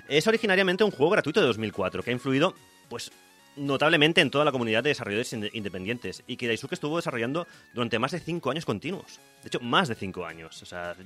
Es 0.09 0.27
originariamente 0.27 0.83
un 0.83 0.91
juego 0.91 1.11
gratuito 1.11 1.41
de 1.41 1.47
2004 1.47 2.03
que 2.03 2.11
ha 2.11 2.13
influido, 2.15 2.55
pues, 2.89 3.11
notablemente 3.57 4.21
en 4.21 4.31
toda 4.31 4.45
la 4.45 4.53
comunidad 4.53 4.83
de 4.83 4.91
desarrolladores 4.91 5.33
inde- 5.33 5.51
independientes 5.53 6.23
y 6.27 6.37
que 6.37 6.47
Daisuke 6.47 6.75
estuvo 6.75 6.97
desarrollando 6.97 7.47
durante 7.75 7.99
más 7.99 8.13
de 8.13 8.21
5 8.21 8.51
años 8.51 8.65
continuos. 8.65 9.19
De 9.43 9.49
hecho, 9.49 9.61
más 9.61 9.89
de 9.89 9.95
5 9.95 10.25
años. 10.27 10.63
O 10.63 10.67
sea, 10.67 10.95
yo 10.99 11.05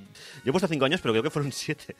he 0.49 0.53
puesto 0.53 0.69
5 0.69 0.85
años, 0.85 1.01
pero 1.01 1.13
creo 1.15 1.23
que 1.23 1.31
fueron 1.31 1.53
7. 1.53 1.95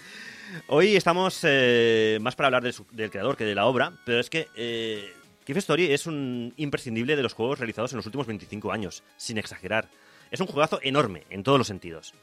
Hoy 0.69 0.97
estamos 0.97 1.41
eh, 1.45 2.19
más 2.21 2.35
para 2.37 2.49
hablar 2.49 2.63
de 2.63 2.73
su- 2.73 2.87
del 2.91 3.11
creador 3.11 3.37
que 3.37 3.45
de 3.45 3.55
la 3.55 3.67
obra, 3.67 3.93
pero 4.05 4.21
es 4.21 4.29
que 4.31 4.49
eh, 4.57 5.13
Story 5.47 5.93
es 5.93 6.07
un 6.07 6.55
imprescindible 6.59 7.17
de 7.17 7.23
los 7.25 7.33
juegos 7.33 7.59
realizados 7.59 7.93
en 7.93 7.97
los 7.97 8.07
últimos 8.07 8.27
25 8.29 8.71
años, 8.71 9.03
sin 9.17 9.37
exagerar. 9.37 9.89
Es 10.31 10.39
un 10.39 10.47
juegazo 10.47 10.79
enorme 10.83 11.25
en 11.29 11.43
todos 11.43 11.59
los 11.59 11.67
sentidos. 11.67 12.15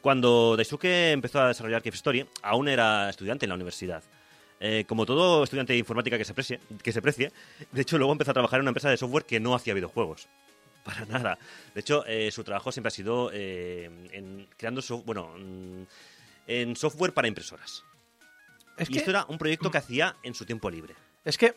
Cuando 0.00 0.56
Daisuke 0.56 1.12
empezó 1.12 1.40
a 1.42 1.48
desarrollar 1.48 1.82
Keep 1.82 1.92
Story, 1.94 2.26
aún 2.40 2.68
era 2.68 3.10
estudiante 3.10 3.44
en 3.44 3.50
la 3.50 3.56
universidad. 3.56 4.02
Eh, 4.62 4.84
como 4.86 5.06
todo 5.06 5.42
estudiante 5.42 5.72
de 5.72 5.78
informática 5.78 6.18
que 6.18 6.24
se, 6.24 6.34
precie, 6.34 6.60
que 6.82 6.92
se 6.92 7.00
precie, 7.00 7.32
de 7.72 7.80
hecho 7.80 7.96
luego 7.96 8.12
empezó 8.12 8.30
a 8.30 8.34
trabajar 8.34 8.58
en 8.58 8.62
una 8.64 8.70
empresa 8.70 8.90
de 8.90 8.98
software 8.98 9.24
que 9.24 9.40
no 9.40 9.54
hacía 9.54 9.72
videojuegos. 9.74 10.28
Para 10.84 11.04
nada. 11.06 11.38
De 11.74 11.80
hecho, 11.80 12.04
eh, 12.06 12.30
su 12.30 12.44
trabajo 12.44 12.70
siempre 12.70 12.88
ha 12.88 12.90
sido 12.90 13.30
eh, 13.32 13.84
en 14.12 14.46
creando 14.56 14.82
so- 14.82 15.02
bueno, 15.02 15.34
mm, 15.38 15.82
en 16.46 16.76
software 16.76 17.12
para 17.14 17.28
impresoras. 17.28 17.84
Es 18.76 18.88
y 18.88 18.92
que- 18.94 18.98
esto 19.00 19.10
era 19.10 19.24
un 19.28 19.38
proyecto 19.38 19.70
que 19.70 19.78
hacía 19.78 20.16
en 20.22 20.34
su 20.34 20.44
tiempo 20.44 20.70
libre. 20.70 20.94
Es 21.24 21.36
que 21.38 21.54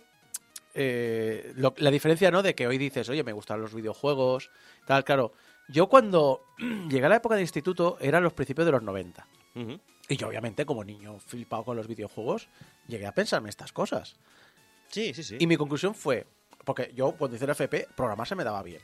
lo- 1.55 1.73
la 1.77 1.91
diferencia, 1.91 2.31
¿no? 2.31 2.41
De 2.43 2.55
que 2.55 2.67
hoy 2.67 2.77
dices, 2.77 3.07
oye, 3.09 3.23
me 3.23 3.31
gustan 3.33 3.61
los 3.61 3.73
videojuegos, 3.73 4.49
tal, 4.85 5.03
claro. 5.03 5.33
Yo 5.69 5.87
cuando 5.87 6.41
llegué 6.89 7.05
a 7.05 7.09
la 7.09 7.17
época 7.17 7.35
de 7.35 7.41
instituto 7.41 7.97
eran 8.01 8.23
los 8.23 8.33
principios 8.33 8.65
de 8.65 8.71
los 8.71 8.83
90. 8.83 9.25
Ujú. 9.55 9.79
Y 10.09 10.17
yo, 10.17 10.27
obviamente, 10.27 10.65
como 10.65 10.83
niño 10.83 11.19
flipado 11.19 11.63
con 11.63 11.77
los 11.77 11.87
videojuegos, 11.87 12.49
llegué 12.87 13.05
a 13.05 13.13
pensarme 13.13 13.49
estas 13.49 13.71
cosas. 13.71 14.15
Sí, 14.89 15.13
sí, 15.13 15.23
sí. 15.23 15.37
Y 15.39 15.47
mi 15.47 15.57
conclusión 15.57 15.95
fue, 15.95 16.27
porque 16.65 16.91
yo 16.93 17.13
cuando 17.13 17.35
hice 17.35 17.45
el 17.45 17.51
FP, 17.51 17.87
programar 17.95 18.27
se 18.27 18.35
me 18.35 18.43
daba 18.43 18.61
bien. 18.63 18.81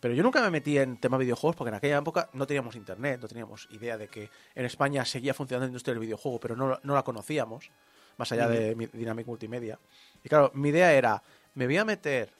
Pero 0.00 0.12
yo 0.14 0.22
nunca 0.22 0.42
me 0.42 0.50
metí 0.50 0.76
en 0.76 0.98
tema 0.98 1.16
videojuegos 1.16 1.56
porque 1.56 1.70
en 1.70 1.76
aquella 1.76 1.96
época 1.98 2.28
no 2.34 2.46
teníamos 2.46 2.76
internet, 2.76 3.20
no 3.22 3.26
teníamos 3.26 3.66
idea 3.70 3.96
de 3.96 4.08
que 4.08 4.28
en 4.54 4.66
España 4.66 5.02
seguía 5.06 5.32
funcionando 5.32 5.64
la 5.64 5.70
industria 5.70 5.94
del 5.94 6.00
videojuego, 6.00 6.38
pero 6.38 6.54
no, 6.56 6.78
no 6.82 6.94
la 6.94 7.02
conocíamos, 7.02 7.70
más 8.18 8.30
allá 8.30 8.46
de 8.46 8.74
mi- 8.76 8.86
Dynamic 8.86 9.26
Multimedia. 9.26 9.78
Y 10.22 10.28
claro, 10.28 10.50
mi 10.54 10.68
idea 10.68 10.92
era, 10.92 11.22
me 11.54 11.64
voy 11.64 11.78
a 11.78 11.86
meter 11.86 12.30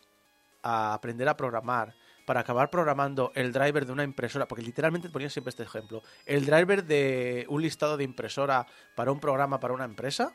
a 0.62 0.92
aprender 0.92 1.26
a 1.26 1.36
programar 1.36 1.94
para 2.24 2.40
acabar 2.40 2.70
programando 2.70 3.32
el 3.34 3.52
driver 3.52 3.84
de 3.86 3.92
una 3.92 4.04
impresora, 4.04 4.46
porque 4.48 4.62
literalmente 4.64 5.10
ponía 5.10 5.28
siempre 5.30 5.50
este 5.50 5.62
ejemplo, 5.62 6.02
el 6.26 6.46
driver 6.46 6.84
de 6.84 7.44
un 7.48 7.62
listado 7.62 7.96
de 7.96 8.04
impresora 8.04 8.66
para 8.94 9.12
un 9.12 9.20
programa 9.20 9.60
para 9.60 9.74
una 9.74 9.84
empresa, 9.84 10.34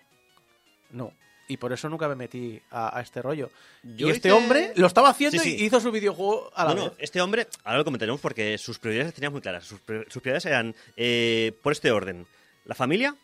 no. 0.91 1.13
Y 1.47 1.57
por 1.57 1.73
eso 1.73 1.89
nunca 1.89 2.07
me 2.07 2.13
metí 2.15 2.61
a, 2.69 2.95
a 2.95 3.01
este 3.01 3.23
rollo. 3.23 3.49
Yo 3.81 4.07
y 4.07 4.11
este 4.11 4.27
hice- 4.29 4.37
hombre 4.37 4.71
lo 4.75 4.85
estaba 4.85 5.09
haciendo 5.09 5.41
Sí, 5.41 5.49
sí. 5.57 5.63
y 5.63 5.65
hizo 5.65 5.79
su 5.79 5.91
videojuego 5.91 6.51
a 6.55 6.63
la 6.65 6.73
Bueno, 6.73 6.89
vez. 6.91 6.99
este 6.99 7.21
hombre, 7.21 7.47
ahora 7.63 7.79
lo 7.79 7.85
comentaremos 7.85 8.21
porque 8.21 8.55
sus 8.59 8.77
prioridades 8.77 9.15
las 9.15 9.31
muy 9.31 9.41
claras. 9.41 9.65
Sus 9.65 9.79
prioridades 9.81 10.45
eran 10.45 10.75
eh, 10.95 11.53
por 11.63 11.71
este 11.71 11.89
orden: 11.91 12.27
la 12.65 12.75
familia, 12.75 13.15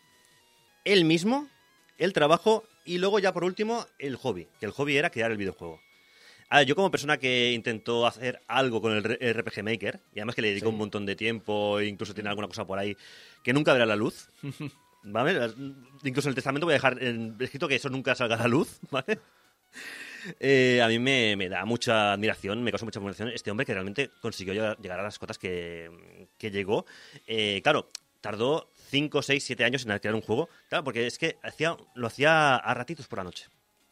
él 0.84 1.04
mismo, 1.04 1.46
el 1.98 2.12
trabajo 2.12 2.64
y 2.84 2.98
luego 2.98 3.20
ya 3.20 3.32
por 3.32 3.44
último 3.44 3.86
el 4.00 4.16
hobby. 4.16 4.48
Que 4.58 4.66
el 4.66 4.72
hobby 4.72 4.96
era 4.96 5.10
crear 5.10 5.30
el 5.30 5.36
videojuego. 5.36 5.80
Ah, 6.48 6.62
yo 6.62 6.76
como 6.76 6.90
persona 6.90 7.18
que 7.18 7.52
intentó 7.52 8.06
hacer 8.06 8.40
algo 8.46 8.80
con 8.80 8.92
el 8.92 9.02
RPG 9.02 9.64
Maker 9.64 10.00
y 10.14 10.20
además 10.20 10.36
que 10.36 10.42
le 10.42 10.50
dedicó 10.50 10.68
un 10.68 10.78
montón 10.78 11.04
de 11.04 11.16
tiempo 11.16 11.80
incluso 11.80 12.14
tiene 12.14 12.28
alguna 12.28 12.46
cosa 12.46 12.64
por 12.64 12.78
ahí 12.78 12.96
que 13.42 13.52
nunca 13.52 13.72
verá 13.72 13.86
la 13.86 13.96
luz. 13.96 14.28
¿Vale? 15.08 15.54
Incluso 16.02 16.28
en 16.28 16.30
el 16.30 16.34
testamento 16.34 16.66
voy 16.66 16.72
a 16.72 16.78
dejar 16.78 16.98
escrito 17.40 17.68
que 17.68 17.76
eso 17.76 17.88
nunca 17.88 18.16
salga 18.16 18.34
a 18.34 18.40
la 18.40 18.48
luz, 18.48 18.80
¿vale? 18.90 19.20
Eh, 20.40 20.80
a 20.82 20.88
mí 20.88 20.98
me, 20.98 21.36
me 21.36 21.48
da 21.48 21.64
mucha 21.64 22.12
admiración, 22.12 22.62
me 22.62 22.72
causa 22.72 22.84
mucha 22.84 22.98
admiración 22.98 23.28
este 23.28 23.52
hombre 23.52 23.64
que 23.64 23.74
realmente 23.74 24.10
consiguió 24.20 24.52
llegar, 24.52 24.76
llegar 24.78 24.98
a 24.98 25.04
las 25.04 25.18
cotas 25.20 25.38
que, 25.38 26.26
que 26.38 26.50
llegó. 26.50 26.86
Eh, 27.28 27.60
claro, 27.62 27.88
tardó 28.20 28.68
5, 28.90 29.22
6, 29.22 29.44
7 29.44 29.64
años 29.64 29.86
en 29.86 29.96
crear 29.98 30.14
un 30.16 30.22
juego, 30.22 30.48
claro, 30.68 30.82
porque 30.82 31.06
es 31.06 31.18
que 31.18 31.38
hacía, 31.44 31.76
lo 31.94 32.08
hacía 32.08 32.56
a 32.56 32.74
ratitos 32.74 33.06
por 33.06 33.18
la 33.18 33.24
noche. 33.24 33.46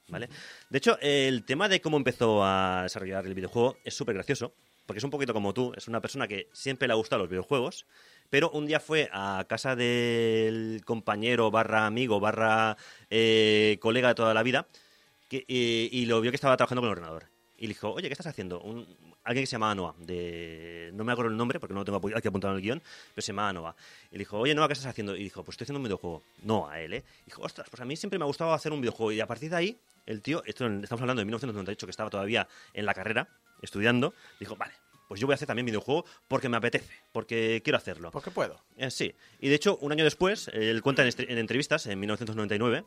De 0.09 0.79
hecho, 0.79 0.99
el 1.01 1.45
tema 1.45 1.69
de 1.69 1.81
cómo 1.81 1.97
empezó 1.97 2.45
a 2.45 2.83
desarrollar 2.83 3.27
el 3.27 3.35
videojuego 3.35 3.77
es 3.85 3.95
súper 3.95 4.15
gracioso, 4.15 4.53
porque 4.87 4.99
es 4.99 5.05
un 5.05 5.11
poquito 5.11 5.33
como 5.33 5.55
tú, 5.55 5.73
es 5.77 5.89
una 5.89 6.01
persona 6.01 6.29
que 6.29 6.49
siempre 6.53 6.87
le 6.87 6.93
ha 6.93 6.97
gustado 6.97 7.23
los 7.23 7.31
videojuegos, 7.31 7.87
pero 8.31 8.51
un 8.51 8.67
día 8.67 8.81
fue 8.81 9.09
a 9.13 9.45
casa 9.49 9.77
del 9.77 10.83
compañero 10.85 11.51
barra 11.51 11.87
amigo 11.87 12.21
barra 12.21 12.77
eh, 13.11 13.79
colega 13.81 14.09
de 14.09 14.15
toda 14.15 14.35
la 14.35 14.43
vida 14.43 14.67
y 15.31 16.07
lo 16.07 16.21
vio 16.21 16.31
que 16.31 16.37
estaba 16.37 16.57
trabajando 16.57 16.83
con 16.83 16.89
el 16.89 16.93
ordenador. 16.93 17.35
Y 17.57 17.63
le 17.63 17.69
dijo, 17.69 17.93
oye, 17.93 18.09
¿qué 18.09 18.13
estás 18.13 18.27
haciendo? 18.27 18.61
Un, 18.61 18.87
alguien 19.25 19.43
que 19.43 19.47
se 19.47 19.53
llamaba 19.53 19.75
Noah, 19.75 19.95
de, 19.99 20.91
no 20.93 21.05
me 21.05 21.13
acuerdo 21.13 21.31
el 21.31 21.37
nombre 21.37 21.59
porque 21.59 21.73
no 21.73 21.81
lo 21.81 21.85
tengo 21.85 22.01
aquí 22.17 22.29
apuntado 22.29 22.53
en 22.53 22.59
el 22.59 22.63
guion, 22.63 22.83
pero 23.15 23.23
se 23.23 23.33
llamaba 23.33 23.53
Noah. 23.53 23.77
Y 24.11 24.15
le 24.15 24.19
dijo, 24.19 24.39
oye, 24.39 24.55
Noah, 24.55 24.69
¿qué 24.69 24.75
estás 24.75 24.91
haciendo? 24.91 25.17
Y 25.17 25.25
dijo, 25.25 25.43
pues 25.43 25.55
estoy 25.55 25.65
haciendo 25.65 25.79
un 25.79 25.85
videojuego. 25.85 26.23
No, 26.43 26.69
a 26.69 26.81
él, 26.81 26.95
¿eh? 26.95 27.05
Y 27.23 27.27
dijo, 27.27 27.43
ostras, 27.43 27.69
pues 27.71 27.81
a 27.81 27.85
mí 27.85 27.97
siempre 27.97 28.19
me 28.19 28.25
ha 28.25 28.27
gustado 28.27 28.53
hacer 28.53 28.73
un 28.73 28.81
videojuego. 28.81 29.13
Y 29.13 29.21
a 29.21 29.27
partir 29.27 29.51
de 29.51 29.57
ahí, 29.57 29.79
el 30.07 30.23
tío, 30.23 30.43
esto 30.45 30.67
estamos 30.67 31.01
hablando 31.03 31.21
de 31.21 31.25
1998, 31.27 31.87
que 31.87 31.91
estaba 31.91 32.11
todavía 32.11 32.47
en 32.73 32.87
la 32.87 32.95
carrera, 32.95 33.29
estudiando, 33.63 34.15
dijo, 34.41 34.57
vale, 34.57 34.75
pues 35.09 35.21
yo 35.21 35.27
voy 35.27 35.35
a 35.35 35.37
hacer 35.37 35.47
también 35.47 35.67
videojuego 35.67 36.05
porque 36.29 36.49
me 36.49 36.57
apetece, 36.57 36.95
porque 37.13 37.61
quiero 37.63 37.77
hacerlo. 37.77 38.11
Porque 38.11 38.31
puedo. 38.31 38.63
Eh, 38.77 38.91
sí. 38.91 39.15
Y 39.41 39.49
de 39.49 39.55
hecho, 39.55 39.77
un 39.79 39.93
año 39.93 40.05
después, 40.05 40.49
él 40.49 40.81
cuenta 40.83 41.03
en, 41.07 41.39
entrevistas, 41.39 41.87
en 41.87 42.01
1999, 42.01 42.85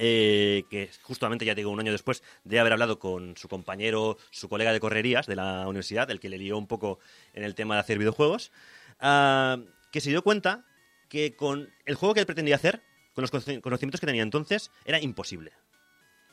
eh, 0.00 0.64
que 0.70 0.90
justamente 1.02 1.44
ya 1.44 1.54
te 1.54 1.60
digo 1.60 1.70
un 1.70 1.80
año 1.80 1.92
después 1.92 2.22
de 2.44 2.60
haber 2.60 2.72
hablado 2.72 2.98
con 2.98 3.36
su 3.36 3.48
compañero, 3.48 4.16
su 4.30 4.48
colega 4.48 4.72
de 4.72 4.80
correrías 4.80 5.26
de 5.26 5.36
la 5.36 5.66
universidad, 5.66 6.10
el 6.10 6.20
que 6.20 6.28
le 6.28 6.38
lió 6.38 6.56
un 6.56 6.66
poco 6.68 6.98
en 7.34 7.42
el 7.42 7.54
tema 7.54 7.74
de 7.74 7.80
hacer 7.80 7.98
videojuegos, 7.98 8.52
ah, 9.00 9.58
que 9.90 10.00
se 10.00 10.10
dio 10.10 10.22
cuenta 10.22 10.64
que 11.08 11.34
con 11.34 11.72
el 11.84 11.94
juego 11.96 12.14
que 12.14 12.20
él 12.20 12.26
pretendía 12.26 12.54
hacer, 12.56 12.82
con 13.14 13.22
los 13.22 13.32
conoci- 13.32 13.60
conocimientos 13.60 14.00
que 14.00 14.06
tenía 14.06 14.22
entonces, 14.22 14.70
era 14.84 15.00
imposible. 15.00 15.52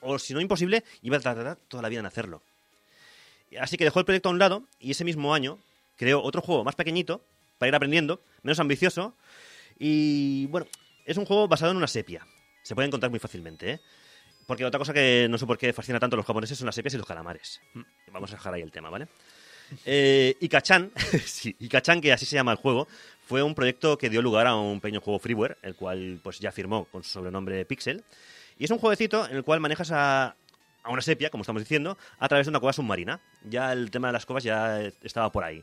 O 0.06 0.20
si 0.20 0.34
no 0.34 0.40
imposible, 0.40 0.84
iba 1.02 1.18
a 1.18 1.20
tardar 1.20 1.58
toda 1.68 1.82
la 1.82 1.90
vida 1.90 2.00
en 2.00 2.06
hacerlo. 2.06 2.44
Así 3.60 3.76
que 3.76 3.84
dejó 3.84 4.00
el 4.00 4.06
proyecto 4.06 4.30
a 4.30 4.32
un 4.32 4.40
lado 4.40 4.64
y 4.80 4.92
ese 4.92 5.04
mismo 5.04 5.34
año 5.34 5.60
creó 5.96 6.22
otro 6.22 6.42
juego 6.42 6.64
más 6.64 6.76
pequeñito 6.76 7.22
para 7.58 7.70
ir 7.70 7.76
aprendiendo, 7.76 8.22
menos 8.44 8.60
ambicioso. 8.60 9.16
Y 9.80 10.46
bueno, 10.48 10.68
es 11.06 11.18
un 11.18 11.26
juego 11.26 11.48
basado 11.48 11.72
en 11.72 11.78
una 11.78 11.88
sepia. 11.88 12.26
Se 12.62 12.76
puede 12.76 12.88
encontrar 12.88 13.10
muy 13.10 13.20
fácilmente, 13.20 13.72
¿eh? 13.72 13.80
Porque 14.46 14.64
otra 14.64 14.78
cosa 14.78 14.94
que 14.94 15.28
no 15.28 15.40
sé 15.40 15.48
por 15.48 15.58
qué 15.58 15.74
fascina 15.74 16.00
tanto 16.00 16.16
a 16.16 16.18
los 16.18 16.26
japoneses 16.26 16.58
son 16.58 16.68
las 16.68 16.76
sepias 16.76 16.94
y 16.94 16.98
los 16.98 17.08
calamares. 17.08 17.62
Vamos 18.12 18.32
a 18.32 18.36
dejar 18.36 18.54
ahí 18.54 18.62
el 18.62 18.72
tema, 18.72 18.92
¿vale? 18.92 19.08
Eh, 19.86 20.36
Ikachan, 20.40 20.92
sí, 21.26 21.56
Ikachan, 21.60 22.00
que 22.00 22.14
así 22.14 22.28
se 22.28 22.36
llama 22.36 22.52
el 22.52 22.60
juego, 22.60 22.88
fue 23.26 23.42
un 23.42 23.56
proyecto 23.56 23.98
que 23.98 24.12
dio 24.12 24.22
lugar 24.22 24.46
a 24.46 24.56
un 24.56 24.80
pequeño 24.80 25.02
juego 25.02 25.18
freeware, 25.18 25.58
el 25.64 25.76
cual 25.76 26.20
pues 26.22 26.38
ya 26.40 26.52
firmó 26.52 26.86
con 26.86 27.04
su 27.04 27.10
sobrenombre 27.10 27.66
Pixel. 27.66 28.04
Y 28.58 28.66
es 28.66 28.72
un 28.72 28.78
jueguecito 28.80 29.28
en 29.28 29.36
el 29.38 29.44
cual 29.44 29.60
manejas 29.60 29.92
a, 29.92 30.36
a 30.84 30.90
una 30.90 31.02
sepia, 31.02 31.30
como 31.30 31.42
estamos 31.42 31.62
diciendo, 31.62 31.98
a 32.20 32.28
través 32.28 32.46
de 32.46 32.50
una 32.52 32.60
cueva 32.60 32.74
submarina. 32.74 33.20
Ya 33.44 33.74
el 33.74 33.92
tema 33.92 34.08
de 34.08 34.14
las 34.14 34.26
cuevas 34.26 34.44
ya 34.44 34.82
estaba 35.02 35.32
por 35.32 35.44
ahí. 35.44 35.58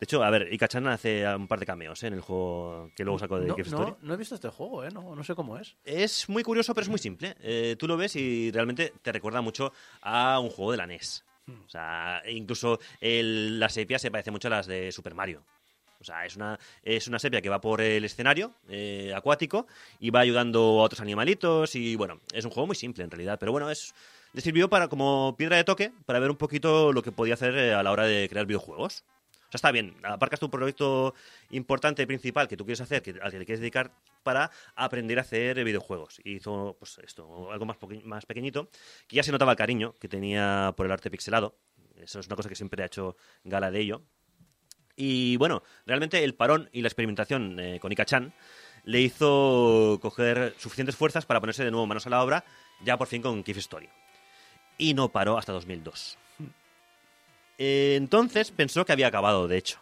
De 0.00 0.04
hecho, 0.04 0.22
a 0.22 0.30
ver, 0.30 0.52
Ikachan 0.52 0.86
hace 0.86 1.26
un 1.34 1.48
par 1.48 1.58
de 1.58 1.66
cameos 1.66 2.00
¿eh? 2.04 2.06
en 2.06 2.14
el 2.14 2.20
juego 2.20 2.88
que 2.94 3.02
luego 3.02 3.18
sacó 3.18 3.40
de 3.40 3.48
No, 3.48 3.56
Cave 3.56 3.68
Story. 3.68 3.90
no, 3.90 3.98
no 4.00 4.14
he 4.14 4.16
visto 4.16 4.36
este 4.36 4.48
juego, 4.48 4.84
¿eh? 4.84 4.90
No, 4.92 5.16
no 5.16 5.24
sé 5.24 5.34
cómo 5.34 5.58
es. 5.58 5.74
Es 5.84 6.28
muy 6.28 6.44
curioso, 6.44 6.72
pero 6.72 6.82
es 6.84 6.88
muy 6.88 7.00
simple. 7.00 7.34
Eh, 7.40 7.74
tú 7.78 7.88
lo 7.88 7.96
ves 7.96 8.14
y 8.14 8.52
realmente 8.52 8.92
te 9.02 9.10
recuerda 9.10 9.40
mucho 9.40 9.72
a 10.02 10.38
un 10.38 10.50
juego 10.50 10.70
de 10.70 10.76
la 10.78 10.86
NES. 10.86 11.24
O 11.48 11.68
sea, 11.68 12.22
incluso 12.28 12.78
el- 13.00 13.58
la 13.58 13.68
sepia 13.70 13.98
se 13.98 14.10
parece 14.10 14.30
mucho 14.30 14.46
a 14.48 14.50
las 14.52 14.66
de 14.66 14.92
Super 14.92 15.14
Mario. 15.14 15.42
O 16.00 16.04
sea, 16.04 16.24
es 16.24 16.36
una, 16.36 16.58
es 16.82 17.08
una 17.08 17.18
sepia 17.18 17.40
que 17.40 17.48
va 17.48 17.60
por 17.60 17.80
el 17.80 18.04
escenario 18.04 18.54
eh, 18.68 19.12
acuático 19.14 19.66
y 19.98 20.10
va 20.10 20.20
ayudando 20.20 20.60
a 20.60 20.82
otros 20.82 21.00
animalitos 21.00 21.74
y 21.74 21.96
bueno, 21.96 22.20
es 22.32 22.44
un 22.44 22.50
juego 22.50 22.68
muy 22.68 22.76
simple 22.76 23.04
en 23.04 23.10
realidad, 23.10 23.38
pero 23.38 23.52
bueno, 23.52 23.70
es 23.70 23.94
le 24.32 24.40
sirvió 24.40 24.68
para 24.68 24.88
como 24.88 25.34
piedra 25.36 25.56
de 25.56 25.64
toque 25.64 25.92
para 26.06 26.18
ver 26.18 26.30
un 26.30 26.36
poquito 26.36 26.92
lo 26.92 27.02
que 27.02 27.12
podía 27.12 27.34
hacer 27.34 27.56
eh, 27.56 27.74
a 27.74 27.82
la 27.82 27.92
hora 27.92 28.04
de 28.04 28.28
crear 28.28 28.46
videojuegos. 28.46 29.04
O 29.48 29.50
sea, 29.50 29.56
está 29.56 29.72
bien, 29.72 29.96
aparcas 30.02 30.40
tu 30.40 30.50
proyecto 30.50 31.14
importante 31.50 32.06
principal 32.06 32.48
que 32.48 32.56
tú 32.56 32.66
quieres 32.66 32.82
hacer, 32.82 33.00
que, 33.00 33.14
al 33.22 33.30
que 33.30 33.38
le 33.38 33.46
quieres 33.46 33.60
dedicar 33.60 33.90
para 34.22 34.50
aprender 34.76 35.18
a 35.18 35.22
hacer 35.22 35.64
videojuegos. 35.64 36.20
Y 36.22 36.34
hizo, 36.34 36.76
pues 36.78 36.98
esto, 36.98 37.50
algo 37.50 37.64
más, 37.64 37.78
más 38.04 38.26
pequeñito, 38.26 38.68
que 39.06 39.16
ya 39.16 39.22
se 39.22 39.32
notaba 39.32 39.52
el 39.52 39.56
cariño 39.56 39.94
que 39.98 40.08
tenía 40.08 40.74
por 40.76 40.84
el 40.84 40.92
arte 40.92 41.10
pixelado. 41.10 41.56
Eso 41.96 42.20
es 42.20 42.26
una 42.26 42.36
cosa 42.36 42.50
que 42.50 42.54
siempre 42.54 42.82
ha 42.82 42.86
hecho 42.86 43.16
gala 43.42 43.70
de 43.70 43.80
ello. 43.80 44.02
Y 45.00 45.36
bueno, 45.36 45.62
realmente 45.86 46.24
el 46.24 46.34
parón 46.34 46.68
y 46.72 46.82
la 46.82 46.88
experimentación 46.88 47.58
eh, 47.60 47.78
con 47.80 47.92
Ika-chan 47.92 48.32
le 48.82 49.00
hizo 49.00 50.00
coger 50.02 50.54
suficientes 50.58 50.96
fuerzas 50.96 51.24
para 51.24 51.38
ponerse 51.38 51.64
de 51.64 51.70
nuevo 51.70 51.86
manos 51.86 52.08
a 52.08 52.10
la 52.10 52.20
obra, 52.20 52.44
ya 52.82 52.98
por 52.98 53.06
fin 53.06 53.22
con 53.22 53.44
Keep 53.44 53.58
Story. 53.58 53.88
Y 54.76 54.94
no 54.94 55.08
paró 55.10 55.38
hasta 55.38 55.52
2002. 55.52 56.18
Eh, 57.58 57.94
entonces 57.96 58.50
pensó 58.50 58.84
que 58.84 58.90
había 58.90 59.06
acabado, 59.06 59.46
de 59.46 59.58
hecho. 59.58 59.78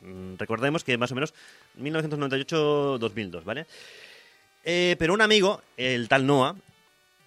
Mm, 0.00 0.34
Recordemos 0.36 0.82
que 0.82 0.98
más 0.98 1.12
o 1.12 1.14
menos 1.14 1.32
1998-2002, 1.78 3.44
¿vale? 3.44 3.66
Eh, 4.64 4.96
pero 4.98 5.14
un 5.14 5.22
amigo, 5.22 5.62
el 5.76 6.08
tal 6.08 6.26
Noah, 6.26 6.56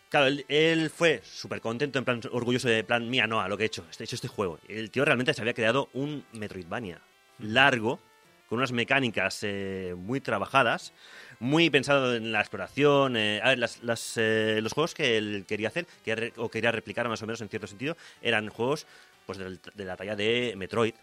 Claro, 0.09 0.25
él, 0.25 0.43
él 0.49 0.89
fue 0.89 1.21
súper 1.23 1.61
contento, 1.61 1.99
en 1.99 2.05
plan 2.05 2.19
orgulloso 2.31 2.67
de 2.67 2.83
plan, 2.83 3.07
mía, 3.07 3.27
no, 3.27 3.41
a 3.41 3.47
lo 3.47 3.55
que 3.55 3.63
he 3.63 3.67
hecho, 3.67 3.85
he 3.99 4.03
hecho 4.03 4.15
este 4.15 4.27
juego. 4.27 4.57
El 4.67 4.89
tío 4.89 5.05
realmente 5.05 5.35
se 5.35 5.41
había 5.41 5.53
creado 5.53 5.87
un 5.93 6.25
Metroidvania 6.33 6.99
largo, 7.39 7.99
con 8.47 8.57
unas 8.57 8.71
mecánicas 8.71 9.39
eh, 9.43 9.93
muy 9.97 10.21
trabajadas, 10.21 10.91
muy 11.39 11.69
pensado 11.69 12.15
en 12.15 12.31
la 12.31 12.39
exploración. 12.39 13.15
eh, 13.15 13.39
a 13.43 13.49
ver, 13.49 13.59
las- 13.59 13.83
las, 13.83 14.13
eh, 14.17 14.59
los 14.61 14.73
juegos 14.73 14.93
que 14.95 15.17
él 15.17 15.45
quería 15.47 15.67
hacer, 15.67 15.85
que 16.03 16.15
re- 16.15 16.33
o 16.37 16.49
quería 16.49 16.71
replicar 16.71 17.07
más 17.07 17.21
o 17.21 17.27
menos 17.27 17.41
en 17.41 17.49
cierto 17.49 17.67
sentido, 17.67 17.95
eran 18.21 18.49
juegos 18.49 18.87
pues 19.25 19.37
de 19.37 19.85
la 19.85 19.95
talla 19.95 20.15
de 20.15 20.53
Metroid, 20.57 20.95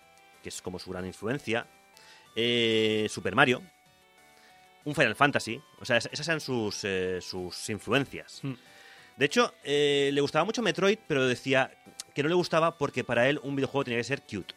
que 0.42 0.48
es 0.48 0.60
como 0.60 0.80
su 0.80 0.90
gran 0.90 1.06
influencia, 1.06 1.66
Super 3.08 3.34
Mario, 3.36 3.62
un 4.84 4.94
Final 4.94 5.14
Fantasy, 5.14 5.60
o 5.80 5.84
sea, 5.84 5.96
es- 5.98 6.08
esas 6.12 6.26
eran 6.28 6.40
sus, 6.40 6.84
sus 7.20 7.70
influencias. 7.70 8.42
De 9.16 9.24
hecho, 9.24 9.54
le 9.64 10.20
gustaba 10.20 10.44
mucho 10.44 10.60
Metroid, 10.62 10.98
pero 11.06 11.26
decía 11.26 11.70
que 12.14 12.22
no 12.22 12.28
le 12.28 12.34
gustaba 12.34 12.76
porque 12.76 13.04
para 13.04 13.28
él 13.28 13.40
un 13.42 13.54
videojuego 13.56 13.84
tenía 13.84 13.98
que 14.00 14.04
ser 14.04 14.22
cute. 14.22 14.54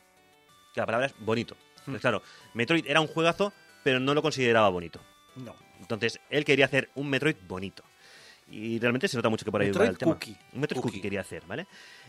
Que 0.73 0.81
la 0.81 0.85
palabra 0.85 1.07
es 1.07 1.13
bonito. 1.19 1.55
Entonces, 1.79 2.01
claro, 2.01 2.21
Metroid 2.53 2.85
era 2.87 3.01
un 3.01 3.07
juegazo, 3.07 3.53
pero 3.83 3.99
no 3.99 4.13
lo 4.13 4.21
consideraba 4.21 4.69
bonito. 4.69 5.01
No. 5.35 5.55
Entonces, 5.79 6.19
él 6.29 6.45
quería 6.45 6.65
hacer 6.65 6.89
un 6.95 7.09
Metroid 7.09 7.35
bonito. 7.47 7.83
Y 8.51 8.79
realmente 8.79 9.07
se 9.07 9.15
nota 9.15 9.29
mucho 9.29 9.45
que 9.45 9.51
por 9.51 9.61
ahí 9.61 9.71
va 9.71 9.85
el 9.85 9.97
tema. 9.97 10.17
Un 10.53 10.61
Metroid 10.61 10.81
cookie. 10.81 11.01
quería 11.01 11.21
hacer, 11.21 11.43
¿vale? 11.45 11.67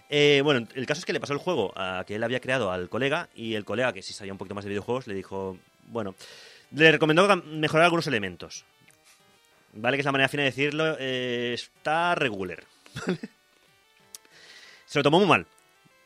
Eh, 0.08 0.40
bueno, 0.42 0.66
el 0.74 0.86
caso 0.86 0.98
es 1.00 1.04
que 1.04 1.12
le 1.12 1.20
pasó 1.20 1.32
el 1.32 1.38
juego 1.38 1.72
a 1.76 2.04
que 2.06 2.16
él 2.16 2.24
había 2.24 2.40
creado 2.40 2.72
al 2.72 2.88
colega 2.88 3.28
y 3.34 3.54
el 3.54 3.64
colega, 3.64 3.92
que 3.92 4.02
sí 4.02 4.12
sabía 4.12 4.32
un 4.32 4.38
poquito 4.38 4.54
más 4.54 4.64
de 4.64 4.70
videojuegos, 4.70 5.06
le 5.06 5.14
dijo, 5.14 5.56
bueno, 5.86 6.14
le 6.72 6.90
recomendó 6.92 7.28
mejorar 7.36 7.84
algunos 7.84 8.06
elementos. 8.06 8.64
¿Vale? 9.72 9.96
Que 9.96 10.00
es 10.00 10.04
la 10.06 10.12
manera 10.12 10.28
fina 10.28 10.42
de 10.42 10.50
decirlo. 10.50 10.96
eh, 10.98 11.52
está 11.54 12.14
regular. 12.16 12.64
Se 14.86 14.98
lo 14.98 15.02
tomó 15.04 15.18
muy 15.20 15.28
mal. 15.28 15.46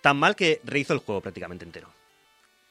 Tan 0.03 0.19
mal 0.19 0.37
que 0.37 0.61
rehizo 0.65 0.93
el 0.93 0.99
juego 0.99 1.23
prácticamente 1.23 1.65
entero. 1.65 1.89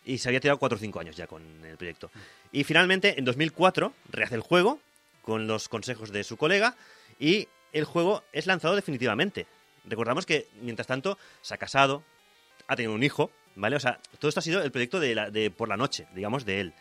Y 0.06 0.18
se 0.18 0.30
había 0.30 0.40
tirado 0.40 0.58
4 0.60 0.76
o 0.76 0.80
5 0.80 1.00
años 1.00 1.16
ya 1.16 1.28
con 1.28 1.42
el 1.66 1.78
proyecto. 1.78 2.12
Y 2.52 2.64
finalmente, 2.64 3.18
en 3.18 3.26
2004, 3.26 3.94
rehace 4.12 4.36
el 4.36 4.42
juego 4.42 4.80
con 5.22 5.48
los 5.48 5.70
consejos 5.70 6.12
de 6.12 6.24
su 6.24 6.36
colega 6.38 6.76
y 7.20 7.48
el 7.72 7.86
juego 7.86 8.24
es 8.34 8.46
lanzado 8.46 8.76
definitivamente. 8.76 9.48
Recordamos 9.86 10.26
que, 10.26 10.48
mientras 10.62 10.88
tanto, 10.88 11.18
se 11.42 11.54
ha 11.54 11.58
casado, 11.58 12.04
ha 12.68 12.76
tenido 12.76 12.94
un 12.94 13.04
hijo, 13.04 13.32
¿vale? 13.56 13.76
O 13.76 13.80
sea, 13.80 14.00
todo 14.20 14.30
esto 14.30 14.40
ha 14.40 14.44
sido 14.44 14.62
el 14.62 14.72
proyecto 14.72 15.00
de, 15.00 15.16
la- 15.16 15.30
de 15.30 15.50
por 15.52 15.70
la 15.70 15.78
noche, 15.78 16.06
digamos, 16.14 16.46
de 16.46 16.60
él. 16.60 16.74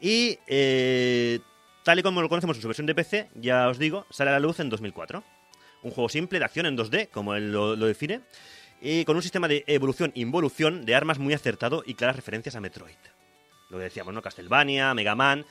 Y 0.00 0.38
eh, 0.46 1.40
tal 1.84 1.98
y 1.98 2.02
como 2.02 2.22
lo 2.22 2.28
conocemos 2.28 2.56
en 2.56 2.62
su 2.62 2.68
versión 2.68 2.86
de 2.86 2.94
PC, 2.94 3.28
ya 3.34 3.68
os 3.68 3.78
digo, 3.78 4.06
sale 4.10 4.30
a 4.30 4.34
la 4.34 4.40
luz 4.40 4.60
en 4.60 4.70
2004. 4.70 5.22
Un 5.82 5.90
juego 5.90 6.08
simple 6.08 6.38
de 6.38 6.44
acción 6.44 6.66
en 6.66 6.76
2D, 6.76 7.08
como 7.10 7.34
él 7.34 7.52
lo, 7.52 7.76
lo 7.76 7.86
define, 7.86 8.20
y 8.80 9.04
con 9.04 9.16
un 9.16 9.22
sistema 9.22 9.48
de 9.48 9.64
evolución-involución 9.66 10.84
de 10.84 10.94
armas 10.94 11.18
muy 11.18 11.34
acertado 11.34 11.82
y 11.84 11.94
claras 11.94 12.16
referencias 12.16 12.54
a 12.54 12.60
Metroid. 12.60 12.94
Lo 13.70 13.78
que 13.78 13.84
decíamos, 13.84 14.14
¿no? 14.14 14.22
Castlevania, 14.22 14.94
Mega 14.94 15.14
Man, 15.14 15.44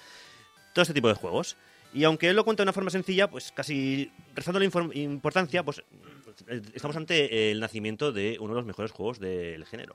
todo 0.73 0.83
este 0.83 0.93
tipo 0.93 1.07
de 1.07 1.13
juegos. 1.13 1.57
Y 1.93 2.03
aunque 2.03 2.29
él 2.29 2.35
lo 2.35 2.43
cuenta 2.43 2.63
de 2.63 2.65
una 2.65 2.73
forma 2.73 2.89
sencilla, 2.89 3.29
pues 3.29 3.51
casi 3.51 4.11
rezando 4.35 4.59
la 4.59 4.65
importancia, 4.65 5.63
pues 5.63 5.83
eh, 6.47 6.61
estamos 6.73 6.95
ante 6.95 7.51
el 7.51 7.59
nacimiento 7.59 8.11
de 8.11 8.37
uno 8.39 8.53
de 8.53 8.59
los 8.59 8.65
mejores 8.65 8.91
juegos 8.91 9.19
del 9.19 9.65
género. 9.65 9.93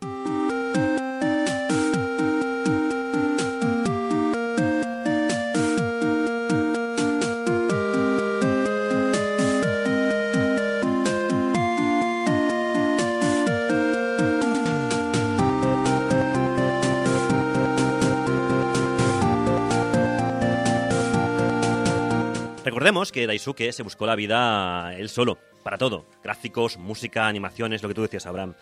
Recordemos 22.73 23.13
que 23.13 23.27
Daisuke 23.27 23.71
se 23.71 23.83
buscó 23.83 24.07
la 24.07 24.17
vida 24.17 24.95
él 24.97 25.11
solo, 25.11 25.37
para 25.63 25.77
todo. 25.77 26.07
Gráficos, 26.25 26.79
música, 26.79 27.27
animaciones, 27.27 27.83
lo 27.83 27.89
que 27.91 27.95
tú 27.95 28.01
decías, 28.01 28.25
Abraham. 28.25 28.55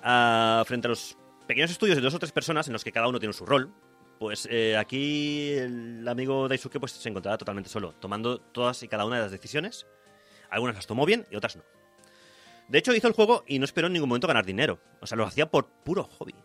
Ah, 0.00 0.62
frente 0.64 0.86
a 0.86 0.90
los 0.90 1.16
pequeños 1.48 1.72
estudios 1.72 1.96
de 1.96 2.02
dos 2.02 2.14
o 2.14 2.20
tres 2.20 2.30
personas 2.30 2.68
en 2.68 2.74
los 2.74 2.84
que 2.84 2.92
cada 2.92 3.08
uno 3.08 3.18
tiene 3.18 3.32
su 3.32 3.44
rol, 3.44 3.74
pues 4.20 4.46
eh, 4.48 4.76
aquí 4.76 5.54
el 5.54 6.06
amigo 6.06 6.46
Daisuke 6.46 6.78
pues, 6.78 6.92
se 6.92 7.08
encontraba 7.08 7.36
totalmente 7.36 7.68
solo, 7.68 7.94
tomando 7.98 8.38
todas 8.38 8.80
y 8.84 8.86
cada 8.86 9.04
una 9.04 9.16
de 9.16 9.22
las 9.22 9.32
decisiones. 9.32 9.88
Algunas 10.50 10.76
las 10.76 10.86
tomó 10.86 11.04
bien 11.04 11.26
y 11.28 11.34
otras 11.34 11.56
no. 11.56 11.64
De 12.68 12.78
hecho, 12.78 12.94
hizo 12.94 13.08
el 13.08 13.14
juego 13.14 13.42
y 13.48 13.58
no 13.58 13.64
esperó 13.64 13.88
en 13.88 13.94
ningún 13.94 14.08
momento 14.08 14.28
ganar 14.28 14.46
dinero. 14.46 14.78
O 15.00 15.06
sea, 15.08 15.18
lo 15.18 15.26
hacía 15.26 15.50
por 15.50 15.66
puro 15.66 16.04
hobby. 16.04 16.36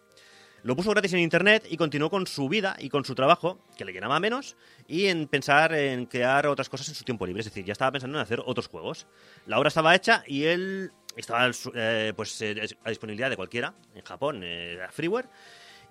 Lo 0.64 0.78
puso 0.78 0.92
gratis 0.92 1.12
en 1.12 1.20
internet 1.20 1.66
y 1.70 1.76
continuó 1.76 2.10
con 2.10 2.26
su 2.26 2.48
vida 2.48 2.78
y 2.80 2.88
con 2.88 3.04
su 3.04 3.16
trabajo, 3.16 3.60
que 3.78 3.84
le 3.84 3.92
llenaba 3.92 4.22
menos, 4.22 4.56
y 4.88 5.08
en 5.08 5.28
pensar 5.28 5.74
en 5.74 6.06
crear 6.06 6.48
otras 6.48 6.70
cosas 6.70 6.88
en 6.88 6.96
su 6.96 7.04
tiempo 7.04 7.26
libre. 7.26 7.42
Es 7.42 7.48
decir, 7.48 7.66
ya 7.66 7.74
estaba 7.74 7.92
pensando 7.92 8.18
en 8.18 8.24
hacer 8.24 8.42
otros 8.46 8.68
juegos. 8.68 9.06
La 9.46 9.60
obra 9.60 9.68
estaba 9.68 9.94
hecha 9.94 10.24
y 10.26 10.46
él 10.46 10.94
estaba 11.18 11.52
eh, 11.76 12.14
pues, 12.16 12.42
eh, 12.42 12.78
a 12.84 12.90
disponibilidad 12.90 13.30
de 13.30 13.36
cualquiera, 13.36 13.74
en 13.94 14.04
Japón, 14.04 14.42
eh, 14.44 14.80
freeware. 14.92 15.28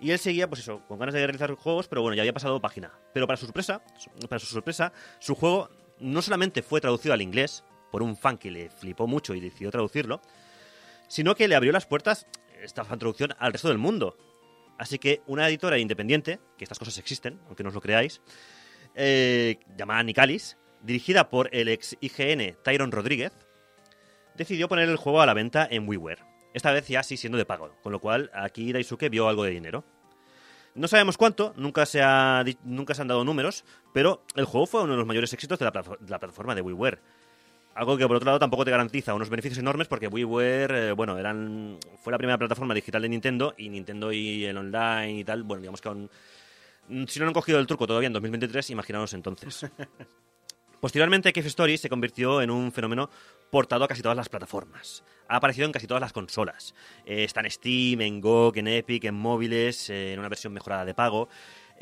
Y 0.00 0.10
él 0.10 0.18
seguía, 0.18 0.48
pues 0.48 0.62
eso, 0.62 0.80
con 0.88 0.98
ganas 0.98 1.14
de 1.14 1.20
realizar 1.20 1.54
juegos, 1.54 1.86
pero 1.86 2.00
bueno, 2.00 2.16
ya 2.16 2.22
había 2.22 2.32
pasado 2.32 2.58
página. 2.58 2.90
Pero 3.12 3.26
para 3.26 3.36
su 3.36 3.44
sorpresa, 3.44 3.82
para 4.28 4.38
su 4.38 4.46
sorpresa, 4.46 4.92
su 5.20 5.34
juego 5.34 5.68
no 6.00 6.22
solamente 6.22 6.62
fue 6.62 6.80
traducido 6.80 7.12
al 7.12 7.20
inglés 7.20 7.62
por 7.90 8.02
un 8.02 8.16
fan 8.16 8.38
que 8.38 8.50
le 8.50 8.70
flipó 8.70 9.06
mucho 9.06 9.34
y 9.34 9.40
decidió 9.40 9.70
traducirlo, 9.70 10.22
sino 11.08 11.34
que 11.34 11.46
le 11.46 11.54
abrió 11.54 11.72
las 11.72 11.84
puertas 11.84 12.26
esta 12.62 12.84
fan 12.84 12.98
traducción 12.98 13.34
al 13.38 13.52
resto 13.52 13.68
del 13.68 13.78
mundo. 13.78 14.16
Así 14.82 14.98
que 14.98 15.22
una 15.28 15.46
editora 15.48 15.78
independiente, 15.78 16.40
que 16.58 16.64
estas 16.64 16.80
cosas 16.80 16.98
existen, 16.98 17.38
aunque 17.46 17.62
no 17.62 17.68
os 17.68 17.74
lo 17.76 17.80
creáis, 17.80 18.20
eh, 18.96 19.60
llamada 19.78 20.02
Nicalis, 20.02 20.58
dirigida 20.82 21.30
por 21.30 21.48
el 21.54 21.68
ex 21.68 21.96
IGN 22.00 22.56
Tyron 22.64 22.90
Rodríguez, 22.90 23.30
decidió 24.34 24.68
poner 24.68 24.88
el 24.88 24.96
juego 24.96 25.22
a 25.22 25.26
la 25.26 25.34
venta 25.34 25.68
en 25.70 25.88
WiiWare. 25.88 26.24
Esta 26.52 26.72
vez 26.72 26.88
ya 26.88 27.04
sí 27.04 27.16
siendo 27.16 27.38
de 27.38 27.44
pago, 27.44 27.76
con 27.80 27.92
lo 27.92 28.00
cual 28.00 28.32
aquí 28.34 28.72
Daisuke 28.72 29.08
vio 29.08 29.28
algo 29.28 29.44
de 29.44 29.52
dinero. 29.52 29.84
No 30.74 30.88
sabemos 30.88 31.16
cuánto, 31.16 31.54
nunca 31.56 31.86
se, 31.86 32.02
han 32.02 32.44
dado 33.06 33.24
números, 33.24 33.64
pero 33.94 34.24
el 34.34 34.46
juego 34.46 34.66
fue 34.66 34.82
uno 34.82 34.94
de 34.94 34.98
los 34.98 35.06
mayores 35.06 35.32
éxitos 35.32 35.60
de 35.60 35.64
la, 35.64 35.70
de 35.70 36.10
la 36.10 36.18
plataforma 36.18 36.56
de 36.56 36.62
WiiWare. 36.62 37.00
Algo 37.74 37.96
que 37.96 38.06
por 38.06 38.16
otro 38.16 38.26
lado 38.26 38.38
tampoco 38.38 38.64
te 38.64 38.70
garantiza 38.70 39.14
unos 39.14 39.30
beneficios 39.30 39.58
enormes 39.58 39.88
porque 39.88 40.06
WiiWare, 40.06 40.88
eh, 40.88 40.92
bueno, 40.92 41.18
eran 41.18 41.78
fue 42.02 42.10
la 42.10 42.18
primera 42.18 42.38
plataforma 42.38 42.74
digital 42.74 43.02
de 43.02 43.08
Nintendo 43.08 43.54
y 43.56 43.70
Nintendo 43.70 44.12
y 44.12 44.44
el 44.44 44.56
online 44.56 45.20
y 45.20 45.24
tal, 45.24 45.42
bueno, 45.42 45.62
digamos 45.62 45.80
que 45.80 45.88
aún, 45.88 46.10
mm, 46.88 47.04
si 47.06 47.18
no 47.18 47.26
han 47.26 47.32
cogido 47.32 47.58
el 47.58 47.66
truco 47.66 47.86
todavía 47.86 48.08
en 48.08 48.12
2023, 48.12 48.70
imaginaos 48.70 49.14
entonces. 49.14 49.66
Posteriormente, 50.82 51.32
Cave 51.32 51.46
Story 51.46 51.78
se 51.78 51.88
convirtió 51.88 52.42
en 52.42 52.50
un 52.50 52.72
fenómeno 52.72 53.08
portado 53.52 53.84
a 53.84 53.88
casi 53.88 54.02
todas 54.02 54.16
las 54.16 54.28
plataformas. 54.28 55.04
Ha 55.28 55.36
aparecido 55.36 55.64
en 55.66 55.70
casi 55.70 55.86
todas 55.86 56.00
las 56.00 56.12
consolas. 56.12 56.74
Eh, 57.06 57.22
está 57.22 57.40
en 57.40 57.50
Steam, 57.52 58.00
en 58.00 58.20
GOG, 58.20 58.58
en 58.58 58.66
Epic, 58.66 59.04
en 59.04 59.14
móviles, 59.14 59.90
eh, 59.90 60.12
en 60.12 60.18
una 60.18 60.28
versión 60.28 60.52
mejorada 60.52 60.84
de 60.84 60.92
pago. 60.92 61.28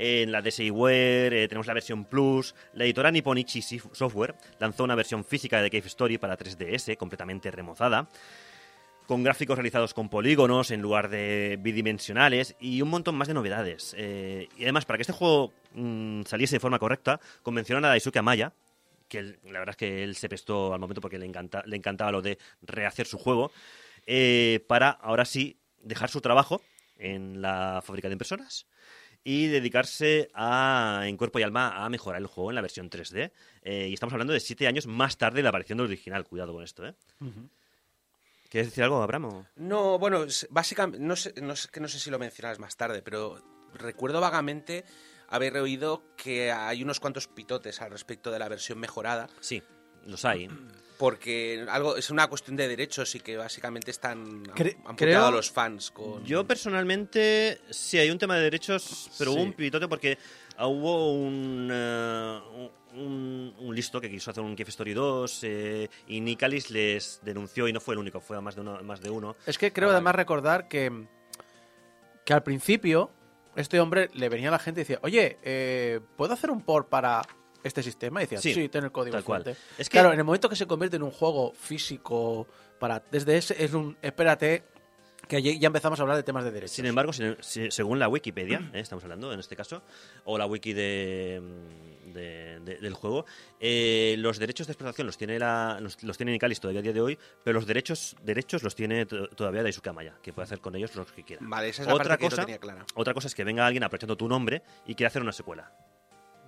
En 0.03 0.33
la 0.33 0.41
DSiWare 0.41 1.43
eh, 1.45 1.47
tenemos 1.49 1.67
la 1.67 1.75
versión 1.75 2.07
Plus. 2.07 2.55
La 2.73 2.85
editora 2.85 3.11
Nipponichi 3.11 3.61
Software 3.61 4.35
lanzó 4.59 4.85
una 4.85 4.95
versión 4.95 5.27
física 5.27 5.61
de 5.61 5.69
Cave 5.69 5.89
Story 5.89 6.17
para 6.17 6.39
3DS, 6.39 6.97
completamente 6.97 7.51
remozada 7.51 8.09
con 9.07 9.23
gráficos 9.23 9.59
realizados 9.59 9.93
con 9.93 10.09
polígonos 10.09 10.71
en 10.71 10.81
lugar 10.81 11.11
de 11.11 11.59
bidimensionales 11.61 12.57
y 12.61 12.81
un 12.81 12.89
montón 12.89 13.15
más 13.17 13.29
de 13.29 13.35
novedades. 13.35 13.95
Eh, 13.99 14.49
y 14.57 14.63
además, 14.63 14.87
para 14.87 14.97
que 14.97 15.03
este 15.03 15.13
juego 15.13 15.53
mm, 15.75 16.23
saliese 16.23 16.57
de 16.57 16.61
forma 16.61 16.79
correcta, 16.79 17.21
convencionaron 17.43 17.85
a 17.85 17.89
Daisuke 17.89 18.21
Amaya, 18.21 18.55
que 19.09 19.19
él- 19.19 19.39
la 19.45 19.59
verdad 19.59 19.71
es 19.75 19.77
que 19.77 20.03
él 20.05 20.17
se 20.17 20.31
prestó 20.31 20.73
al 20.73 20.81
momento 20.81 21.03
porque 21.03 21.19
le, 21.19 21.27
encanta, 21.27 21.63
le 21.67 21.77
encantaba 21.77 22.11
lo 22.13 22.23
de 22.23 22.39
rehacer 22.63 23.07
su 23.07 23.19
juego, 23.19 23.51
eh, 24.07 24.65
para 24.67 24.89
ahora 24.91 25.27
sí 25.27 25.59
dejar 25.83 26.09
su 26.09 26.23
trabajo 26.23 26.63
en 26.97 27.43
la 27.43 27.83
fábrica 27.85 28.09
de 28.09 28.13
impresoras 28.15 28.67
y 29.25 29.49
dedicarse 29.49 30.31
a, 30.35 31.03
en 31.05 31.17
cuerpo 31.17 31.39
y 31.39 31.43
alma 31.43 31.85
a 31.85 31.89
mejorar 31.89 32.21
el 32.21 32.27
juego 32.27 32.51
en 32.51 32.55
la 32.55 32.63
versión 32.63 32.91
3D. 32.91 33.31
Eh, 33.63 33.89
y 33.91 33.95
estamos 33.95 34.13
hablando 34.13 34.33
de 34.33 34.41
siete 34.41 34.67
años 34.67 34.87
más 34.87 35.19
tarde 35.19 35.39
de 35.39 35.43
la 35.43 35.51
aparición 35.51 35.79
del 35.79 35.87
original. 35.87 36.25
Cuidado 36.25 36.53
con 36.53 36.65
esto, 36.65 36.87
¿eh? 36.87 36.95
¿Quieres 38.49 38.71
decir 38.71 38.83
algo, 38.83 39.03
Abraham? 39.03 39.25
o? 39.27 39.47
No, 39.57 39.99
bueno, 39.99 40.25
básicamente, 40.51 41.05
no 41.05 41.15
sé, 41.17 41.35
no 41.41 41.55
sé, 41.55 41.69
que 41.69 41.81
no 41.81 41.89
sé 41.89 41.99
si 41.99 42.11
lo 42.11 42.19
mencionas 42.19 42.59
más 42.59 42.77
tarde, 42.77 43.03
pero 43.03 43.41
recuerdo 43.75 44.21
vagamente 44.21 44.85
haber 45.29 45.57
oído 45.57 46.03
que 46.17 46.51
hay 46.51 46.83
unos 46.83 46.99
cuantos 46.99 47.29
pitotes 47.29 47.81
al 47.81 47.91
respecto 47.93 48.31
de 48.31 48.39
la 48.39 48.49
versión 48.49 48.79
mejorada. 48.79 49.29
Sí. 49.41 49.63
Los 50.07 50.25
hay. 50.25 50.49
Porque 50.99 51.65
algo 51.71 51.97
es 51.97 52.11
una 52.11 52.29
cuestión 52.29 52.57
de 52.57 52.69
derechos 52.69 53.15
y 53.15 53.21
que 53.21 53.37
básicamente 53.39 53.91
están 53.91 54.45
Cre- 54.45 54.77
han 54.85 54.97
creo- 54.97 55.25
a 55.27 55.31
los 55.31 55.51
fans 55.51 55.91
con 55.91 56.23
Yo 56.27 56.47
personalmente, 56.47 57.61
sí, 57.71 57.97
hay 57.99 58.11
un 58.11 58.19
tema 58.19 58.37
de 58.37 58.43
derechos, 58.43 59.11
pero 59.19 59.33
hubo 59.33 59.43
un 59.43 59.55
pitote 59.55 59.89
porque 59.89 60.19
hubo 60.59 61.15
un, 61.15 61.71
eh, 61.73 62.41
un, 62.97 63.55
un 63.59 63.75
listo 63.75 63.99
que 63.99 64.11
quiso 64.11 64.31
hacer 64.31 64.43
un 64.43 64.55
Cave 64.55 64.69
Story 64.69 64.93
2 64.93 65.39
eh, 65.45 65.89
y 66.09 66.21
Nicalis 66.21 66.71
les 66.71 67.21
denunció 67.23 67.67
y 67.67 67.73
no 67.73 67.81
fue 67.81 67.95
el 67.95 67.99
único, 67.99 68.21
fue 68.21 68.37
a 68.37 68.43
más 68.43 68.55
de 68.55 68.61
uno. 68.61 68.83
Más 68.83 69.01
de 69.01 69.09
uno. 69.09 69.37
Es 69.47 69.57
que 69.57 69.73
creo 69.73 69.89
Ah, 69.89 69.93
además 69.93 70.15
recordar 70.17 70.69
que, 70.69 71.07
que 72.27 72.33
al 72.35 72.43
principio 72.43 73.11
este 73.57 73.81
hombre 73.81 74.11
le 74.13 74.29
venía 74.29 74.49
a 74.49 74.53
la 74.53 74.59
gente 74.59 74.81
y 74.81 74.83
decía, 74.83 74.99
oye, 75.03 75.39
eh, 75.43 76.01
¿puedo 76.17 76.35
hacer 76.35 76.51
un 76.51 76.61
port 76.61 76.91
para 76.91 77.23
este 77.63 77.83
sistema? 77.83 78.21
Y 78.21 78.25
decía, 78.25 78.41
sí, 78.41 78.55
Sí, 78.55 78.69
ten 78.69 78.85
el 78.85 78.93
código 78.93 79.15
tal 79.17 79.25
cual. 79.25 79.45
Es 79.79 79.89
que- 79.89 79.99
Claro, 79.99 80.13
en 80.13 80.19
el 80.19 80.25
momento 80.25 80.49
que 80.49 80.57
se 80.57 80.67
convierte 80.67 80.97
en 80.97 81.03
un 81.03 81.11
juego 81.11 81.53
físico 81.53 82.47
para 82.79 83.03
desde 83.11 83.37
ese 83.37 83.63
es 83.63 83.73
un, 83.75 83.97
espérate, 84.03 84.65
que 85.29 85.37
allí 85.37 85.59
ya 85.61 85.69
empezamos 85.69 85.99
a 86.01 86.03
hablar 86.03 86.17
de 86.17 86.23
temas 86.25 86.43
de 86.45 86.51
derechos. 86.51 86.75
Sin 86.75 86.87
embargo, 86.87 87.13
según 87.13 87.99
la 87.99 88.09
Wikipedia, 88.09 88.71
eh, 88.73 88.81
estamos 88.81 89.05
hablando 89.05 89.33
en 89.33 89.39
este 89.39 89.55
caso, 89.55 89.83
o 90.25 90.37
la 90.39 90.47
wiki 90.47 90.73
de, 90.73 91.41
de- 92.07 92.59
de- 92.61 92.77
del 92.79 92.95
juego, 92.95 93.27
eh, 93.61 94.17
los 94.19 94.39
derechos 94.41 94.67
de 94.67 94.73
explotación 94.73 95.07
los 95.07 95.17
tiene 95.17 95.39
la, 95.39 95.79
los, 95.81 96.03
los 96.03 96.17
tiene 96.17 96.33
Nicalis 96.33 96.59
todavía 96.59 96.81
a 96.81 96.83
día 96.83 96.93
de 96.93 97.01
hoy, 97.01 97.19
pero 97.45 97.55
los 97.61 97.67
derechos 97.67 98.17
derechos 98.25 98.65
los 98.65 98.75
tiene 98.75 99.07
to- 99.07 99.29
todavía 99.29 99.63
Daisuke 99.63 99.89
Amaya, 99.91 100.17
que 100.21 100.33
puede 100.33 100.45
hacer 100.47 100.61
con 100.61 100.75
ellos 100.75 100.97
lo 100.97 101.07
que 101.07 101.23
quiera. 101.23 101.43
Vale, 101.47 101.69
esa 101.69 101.83
es 101.83 101.89
la 101.89 101.95
otra 101.95 102.09
parte 102.09 102.19
que 102.19 102.25
yo 102.25 102.31
cosa, 102.31 102.43
no 102.43 102.47
tenía 102.47 102.59
clara. 102.59 102.87
Otra 102.95 103.15
cosa 103.15 103.29
es 103.29 103.35
que 103.37 103.45
venga 103.45 103.65
alguien 103.67 103.85
aprovechando 103.85 104.17
tu 104.17 104.27
nombre 104.27 104.63
y 104.87 104.95
quiera 104.97 105.09
hacer 105.09 105.23
una 105.23 105.33
secuela. 105.33 105.73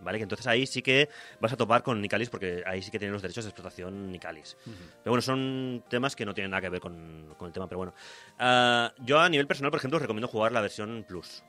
¿Vale? 0.03 0.19
Que 0.19 0.25
entonces 0.25 0.47
ahí 0.47 0.67
sí 0.67 0.83
que 0.83 1.09
vas 1.41 1.53
a 1.53 1.57
topar 1.57 1.83
con 1.83 2.01
Nicalis 2.01 2.29
porque 2.29 2.63
ahí 2.67 2.83
sí 2.83 2.91
que 2.91 2.99
tienen 2.99 3.13
los 3.13 3.23
derechos 3.23 3.45
de 3.45 3.51
explotación 3.51 4.11
Nicalis. 4.11 4.57
Pero 4.65 5.13
bueno, 5.13 5.23
son 5.23 5.85
temas 5.89 6.17
que 6.17 6.27
no 6.27 6.35
tienen 6.35 6.51
nada 6.51 6.61
que 6.61 6.69
ver 6.69 6.81
con, 6.81 7.35
con 7.39 7.47
el 7.47 7.53
tema, 7.53 7.69
pero 7.69 7.79
bueno. 7.79 7.95
Ah, 8.39 8.93
yo 8.99 9.21
a 9.21 9.29
nivel 9.29 9.47
personal, 9.47 9.71
por 9.71 9.79
ejemplo, 9.79 9.97
os 9.97 10.03
recomiendo 10.03 10.29
jugar 10.29 10.53
la 10.53 10.61
versión 10.61 11.05
Plus. 11.07 11.43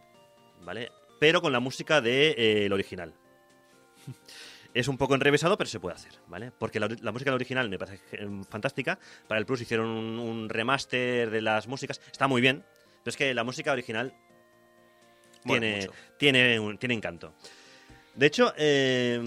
¿Vale? 0.62 0.92
Pero 1.20 1.42
con 1.42 1.52
la 1.52 1.60
música 1.60 2.00
del 2.02 2.36
de, 2.36 2.62
eh, 2.62 2.66
el 2.68 2.74
original. 2.74 3.14
Es 4.76 4.88
un 4.88 4.98
poco 4.98 5.14
enrevesado, 5.14 5.56
pero 5.56 5.70
se 5.70 5.80
puede 5.80 5.96
hacer, 5.96 6.14
¿vale? 6.28 6.52
Porque 6.58 6.80
la, 6.80 6.88
la 7.02 7.12
música 7.12 7.30
del 7.30 7.36
original 7.36 7.70
me 7.70 7.78
parece 7.78 8.02
eh, 8.14 8.28
fantástica. 8.50 8.98
Para 9.28 9.38
el 9.40 9.46
Plus 9.46 9.62
hicieron 9.62 9.86
un, 9.88 10.18
un 10.18 10.50
remaster 10.50 11.30
de 11.30 11.42
las 11.44 11.68
músicas. 11.68 12.02
Está 12.12 12.28
muy 12.28 12.42
bien. 12.42 12.64
Pero 13.04 13.12
es 13.12 13.16
que 13.18 13.36
la 13.36 13.44
música 13.44 13.72
original 13.72 14.16
tiene, 15.60 15.80
tiene, 16.18 16.60
un- 16.60 16.78
tiene 16.80 16.96
encanto. 16.96 17.36
De 18.16 18.28
hecho, 18.28 18.54
eh, 18.58 19.20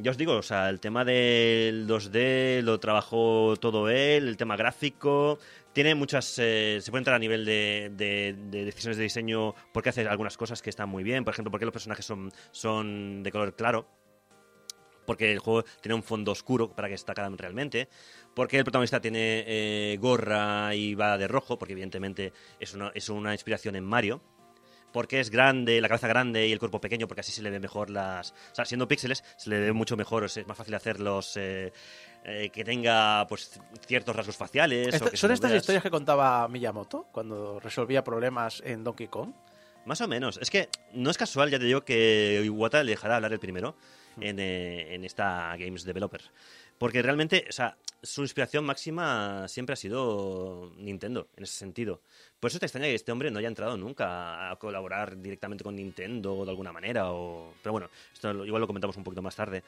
ya 0.00 0.10
os 0.12 0.16
digo, 0.16 0.36
o 0.36 0.42
sea, 0.42 0.68
el 0.70 0.78
tema 0.78 1.04
del 1.04 1.88
2D 1.88 2.62
lo 2.62 2.78
trabajó 2.78 3.56
todo 3.56 3.88
él, 3.88 4.28
el 4.28 4.36
tema 4.36 4.56
gráfico, 4.56 5.40
tiene 5.72 5.96
muchas, 5.96 6.38
eh, 6.38 6.78
se 6.80 6.90
puede 6.92 7.00
entrar 7.00 7.16
a 7.16 7.18
nivel 7.18 7.44
de, 7.44 7.90
de- 7.96 8.36
de 8.48 8.64
decisiones 8.64 8.96
de 8.96 9.02
diseño 9.02 9.56
porque 9.72 9.88
hace 9.88 10.06
algunas 10.06 10.36
cosas 10.36 10.62
que 10.62 10.70
están 10.70 10.88
muy 10.88 11.02
bien, 11.02 11.24
por 11.24 11.34
ejemplo, 11.34 11.50
porque 11.50 11.64
los 11.64 11.72
personajes 11.72 12.06
son, 12.52 13.22
de 13.24 13.32
color 13.32 13.56
claro, 13.56 13.88
porque 15.04 15.32
el 15.32 15.40
juego 15.40 15.64
tiene 15.80 15.96
un 15.96 16.04
fondo 16.04 16.30
oscuro 16.30 16.70
para 16.76 16.86
que 16.86 16.92
destacan 16.92 17.36
realmente, 17.36 17.88
porque 18.36 18.56
el 18.58 18.62
protagonista 18.64 19.00
tiene 19.00 19.42
eh, 19.48 19.98
gorra 20.00 20.72
y 20.76 20.94
va 20.94 21.18
de 21.18 21.26
rojo, 21.26 21.58
porque 21.58 21.72
evidentemente 21.72 22.32
es 22.60 22.72
una, 22.74 22.92
es 22.94 23.08
una 23.08 23.32
inspiración 23.32 23.74
en 23.74 23.82
Mario, 23.84 24.22
porque 24.92 25.20
es 25.20 25.30
grande, 25.30 25.80
la 25.80 25.88
cabeza 25.88 26.06
grande 26.08 26.46
y 26.46 26.52
el 26.52 26.58
cuerpo 26.58 26.80
pequeño, 26.80 27.08
porque 27.08 27.20
así 27.22 27.32
se 27.32 27.42
le 27.42 27.50
ve 27.50 27.58
mejor 27.60 27.90
las... 27.90 28.32
O 28.52 28.54
sea, 28.54 28.64
siendo 28.64 28.86
píxeles, 28.86 29.24
se 29.36 29.50
le 29.50 29.58
ve 29.60 29.72
mucho 29.72 29.96
mejor, 29.96 30.24
o 30.24 30.28
sea, 30.28 30.42
es 30.42 30.46
más 30.46 30.56
fácil 30.56 30.74
hacerlos 30.74 31.36
eh, 31.36 31.72
eh, 32.24 32.50
que 32.52 32.62
tenga 32.64 33.26
pues 33.28 33.58
ciertos 33.86 34.14
rasgos 34.14 34.36
faciales. 34.36 34.86
o 34.86 34.90
Esta- 34.96 35.10
que 35.10 35.16
¿Son 35.16 35.30
estas 35.32 35.50
veas- 35.50 35.62
historias 35.62 35.82
que 35.82 35.90
contaba 35.90 36.46
Miyamoto 36.48 37.06
cuando 37.12 37.58
resolvía 37.60 38.04
problemas 38.04 38.62
en 38.64 38.84
Donkey 38.84 39.08
Kong? 39.08 39.32
Más 39.84 40.00
o 40.00 40.06
menos. 40.06 40.38
Es 40.40 40.48
que 40.50 40.68
no 40.92 41.10
es 41.10 41.18
casual, 41.18 41.50
ya 41.50 41.58
te 41.58 41.64
digo, 41.64 41.84
que 41.84 42.40
Iwata 42.44 42.84
le 42.84 42.92
dejará 42.92 43.16
hablar 43.16 43.32
el 43.32 43.40
primero 43.40 43.74
en, 44.20 44.38
eh, 44.38 44.94
en 44.94 45.04
esta 45.04 45.56
Games 45.56 45.82
Developer. 45.84 46.20
Porque 46.78 47.02
realmente, 47.02 47.46
o 47.48 47.52
sea, 47.52 47.76
su 48.02 48.22
inspiración 48.22 48.64
máxima 48.64 49.46
siempre 49.48 49.72
ha 49.72 49.76
sido 49.76 50.72
Nintendo, 50.76 51.28
en 51.36 51.42
ese 51.44 51.54
sentido. 51.54 52.00
Por 52.42 52.50
eso 52.50 52.58
te 52.58 52.66
extraña 52.66 52.88
que 52.88 52.96
este 52.96 53.12
hombre 53.12 53.30
no 53.30 53.38
haya 53.38 53.46
entrado 53.46 53.76
nunca 53.76 54.50
a 54.50 54.56
colaborar 54.56 55.16
directamente 55.16 55.62
con 55.62 55.76
Nintendo 55.76 56.44
de 56.44 56.50
alguna 56.50 56.72
manera. 56.72 57.02
Pero 57.04 57.70
bueno, 57.70 57.88
esto 58.12 58.44
igual 58.44 58.60
lo 58.60 58.66
comentamos 58.66 58.96
un 58.96 59.04
poquito 59.04 59.22
más 59.22 59.36
tarde. 59.36 59.62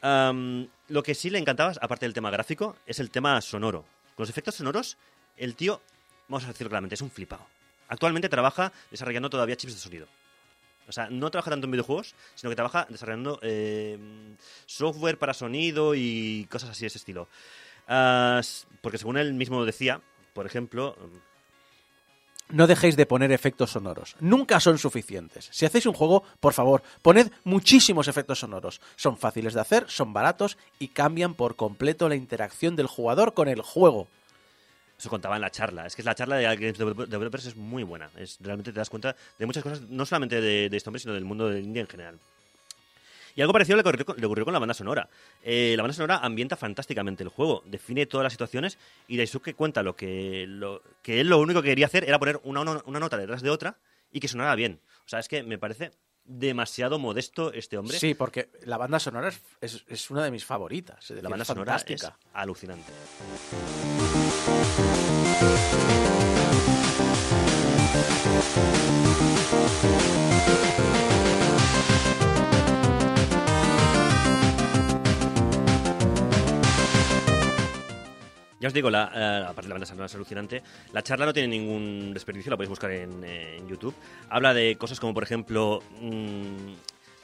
Lo 0.00 1.02
que 1.02 1.12
sí 1.16 1.28
le 1.28 1.40
encantaba, 1.40 1.72
aparte 1.80 2.06
del 2.06 2.14
tema 2.14 2.30
gráfico, 2.30 2.76
es 2.86 3.00
el 3.00 3.10
tema 3.10 3.40
sonoro. 3.40 3.80
Con 4.14 4.22
los 4.22 4.30
efectos 4.30 4.54
sonoros, 4.54 4.96
el 5.36 5.56
tío, 5.56 5.80
vamos 6.28 6.44
a 6.44 6.46
decirlo 6.46 6.70
claramente, 6.70 6.94
es 6.94 7.00
un 7.00 7.10
flipado. 7.10 7.48
Actualmente 7.88 8.28
trabaja 8.28 8.72
desarrollando 8.92 9.28
todavía 9.28 9.56
chips 9.56 9.74
de 9.74 9.80
sonido. 9.80 10.06
O 10.86 10.92
sea, 10.92 11.10
no 11.10 11.32
trabaja 11.32 11.50
tanto 11.50 11.64
en 11.64 11.72
videojuegos, 11.72 12.14
sino 12.36 12.48
que 12.48 12.54
trabaja 12.54 12.86
desarrollando 12.88 13.40
eh, 13.42 13.98
software 14.66 15.18
para 15.18 15.34
sonido 15.34 15.96
y 15.96 16.46
cosas 16.48 16.70
así 16.70 16.82
de 16.82 16.86
ese 16.86 16.98
estilo. 16.98 17.26
Ah, 17.88 18.40
porque 18.82 18.98
según 18.98 19.16
él 19.16 19.34
mismo 19.34 19.64
decía, 19.64 20.00
por 20.32 20.46
ejemplo, 20.46 20.96
No 22.50 22.66
dejéis 22.66 22.96
de 22.96 23.06
poner 23.06 23.32
efectos 23.32 23.70
sonoros. 23.70 24.16
Nunca 24.20 24.60
son 24.60 24.78
suficientes. 24.78 25.48
Si 25.50 25.64
hacéis 25.64 25.86
un 25.86 25.94
juego, 25.94 26.24
por 26.40 26.52
favor, 26.52 26.82
poned 27.02 27.30
muchísimos 27.42 28.06
efectos 28.06 28.40
sonoros. 28.40 28.80
Son 28.96 29.16
fáciles 29.16 29.54
de 29.54 29.60
hacer, 29.60 29.86
son 29.88 30.12
baratos 30.12 30.58
y 30.78 30.88
cambian 30.88 31.34
por 31.34 31.56
completo 31.56 32.08
la 32.08 32.16
interacción 32.16 32.76
del 32.76 32.86
jugador 32.86 33.32
con 33.34 33.48
el 33.48 33.62
juego. 33.62 34.08
Eso 34.98 35.08
contaba 35.10 35.36
en 35.36 35.42
la 35.42 35.50
charla. 35.50 35.86
Es 35.86 35.96
que 35.96 36.02
la 36.02 36.14
charla 36.14 36.36
de 36.36 36.44
Games 36.44 36.78
Develop- 36.78 37.06
Developers 37.06 37.46
es 37.46 37.56
muy 37.56 37.82
buena. 37.82 38.10
Es, 38.16 38.36
realmente 38.40 38.72
te 38.72 38.78
das 38.78 38.90
cuenta 38.90 39.16
de 39.38 39.46
muchas 39.46 39.62
cosas, 39.62 39.80
no 39.88 40.06
solamente 40.06 40.40
de, 40.40 40.68
de 40.68 40.76
este 40.76 40.88
hombre, 40.88 41.00
sino 41.00 41.14
del 41.14 41.24
mundo 41.24 41.48
del 41.48 41.64
indie 41.64 41.80
en 41.82 41.88
general. 41.88 42.18
Y 43.36 43.40
algo 43.40 43.52
parecido 43.52 43.76
le 43.76 43.80
ocurrió 43.82 44.04
con, 44.06 44.16
le 44.18 44.26
ocurrió 44.26 44.44
con 44.44 44.52
la 44.54 44.60
banda 44.60 44.74
sonora. 44.74 45.08
Eh, 45.42 45.74
la 45.76 45.82
banda 45.82 45.94
sonora 45.94 46.18
ambienta 46.18 46.56
fantásticamente 46.56 47.22
el 47.22 47.28
juego, 47.28 47.62
define 47.66 48.06
todas 48.06 48.24
las 48.24 48.32
situaciones 48.32 48.78
y 49.08 49.16
Daisuke 49.16 49.54
cuenta 49.54 49.82
lo 49.82 49.96
que, 49.96 50.46
lo, 50.48 50.82
que 51.02 51.20
él 51.20 51.28
lo 51.28 51.38
único 51.38 51.62
que 51.62 51.68
quería 51.70 51.86
hacer 51.86 52.04
era 52.04 52.18
poner 52.18 52.40
una, 52.44 52.60
una- 52.60 52.82
una 52.86 53.00
nota 53.00 53.16
detrás 53.16 53.42
de 53.42 53.50
otra 53.50 53.76
y 54.12 54.20
que 54.20 54.28
sonara 54.28 54.54
bien. 54.54 54.80
O 55.04 55.08
sea, 55.08 55.18
es 55.18 55.28
que 55.28 55.42
me 55.42 55.58
parece 55.58 55.90
demasiado 56.26 56.98
modesto 56.98 57.52
este 57.52 57.76
hombre. 57.76 57.98
Sí, 57.98 58.14
porque 58.14 58.48
la 58.64 58.76
banda 58.78 58.98
sonora 58.98 59.28
es, 59.28 59.42
es- 59.60 59.84
es 59.88 60.10
una 60.10 60.24
de 60.24 60.30
mis 60.30 60.44
favoritas. 60.44 60.98
Es 61.02 61.08
decir, 61.08 61.24
La 61.24 61.28
banda 61.30 61.44
sonora 61.44 61.76
es 61.76 61.82
fantástica. 61.82 62.16
alucinante. 62.32 62.92
Ya 78.64 78.68
os 78.68 78.72
digo, 78.72 78.88
la, 78.88 79.12
eh, 79.14 79.44
aparte 79.46 79.64
de 79.64 79.68
la 79.68 79.74
banda 79.74 79.84
sonora 79.84 80.06
es 80.06 80.14
alucinante, 80.14 80.62
la 80.94 81.02
charla 81.02 81.26
no 81.26 81.34
tiene 81.34 81.48
ningún 81.48 82.14
desperdicio, 82.14 82.48
la 82.48 82.56
podéis 82.56 82.70
buscar 82.70 82.90
en, 82.92 83.22
eh, 83.22 83.62
YouTube. 83.68 83.94
Habla 84.30 84.54
de 84.54 84.76
cosas 84.76 84.98
como, 84.98 85.12
por 85.12 85.22
ejemplo, 85.22 85.82
mm, 86.00 86.72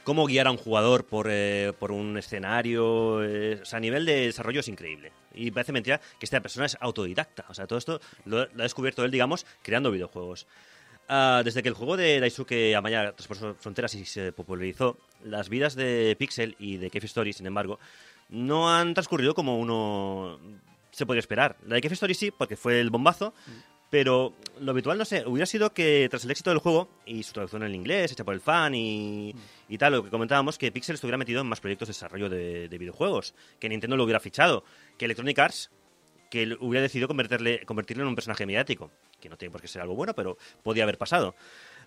cómo 0.05 0.27
guiar 0.27 0.49
a 0.49 0.51
un 0.51 0.59
jugador 0.59 1.07
por, 1.07 1.29
eh, 1.31 1.73
por 1.79 1.93
un 1.93 2.19
escenario. 2.19 3.15
o 3.15 3.65
sea, 3.65 3.79
a 3.79 3.81
nivel 3.81 4.05
de 4.05 4.27
desarrollo 4.27 4.61
es 4.61 4.69
increíble. 4.69 5.13
Y 5.33 5.51
parece 5.51 5.73
mentira 5.73 5.99
que 6.19 6.27
esta 6.27 6.43
persona 6.43 6.67
es 6.67 6.77
autodidacta. 6.79 7.47
O 7.49 7.55
sea, 7.55 7.67
todo 7.67 7.79
esto 7.79 8.03
lo, 8.27 8.41
lo 8.41 8.61
ha 8.61 8.65
descubierto 8.65 9.03
él, 9.03 9.11
digamos, 9.11 9.47
creando 9.63 9.91
videojuegos. 9.91 10.47
Ah, 11.09 11.41
desde 11.43 11.63
que 11.63 11.71
el 11.71 11.75
juego 11.75 11.97
de 11.97 12.21
Daisuke 12.21 12.75
Amaya 12.77 13.13
traspasó 13.13 13.55
fronteras 13.55 13.95
y 13.95 14.05
se 14.05 14.33
popularizó, 14.33 14.99
las 15.25 15.49
vidas 15.49 15.75
de 15.75 16.15
Pixel 16.19 16.55
y 16.59 16.77
de 16.77 16.91
Cave 16.91 17.07
Story, 17.07 17.33
sin 17.33 17.47
embargo, 17.47 17.79
no 18.29 18.71
han 18.71 18.93
transcurrido 18.93 19.35
como 19.35 19.59
uno 19.59 20.39
se 20.91 21.07
podría 21.07 21.21
esperar. 21.21 21.57
La 21.67 21.77
de 21.77 21.81
Cave 21.81 21.95
Story 21.95 22.15
sí, 22.15 22.31
porque 22.31 22.57
fue 22.57 22.81
el 22.81 22.91
bombazo, 22.91 23.35
pero 23.91 24.35
lo 24.61 24.71
habitual, 24.71 24.99
no 24.99 25.05
sé, 25.05 25.25
hubiera 25.27 25.47
sido 25.47 25.73
que 25.73 26.07
tras 26.11 26.25
el 26.25 26.31
éxito 26.31 26.51
del 26.51 26.61
juego 26.61 26.89
y 27.07 27.23
su 27.23 27.33
traducción 27.33 27.63
en 27.63 27.75
inglés, 27.75 28.13
hecha 28.13 28.25
por 28.25 28.35
el 28.35 28.41
fan 28.41 28.75
y, 28.75 29.35
y 29.69 29.79
tal, 29.79 29.95
lo 29.95 30.05
que 30.05 30.11
comentábamos, 30.11 30.59
que 30.59 30.71
Pixel 30.71 30.95
estuviera 30.95 31.19
metido 31.19 31.41
en 31.41 31.49
más 31.49 31.61
proyectos 31.61 31.89
de 31.89 31.95
desarrollo 31.95 32.29
de, 32.29 32.69
de 32.69 32.79
videojuegos, 32.79 33.35
que 33.59 33.69
Nintendo 33.69 33.97
lo 33.97 34.05
hubiera 34.05 34.21
fichado, 34.21 34.65
que 34.97 35.07
Electronic 35.07 35.39
Arts 35.39 35.71
que 36.31 36.57
hubiera 36.61 36.83
decidido 36.83 37.09
convertirle, 37.09 37.67
convertirlo 37.67 38.05
en 38.05 38.09
un 38.09 38.15
personaje 38.15 38.47
mediático, 38.47 38.91
que 39.21 39.29
no 39.29 39.37
tiene 39.37 39.51
por 39.51 39.61
qué 39.61 39.69
ser 39.69 39.83
algo 39.83 39.97
bueno, 39.97 40.15
pero 40.15 40.39
podía 40.63 40.85
haber 40.85 40.97
pasado. 40.97 41.35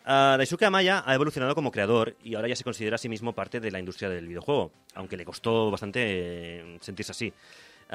Ah, 0.06 0.36
Daisuke 0.38 0.66
Amaya 0.66 1.02
ha 1.06 1.16
evolucionado 1.16 1.56
como 1.56 1.72
creador 1.72 2.18
y 2.22 2.36
ahora 2.36 2.50
ya 2.50 2.58
se 2.58 2.66
considera 2.66 2.96
a 2.96 2.98
sí 2.98 3.08
mismo 3.08 3.34
parte 3.34 3.62
de 3.62 3.72
la 3.72 3.80
industria 3.80 4.10
del 4.10 4.28
videojuego, 4.28 4.74
aunque 4.96 5.16
le 5.16 5.24
costó 5.24 5.72
bastante 5.72 6.02
eh, 6.04 6.78
sentirse 6.82 7.14
así. 7.14 7.34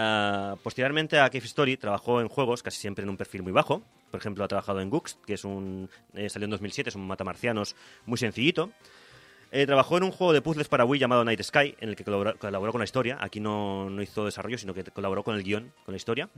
Ah, 0.00 0.54
posteriormente 0.62 1.18
a 1.18 1.28
Cave 1.28 1.44
Story 1.46 1.76
trabajó 1.76 2.20
en 2.20 2.28
juegos 2.28 2.62
casi 2.62 2.78
siempre 2.78 3.02
en 3.02 3.08
un 3.10 3.16
perfil 3.16 3.42
muy 3.42 3.50
bajo. 3.50 3.82
Por 4.12 4.20
ejemplo, 4.20 4.44
ha 4.44 4.48
trabajado 4.48 4.80
en 4.80 4.90
Gux, 4.90 5.18
que 5.26 5.34
es 5.34 5.44
un 5.44 5.90
eh, 6.14 6.28
salió 6.28 6.44
en 6.44 6.52
2007, 6.52 6.90
es 6.90 6.94
un 6.94 7.04
matamarcianos 7.04 7.74
muy 8.06 8.16
sencillito. 8.16 8.70
Eh, 9.50 9.66
trabajó 9.66 9.96
en 9.96 10.04
un 10.04 10.12
juego 10.12 10.32
de 10.32 10.40
puzzles 10.40 10.68
para 10.68 10.84
Wii 10.84 11.00
llamado 11.00 11.24
Night 11.24 11.42
Sky, 11.42 11.74
en 11.80 11.88
el 11.88 11.96
que 11.96 12.04
colaboró, 12.04 12.38
con 12.38 12.78
la 12.78 12.84
historia. 12.84 13.18
Aquí 13.20 13.40
no, 13.40 13.90
no 13.90 14.00
hizo 14.00 14.24
desarrollo, 14.24 14.56
sino 14.56 14.72
que 14.72 14.84
colaboró 14.84 15.24
con 15.24 15.34
el 15.34 15.42
guion, 15.42 15.72
con 15.84 15.92
la 15.94 15.96
historia, 15.96 16.28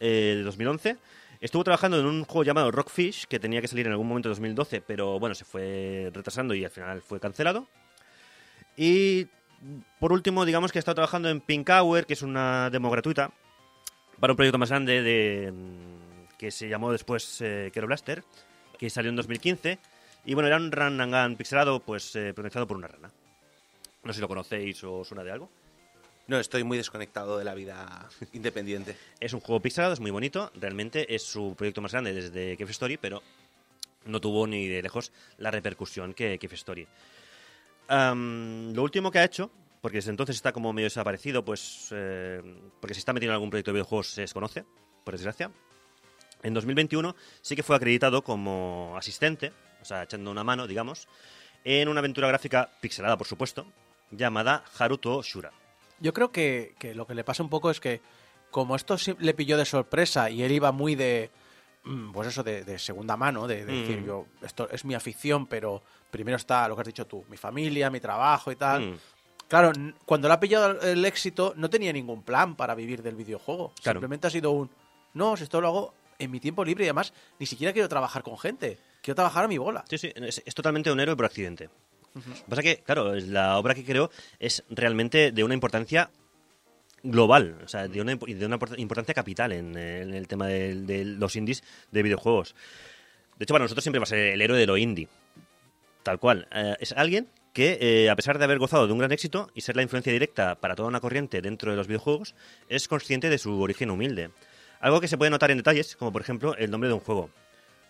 eh, 0.00 0.36
de 0.38 0.42
2011. 0.42 0.96
Estuvo 1.42 1.64
trabajando 1.64 2.00
en 2.00 2.06
un 2.06 2.24
juego 2.24 2.44
llamado 2.44 2.70
Rockfish, 2.70 3.26
que 3.26 3.38
tenía 3.38 3.60
que 3.60 3.68
salir 3.68 3.84
en 3.84 3.92
algún 3.92 4.08
momento 4.08 4.30
de 4.30 4.36
2012, 4.36 4.80
pero 4.80 5.20
bueno, 5.20 5.34
se 5.34 5.44
fue 5.44 6.10
retrasando 6.14 6.54
y 6.54 6.64
al 6.64 6.70
final 6.70 7.02
fue 7.02 7.20
cancelado. 7.20 7.68
Y 8.74 9.26
por 9.98 10.12
último, 10.12 10.44
digamos 10.44 10.72
que 10.72 10.78
ha 10.78 10.80
estado 10.80 10.96
trabajando 10.96 11.28
en 11.28 11.40
Pink 11.40 11.68
Hour, 11.68 12.06
que 12.06 12.14
es 12.14 12.22
una 12.22 12.70
demo 12.70 12.90
gratuita, 12.90 13.30
para 14.20 14.32
un 14.32 14.36
proyecto 14.36 14.58
más 14.58 14.70
grande 14.70 15.02
de, 15.02 15.52
mm, 15.52 16.36
que 16.38 16.50
se 16.50 16.68
llamó 16.68 16.92
después 16.92 17.40
eh, 17.40 17.70
Kero 17.72 17.86
Blaster, 17.86 18.24
que 18.78 18.90
salió 18.90 19.10
en 19.10 19.16
2015. 19.16 19.78
Y 20.24 20.34
bueno, 20.34 20.48
era 20.48 20.56
un 20.56 20.72
run 20.72 21.00
and 21.00 21.14
gun 21.14 21.36
pixelado, 21.36 21.80
pues 21.80 22.14
eh, 22.16 22.32
protagonizado 22.34 22.66
por 22.66 22.76
una 22.76 22.88
rana. 22.88 23.10
No 24.02 24.12
sé 24.12 24.16
si 24.16 24.20
lo 24.20 24.28
conocéis 24.28 24.82
o 24.84 25.04
suena 25.04 25.24
de 25.24 25.32
algo. 25.32 25.50
No, 26.28 26.40
estoy 26.40 26.64
muy 26.64 26.76
desconectado 26.76 27.38
de 27.38 27.44
la 27.44 27.54
vida 27.54 28.08
independiente. 28.32 28.96
Es 29.20 29.32
un 29.32 29.40
juego 29.40 29.60
pixelado, 29.60 29.92
es 29.92 30.00
muy 30.00 30.10
bonito. 30.10 30.50
Realmente 30.54 31.14
es 31.14 31.22
su 31.22 31.54
proyecto 31.56 31.80
más 31.80 31.92
grande 31.92 32.12
desde 32.12 32.56
Cave 32.56 32.72
Story, 32.72 32.96
pero 32.96 33.22
no 34.04 34.20
tuvo 34.20 34.46
ni 34.46 34.66
de 34.66 34.82
lejos 34.82 35.12
la 35.38 35.50
repercusión 35.50 36.14
que 36.14 36.38
Cave 36.38 36.54
Story. 36.54 36.86
Lo 37.88 38.82
último 38.82 39.10
que 39.10 39.18
ha 39.18 39.24
hecho, 39.24 39.50
porque 39.80 39.98
desde 39.98 40.10
entonces 40.10 40.36
está 40.36 40.52
como 40.52 40.72
medio 40.72 40.86
desaparecido, 40.86 41.44
pues 41.44 41.88
eh, 41.92 42.42
porque 42.80 42.94
si 42.94 42.98
está 42.98 43.12
metido 43.12 43.30
en 43.30 43.34
algún 43.34 43.50
proyecto 43.50 43.70
de 43.70 43.76
videojuegos 43.76 44.08
se 44.08 44.22
desconoce, 44.22 44.64
por 45.04 45.14
desgracia. 45.14 45.50
En 46.42 46.54
2021 46.54 47.14
sí 47.40 47.56
que 47.56 47.62
fue 47.62 47.76
acreditado 47.76 48.22
como 48.22 48.94
asistente, 48.96 49.52
o 49.80 49.84
sea, 49.84 50.02
echando 50.02 50.30
una 50.30 50.44
mano, 50.44 50.66
digamos, 50.66 51.08
en 51.64 51.88
una 51.88 52.00
aventura 52.00 52.28
gráfica 52.28 52.70
pixelada, 52.80 53.16
por 53.16 53.26
supuesto, 53.26 53.66
llamada 54.10 54.64
Haruto 54.78 55.22
Shura. 55.22 55.52
Yo 56.00 56.12
creo 56.12 56.30
que, 56.30 56.74
que 56.78 56.94
lo 56.94 57.06
que 57.06 57.14
le 57.14 57.24
pasa 57.24 57.42
un 57.42 57.48
poco 57.48 57.70
es 57.70 57.80
que, 57.80 58.00
como 58.50 58.76
esto 58.76 58.96
le 59.18 59.34
pilló 59.34 59.56
de 59.56 59.64
sorpresa 59.64 60.30
y 60.30 60.42
él 60.42 60.52
iba 60.52 60.72
muy 60.72 60.94
de. 60.94 61.30
Mm, 61.86 62.12
Pues 62.12 62.28
eso, 62.28 62.42
de, 62.42 62.64
de 62.64 62.78
segunda 62.78 63.16
mano, 63.16 63.46
de, 63.46 63.64
de 63.64 63.72
Mm. 63.72 63.80
decir, 63.80 64.04
yo, 64.04 64.26
esto 64.42 64.68
es 64.70 64.84
mi 64.84 64.94
afición, 64.94 65.46
pero 65.46 65.82
primero 66.10 66.36
está 66.36 66.68
lo 66.68 66.74
que 66.74 66.82
has 66.82 66.86
dicho 66.86 67.06
tú, 67.06 67.24
mi 67.30 67.36
familia, 67.36 67.90
mi 67.90 68.00
trabajo 68.00 68.50
y 68.52 68.56
tal. 68.56 68.92
Mm. 68.92 68.98
Claro, 69.48 69.72
cuando 70.04 70.26
le 70.28 70.34
ha 70.34 70.40
pillado 70.40 70.80
el 70.80 71.04
éxito, 71.04 71.52
no 71.56 71.70
tenía 71.70 71.92
ningún 71.92 72.22
plan 72.22 72.56
para 72.56 72.74
vivir 72.74 73.02
del 73.02 73.14
videojuego. 73.14 73.72
Claro. 73.82 73.98
Simplemente 74.00 74.26
ha 74.26 74.30
sido 74.30 74.50
un. 74.50 74.68
No, 75.14 75.36
si 75.36 75.44
esto 75.44 75.60
lo 75.60 75.68
hago 75.68 75.94
en 76.18 76.30
mi 76.32 76.40
tiempo 76.40 76.64
libre 76.64 76.84
y 76.84 76.88
además 76.88 77.12
ni 77.38 77.46
siquiera 77.46 77.72
quiero 77.72 77.88
trabajar 77.88 78.22
con 78.24 78.36
gente. 78.38 78.78
Quiero 79.02 79.14
trabajar 79.14 79.44
a 79.44 79.48
mi 79.48 79.56
bola. 79.58 79.84
Sí, 79.88 79.98
sí, 79.98 80.12
es, 80.16 80.42
es 80.44 80.54
totalmente 80.54 80.90
un 80.90 80.98
héroe 80.98 81.14
por 81.14 81.26
accidente. 81.26 81.70
Lo 82.14 82.22
que 82.22 82.30
pasa 82.48 82.62
que, 82.62 82.78
claro, 82.82 83.14
es- 83.14 83.28
la 83.28 83.56
obra 83.58 83.74
que 83.74 83.84
creo 83.84 84.10
es 84.40 84.64
realmente 84.68 85.30
de 85.30 85.44
una 85.44 85.54
importancia 85.54 86.10
global, 87.10 87.58
o 87.64 87.68
sea, 87.68 87.88
de 87.88 88.00
una, 88.00 88.14
de 88.14 88.46
una 88.46 88.58
import- 88.58 88.78
importancia 88.78 89.14
capital 89.14 89.52
en, 89.52 89.76
el 89.76 90.28
tema 90.28 90.46
de, 90.46 91.04
los 91.04 91.36
indies 91.36 91.62
de 91.90 92.02
videojuegos. 92.02 92.54
De 93.38 93.44
hecho, 93.44 93.54
para 93.54 93.64
nosotros 93.64 93.84
siempre 93.84 93.98
va 93.98 94.04
a 94.04 94.06
ser 94.06 94.18
el 94.18 94.40
héroe 94.40 94.58
de 94.58 94.66
lo 94.66 94.76
indie. 94.76 95.08
Tal 96.02 96.18
cual. 96.18 96.48
Eh, 96.52 96.76
es 96.80 96.92
alguien 96.92 97.28
que, 97.52 97.78
eh, 97.80 98.10
a 98.10 98.16
pesar 98.16 98.38
de 98.38 98.44
haber 98.44 98.58
gozado 98.58 98.86
de 98.86 98.92
un 98.92 98.98
gran 98.98 99.12
éxito 99.12 99.50
y 99.54 99.62
ser 99.62 99.76
la 99.76 99.82
influencia 99.82 100.12
directa 100.12 100.56
para 100.56 100.74
toda 100.74 100.88
una 100.88 101.00
corriente 101.00 101.40
dentro 101.40 101.70
de 101.70 101.76
los 101.76 101.86
videojuegos, 101.86 102.34
es 102.68 102.86
consciente 102.88 103.30
de 103.30 103.38
su 103.38 103.60
origen 103.60 103.90
humilde. 103.90 104.30
Algo 104.80 105.00
que 105.00 105.08
se 105.08 105.16
puede 105.16 105.30
notar 105.30 105.50
en 105.50 105.58
detalles, 105.58 105.96
como 105.96 106.12
por 106.12 106.22
ejemplo 106.22 106.54
el 106.56 106.70
nombre 106.70 106.88
de 106.88 106.94
un 106.94 107.00
juego. 107.00 107.30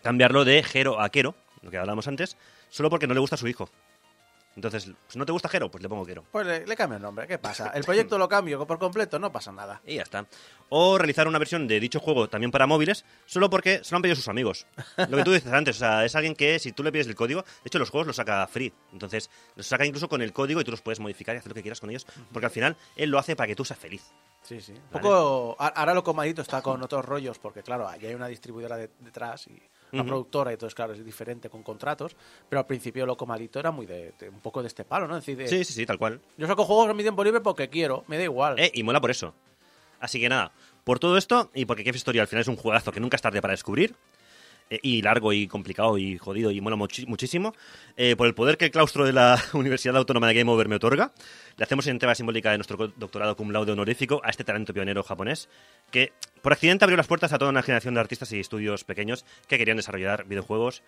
Cambiarlo 0.02 0.44
de 0.44 0.62
Jero 0.62 1.00
a 1.00 1.08
Kero, 1.10 1.34
lo 1.62 1.70
que 1.70 1.78
hablábamos 1.78 2.06
antes, 2.06 2.36
solo 2.68 2.90
porque 2.90 3.06
no 3.06 3.14
le 3.14 3.20
gusta 3.20 3.34
a 3.34 3.38
su 3.38 3.48
hijo. 3.48 3.68
Entonces, 4.56 4.86
pues 5.06 5.16
no 5.16 5.26
te 5.26 5.32
gusta 5.32 5.48
Jero, 5.50 5.70
pues 5.70 5.82
le 5.82 5.88
pongo 5.88 6.04
Kero. 6.06 6.24
Pues 6.32 6.46
le, 6.46 6.66
le 6.66 6.74
cambio 6.76 6.96
el 6.96 7.02
nombre, 7.02 7.26
¿qué 7.26 7.38
pasa? 7.38 7.68
El 7.74 7.84
proyecto 7.84 8.16
lo 8.18 8.28
cambio 8.28 8.66
por 8.66 8.78
completo, 8.78 9.18
no 9.18 9.30
pasa 9.30 9.52
nada. 9.52 9.80
Y 9.86 9.96
ya 9.96 10.02
está. 10.02 10.26
O 10.70 10.96
realizar 10.98 11.28
una 11.28 11.38
versión 11.38 11.68
de 11.68 11.78
dicho 11.78 12.00
juego 12.00 12.28
también 12.28 12.50
para 12.50 12.66
móviles, 12.66 13.04
solo 13.26 13.48
porque 13.50 13.84
se 13.84 13.92
lo 13.92 13.96
han 13.96 14.02
pedido 14.02 14.16
sus 14.16 14.28
amigos. 14.28 14.66
Lo 15.08 15.16
que 15.18 15.22
tú 15.24 15.32
dices 15.32 15.52
antes, 15.52 15.76
o 15.76 15.78
sea, 15.78 16.04
es 16.04 16.16
alguien 16.16 16.34
que 16.34 16.58
si 16.58 16.72
tú 16.72 16.82
le 16.82 16.90
pides 16.90 17.06
el 17.06 17.14
código, 17.14 17.42
de 17.42 17.48
hecho 17.66 17.78
los 17.78 17.90
juegos 17.90 18.06
los 18.08 18.16
saca 18.16 18.46
free. 18.48 18.72
Entonces, 18.92 19.30
los 19.54 19.66
saca 19.66 19.84
incluso 19.86 20.08
con 20.08 20.22
el 20.22 20.32
código 20.32 20.60
y 20.60 20.64
tú 20.64 20.70
los 20.70 20.80
puedes 20.82 20.98
modificar 21.00 21.36
y 21.36 21.38
hacer 21.38 21.50
lo 21.50 21.54
que 21.54 21.62
quieras 21.62 21.78
con 21.80 21.90
ellos, 21.90 22.06
porque 22.32 22.46
al 22.46 22.52
final 22.52 22.76
él 22.96 23.10
lo 23.10 23.18
hace 23.18 23.36
para 23.36 23.46
que 23.46 23.54
tú 23.54 23.64
seas 23.64 23.78
feliz. 23.78 24.02
Sí, 24.42 24.60
sí. 24.60 24.72
Un 24.72 24.80
Vale. 24.90 25.02
poco. 25.02 25.56
Ahora 25.58 25.92
lo 25.94 26.02
comadito 26.02 26.40
está 26.42 26.62
con 26.62 26.82
otros 26.82 27.04
rollos, 27.04 27.38
porque 27.38 27.62
claro, 27.62 27.86
ahí 27.88 28.06
hay 28.06 28.14
una 28.14 28.26
distribuidora 28.28 28.76
de- 28.76 28.90
detrás 29.00 29.46
y 29.48 29.60
una 29.92 30.02
Ujú. 30.02 30.08
productora, 30.08 30.50
y 30.50 30.54
entonces, 30.54 30.74
claro, 30.74 30.92
es 30.92 31.04
diferente 31.04 31.48
con 31.48 31.62
contratos. 31.62 32.16
Pero 32.48 32.60
al 32.60 32.66
principio 32.66 33.06
lo 33.06 33.16
comadito 33.16 33.58
era 33.60 33.70
muy 33.70 33.86
de, 33.86 34.12
de- 34.18 34.28
un 34.28 34.40
poco 34.40 34.60
de 34.62 34.68
este 34.68 34.84
palo, 34.84 35.06
¿no? 35.06 35.16
Es 35.16 35.24
decir, 35.26 35.36
de, 35.38 35.48
Sí, 35.48 35.64
sí, 35.64 35.72
sí, 35.72 35.86
tal 35.86 35.98
cual. 35.98 36.20
yo 36.36 36.46
saco 36.46 36.64
juegos 36.64 36.90
en 36.90 36.96
mi 36.96 37.02
tiempo 37.02 37.22
libre 37.24 37.40
porque 37.40 37.68
quiero, 37.68 38.04
me 38.08 38.16
da 38.18 38.24
igual. 38.24 38.58
Eh, 38.58 38.70
y 38.74 38.82
mola 38.82 39.00
por 39.00 39.10
eso. 39.10 39.34
Así 40.00 40.20
que 40.20 40.28
nada, 40.28 40.52
por 40.84 40.98
todo 40.98 41.16
esto, 41.16 41.50
y 41.54 41.64
porque 41.64 41.82
Cave 41.84 41.96
Story 41.96 42.18
al 42.18 42.26
final 42.26 42.42
es 42.42 42.48
un 42.48 42.56
juegazo 42.56 42.92
que 42.92 43.00
nunca 43.00 43.16
es 43.16 43.22
tarde 43.22 43.40
para 43.40 43.52
descubrir, 43.52 43.94
eh, 44.70 44.78
y 44.82 45.02
largo 45.02 45.32
y 45.32 45.46
complicado 45.46 45.96
y 45.98 46.18
jodido 46.18 46.50
y 46.50 46.60
mola 46.60 46.76
muchi- 46.76 47.06
muchísimo, 47.06 47.54
eh, 47.96 48.16
por 48.16 48.26
el 48.26 48.34
poder 48.34 48.56
que 48.56 48.66
el 48.66 48.70
claustro 48.70 49.04
de 49.04 49.12
la 49.12 49.40
Universidad 49.52 49.96
Autónoma 49.96 50.28
de 50.28 50.34
Game 50.34 50.50
Over 50.50 50.68
me 50.68 50.76
otorga, 50.76 51.12
le 51.56 51.64
hacemos 51.64 51.86
entrega 51.86 52.14
simbólica 52.14 52.50
de 52.50 52.58
nuestro 52.58 52.88
doctorado 52.96 53.36
cum 53.36 53.50
laude 53.50 53.72
honorífico 53.72 54.20
a 54.24 54.30
este 54.30 54.44
talento 54.44 54.74
pionero 54.74 55.02
japonés, 55.02 55.48
que 55.90 56.12
por 56.42 56.52
accidente 56.52 56.84
abrió 56.84 56.96
las 56.96 57.06
puertas 57.06 57.32
a 57.32 57.38
toda 57.38 57.50
una 57.50 57.62
generación 57.62 57.94
de 57.94 58.00
artistas 58.00 58.30
y 58.32 58.40
estudios 58.40 58.84
pequeños 58.84 59.24
que 59.48 59.58
querían 59.58 59.76
desarrollar 59.76 60.24
videojuegos 60.26 60.82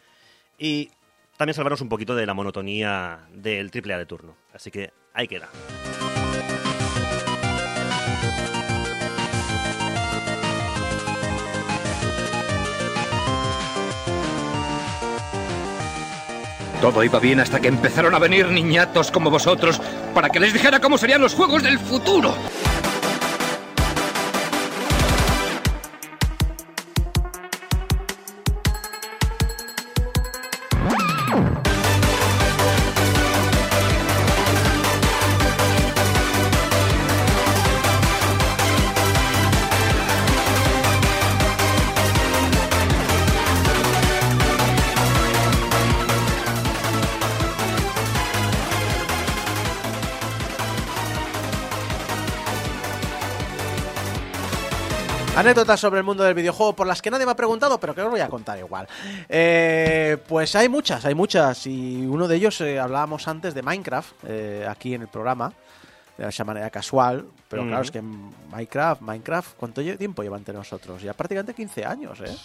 y 0.59 0.91
también 1.37 1.55
salvarnos 1.55 1.81
un 1.81 1.89
poquito 1.89 2.17
de 2.17 2.27
la 2.27 2.35
monotonía 2.35 3.21
del 3.33 3.71
triple 3.71 3.95
A 3.95 3.99
de 3.99 4.07
turno. 4.07 4.37
Así 4.53 4.71
que 4.73 4.93
ahí 5.15 5.29
queda. 5.29 5.49
Todo 16.81 17.03
iba 17.03 17.19
bien 17.19 17.41
hasta 17.41 17.59
que 17.61 17.69
empezaron 17.69 18.15
a 18.15 18.19
venir 18.21 18.49
niñatos 18.49 19.11
como 19.11 19.31
vosotros 19.31 19.81
para 20.15 20.31
que 20.31 20.39
les 20.39 20.53
dijera 20.53 20.81
cómo 20.81 20.97
serían 20.97 21.21
los 21.21 21.35
juegos 21.35 21.63
del 21.63 21.79
futuro. 21.79 22.35
Anécdotas 55.49 55.81
sobre 55.81 55.99
el 56.01 56.05
mundo 56.05 56.25
del 56.25 56.35
videojuego 56.35 56.75
por 56.75 56.87
las 56.87 57.01
que 57.01 57.11
nadie 57.11 57.25
me 57.25 57.33
ha 57.33 57.37
preguntado, 57.37 57.81
pero 57.81 57.95
que 57.95 58.03
os 58.03 58.11
voy 58.11 58.21
a 58.21 58.29
contar 58.29 58.59
igual. 58.59 58.87
Eh, 59.31 60.19
pues 60.29 60.55
hay 60.55 60.69
muchas, 60.69 61.05
hay 61.07 61.15
muchas. 61.15 61.67
Y 61.67 62.05
uno 62.07 62.29
de 62.29 62.37
ellos, 62.37 62.61
eh, 62.61 62.79
hablábamos 62.79 63.27
antes 63.29 63.55
de 63.55 63.63
Minecraft, 63.63 64.13
eh, 64.27 64.67
aquí 64.69 64.93
en 64.93 65.03
el 65.03 65.09
programa, 65.09 65.53
de 66.19 66.29
esa 66.29 66.45
manera 66.45 66.69
casual. 66.69 67.25
Pero 67.49 67.63
claro, 67.67 67.83
es 67.83 67.91
que 67.91 68.03
Minecraft, 68.03 69.01
Minecraft, 69.01 69.57
¿cuánto 69.57 69.83
tiempo 69.97 70.23
lleva 70.23 70.37
entre 70.37 70.53
nosotros? 70.53 71.01
Ya 71.01 71.15
prácticamente 71.15 71.55
15 71.55 71.85
años, 71.87 72.21
¿eh? 72.21 72.37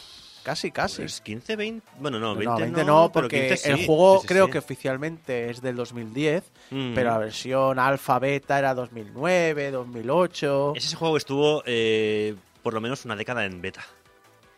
Casi, 0.43 0.71
casi. 0.71 1.01
Pues 1.01 1.19
15, 1.21 1.55
20. 1.57 1.87
Bueno, 1.99 2.19
no, 2.19 2.35
20 2.35 2.45
no, 2.45 2.57
20 2.57 2.83
no, 2.85 3.11
porque 3.11 3.47
15 3.49 3.57
sí. 3.57 3.69
el 3.69 3.85
juego 3.85 4.15
Sí, 4.15 4.21
sí, 4.21 4.27
creo 4.27 4.49
que 4.49 4.57
oficialmente 4.59 5.49
es 5.49 5.61
del 5.61 5.75
2010, 5.75 6.43
Mm. 6.71 6.93
pero 6.95 7.11
la 7.11 7.17
versión 7.17 7.79
alfa 7.79 8.19
beta 8.19 8.59
era 8.59 8.73
2009, 8.73 9.71
2008. 9.71 10.73
Ese 10.75 10.95
juego 10.95 11.17
estuvo 11.17 11.63
eh, 11.65 12.35
por 12.63 12.73
lo 12.73 12.81
menos 12.81 13.05
una 13.05 13.15
década 13.15 13.45
en 13.45 13.61
beta. 13.61 13.83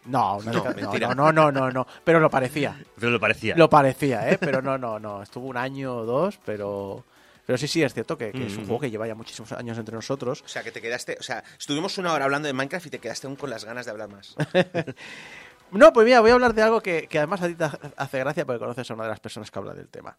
No, 0.06 0.38
una 0.38 0.52
No, 0.52 0.64
década- 0.64 1.16
no, 1.16 1.32
no, 1.32 1.32
no, 1.34 1.52
no, 1.52 1.72
no, 1.72 1.88
pero 2.04 2.20
lo 2.20 2.30
parecía. 2.30 2.80
Pero 3.00 3.12
lo 3.12 3.20
parecía. 3.20 3.56
Lo 3.58 3.70
parecía, 3.70 4.30
¿eh? 4.30 4.38
Pero 4.40 4.62
no, 4.62 4.78
no, 4.78 5.00
no. 5.00 5.24
Estuvo 5.24 5.48
un 5.48 5.58
año 5.58 5.96
o 5.98 6.06
dos, 6.06 6.40
pero. 6.46 7.04
Pero 7.48 7.58
sí, 7.60 7.68
sí, 7.68 7.84
es 7.84 7.94
cierto 7.94 8.18
que, 8.18 8.32
que 8.32 8.48
es 8.48 8.56
un 8.58 8.64
Mm. 8.64 8.68
juego 8.68 8.80
que 8.82 8.90
lleva 8.92 9.06
ya 9.08 9.14
muchísimos 9.16 9.52
años 9.52 9.78
entre 9.78 9.94
nosotros. 9.96 10.42
O 10.44 10.48
sea, 10.48 10.64
que 10.64 10.72
te 10.72 10.82
quedaste. 10.82 11.18
O 11.20 11.24
sea, 11.24 11.44
estuvimos 11.60 11.98
una 12.00 12.12
hora 12.14 12.26
hablando 12.26 12.48
de 12.48 12.54
Minecraft 12.54 12.86
y 12.88 12.90
te 12.90 13.00
quedaste 13.00 13.28
aún 13.28 13.36
con 13.36 13.50
las 13.52 13.66
ganas 13.66 13.86
de 13.86 13.92
hablar 13.92 14.10
más. 14.10 14.36
No, 15.72 15.92
pues 15.92 16.06
mira, 16.06 16.22
voy 16.22 16.30
a 16.30 16.34
hablar 16.36 16.54
de 16.54 16.62
algo 16.62 16.80
que, 16.80 17.08
que 17.08 17.18
además 17.18 17.42
a 17.42 17.48
ti 17.48 17.56
te 17.56 17.66
hace 17.98 18.20
gracia 18.20 18.46
porque 18.46 18.60
conoces 18.60 18.90
a 18.90 18.94
una 18.94 19.04
de 19.04 19.10
las 19.10 19.20
personas 19.20 19.50
que 19.52 19.60
habla 19.60 19.74
del 19.74 19.88
tema. 19.90 20.16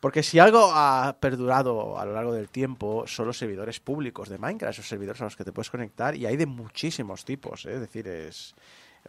Porque 0.00 0.22
si 0.22 0.38
algo 0.38 0.70
ha 0.72 1.16
perdurado 1.20 1.98
a 1.98 2.04
lo 2.04 2.12
largo 2.12 2.32
del 2.32 2.48
tiempo 2.48 3.06
son 3.06 3.26
los 3.26 3.38
servidores 3.38 3.80
públicos 3.80 4.28
de 4.28 4.38
Minecraft, 4.38 4.74
esos 4.74 4.88
servidores 4.88 5.20
a 5.22 5.24
los 5.24 5.36
que 5.36 5.44
te 5.44 5.52
puedes 5.52 5.70
conectar 5.70 6.14
y 6.14 6.26
hay 6.26 6.36
de 6.36 6.46
muchísimos 6.46 7.24
tipos, 7.24 7.64
¿eh? 7.66 7.74
es 7.74 7.80
decir, 7.80 8.06
es... 8.06 8.54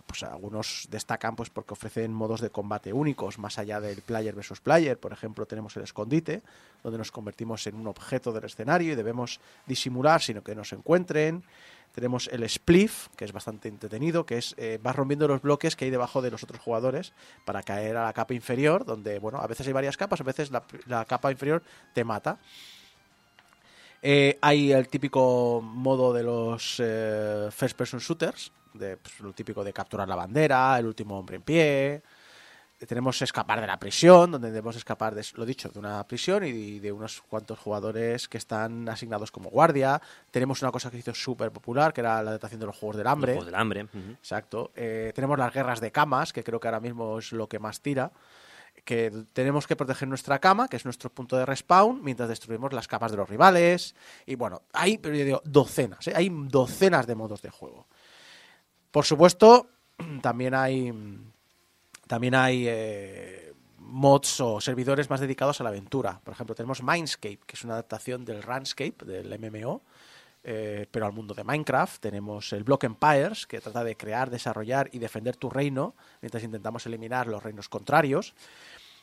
Pues 0.06 0.24
algunos 0.24 0.88
destacan 0.90 1.36
pues 1.36 1.50
porque 1.50 1.74
ofrecen 1.74 2.14
modos 2.14 2.42
de 2.42 2.50
combate 2.50 2.94
únicos, 2.94 3.40
más 3.40 3.58
allá 3.58 3.80
del 3.80 4.02
player 4.02 4.36
versus 4.36 4.62
player. 4.62 5.00
Por 5.00 5.14
ejemplo, 5.14 5.46
tenemos 5.46 5.76
el 5.78 5.84
escondite, 5.84 6.42
donde 6.84 6.98
nos 6.98 7.12
convertimos 7.12 7.66
en 7.68 7.76
un 7.76 7.88
objeto 7.88 8.32
del 8.32 8.46
escenario 8.46 8.94
y 8.94 8.96
debemos 8.96 9.40
disimular 9.66 10.22
sino 10.22 10.44
que 10.44 10.56
nos 10.56 10.74
encuentren. 10.74 11.44
Tenemos 11.94 12.28
el 12.28 12.48
spliff, 12.48 13.08
que 13.16 13.26
es 13.26 13.32
bastante 13.32 13.70
entretenido, 13.70 14.26
que 14.26 14.38
es 14.38 14.54
eh, 14.58 14.80
vas 14.84 14.96
rompiendo 14.96 15.28
los 15.28 15.42
bloques 15.42 15.76
que 15.76 15.86
hay 15.86 15.92
debajo 15.92 16.22
de 16.22 16.30
los 16.30 16.44
otros 16.44 16.62
jugadores 16.62 17.14
para 17.44 17.64
caer 17.64 17.98
a 17.98 18.06
la 18.06 18.14
capa 18.14 18.36
inferior, 18.36 18.86
donde, 18.86 19.18
bueno, 19.18 19.40
a 19.40 19.48
veces 19.48 19.66
hay 19.66 19.74
varias 19.74 19.98
capas, 19.98 20.22
a 20.22 20.24
veces 20.24 20.52
la 20.52 21.06
capa 21.06 21.32
inferior 21.32 21.64
te 21.94 22.04
mata. 22.04 22.38
Eh, 24.10 24.38
hay 24.40 24.72
el 24.72 24.88
típico 24.88 25.60
modo 25.62 26.14
de 26.14 26.24
los 26.24 26.78
eh, 26.80 27.50
first 27.52 27.76
person 27.76 28.00
shooters, 28.00 28.54
de, 28.74 28.96
pues, 28.96 29.20
lo 29.20 29.34
típico 29.34 29.66
de 29.66 29.74
capturar 29.74 30.08
la 30.08 30.16
bandera, 30.16 30.80
el 30.80 30.86
último 30.86 31.20
hombre 31.20 31.36
en 31.36 31.42
pie. 31.42 32.02
Tenemos 32.88 33.22
escapar 33.22 33.60
de 33.60 33.68
la 33.68 33.78
prisión, 33.78 34.32
donde 34.32 34.50
debemos 34.50 34.78
escapar, 34.78 35.14
de, 35.14 35.26
lo 35.36 35.46
dicho, 35.46 35.68
de 35.68 35.80
una 35.80 36.08
prisión 36.08 36.46
y 36.46 36.80
de 36.80 36.90
unos 36.90 37.22
cuantos 37.28 37.60
jugadores 37.60 38.30
que 38.30 38.38
están 38.38 38.88
asignados 38.88 39.30
como 39.30 39.50
guardia. 39.50 40.02
Tenemos 40.32 40.62
una 40.62 40.72
cosa 40.72 40.90
que 40.90 41.00
hizo 41.00 41.14
súper 41.14 41.52
popular, 41.52 41.92
que 41.92 42.00
era 42.00 42.24
la 42.24 42.30
adaptación 42.30 42.62
de 42.62 42.68
los 42.68 42.78
Juegos 42.78 42.96
del 42.96 43.08
Hambre. 43.08 43.34
Los 43.34 43.44
Juegos 43.44 43.52
del 43.52 43.60
Hambre. 43.60 43.88
Exacto. 44.22 44.72
Eh, 44.74 45.12
tenemos 45.16 45.38
las 45.38 45.54
guerras 45.54 45.82
de 45.82 45.92
camas, 45.92 46.32
que 46.32 46.46
creo 46.46 46.62
que 46.62 46.70
ahora 46.70 46.80
mismo 46.80 47.20
es 47.20 47.34
lo 47.34 47.50
que 47.50 47.60
más 47.60 47.82
tira. 47.82 48.14
Que 48.88 49.12
tenemos 49.34 49.68
que 49.68 49.76
proteger 49.76 50.08
nuestra 50.08 50.40
cama, 50.40 50.70
que 50.70 50.78
es 50.78 50.86
nuestro 50.86 51.10
punto 51.10 51.36
de 51.36 51.46
respawn, 51.46 52.02
mientras 52.02 52.30
destruimos 52.30 52.72
las 52.72 52.88
capas 52.88 53.12
de 53.12 53.18
los 53.18 53.28
rivales. 53.28 53.96
Y 54.26 54.36
bueno, 54.36 54.62
hay 54.72 54.98
pero 54.98 55.14
yo 55.14 55.26
digo, 55.26 55.42
docenas, 55.44 56.08
¿eh? 56.08 56.14
hay 56.16 56.30
docenas 56.32 57.06
de 57.06 57.16
modos 57.16 57.42
de 57.42 57.50
juego. 57.50 57.86
Por 58.92 59.04
supuesto, 59.04 59.68
también 60.22 60.56
hay 60.56 60.94
también 62.08 62.34
hay 62.34 62.64
eh, 62.66 63.54
mods 63.78 64.40
o 64.40 64.62
servidores 64.62 65.10
más 65.10 65.20
dedicados 65.20 65.60
a 65.60 65.66
la 65.66 65.70
aventura. 65.70 66.22
Por 66.24 66.34
ejemplo, 66.34 66.56
tenemos 66.56 66.82
Mindscape, 66.82 67.40
que 67.46 67.56
es 67.58 67.64
una 67.66 67.74
adaptación 67.74 68.24
del 68.24 68.42
Runscape, 68.42 69.04
del 69.06 69.38
MMO, 69.38 69.82
eh, 70.50 70.88
pero 70.90 71.06
al 71.06 71.12
mundo 71.12 71.34
de 71.34 71.44
Minecraft. 71.44 72.00
Tenemos 72.02 72.54
el 72.54 72.64
Block 72.64 72.86
Empires, 72.86 73.46
que 73.46 73.60
trata 73.60 73.84
de 73.84 73.98
crear, 73.98 74.30
desarrollar 74.30 74.90
y 74.94 75.00
defender 75.00 75.36
tu 75.36 75.50
reino, 75.50 75.94
mientras 76.22 76.44
intentamos 76.44 76.86
eliminar 76.86 77.28
los 77.28 77.44
reinos 77.44 77.68
contrarios. 77.68 78.34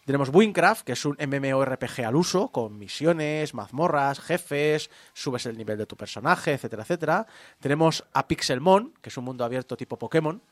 Tenemos 0.04 0.28
Winecraft, 0.32 0.84
que 0.84 0.92
es 0.92 1.04
un 1.06 1.16
MMORPG 1.18 2.04
al 2.04 2.14
uso, 2.16 2.48
con 2.48 2.78
misiones, 2.78 3.54
mazmorras, 3.54 4.20
jefes, 4.20 4.90
subes 5.14 5.46
el 5.46 5.56
nivel 5.56 5.78
de 5.78 5.86
tu 5.86 5.96
personaje, 5.96 6.52
etcétera, 6.52 6.82
etcétera. 6.82 7.26
Tenemos 7.60 8.04
a 8.12 8.28
Pixelmon, 8.28 8.92
que 9.00 9.08
es 9.08 9.16
un 9.16 9.24
mundo 9.24 9.44
abierto 9.44 9.76
tipo 9.76 9.98
Pokémon. 9.98 10.42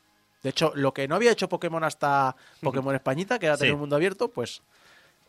De 0.43 0.51
hecho, 0.51 0.73
lo 0.75 0.93
que 0.95 1.07
no 1.07 1.15
había 1.17 1.33
hecho 1.33 1.49
Pokémon 1.49 1.85
hasta 1.85 2.35
Pokémon 2.63 2.95
Españita, 2.95 3.39
que 3.39 3.47
era 3.47 3.57
tener 3.57 3.71
Sí. 3.71 3.75
un 3.75 3.81
mundo 3.81 3.95
abierto, 3.97 4.29
pues 4.29 4.63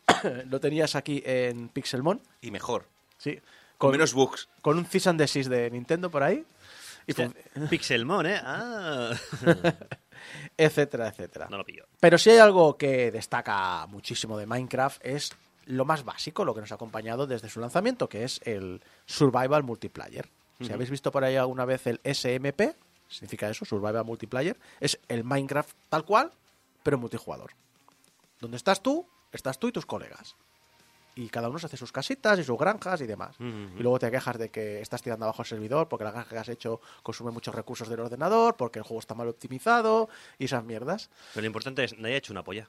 lo 0.49 0.59
tenías 0.59 0.95
aquí 0.95 1.21
en 1.25 1.67
Pixelmon. 1.69 2.21
Y 2.41 2.51
mejor. 2.51 2.87
Sí. 3.17 3.39
Con 3.77 3.91
menos 3.91 4.13
bugs. 4.13 4.47
Con 4.61 4.77
un 4.77 4.85
cease 4.85 5.09
and 5.09 5.19
desist 5.19 5.49
de 5.49 5.69
Nintendo 5.69 6.09
por 6.09 6.23
ahí. 6.23 6.45
Y 7.05 7.13
Pixelmon, 7.69 8.25
¿eh? 8.25 8.39
Ah. 8.41 9.11
etcétera, 10.57 11.07
etcétera. 11.07 11.47
no 11.49 11.57
lo 11.57 11.65
pillo. 11.65 11.85
Pero 11.99 12.17
si 12.17 12.31
hay 12.31 12.37
algo 12.37 12.77
que 12.77 13.11
destaca 13.11 13.85
muchísimo 13.87 14.37
de 14.37 14.45
Minecraft 14.45 15.05
es 15.05 15.31
lo 15.65 15.85
más 15.85 16.03
básico, 16.03 16.45
lo 16.45 16.53
que 16.53 16.61
nos 16.61 16.71
ha 16.71 16.75
acompañado 16.75 17.27
desde 17.27 17.49
su 17.49 17.59
lanzamiento, 17.59 18.09
que 18.09 18.23
es 18.23 18.41
el 18.43 18.81
Survival 19.05 19.63
Multiplayer. 19.63 20.27
Si 20.59 20.71
habéis 20.71 20.89
visto 20.89 21.11
por 21.11 21.23
ahí 21.23 21.35
alguna 21.35 21.65
vez 21.65 21.87
el 21.87 21.99
SMP, 22.03 22.73
significa 23.09 23.49
eso, 23.49 23.65
Survival 23.65 24.05
Multiplayer, 24.05 24.57
es 24.79 24.99
el 25.09 25.23
Minecraft 25.23 25.75
tal 25.89 26.05
cual, 26.05 26.31
pero 26.83 26.97
multijugador. 26.97 27.51
Donde 28.39 28.57
estás 28.57 28.81
tú, 28.81 29.07
estás 29.31 29.59
tú 29.59 29.67
y 29.67 29.71
tus 29.71 29.85
colegas. 29.85 30.35
Y 31.15 31.29
cada 31.29 31.47
uno 31.49 31.59
se 31.59 31.67
hace 31.67 31.77
sus 31.77 31.91
casitas 31.91 32.39
y 32.39 32.43
sus 32.43 32.57
granjas 32.57 32.99
y 33.01 33.05
demás. 33.05 33.35
Ujú. 33.39 33.77
Y 33.77 33.83
luego 33.83 33.99
te 33.99 34.09
quejas 34.09 34.37
de 34.39 34.49
que 34.49 34.81
estás 34.81 35.01
tirando 35.01 35.25
abajo 35.25 35.43
el 35.43 35.47
servidor 35.47 35.87
porque 35.87 36.05
la 36.05 36.11
granja 36.11 36.29
que 36.29 36.37
has 36.39 36.49
hecho 36.49 36.81
consume 37.03 37.29
muchos 37.31 37.53
recursos 37.53 37.87
del 37.87 37.99
ordenador, 37.99 38.55
porque 38.57 38.79
el 38.79 38.83
juego 38.83 38.99
está 38.99 39.13
mal 39.13 39.27
optimizado 39.27 40.09
y 40.39 40.45
esas 40.45 40.63
mierdas. 40.63 41.09
Pero 41.33 41.41
lo 41.41 41.47
importante 41.47 41.83
es, 41.83 41.97
nadie 41.99 42.15
ha 42.15 42.17
hecho 42.17 42.33
una 42.33 42.43
polla. 42.43 42.67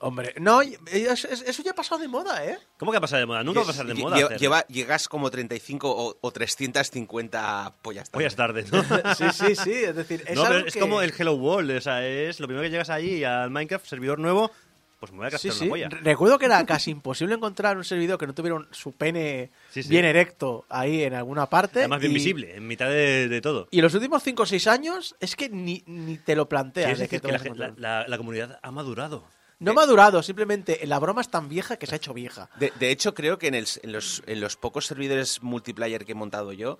Hombre, 0.00 0.32
no, 0.38 0.60
eso 0.62 1.62
ya 1.64 1.72
ha 1.72 1.74
pasado 1.74 2.00
de 2.00 2.06
moda, 2.06 2.44
¿eh? 2.46 2.56
¿Cómo 2.78 2.92
que 2.92 2.98
ha 2.98 3.00
pasado 3.00 3.18
de 3.18 3.26
moda? 3.26 3.42
Nunca 3.42 3.58
va 3.58 3.64
a 3.64 3.66
pasar 3.66 3.84
de 3.84 3.94
moda. 3.94 4.16
lle- 4.16 4.38
lleva- 4.38 4.64
llegas 4.68 5.08
como 5.08 5.28
35 5.28 5.90
o, 5.90 6.16
o 6.20 6.30
350 6.30 7.74
pollas. 7.82 8.08
pollas 8.10 8.36
tardes, 8.36 8.70
¿no? 8.72 8.82
Sí, 9.16 9.24
sí, 9.32 9.56
sí, 9.56 9.72
es 9.72 9.96
decir, 9.96 10.22
es 10.28 10.36
no, 10.36 10.42
pero 10.44 10.54
algo 10.54 10.68
es 10.68 10.74
que- 10.74 10.80
como 10.80 11.02
el 11.02 11.12
Hello 11.18 11.34
World, 11.34 11.72
o 11.76 11.80
sea, 11.80 12.06
es 12.06 12.38
lo 12.38 12.46
primero 12.46 12.62
que 12.64 12.70
llegas 12.70 12.90
allí 12.90 13.24
al 13.24 13.50
Minecraft, 13.50 13.86
servidor 13.86 14.20
nuevo, 14.20 14.52
pues 14.98 15.12
me 15.12 15.18
voy 15.18 15.26
a 15.26 15.30
Sí, 15.30 15.48
gastar 15.48 15.52
sí. 15.52 15.60
una 15.64 15.70
polla. 15.70 15.88
Re- 15.90 16.00
Recuerdo 16.00 16.38
que 16.38 16.46
era 16.46 16.64
casi 16.66 16.90
imposible 16.90 17.34
encontrar 17.34 17.76
un 17.76 17.84
servidor 17.84 18.18
que 18.18 18.26
no 18.26 18.34
tuviera 18.34 18.56
un- 18.56 18.68
su 18.72 18.92
pene 18.92 19.50
Sí, 19.70 19.82
sí. 19.82 19.88
bien 19.88 20.04
erecto 20.04 20.64
ahí 20.68 21.02
en 21.04 21.14
alguna 21.14 21.46
parte. 21.46 21.80
Además 21.80 22.00
bien 22.00 22.12
y- 22.12 22.14
visible, 22.16 22.56
en 22.56 22.66
mitad 22.66 22.88
de, 22.88 23.28
de 23.28 23.40
todo. 23.40 23.68
Y 23.70 23.78
en 23.78 23.84
los 23.84 23.94
últimos 23.94 24.22
5 24.22 24.42
o 24.42 24.46
6 24.46 24.66
años 24.66 25.14
es 25.20 25.36
que 25.36 25.48
ni, 25.48 25.82
ni 25.86 26.16
te 26.18 26.34
lo 26.34 26.42
Sí, 26.42 26.48
planteas. 26.48 26.92
es 26.92 26.98
de 26.98 27.04
decir, 27.04 27.20
que 27.20 27.26
que 27.26 27.32
la, 27.32 27.38
te 27.38 27.48
vas 27.50 27.58
a 27.58 27.60
la- 27.60 27.74
la- 28.00 28.08
la 28.08 28.16
comunidad 28.16 28.58
ha 28.62 28.70
madurado. 28.70 29.24
No 29.60 29.74
me 29.74 29.82
ha 29.82 29.86
durado, 29.86 30.22
simplemente 30.22 30.80
la 30.86 30.98
broma 31.00 31.20
es 31.20 31.28
tan 31.30 31.48
vieja 31.48 31.76
que 31.76 31.86
se 31.86 31.94
ha 31.94 31.96
hecho 31.96 32.14
vieja. 32.14 32.48
De, 32.60 32.72
de 32.78 32.90
hecho, 32.92 33.14
creo 33.14 33.38
que 33.38 33.48
en, 33.48 33.54
el- 33.56 33.66
en 33.82 33.92
los, 33.92 34.22
en 34.26 34.40
los 34.40 34.56
pocos 34.56 34.86
servidores 34.86 35.42
multiplayer 35.42 36.04
que 36.04 36.12
he 36.12 36.14
montado 36.14 36.52
yo, 36.52 36.78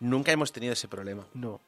nunca 0.00 0.30
hemos 0.32 0.52
tenido 0.52 0.72
ese 0.74 0.88
problema. 0.88 1.26
No. 1.34 1.60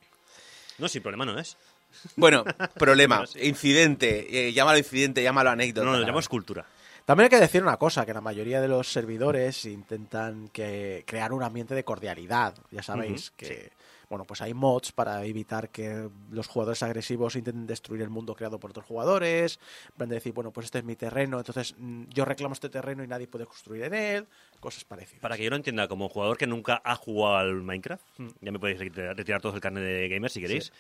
No, 0.78 0.88
sin 0.88 1.02
problema 1.02 1.24
no 1.26 1.38
es. 1.38 1.56
Bueno, 2.16 2.44
problema, 2.74 3.24
incidente, 3.40 4.48
eh, 4.48 4.52
llámalo 4.52 4.78
incidente, 4.78 5.22
llámalo 5.22 5.50
anécdota. 5.50 5.84
No, 5.84 5.92
no, 5.92 5.98
lo 5.98 6.04
llamamos 6.04 6.28
cultura. 6.28 6.66
También 7.04 7.24
hay 7.24 7.30
que 7.30 7.40
decir 7.40 7.62
una 7.62 7.76
cosa, 7.76 8.06
que 8.06 8.14
la 8.14 8.20
mayoría 8.20 8.60
de 8.60 8.68
los 8.68 8.92
servidores 8.92 9.64
intentan 9.64 10.48
que 10.48 11.04
crear 11.06 11.32
un 11.32 11.42
ambiente 11.42 11.74
de 11.74 11.82
cordialidad. 11.82 12.54
Ya 12.70 12.82
sabéis 12.82 13.32
que 13.36 13.72
bueno, 14.10 14.24
pues 14.24 14.42
hay 14.42 14.54
mods 14.54 14.90
para 14.90 15.24
evitar 15.24 15.68
que 15.68 16.08
los 16.32 16.48
jugadores 16.48 16.82
agresivos 16.82 17.36
intenten 17.36 17.68
destruir 17.68 18.02
el 18.02 18.10
mundo 18.10 18.34
creado 18.34 18.58
por 18.58 18.70
otros 18.70 18.84
jugadores. 18.84 19.60
Van 19.96 20.10
a 20.10 20.14
decir, 20.14 20.32
bueno, 20.32 20.50
pues 20.50 20.64
este 20.64 20.78
es 20.78 20.84
mi 20.84 20.96
terreno, 20.96 21.38
entonces 21.38 21.76
mm, 21.78 22.06
yo 22.08 22.24
reclamo 22.24 22.52
este 22.52 22.68
terreno 22.68 23.04
y 23.04 23.06
nadie 23.06 23.28
puede 23.28 23.46
construir 23.46 23.84
en 23.84 23.94
él. 23.94 24.26
Cosas 24.58 24.82
parecidas. 24.82 25.20
Para 25.20 25.36
que 25.36 25.44
yo 25.44 25.50
lo 25.50 25.56
entienda, 25.56 25.86
como 25.86 26.08
jugador 26.08 26.36
que 26.36 26.48
nunca 26.48 26.82
ha 26.84 26.96
jugado 26.96 27.36
al 27.36 27.62
Minecraft, 27.62 28.04
ya 28.40 28.50
me 28.50 28.58
podéis 28.58 28.80
retirar, 28.80 29.16
retirar 29.16 29.40
todos 29.40 29.54
el 29.54 29.60
carnet 29.60 29.84
de 29.84 30.08
gamer 30.08 30.28
si 30.28 30.40
queréis. 30.40 30.72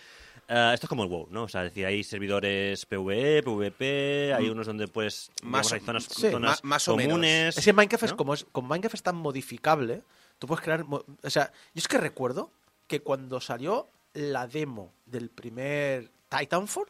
Eh, 0.52 0.70
esto 0.74 0.86
es 0.86 0.88
como 0.88 1.04
el 1.04 1.08
WoW, 1.08 1.28
¿no? 1.30 1.44
O 1.44 1.48
sea, 1.48 1.64
es 1.64 1.70
decir, 1.70 1.86
hay 1.86 2.02
servidores 2.02 2.84
PvE, 2.84 3.42
PvP, 3.44 4.34
hay 4.34 4.48
Mm. 4.48 4.50
unos 4.52 4.66
donde 4.66 4.88
pues 4.88 5.30
Más 5.44 5.68
digamos, 5.68 5.72
hay 5.74 5.80
zonas, 5.80 6.04
sí, 6.04 6.30
zonas 6.30 6.64
ma- 6.64 6.70
más 6.70 6.88
o 6.88 6.96
menos. 6.96 7.12
comunes. 7.12 7.56
Es 7.56 7.64
que 7.64 7.72
Minecraft 7.72 8.04
es 8.04 8.12
como, 8.14 8.34
es 8.34 8.44
como 8.50 8.66
Minecraft 8.68 8.94
es 8.96 9.02
tan 9.04 9.14
modificable, 9.16 10.02
tú 10.40 10.46
puedes 10.48 10.64
crear... 10.64 10.84
O 10.90 11.30
sea, 11.30 11.52
yo 11.72 11.78
es 11.78 11.86
que 11.86 11.98
recuerdo 11.98 12.50
que 12.88 13.00
cuando 13.00 13.40
salió 13.40 13.86
la 14.14 14.48
demo 14.48 14.92
del 15.06 15.30
primer 15.30 16.10
Titanfall, 16.28 16.86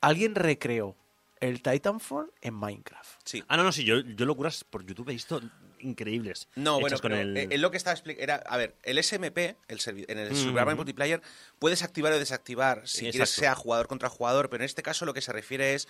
alguien 0.00 0.34
recreó 0.34 0.96
el 1.40 1.62
Titanfall 1.62 2.32
en 2.40 2.54
Minecraft. 2.54 3.20
Sí. 3.24 3.44
Ah, 3.48 3.56
no, 3.56 3.62
no, 3.62 3.70
sí, 3.70 3.84
yo, 3.84 4.00
yo 4.00 4.26
locuras 4.26 4.64
por 4.64 4.84
YouTube 4.84 5.10
he 5.10 5.12
visto 5.12 5.40
increíbles. 5.84 6.48
No, 6.56 6.80
bueno, 6.80 6.98
con 6.98 7.12
el... 7.12 7.36
eh, 7.36 7.58
lo 7.58 7.70
que 7.70 7.76
estaba 7.76 7.94
explicando. 7.94 8.22
Era, 8.24 8.36
a 8.46 8.56
ver, 8.56 8.74
el 8.82 8.98
SMP, 9.02 9.56
el 9.68 9.80
en 10.08 10.18
el 10.18 10.32
Mm. 10.32 10.36
Survival 10.36 10.76
Multiplayer, 10.76 11.22
puedes 11.58 11.82
activar 11.82 12.12
o 12.12 12.18
desactivar 12.18 12.82
si 12.86 13.10
quieres 13.10 13.30
sea 13.30 13.54
jugador 13.54 13.86
contra 13.86 14.08
jugador, 14.08 14.48
pero 14.50 14.62
en 14.62 14.66
este 14.66 14.82
caso 14.82 15.04
lo 15.04 15.14
que 15.14 15.20
se 15.20 15.32
refiere 15.32 15.74
es. 15.74 15.86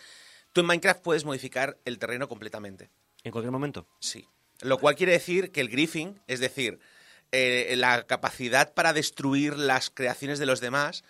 Tú 0.53 0.61
en 0.61 0.67
Minecraft 0.67 1.03
puedes 1.03 1.25
modificar 1.25 1.79
el 1.85 1.99
terreno 1.99 2.29
completamente. 2.29 2.91
En 3.25 3.33
cualquier 3.33 3.51
momento. 3.51 3.89
Sí. 4.01 4.29
Lo 4.61 4.79
cual 4.79 4.95
quiere 4.95 5.13
decir 5.13 5.51
que 5.51 5.61
el 5.61 5.69
griefing, 5.69 6.21
es 6.29 6.39
decir, 6.39 6.79
eh, 7.33 7.75
la 7.77 8.07
capacidad 8.07 8.73
para 8.73 8.93
destruir 8.93 9.57
las 9.59 9.91
creaciones 9.91 10.39
de 10.39 10.47
los 10.47 10.61
demás, 10.61 11.03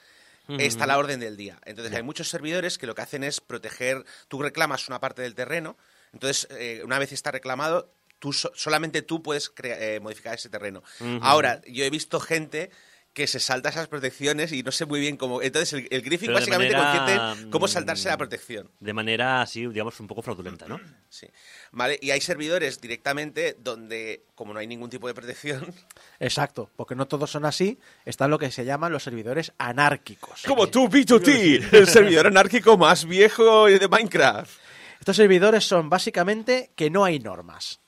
está 0.59 0.85
a 0.85 0.87
la 0.87 0.99
orden 0.99 1.21
del 1.21 1.37
día. 1.37 1.59
Entonces 1.65 1.95
hay 1.95 2.03
muchos 2.03 2.29
servidores 2.29 2.77
que 2.79 2.87
lo 2.87 2.95
que 2.95 3.03
hacen 3.03 3.25
es 3.25 3.41
proteger, 3.41 4.05
tú 4.29 4.43
reclamas 4.43 4.89
una 4.89 5.01
parte 5.01 5.23
del 5.23 5.35
terreno, 5.35 5.77
entonces 6.13 6.47
eh, 6.51 6.83
una 6.85 6.99
vez 6.99 7.13
está 7.13 7.31
reclamado, 7.31 7.91
tú 8.25 8.33
so- 8.33 8.51
solamente 8.55 9.03
tú 9.03 9.23
puedes 9.23 9.51
crea- 9.51 9.79
eh, 9.79 10.01
modificar 10.01 10.35
ese 10.35 10.49
terreno. 10.49 10.83
Ahora, 11.21 11.61
yo 11.69 11.85
he 11.85 11.91
visto 11.91 12.21
gente 12.21 12.71
que 13.13 13.27
se 13.27 13.39
salta 13.39 13.69
esas 13.69 13.87
protecciones 13.87 14.51
y 14.51 14.63
no 14.63 14.73
sé 14.73 14.87
muy 14.87 14.99
bien 14.99 15.19
cómo... 15.19 15.43
Entonces 15.43 15.75
el, 15.75 15.89
el 15.91 16.03
Pero 16.19 16.33
básicamente 16.33 16.75
manera, 16.75 16.99
consiste 17.29 17.43
en 17.45 17.51
cómo 17.51 17.69
saltarse 17.69 18.09
la 18.09 18.17
mm, 18.17 18.19
protección. 18.19 18.71
De 18.81 18.93
manera 18.95 19.43
así, 19.43 19.67
digamos, 19.67 20.01
un 20.01 20.07
poco 20.07 20.23
fraudulenta, 20.23 20.67
¿no? 20.67 20.81
Sí. 21.11 21.29
¿Vale? 21.71 21.99
Y 22.01 22.11
hay 22.13 22.21
servidores 22.23 22.81
directamente 22.81 23.57
donde, 23.61 24.25
como 24.35 24.55
no 24.55 24.59
hay 24.59 24.67
ningún 24.67 24.89
tipo 24.89 25.07
de 25.07 25.13
protección, 25.15 25.73
Exacto, 26.19 26.71
porque 26.77 26.95
no 26.95 27.07
todos 27.07 27.31
son 27.31 27.45
así, 27.45 27.79
están 28.07 28.31
lo 28.31 28.39
que 28.39 28.51
se 28.51 28.65
llaman 28.65 28.91
los 28.91 29.03
servidores 29.03 29.53
anárquicos. 29.59 30.43
Como 30.49 30.69
tú, 30.69 30.89
B2T, 30.89 31.69
el 31.73 31.87
servidor 31.87 32.27
anárquico 32.29 32.79
más 32.79 33.05
viejo 33.05 33.67
de 33.67 33.87
Minecraft. 33.87 34.51
Estos 34.99 35.17
servidores 35.17 35.63
son 35.65 35.91
básicamente 35.91 36.73
que 36.75 36.89
no 36.89 37.05
hay 37.05 37.19
normas. 37.19 37.79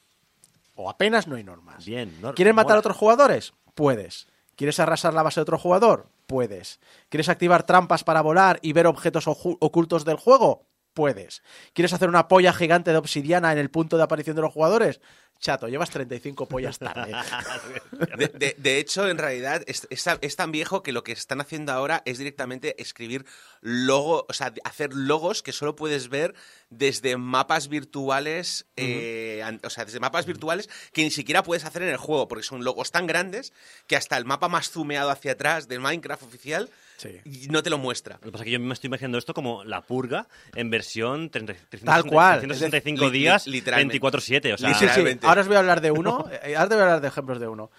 O 0.77 0.89
apenas 0.89 1.27
no 1.27 1.35
hay 1.36 1.43
normas. 1.44 1.85
Bien. 1.85 2.12
no- 2.20 2.35
¿Quieres 2.35 2.55
matar 2.55 2.69
mola. 2.69 2.77
a 2.77 2.81
otros 2.81 2.97
jugadores? 2.97 3.55
Puedes. 3.74 4.28
¿Quieres 4.55 4.78
arrasar 4.81 5.12
la 5.15 5.23
base 5.23 5.40
de 5.40 5.43
otro 5.43 5.59
jugador? 5.59 6.09
Puedes. 6.27 6.81
¿Quieres 7.09 7.28
activar 7.28 7.65
trampas 7.65 8.05
para 8.05 8.20
volar 8.23 8.59
y 8.62 8.73
ver 8.73 8.86
objetos 8.86 9.27
ocultos 9.27 10.05
del 10.05 10.16
juego? 10.16 10.66
Puedes. 10.94 11.43
¿Quieres 11.74 11.93
hacer 11.93 12.09
una 12.09 12.27
polla 12.28 12.53
gigante 12.55 12.90
de 12.90 12.97
obsidiana 12.97 13.53
en 13.53 13.59
el 13.59 13.70
punto 13.70 13.97
de 13.98 14.03
aparición 14.05 14.35
de 14.36 14.43
los 14.43 14.53
jugadores? 14.53 15.01
Chato, 15.38 15.68
llevas 15.68 15.90
35 15.90 16.46
pollas 16.48 16.78
tarde. 16.78 17.12
De, 18.16 18.28
de- 18.28 18.54
de 18.58 18.78
hecho, 18.78 19.08
en 19.08 19.18
realidad, 19.18 19.62
es, 19.66 19.86
es 19.90 20.02
tan- 20.02 20.18
es 20.22 20.34
tan 20.36 20.50
viejo 20.50 20.82
que 20.82 20.92
lo 20.92 21.04
que 21.04 21.12
están 21.12 21.40
haciendo 21.40 21.72
ahora 21.72 22.02
es 22.06 22.18
directamente 22.18 22.80
escribir 22.80 23.26
logo, 23.60 24.26
o 24.28 24.32
sea, 24.32 24.52
hacer 24.64 24.94
logos 24.94 25.42
que 25.42 25.52
solo 25.52 25.76
puedes 25.76 26.08
ver 26.08 26.34
desde 26.70 27.16
mapas 27.16 27.68
virtuales, 27.68 28.66
eh, 28.76 29.42
o 29.62 29.70
sea, 29.70 29.84
desde 29.84 30.00
mapas 30.00 30.26
virtuales 30.26 30.68
que 30.92 31.02
ni 31.02 31.10
siquiera 31.10 31.42
puedes 31.42 31.64
hacer 31.64 31.82
en 31.82 31.90
el 31.90 31.96
juego, 31.96 32.28
porque 32.28 32.42
son 32.44 32.64
logos 32.64 32.90
tan 32.90 33.06
grandes 33.06 33.52
que 33.86 33.96
hasta 33.96 34.16
el 34.16 34.24
mapa 34.24 34.48
más 34.48 34.70
zoomeado 34.70 35.10
hacia 35.10 35.32
atrás 35.32 35.68
del 35.68 35.80
Minecraft 35.80 36.22
oficial 36.24 36.70
y 37.24 37.48
no 37.48 37.62
te 37.62 37.70
lo 37.70 37.78
muestra. 37.78 38.14
Lo 38.16 38.27
que 38.27 38.32
pasa 38.32 38.44
es 38.44 38.47
que 38.47 38.51
yo 38.52 38.60
me 38.60 38.73
estoy 38.74 38.89
imaginando 38.89 39.18
esto 39.18 39.35
como 39.35 39.64
la 39.64 39.82
purga 39.82 40.27
en 40.55 40.70
versión 40.70 41.31
30 41.31 41.55
Tal 41.85 42.05
cual. 42.05 42.40
365 42.40 43.05
Es 43.06 43.12
de- 43.12 43.16
li- 43.16 43.23
días, 43.24 43.47
literalmente. 43.47 44.01
24-7. 44.01 44.55
O 44.55 44.59
sea, 44.59 44.74
Sí, 44.74 44.86
sí, 44.89 45.18
Ahora 45.23 45.40
os 45.43 45.47
voy 45.47 45.56
a 45.56 45.60
hablar 45.60 45.81
de 45.81 45.90
uno. 45.90 46.27
eh, 46.43 46.56
Ahora 46.56 46.68
te 46.68 46.74
voy 46.74 46.82
a 46.82 46.85
hablar 46.86 47.01
de 47.01 47.09
ejemplos 47.09 47.39
de 47.40 47.48
uno. 47.48 47.70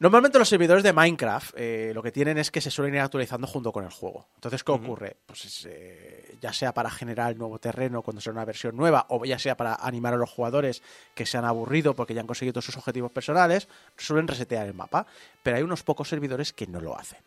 Normalmente 0.00 0.38
los 0.38 0.48
servidores 0.48 0.84
de 0.84 0.92
Minecraft 0.92 1.54
eh, 1.56 1.90
lo 1.92 2.04
que 2.04 2.12
tienen 2.12 2.38
es 2.38 2.52
que 2.52 2.60
se 2.60 2.70
suelen 2.70 2.94
ir 2.94 3.00
actualizando 3.00 3.48
junto 3.48 3.72
con 3.72 3.82
el 3.84 3.90
juego. 3.90 4.28
Entonces, 4.36 4.62
¿qué 4.62 4.70
ocurre? 4.70 5.16
Pues 5.26 5.44
es, 5.44 5.66
eh, 5.68 6.36
ya 6.40 6.52
sea 6.52 6.72
para 6.72 6.88
generar 6.88 7.32
el 7.32 7.38
nuevo 7.38 7.58
terreno 7.58 8.02
cuando 8.02 8.20
sea 8.20 8.32
una 8.32 8.44
versión 8.44 8.76
nueva, 8.76 9.06
o 9.08 9.24
ya 9.24 9.40
sea 9.40 9.56
para 9.56 9.74
animar 9.74 10.14
a 10.14 10.16
los 10.16 10.30
jugadores 10.30 10.82
que 11.16 11.26
se 11.26 11.36
han 11.36 11.44
aburrido 11.44 11.94
porque 11.94 12.14
ya 12.14 12.20
han 12.20 12.28
conseguido 12.28 12.52
todos 12.52 12.66
sus 12.66 12.76
objetivos 12.76 13.10
personales, 13.10 13.66
suelen 13.96 14.28
resetear 14.28 14.68
el 14.68 14.74
mapa. 14.74 15.04
Pero 15.42 15.56
hay 15.56 15.64
unos 15.64 15.82
pocos 15.82 16.08
servidores 16.08 16.52
que 16.52 16.68
no 16.68 16.80
lo 16.80 16.96
hacen. 16.96 17.18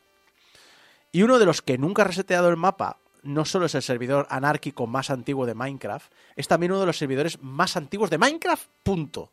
Y 1.12 1.24
uno 1.24 1.40
de 1.40 1.46
los 1.46 1.62
que 1.62 1.78
nunca 1.78 2.04
ha 2.04 2.06
reseteado 2.06 2.50
el 2.50 2.58
mapa 2.58 2.98
no 3.24 3.46
solo 3.46 3.66
es 3.66 3.76
el 3.76 3.82
servidor 3.82 4.28
anárquico 4.30 4.88
más 4.88 5.10
antiguo 5.10 5.46
de 5.46 5.54
Minecraft, 5.54 6.12
es 6.36 6.48
también 6.48 6.72
uno 6.72 6.82
de 6.82 6.88
los 6.88 6.98
servidores 6.98 7.42
más 7.42 7.78
antiguos 7.78 8.10
de 8.10 8.18
Minecraft. 8.18 8.68
Punto. 8.84 9.32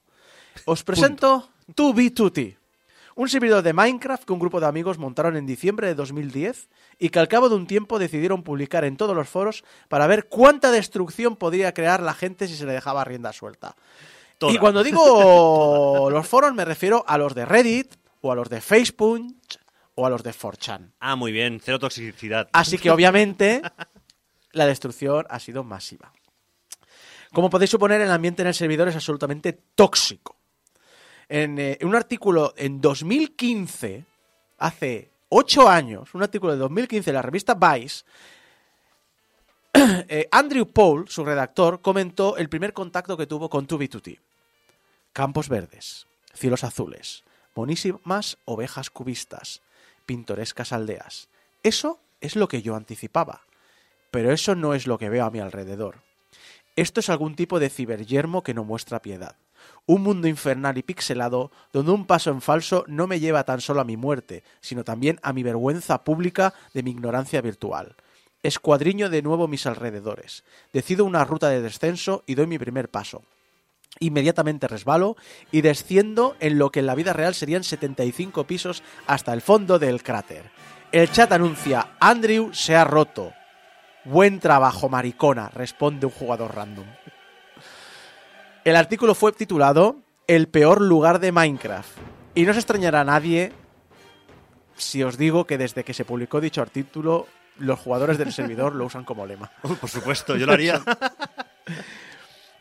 Os 0.65 0.85
presento 0.85 1.51
2B2T, 1.75 2.57
un 3.15 3.29
servidor 3.29 3.63
de 3.63 3.73
Minecraft 3.73 4.25
que 4.25 4.33
un 4.33 4.39
grupo 4.39 4.61
de 4.61 4.67
amigos 4.67 4.99
montaron 4.99 5.37
en 5.37 5.47
diciembre 5.47 5.87
de 5.87 5.95
2010 5.95 6.69
y 6.99 7.09
que 7.09 7.19
al 7.19 7.29
cabo 7.29 7.49
de 7.49 7.57
un 7.57 7.67
tiempo 7.67 7.99
decidieron 7.99 8.43
publicar 8.43 8.85
en 8.85 8.97
todos 8.97 9.17
los 9.17 9.29
foros 9.29 9.65
para 9.89 10.07
ver 10.07 10.29
cuánta 10.29 10.71
destrucción 10.71 11.37
podría 11.37 11.75
crear 11.75 12.03
la 12.03 12.15
gente 12.15 12.49
si 12.49 12.57
se 12.57 12.67
le 12.67 12.73
dejaba 12.73 13.05
rienda 13.05 13.33
suelta. 13.33 13.75
Toda. 14.39 14.53
Y 14.53 14.59
cuando 14.59 14.85
digo 14.85 16.11
los 16.13 16.27
foros 16.27 16.55
me 16.55 16.65
refiero 16.65 17.05
a 17.09 17.19
los 17.19 17.35
de 17.35 17.45
Reddit 17.45 17.95
o 18.21 18.31
a 18.31 18.35
los 18.35 18.49
de 18.49 18.61
Facebook 18.61 19.35
o 19.99 20.07
a 20.07 20.11
los 20.11 20.23
de 20.23 20.31
4chan. 20.31 20.93
Ah, 21.01 21.17
muy 21.17 21.33
bien, 21.33 21.61
cero 21.61 21.81
toxicidad. 21.81 22.49
Así 22.53 22.79
que 22.79 22.89
obviamente 22.89 23.61
la 24.53 24.65
destrucción 24.65 25.27
ha 25.29 25.41
sido 25.41 25.65
masiva. 25.65 26.13
Como 27.33 27.51
podéis 27.51 27.73
suponer, 27.73 28.01
el 28.01 28.11
ambiente 28.13 28.43
en 28.43 28.49
el 28.49 28.55
servidor 28.55 28.87
es 28.87 28.95
absolutamente 28.95 29.53
tóxico. 29.75 30.37
En, 31.29 31.59
eh, 31.59 31.79
un 31.83 31.97
artículo 31.97 32.55
en 32.57 32.81
2015, 32.81 34.05
hace 34.59 35.11
8 35.31 35.69
años, 35.69 36.15
un 36.15 36.23
artículo 36.23 36.53
de 36.53 36.59
2015 36.61 37.11
de 37.11 37.15
la 37.15 37.23
revista 37.23 37.55
Vice, 37.55 38.05
eh, 39.75 40.29
Andrew 40.31 40.71
Paul, 40.73 41.09
su 41.09 41.25
redactor, 41.25 41.83
comentó 41.83 42.37
el 42.37 42.49
primer 42.49 42.73
contacto 42.73 43.17
que 43.17 43.27
tuvo 43.27 43.51
con 43.51 43.67
2B2T. 43.67 44.21
Campos 45.13 45.49
verdes, 45.49 46.07
cielos 46.35 46.63
azules, 46.63 47.25
monísimas 47.57 48.39
ovejas 48.45 48.91
cubistas, 48.91 49.61
pintorescas 50.09 50.73
aldeas. 50.73 51.29
Eso 51.63 52.01
es 52.23 52.35
lo 52.35 52.49
que 52.49 52.63
yo 52.63 52.75
anticipaba. 52.75 53.43
Pero 54.11 54.33
eso 54.33 54.55
no 54.55 54.73
es 54.73 54.87
lo 54.87 54.97
que 54.97 55.11
veo 55.11 55.27
a 55.27 55.31
mi 55.31 55.39
alrededor. 55.39 55.97
Esto 56.77 57.01
es 57.01 57.11
algún 57.11 57.37
tipo 57.37 57.61
de 57.61 57.69
ciberyermo 57.69 58.43
que 58.43 58.55
no 58.55 58.65
muestra 58.65 59.03
piedad. 59.03 59.37
Un 59.85 60.03
mundo 60.03 60.27
infernal 60.27 60.79
y 60.79 60.83
pixelado 60.83 61.51
donde 61.75 61.93
un 61.93 62.07
paso 62.07 62.31
en 62.31 62.41
falso 62.41 62.85
no 62.89 63.07
me 63.07 63.21
lleva 63.21 63.45
tan 63.45 63.61
solo 63.61 63.83
a 63.83 63.85
mi 63.85 63.99
muerte, 63.99 64.45
sino 64.63 64.83
también 64.83 65.21
a 65.23 65.35
mi 65.35 65.43
vergüenza 65.43 66.05
pública 66.05 66.55
de 66.73 66.83
mi 66.83 66.93
ignorancia 66.93 67.43
virtual. 67.43 67.95
Escuadriño 68.43 69.11
de 69.11 69.21
nuevo 69.21 69.47
mis 69.47 69.67
alrededores. 69.67 70.43
Decido 70.73 71.05
una 71.05 71.25
ruta 71.25 71.51
de 71.51 71.61
descenso 71.61 72.23
y 72.27 72.35
doy 72.35 72.47
mi 72.47 72.59
primer 72.59 72.89
paso. 72.89 73.25
Inmediatamente 74.01 74.69
resbalo 74.69 75.17
y 75.51 75.63
desciendo 75.63 76.37
en 76.41 76.59
lo 76.59 76.71
que 76.71 76.81
en 76.81 76.87
la 76.87 76.95
vida 76.95 77.13
real 77.13 77.35
serían 77.35 77.65
75 77.65 78.45
pisos 78.45 78.83
hasta 79.07 79.33
el 79.33 79.43
fondo 79.43 79.79
del 79.79 80.03
cráter. 80.03 80.51
El 80.93 81.11
chat 81.11 81.33
anuncia, 81.33 81.89
Andrew 82.01 82.51
se 82.53 82.77
ha 82.77 82.85
roto. 82.85 83.33
Buen 84.05 84.41
trabajo, 84.41 84.89
maricona, 84.89 85.49
responde 85.49 86.07
un 86.07 86.13
jugador 86.13 86.55
random. 86.55 86.87
El 88.65 88.77
artículo 88.77 89.15
fue 89.15 89.33
titulado 89.33 89.97
El 90.27 90.49
peor 90.49 90.81
lugar 90.81 91.19
de 91.21 91.33
Minecraft. 91.33 91.91
Y 92.35 92.45
no 92.45 92.53
se 92.53 92.61
extrañará 92.61 93.01
a 93.01 93.05
nadie 93.05 93.53
si 94.79 95.03
os 95.03 95.19
digo 95.19 95.45
que 95.47 95.59
desde 95.59 95.85
que 95.85 95.93
se 95.93 96.05
publicó 96.05 96.41
dicho 96.41 96.63
artículo, 96.63 97.27
los 97.59 97.79
jugadores 97.79 98.17
del 98.17 98.33
servidor 98.33 98.75
lo 98.75 98.87
usan 98.87 99.05
como 99.05 99.27
lema. 99.27 99.51
Por 99.81 99.91
supuesto, 99.91 100.37
yo 100.37 100.47
lo 100.47 100.53
haría. 100.53 100.81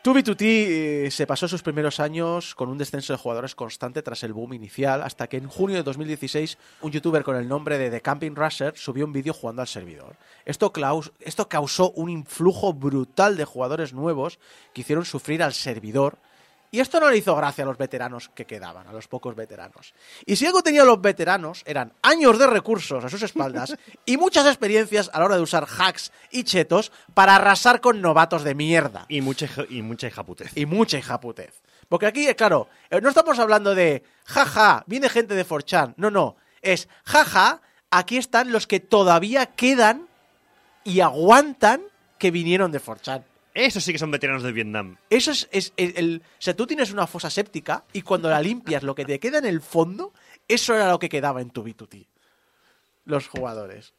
2B2T 0.08 0.40
eh, 0.40 1.10
se 1.10 1.26
pasó 1.26 1.46
sus 1.48 1.62
primeros 1.62 2.00
años 2.00 2.54
con 2.54 2.70
un 2.70 2.78
descenso 2.78 3.12
de 3.12 3.18
jugadores 3.18 3.54
constante 3.54 4.00
tras 4.00 4.22
el 4.22 4.32
boom 4.32 4.54
inicial, 4.54 5.02
hasta 5.02 5.26
que 5.26 5.36
en 5.36 5.48
junio 5.48 5.76
de 5.76 5.82
2016 5.82 6.56
un 6.80 6.92
youtuber 6.92 7.22
con 7.22 7.36
el 7.36 7.46
nombre 7.46 7.76
de 7.76 7.90
The 7.90 8.00
Camping 8.00 8.34
Rusher 8.34 8.72
subió 8.74 9.04
un 9.04 9.12
vídeo 9.12 9.34
jugando 9.34 9.60
al 9.60 9.68
servidor. 9.68 10.16
Esto 10.46 10.72
causó 11.50 11.90
un 11.90 12.08
influjo 12.08 12.72
brutal 12.72 13.36
de 13.36 13.44
jugadores 13.44 13.92
nuevos 13.92 14.38
que 14.72 14.80
hicieron 14.80 15.04
sufrir 15.04 15.42
al 15.42 15.52
servidor. 15.52 16.16
Y 16.70 16.80
esto 16.80 17.00
no 17.00 17.08
le 17.08 17.16
hizo 17.16 17.34
gracia 17.34 17.64
a 17.64 17.66
los 17.66 17.78
veteranos 17.78 18.30
que 18.34 18.44
quedaban, 18.44 18.86
a 18.86 18.92
los 18.92 19.08
pocos 19.08 19.34
veteranos. 19.34 19.94
Y 20.26 20.36
si 20.36 20.46
algo 20.46 20.62
tenían 20.62 20.86
los 20.86 21.00
veteranos, 21.00 21.62
eran 21.66 21.92
años 22.02 22.38
de 22.38 22.46
recursos 22.46 23.02
a 23.02 23.08
sus 23.08 23.22
espaldas 23.22 23.74
y 24.04 24.16
muchas 24.16 24.46
experiencias 24.46 25.10
a 25.12 25.18
la 25.18 25.24
hora 25.24 25.36
de 25.36 25.42
usar 25.42 25.66
hacks 25.66 26.12
y 26.30 26.44
chetos 26.44 26.92
para 27.14 27.36
arrasar 27.36 27.80
con 27.80 28.02
novatos 28.02 28.44
de 28.44 28.54
mierda. 28.54 29.06
Y 29.08 29.22
mucha, 29.22 29.48
y 29.70 29.82
mucha 29.82 30.08
hijaputez. 30.08 30.52
Y 30.56 30.66
mucha 30.66 30.98
hijaputez. 30.98 31.62
Porque 31.88 32.06
aquí, 32.06 32.28
eh, 32.28 32.36
claro, 32.36 32.68
eh, 32.90 33.00
no 33.00 33.08
estamos 33.08 33.38
hablando 33.38 33.74
de 33.74 34.04
jaja, 34.24 34.84
viene 34.86 35.08
gente 35.08 35.34
de 35.34 35.46
4chan. 35.46 35.94
No, 35.96 36.10
no. 36.10 36.36
Es 36.60 36.88
jaja, 37.04 37.62
aquí 37.90 38.18
están 38.18 38.52
los 38.52 38.66
que 38.66 38.80
todavía 38.80 39.46
quedan 39.46 40.06
y 40.84 41.00
aguantan 41.00 41.82
que 42.18 42.30
vinieron 42.30 42.72
de 42.72 42.80
4chan. 42.80 43.24
Eso 43.54 43.80
sí 43.80 43.92
que 43.92 43.98
son 43.98 44.10
veteranos 44.10 44.42
de 44.42 44.52
Vietnam. 44.52 44.96
Eso 45.10 45.30
es, 45.32 45.48
es 45.50 45.72
el, 45.76 46.22
O 46.24 46.42
sea, 46.42 46.54
tú 46.54 46.66
tienes 46.66 46.92
una 46.92 47.06
fosa 47.06 47.30
séptica 47.30 47.84
y 47.92 48.02
cuando 48.02 48.28
la 48.28 48.40
limpias, 48.40 48.82
lo 48.82 48.94
que 48.94 49.04
te 49.04 49.18
queda 49.18 49.38
en 49.38 49.46
el 49.46 49.60
fondo, 49.60 50.12
eso 50.46 50.74
era 50.74 50.90
lo 50.90 50.98
que 50.98 51.08
quedaba 51.08 51.40
en 51.40 51.50
tu 51.50 51.64
B2T. 51.64 52.06
Los 53.04 53.26
jugadores. 53.26 53.94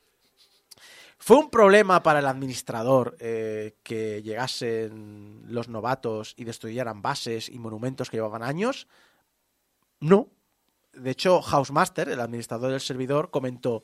¿Fue 1.22 1.38
un 1.38 1.50
problema 1.50 2.02
para 2.02 2.20
el 2.20 2.26
administrador 2.26 3.18
eh, 3.20 3.76
que 3.84 4.24
llegasen 4.24 5.44
los 5.50 5.68
novatos 5.68 6.34
y 6.38 6.46
destruyeran 6.46 7.02
bases 7.02 7.50
y 7.50 7.60
monumentos 7.60 8.10
que 8.10 8.18
llevaban 8.18 8.42
años? 8.42 8.88
No. 10.00 10.30
De 10.94 11.12
hecho, 11.12 11.42
Housemaster, 11.42 12.08
el 12.08 12.22
administrador 12.22 12.72
del 12.72 12.80
servidor, 12.80 13.32
comentó: 13.32 13.84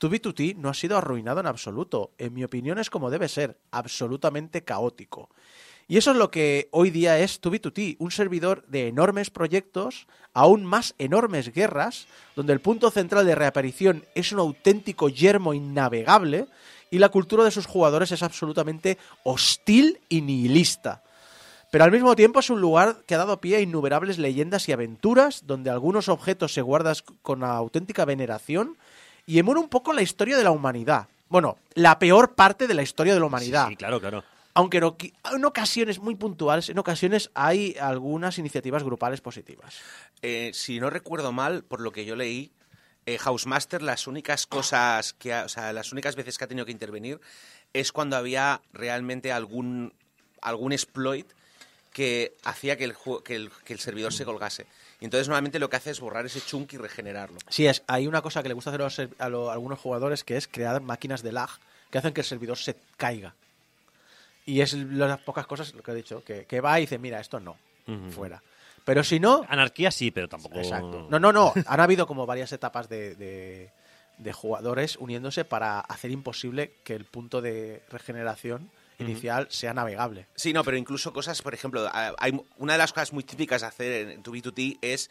Tu 0.00 0.08
B2T 0.08 0.56
no 0.56 0.70
ha 0.70 0.74
sido 0.74 0.96
arruinado 0.96 1.40
en 1.40 1.46
absoluto. 1.46 2.12
En 2.16 2.32
mi 2.32 2.42
opinión, 2.42 2.78
es 2.78 2.88
como 2.88 3.10
debe 3.10 3.28
ser, 3.28 3.58
absolutamente 3.70 4.64
caótico. 4.64 5.28
Y 5.88 5.98
eso 5.98 6.12
es 6.12 6.16
lo 6.16 6.30
que 6.30 6.70
hoy 6.70 6.88
día 6.88 7.18
es 7.18 7.38
2B2T, 7.42 7.96
un 7.98 8.10
servidor 8.10 8.64
de 8.66 8.88
enormes 8.88 9.28
proyectos, 9.28 10.06
aún 10.32 10.64
más 10.64 10.94
enormes 10.96 11.52
guerras, 11.52 12.06
donde 12.34 12.54
el 12.54 12.62
punto 12.62 12.90
central 12.90 13.26
de 13.26 13.34
reaparición 13.34 14.06
es 14.14 14.32
un 14.32 14.38
auténtico 14.38 15.10
yermo 15.10 15.52
innavegable 15.52 16.46
y 16.90 16.96
la 16.96 17.10
cultura 17.10 17.44
de 17.44 17.50
sus 17.50 17.66
jugadores 17.66 18.10
es 18.10 18.22
absolutamente 18.22 18.96
hostil 19.22 20.00
y 20.08 20.22
nihilista. 20.22 21.02
Pero 21.70 21.84
al 21.84 21.92
mismo 21.92 22.16
tiempo 22.16 22.40
es 22.40 22.48
un 22.48 22.62
lugar 22.62 23.02
que 23.06 23.16
ha 23.16 23.18
dado 23.18 23.42
pie 23.42 23.56
a 23.56 23.60
innumerables 23.60 24.16
leyendas 24.16 24.66
y 24.66 24.72
aventuras, 24.72 25.46
donde 25.46 25.68
algunos 25.68 26.08
objetos 26.08 26.54
se 26.54 26.62
guardan 26.62 26.94
con 27.20 27.44
auténtica 27.44 28.06
veneración 28.06 28.78
y 29.30 29.38
emula 29.38 29.60
un 29.60 29.68
poco 29.68 29.92
la 29.92 30.02
historia 30.02 30.36
de 30.36 30.42
la 30.42 30.50
humanidad. 30.50 31.06
Bueno, 31.28 31.56
la 31.74 32.00
peor 32.00 32.34
parte 32.34 32.66
de 32.66 32.74
la 32.74 32.82
historia 32.82 33.14
de 33.14 33.20
la 33.20 33.26
humanidad. 33.26 33.68
Sí, 33.68 33.76
claro, 33.76 34.00
claro. 34.00 34.24
Aunque 34.54 34.78
en, 34.78 35.44
ocasiones 35.44 36.00
muy 36.00 36.16
puntuales, 36.16 36.68
en 36.68 36.76
ocasiones 36.80 37.30
hay 37.34 37.76
algunas 37.80 38.38
iniciativas 38.38 38.82
grupales 38.82 39.20
positivas. 39.20 39.76
Eh, 40.22 40.50
si 40.52 40.80
no 40.80 40.90
recuerdo 40.90 41.30
mal, 41.30 41.62
por 41.62 41.80
lo 41.80 41.92
que 41.92 42.04
yo 42.04 42.16
leí, 42.16 42.50
eh, 43.06 43.18
Housemaster, 43.18 43.82
las 43.82 44.08
únicas 44.08 44.48
cosas 44.48 45.12
que, 45.12 45.32
ha- 45.32 45.44
o 45.44 45.48
sea, 45.48 45.72
las 45.72 45.92
únicas 45.92 46.16
veces 46.16 46.36
que 46.36 46.42
ha 46.42 46.48
tenido 46.48 46.66
que 46.66 46.72
intervenir 46.72 47.20
es 47.72 47.92
cuando 47.92 48.16
había 48.16 48.62
realmente 48.72 49.30
algún 49.30 49.94
algún 50.42 50.72
exploit 50.72 51.28
que 51.92 52.34
hacía 52.42 52.76
que 52.76 52.84
el, 52.84 52.94
que 53.24 53.36
el, 53.36 53.52
que 53.64 53.74
el 53.74 53.78
servidor 53.78 54.12
se 54.12 54.24
colgase. 54.24 54.66
Y 55.00 55.06
entonces 55.06 55.28
normalmente 55.28 55.58
lo 55.58 55.70
que 55.70 55.76
hace 55.76 55.90
es 55.90 56.00
borrar 56.00 56.26
ese 56.26 56.40
chunk 56.40 56.74
y 56.74 56.76
regenerarlo. 56.76 57.38
Sí, 57.48 57.66
es, 57.66 57.82
hay 57.86 58.06
una 58.06 58.20
cosa 58.22 58.42
que 58.42 58.48
le 58.48 58.54
gusta 58.54 58.70
hacer 58.70 58.82
a, 58.82 58.84
los 58.84 58.98
a 59.18 59.28
lo- 59.28 59.50
a 59.50 59.54
algunos 59.54 59.78
jugadores 59.78 60.24
que 60.24 60.36
es 60.36 60.46
crear 60.46 60.80
máquinas 60.82 61.22
de 61.22 61.32
lag 61.32 61.48
que 61.90 61.98
hacen 61.98 62.12
que 62.12 62.20
el 62.20 62.26
servidor 62.26 62.58
se 62.58 62.76
caiga. 62.96 63.34
Y 64.46 64.60
es 64.60 64.74
las 64.74 65.18
pocas 65.20 65.46
cosas, 65.46 65.74
lo 65.74 65.82
que 65.82 65.92
he 65.92 65.94
dicho, 65.94 66.22
que, 66.24 66.44
que 66.46 66.60
va 66.60 66.78
y 66.78 66.82
dice, 66.82 66.98
mira, 66.98 67.20
esto 67.20 67.40
no, 67.40 67.56
fuera. 68.10 68.42
Pero 68.84 69.04
si 69.04 69.20
no... 69.20 69.44
Anarquía 69.48 69.90
sí, 69.90 70.10
pero 70.10 70.28
tampoco... 70.28 70.58
Exacto. 70.58 71.06
No, 71.10 71.18
no, 71.20 71.32
no. 71.32 71.52
Han 71.66 71.80
habido 71.80 72.06
como 72.06 72.26
varias 72.26 72.52
etapas 72.52 72.88
de, 72.88 73.14
de- 73.14 73.70
de 74.18 74.32
jugadores 74.32 74.96
uniéndose 74.96 75.44
para 75.44 75.80
hacer 75.80 76.10
imposible 76.10 76.72
que 76.84 76.94
el 76.94 77.04
punto 77.04 77.40
de 77.40 77.82
regeneración 77.90 78.70
inicial 79.00 79.46
sea 79.50 79.74
navegable. 79.74 80.26
Sí, 80.34 80.52
no, 80.52 80.64
pero 80.64 80.76
incluso 80.76 81.12
cosas, 81.12 81.42
por 81.42 81.54
ejemplo, 81.54 81.88
hay 81.92 82.40
una 82.58 82.74
de 82.74 82.78
las 82.78 82.92
cosas 82.92 83.12
muy 83.12 83.24
típicas 83.24 83.62
de 83.62 83.66
hacer 83.66 84.10
en 84.10 84.22
2B2T 84.22 84.78
es 84.82 85.10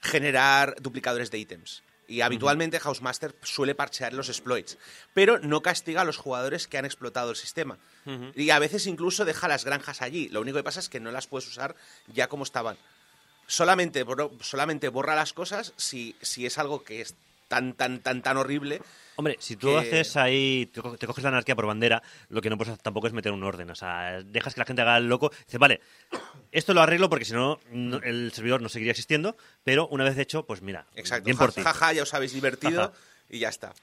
generar 0.00 0.76
duplicadores 0.80 1.30
de 1.30 1.38
ítems. 1.38 1.82
Y 2.08 2.20
habitualmente 2.20 2.80
Housemaster 2.80 3.34
suele 3.42 3.74
parchear 3.74 4.12
los 4.12 4.28
exploits, 4.28 4.76
pero 5.14 5.38
no 5.38 5.62
castiga 5.62 6.02
a 6.02 6.04
los 6.04 6.18
jugadores 6.18 6.66
que 6.66 6.76
han 6.76 6.84
explotado 6.84 7.30
el 7.30 7.36
sistema. 7.36 7.78
Y 8.34 8.50
a 8.50 8.58
veces 8.58 8.86
incluso 8.86 9.24
deja 9.24 9.48
las 9.48 9.64
granjas 9.64 10.02
allí. 10.02 10.28
Lo 10.28 10.40
único 10.40 10.58
que 10.58 10.64
pasa 10.64 10.80
es 10.80 10.88
que 10.88 11.00
no 11.00 11.10
las 11.10 11.26
puedes 11.26 11.48
usar 11.48 11.74
ya 12.08 12.28
como 12.28 12.44
estaban. 12.44 12.76
Solamente, 13.46 14.04
solamente 14.40 14.88
borra 14.88 15.14
las 15.14 15.32
cosas 15.32 15.72
si, 15.76 16.16
si 16.20 16.44
es 16.44 16.58
algo 16.58 16.82
que 16.84 17.00
es 17.00 17.14
tan, 17.52 17.74
tan, 17.74 18.00
tan, 18.00 18.22
tan 18.22 18.38
horrible. 18.38 18.80
Hombre, 19.16 19.36
si 19.40 19.56
tú 19.56 19.68
que- 19.68 19.76
haces 19.78 20.16
ahí, 20.16 20.70
te 20.72 20.80
co- 20.80 20.96
te 20.96 21.06
coges 21.06 21.22
la 21.22 21.28
anarquía 21.28 21.54
por 21.54 21.66
bandera, 21.66 22.02
lo 22.30 22.40
que 22.40 22.48
no 22.48 22.56
puedes 22.56 22.72
hacer 22.72 22.82
tampoco 22.82 23.08
es 23.08 23.12
meter 23.12 23.30
un 23.32 23.44
orden. 23.44 23.68
O 23.68 23.74
sea, 23.74 24.22
dejas 24.24 24.54
que 24.54 24.60
la 24.60 24.64
gente 24.64 24.80
haga 24.80 24.96
el 24.96 25.06
loco. 25.06 25.30
Dices, 25.44 25.60
vale, 25.60 25.82
esto 26.50 26.72
lo 26.72 26.80
arreglo 26.80 27.10
porque 27.10 27.26
si 27.26 27.34
no, 27.34 27.60
no- 27.70 27.98
el 27.98 28.32
servidor 28.32 28.62
no 28.62 28.70
seguiría 28.70 28.92
existiendo. 28.92 29.36
Pero 29.64 29.86
una 29.88 30.04
vez 30.04 30.16
hecho, 30.16 30.46
pues 30.46 30.62
mira, 30.62 30.86
Exacto. 30.94 31.24
bien 31.26 31.36
Ja- 31.36 31.44
por 31.44 31.52
ti. 31.52 31.60
Jaja, 31.60 31.92
ya 31.92 32.02
os 32.04 32.14
habéis 32.14 32.32
divertido 32.32 32.90
y 33.28 33.38
ya 33.40 33.50
está. 33.50 33.74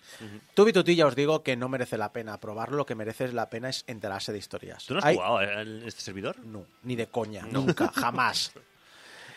Tú, 0.55 0.65
Bituti, 0.65 0.95
ya 0.95 1.05
os 1.05 1.15
digo 1.15 1.43
que 1.43 1.55
no 1.55 1.69
merece 1.69 1.97
la 1.99 2.11
pena 2.11 2.39
probarlo, 2.39 2.77
lo 2.77 2.85
que 2.87 2.95
merece 2.95 3.31
la 3.31 3.51
pena 3.51 3.69
es 3.69 3.83
enterarse 3.85 4.31
de 4.31 4.39
historias. 4.39 4.83
¿Tú 4.85 4.95
no 4.95 4.99
has 4.99 5.05
Hay- 5.05 5.15
jugado 5.15 5.37
a 5.37 5.61
este 5.61 6.01
servidor? 6.01 6.39
No, 6.43 6.65
ni 6.81 6.95
de 6.95 7.05
coña, 7.05 7.45
nunca, 7.51 7.91
jamás. 7.95 8.51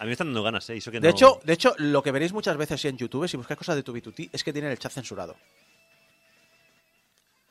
A 0.03 0.05
mí 0.05 0.09
me 0.09 0.13
están 0.15 0.27
dando 0.27 0.43
ganas, 0.43 0.69
¿eh? 0.69 0.75
Y 0.75 0.79
eso 0.79 0.91
que 0.91 0.99
De 0.99 1.07
no- 1.07 1.11
hecho, 1.15 1.41
de 1.45 1.53
hecho, 1.53 1.75
lo 1.79 2.03
que 2.03 2.11
veréis 2.11 2.33
muchas 2.33 2.57
veces 2.57 2.85
en 2.87 2.97
YouTube, 2.99 3.29
si 3.29 3.37
buscáis 3.37 3.57
cosas 3.57 3.77
de 3.77 3.85
tu 3.85 3.93
B2T, 3.93 4.31
es 4.33 4.43
que 4.43 4.53
tienen 4.53 4.73
el 4.73 4.79
chat 4.79 4.91
censurado. 4.91 5.37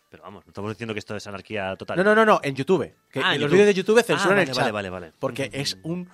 Pero 0.09 0.23
vamos, 0.23 0.45
no 0.45 0.49
estamos 0.49 0.69
diciendo 0.71 0.93
que 0.93 0.99
esto 0.99 1.15
es 1.15 1.25
anarquía 1.27 1.75
total. 1.77 1.95
No, 1.97 2.03
no, 2.03 2.13
no, 2.13 2.25
no, 2.25 2.39
en 2.43 2.53
YouTube. 2.53 2.93
Que 3.09 3.21
Ah, 3.23 3.35
en 3.35 3.39
los 3.41 3.49
vídeos 3.49 3.67
de 3.67 3.73
YouTube 3.73 3.99
Ah, 3.99 4.03
censuran 4.03 4.35
vale, 4.37 4.41
el 4.41 4.47
chat. 4.49 4.57
vale, 4.57 4.71
vale, 4.71 4.89
vale. 4.89 5.13
Porque 5.17 5.49
es 5.53 5.77
un 5.83 6.09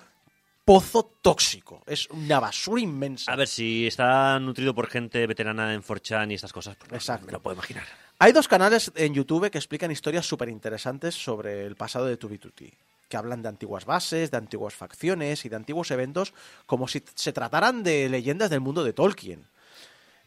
pozo 0.64 1.12
tóxico. 1.20 1.82
Es 1.86 2.08
una 2.10 2.38
basura 2.38 2.80
inmensa. 2.80 3.32
A 3.32 3.34
ver, 3.36 3.48
si 3.48 3.88
está 3.88 4.38
nutrido 4.38 4.72
por 4.72 4.86
gente 4.88 5.26
veterana 5.26 5.74
en 5.74 5.82
4chan 5.82 6.30
y 6.30 6.34
estas 6.34 6.52
cosas, 6.52 6.76
pues 6.76 6.92
Exacto. 6.92 7.26
me 7.26 7.32
lo 7.32 7.42
puedo 7.42 7.54
imaginar. 7.56 7.84
Hay 8.20 8.30
dos 8.30 8.46
canales 8.46 8.92
en 8.94 9.14
YouTube 9.14 9.50
que 9.50 9.58
explican 9.58 9.90
historias 9.90 10.24
súper 10.26 10.48
interesantes 10.50 11.16
sobre 11.16 11.64
el 11.66 11.74
pasado 11.74 12.06
de 12.06 12.16
2B2T, 12.16 12.72
que 13.08 13.16
hablan 13.16 13.42
de 13.42 13.48
antiguas 13.48 13.84
bases, 13.84 14.30
de 14.30 14.36
antiguas 14.36 14.74
facciones 14.74 15.44
y 15.44 15.48
de 15.48 15.56
antiguos 15.56 15.90
eventos 15.90 16.34
como 16.66 16.88
si 16.88 17.02
se 17.14 17.32
trataran 17.32 17.82
de 17.82 18.08
leyendas 18.08 18.50
del 18.50 18.60
mundo 18.60 18.84
de 18.84 18.92
Tolkien. 18.92 19.46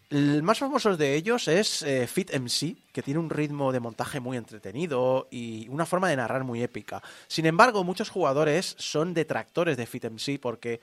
El 0.10 0.44
más 0.44 0.60
famoso 0.60 0.98
de 0.98 1.16
ellos 1.16 1.48
es 1.48 1.84
eh, 1.84 2.06
Fit 2.06 2.36
MC, 2.38 2.76
que 2.92 3.02
tiene 3.02 3.18
un 3.18 3.30
ritmo 3.30 3.72
de 3.72 3.80
montaje 3.80 4.20
muy 4.20 4.36
entretenido 4.36 5.30
y 5.32 5.70
una 5.70 5.86
forma 5.86 6.10
de 6.10 6.18
narrar 6.18 6.44
muy 6.44 6.62
épica. 6.62 7.02
Sin 7.28 7.46
embargo, 7.46 7.86
muchos 7.86 8.10
jugadores 8.10 8.76
son 8.78 9.14
detractores 9.14 9.78
de 9.78 9.86
Fit 9.86 10.04
MC 10.04 10.38
porque 10.38 10.82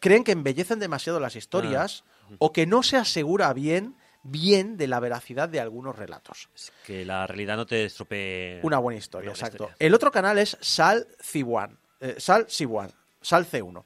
creen 0.00 0.24
que 0.24 0.32
embellecen 0.32 0.80
demasiado 0.80 1.20
las 1.20 1.36
historias 1.36 2.02
o 2.38 2.52
que 2.52 2.66
no 2.66 2.82
se 2.82 2.96
asegura 2.96 3.52
bien 3.52 3.94
bien 4.22 4.76
de 4.76 4.86
la 4.86 5.00
veracidad 5.00 5.48
de 5.48 5.60
algunos 5.60 5.96
relatos. 5.96 6.48
Que 6.84 7.04
la 7.04 7.26
realidad 7.26 7.56
no 7.56 7.66
te 7.66 7.84
estropee. 7.84 8.60
Una 8.62 8.78
buena 8.78 8.98
historia, 8.98 9.30
buena 9.30 9.38
exacto. 9.38 9.64
historia. 9.64 9.76
El 9.78 9.94
otro 9.94 10.10
canal 10.10 10.38
es 10.38 10.56
Sal 10.60 11.06
C1, 11.20 11.76
eh, 12.00 12.16
Sal 12.18 12.46
C1, 12.46 12.90
Sal 13.20 13.46
C1, 13.46 13.84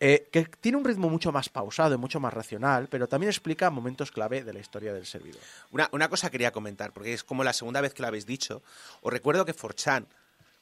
eh, 0.00 0.28
que 0.30 0.44
tiene 0.44 0.78
un 0.78 0.84
ritmo 0.84 1.08
mucho 1.08 1.32
más 1.32 1.48
pausado 1.48 1.94
y 1.94 1.98
mucho 1.98 2.20
más 2.20 2.34
racional, 2.34 2.88
pero 2.88 3.08
también 3.08 3.30
explica 3.30 3.70
momentos 3.70 4.10
clave 4.10 4.42
de 4.42 4.52
la 4.52 4.60
historia 4.60 4.92
del 4.92 5.06
servidor. 5.06 5.40
Una, 5.70 5.88
una 5.92 6.08
cosa 6.08 6.30
quería 6.30 6.52
comentar, 6.52 6.92
porque 6.92 7.12
es 7.12 7.24
como 7.24 7.44
la 7.44 7.52
segunda 7.52 7.80
vez 7.80 7.94
que 7.94 8.02
lo 8.02 8.08
habéis 8.08 8.26
dicho. 8.26 8.62
Os 9.02 9.12
recuerdo 9.12 9.44
que 9.44 9.54
4chan, 9.54 10.06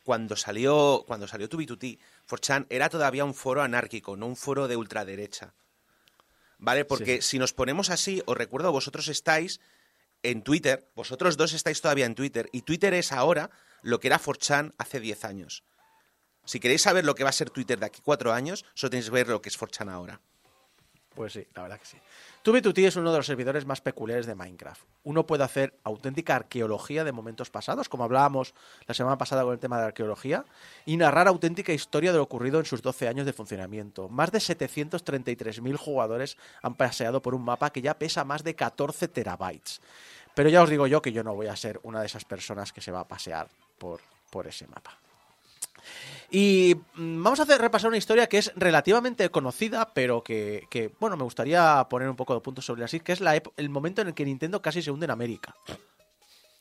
cuando 0.04 0.36
salió, 0.36 1.04
cuando 1.06 1.26
salió 1.26 1.48
2B2T, 1.48 1.98
4chan 2.28 2.66
era 2.68 2.88
todavía 2.88 3.24
un 3.24 3.34
foro 3.34 3.62
anárquico, 3.62 4.16
no 4.16 4.26
un 4.26 4.36
foro 4.36 4.68
de 4.68 4.76
ultraderecha. 4.76 5.54
¿Vale? 6.62 6.84
Porque 6.84 7.22
si 7.22 7.40
nos 7.40 7.52
ponemos 7.52 7.90
así, 7.90 8.22
os 8.24 8.36
recuerdo, 8.36 8.70
vosotros 8.70 9.08
estáis 9.08 9.60
en 10.22 10.42
Twitter, 10.42 10.88
vosotros 10.94 11.36
dos 11.36 11.54
estáis 11.54 11.80
todavía 11.80 12.06
en 12.06 12.14
Twitter, 12.14 12.48
y 12.52 12.62
Twitter 12.62 12.94
es 12.94 13.10
ahora 13.10 13.50
lo 13.82 13.98
que 13.98 14.06
era 14.06 14.20
4chan 14.20 14.72
hace 14.78 15.00
10 15.00 15.24
años. 15.24 15.64
Si 16.44 16.60
queréis 16.60 16.82
saber 16.82 17.04
lo 17.04 17.16
que 17.16 17.24
va 17.24 17.30
a 17.30 17.32
ser 17.32 17.50
Twitter 17.50 17.80
de 17.80 17.86
aquí 17.86 18.00
cuatro 18.00 18.32
años, 18.32 18.64
solo 18.74 18.90
tenéis 18.90 19.06
que 19.06 19.14
ver 19.14 19.26
lo 19.28 19.42
que 19.42 19.48
es 19.48 19.58
4chan 19.58 19.90
ahora. 19.90 20.20
Pues 21.14 21.34
sí, 21.34 21.46
la 21.54 21.62
verdad 21.62 21.78
que 21.78 21.86
sí. 21.86 21.98
2B2T 22.44 22.86
es 22.86 22.96
uno 22.96 23.12
de 23.12 23.18
los 23.18 23.26
servidores 23.26 23.66
más 23.66 23.80
peculiares 23.80 24.26
de 24.26 24.34
Minecraft. 24.34 24.82
Uno 25.04 25.26
puede 25.26 25.44
hacer 25.44 25.78
auténtica 25.84 26.34
arqueología 26.34 27.04
de 27.04 27.12
momentos 27.12 27.50
pasados, 27.50 27.88
como 27.88 28.04
hablábamos 28.04 28.54
la 28.86 28.94
semana 28.94 29.18
pasada 29.18 29.42
con 29.42 29.52
el 29.52 29.58
tema 29.58 29.78
de 29.78 29.86
arqueología, 29.86 30.44
y 30.84 30.96
narrar 30.96 31.28
auténtica 31.28 31.72
historia 31.72 32.10
de 32.10 32.18
lo 32.18 32.24
ocurrido 32.24 32.58
en 32.58 32.64
sus 32.64 32.82
12 32.82 33.08
años 33.08 33.26
de 33.26 33.32
funcionamiento. 33.32 34.08
Más 34.08 34.32
de 34.32 34.38
733.000 34.38 35.76
jugadores 35.76 36.36
han 36.62 36.74
paseado 36.74 37.22
por 37.22 37.34
un 37.34 37.44
mapa 37.44 37.70
que 37.70 37.82
ya 37.82 37.98
pesa 37.98 38.24
más 38.24 38.42
de 38.42 38.54
14 38.54 39.08
terabytes. 39.08 39.80
Pero 40.34 40.48
ya 40.48 40.62
os 40.62 40.70
digo 40.70 40.86
yo 40.86 41.02
que 41.02 41.12
yo 41.12 41.22
no 41.22 41.34
voy 41.34 41.46
a 41.46 41.56
ser 41.56 41.78
una 41.82 42.00
de 42.00 42.06
esas 42.06 42.24
personas 42.24 42.72
que 42.72 42.80
se 42.80 42.90
va 42.90 43.00
a 43.00 43.08
pasear 43.08 43.48
por, 43.78 44.00
por 44.30 44.46
ese 44.46 44.66
mapa. 44.66 44.98
Y 46.30 46.76
mm, 46.94 47.22
vamos 47.22 47.40
a 47.40 47.44
repasar 47.58 47.88
una 47.88 47.98
historia 47.98 48.28
que 48.28 48.38
es 48.38 48.52
relativamente 48.56 49.28
conocida, 49.30 49.92
pero 49.92 50.22
que, 50.22 50.92
bueno, 50.98 51.16
me 51.16 51.24
gustaría 51.24 51.86
poner 51.90 52.08
un 52.08 52.16
poco 52.16 52.34
de 52.34 52.40
puntos 52.40 52.64
sobre 52.64 52.84
así, 52.84 53.00
que 53.00 53.12
es 53.12 53.20
la 53.20 53.40
el 53.56 53.68
momento 53.68 54.02
en 54.02 54.08
el 54.08 54.14
que 54.14 54.24
Nintendo 54.24 54.62
casi 54.62 54.82
se 54.82 54.90
hunde 54.90 55.04
en 55.04 55.10
América. 55.10 55.54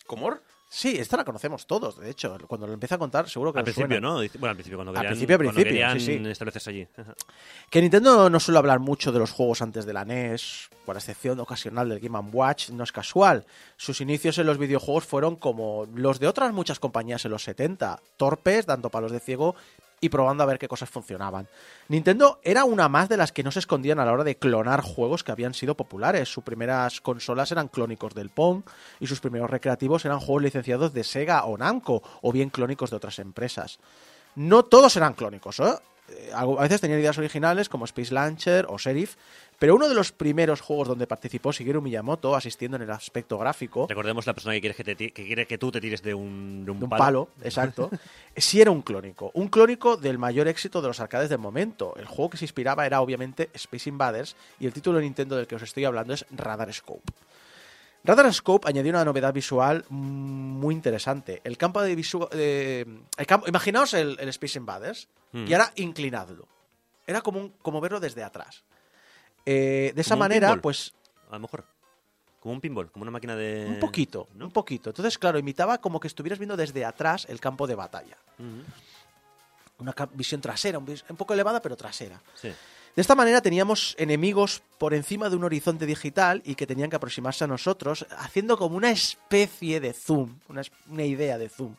¿Cómo? 0.08 0.38
Sí, 0.74 0.96
esta 0.98 1.18
la 1.18 1.26
conocemos 1.26 1.68
todos, 1.68 2.00
de 2.00 2.10
hecho. 2.10 2.38
Cuando 2.48 2.66
lo 2.66 2.72
empiece 2.72 2.96
a 2.96 2.98
contar, 2.98 3.28
seguro 3.28 3.52
que 3.52 3.60
Al 3.60 3.66
principio, 3.66 3.88
suena. 3.88 4.00
¿no? 4.00 4.14
Bueno, 4.16 4.52
al 4.52 4.56
principio, 4.56 4.78
cuando 4.78 4.92
Al 4.92 4.96
querían, 4.96 5.12
principio, 5.12 5.38
cuando 5.38 5.52
principio, 5.52 5.72
querían 5.74 6.00
sí, 6.00 6.24
sí. 6.24 6.30
establecerse 6.30 6.70
allí. 6.70 6.88
Que 7.70 7.82
Nintendo 7.82 8.30
no 8.30 8.40
suele 8.40 8.58
hablar 8.58 8.80
mucho 8.80 9.12
de 9.12 9.20
los 9.20 9.32
juegos 9.32 9.62
antes 9.62 9.86
de 9.86 9.92
la 9.92 10.06
NES, 10.06 10.70
por 10.86 10.96
excepción 10.96 11.42
ocasional 11.42 11.90
del 11.90 12.00
Game 12.00 12.18
Watch, 12.32 12.70
no 12.70 12.86
es 12.86 12.94
casual. 12.94 13.46
Sus 13.76 14.00
inicios 14.00 14.38
en 14.38 14.48
los 14.48 14.58
videojuegos 14.58 15.04
fueron 15.04 15.36
como 15.36 15.90
los 15.94 16.22
de 16.22 16.28
otras 16.30 16.54
muchas 16.54 16.80
compañías 16.80 17.26
en 17.26 17.32
los 17.32 17.44
70, 17.44 18.00
torpes, 18.16 18.66
dando 18.66 18.90
palos 18.90 19.12
de 19.12 19.20
ciego 19.20 19.56
y 20.02 20.10
probando 20.10 20.44
a 20.44 20.48
ver 20.48 20.58
qué 20.58 20.68
cosas 20.68 20.90
funcionaban. 20.90 21.48
Nintendo 21.88 22.40
era 22.44 22.66
una 22.66 22.90
más 22.90 23.08
de 23.08 23.18
las 23.18 23.32
que 23.32 23.44
no 23.44 23.52
se 23.52 23.60
escondían 23.60 24.00
a 24.00 24.06
la 24.06 24.12
hora 24.12 24.24
de 24.24 24.36
clonar 24.36 24.82
juegos 24.82 25.24
que 25.24 25.32
habían 25.32 25.54
sido 25.54 25.76
populares. 25.76 26.28
Sus 26.28 26.44
primeras 26.44 27.00
consolas 27.00 27.52
eran 27.52 27.68
clónicos 27.68 28.16
del 28.16 28.30
Pong 28.30 28.64
y 29.00 29.06
sus 29.06 29.20
primeros 29.20 29.50
recreativos 29.52 30.04
eran 30.04 30.20
juegos 30.20 30.42
licenciados 30.42 30.92
de 30.94 31.04
Sega 31.04 31.46
o 31.46 31.56
Namco 31.58 32.02
o 32.22 32.32
bien 32.32 32.50
clónicos 32.50 32.90
de 32.90 32.96
otras 32.96 33.20
empresas. 33.20 33.80
No 34.36 34.64
todos 34.64 34.98
eran 34.98 35.14
clónicos, 35.14 35.60
¿eh? 35.60 35.76
Eh, 36.10 36.32
A 36.34 36.46
veces 36.46 36.82
tenían 36.82 37.00
ideas 37.00 37.18
originales 37.18 37.70
como 37.70 37.86
Space 37.86 38.14
Launcher 38.14 38.66
o 38.70 38.78
Sheriff, 38.78 39.16
pero 39.62 39.76
uno 39.76 39.88
de 39.88 39.94
los 39.94 40.12
primeros 40.12 40.60
juegos 40.60 40.88
donde 40.88 41.06
participó 41.06 41.52
Shigeru 41.52 41.84
Miyamoto, 41.84 42.36
asistiendo 42.36 42.78
en 42.78 42.82
el 42.84 42.90
aspecto 42.90 43.38
gráfico, 43.38 43.86
Recordemos 43.88 44.26
la 44.26 44.34
persona 44.34 44.56
que 44.56 44.62
quiere 44.62 44.74
que, 44.76 44.84
te 44.84 44.96
que 44.96 45.12
quiere 45.28 45.46
que 45.46 45.60
tú 45.60 45.72
te 45.72 45.80
tires 45.80 46.02
de 46.02 46.16
un, 46.16 46.66
de 46.66 46.72
un 46.72 46.80
de 46.80 46.84
un 46.86 46.90
palo. 46.90 47.00
palo, 47.04 47.30
exacto, 47.44 47.92
sí 48.36 48.60
era 48.60 48.72
un 48.72 48.82
clónico. 48.82 49.30
Un 49.36 49.50
clónico 49.50 49.98
del 49.98 50.18
mayor 50.18 50.48
éxito 50.48 50.82
de 50.82 50.88
los 50.88 51.00
arcades 51.00 51.30
del 51.30 51.38
momento. 51.38 51.94
El 51.98 52.08
juego 52.08 52.32
que 52.32 52.38
se 52.38 52.46
inspiraba 52.46 52.88
era 52.88 53.02
obviamente 53.02 53.52
Space 53.54 53.88
Invaders 53.88 54.36
y 54.60 54.66
el 54.66 54.74
título 54.74 54.98
de 54.98 55.04
Nintendo 55.04 55.36
del 55.36 55.46
que 55.46 55.54
os 55.56 55.62
estoy 55.62 55.86
hablando 55.86 56.16
es 56.16 56.26
Radar 56.32 56.74
Scope. 56.74 57.14
Radar 58.04 58.34
Scope 58.34 58.68
añadió 58.68 58.90
una 58.92 59.06
novedad 59.06 59.32
visual 59.32 59.86
mm, 59.88 59.96
muy 59.96 60.74
interesante. 60.74 61.40
El 61.44 61.56
campo 61.58 61.84
de 61.84 61.94
visual. 61.96 62.30
el 62.34 63.26
campo, 63.28 63.48
imaginaos 63.48 63.94
el, 63.94 64.18
el 64.20 64.30
Space 64.30 64.58
Invaders 64.58 65.08
Mm. 65.34 65.46
y 65.48 65.54
ahora 65.54 65.72
inclinadlo. 65.76 66.46
Era 67.08 67.22
como, 67.22 67.40
un- 67.40 67.54
como 67.62 67.80
verlo 67.80 68.00
desde 68.02 68.24
atrás. 68.24 68.64
Eh, 69.46 69.92
de 69.96 70.02
esa 70.02 70.16
manera, 70.16 70.48
pinball, 70.48 70.62
pues 70.62 70.94
A 71.30 71.34
lo 71.34 71.40
mejor. 71.42 71.64
Como 72.40 72.54
un 72.56 72.62
pinball, 72.62 72.92
como 72.92 73.04
una 73.04 73.12
máquina 73.12 73.36
de. 73.36 73.68
un 73.68 73.80
poquito, 73.80 74.28
un 74.40 74.52
poquito. 74.52 74.90
Entonces, 74.90 75.18
claro, 75.18 75.38
imitaba 75.38 75.78
como 75.80 76.00
que 76.00 76.08
estuvieras 76.08 76.40
viendo 76.40 76.58
desde 76.58 76.84
atrás 76.86 77.26
el 77.30 77.40
campo 77.40 77.68
de 77.68 77.76
batalla. 77.76 78.18
Una 79.78 79.94
visión 80.14 80.42
trasera, 80.42 80.78
un, 80.78 80.86
vis- 80.86 81.04
un 81.10 81.18
poco 81.18 81.34
elevada, 81.34 81.62
pero 81.62 81.76
trasera. 81.76 82.22
Sí. 82.36 82.50
De 82.96 83.02
esta 83.02 83.16
manera 83.16 83.42
teníamos 83.42 83.96
enemigos 83.98 84.62
por 84.78 84.94
encima 84.94 85.30
de 85.30 85.36
un 85.38 85.44
horizonte 85.44 85.86
digital 85.86 86.42
y 86.46 86.56
que 86.56 86.68
tenían 86.68 86.90
que 86.90 86.98
aproximarse 86.98 87.44
a 87.46 87.48
nosotros, 87.48 88.06
haciendo 88.18 88.58
como 88.58 88.76
una 88.76 88.92
especie 88.92 89.80
de 89.80 89.94
zoom, 89.94 90.38
una, 90.50 90.62
una 90.88 91.04
idea 91.04 91.38
de 91.38 91.48
zoom. 91.50 91.76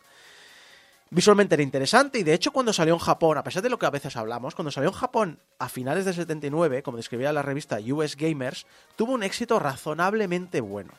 Visualmente 1.14 1.56
era 1.56 1.62
interesante 1.62 2.18
y 2.18 2.22
de 2.22 2.32
hecho 2.32 2.52
cuando 2.52 2.72
salió 2.72 2.94
en 2.94 2.98
Japón, 2.98 3.36
a 3.36 3.44
pesar 3.44 3.62
de 3.62 3.68
lo 3.68 3.78
que 3.78 3.84
a 3.84 3.90
veces 3.90 4.16
hablamos, 4.16 4.55
cuando 4.55 4.70
salió 4.70 4.89
en 4.89 4.97
Japón 4.97 5.39
a 5.59 5.68
finales 5.68 6.06
del 6.06 6.14
79, 6.14 6.82
como 6.82 6.97
describía 6.97 7.34
la 7.34 7.43
revista 7.43 7.78
US 7.86 8.16
Gamers, 8.16 8.64
tuvo 8.97 9.12
un 9.12 9.22
éxito 9.22 9.59
razonablemente 9.59 10.62
bueno. 10.62 10.94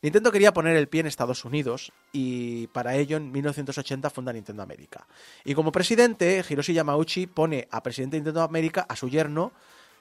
Nintendo 0.00 0.32
quería 0.32 0.54
poner 0.54 0.76
el 0.76 0.88
pie 0.88 1.02
en 1.02 1.08
Estados 1.08 1.44
Unidos 1.44 1.92
y 2.10 2.68
para 2.68 2.94
ello 2.94 3.18
en 3.18 3.32
1980 3.32 4.08
funda 4.08 4.32
Nintendo 4.32 4.62
América. 4.62 5.06
Y 5.44 5.52
como 5.54 5.72
presidente, 5.72 6.42
Hiroshi 6.48 6.72
Yamauchi 6.72 7.26
pone 7.26 7.68
a 7.70 7.82
presidente 7.82 8.16
de 8.16 8.20
Nintendo 8.20 8.40
América 8.40 8.86
a 8.88 8.96
su 8.96 9.10
yerno 9.10 9.52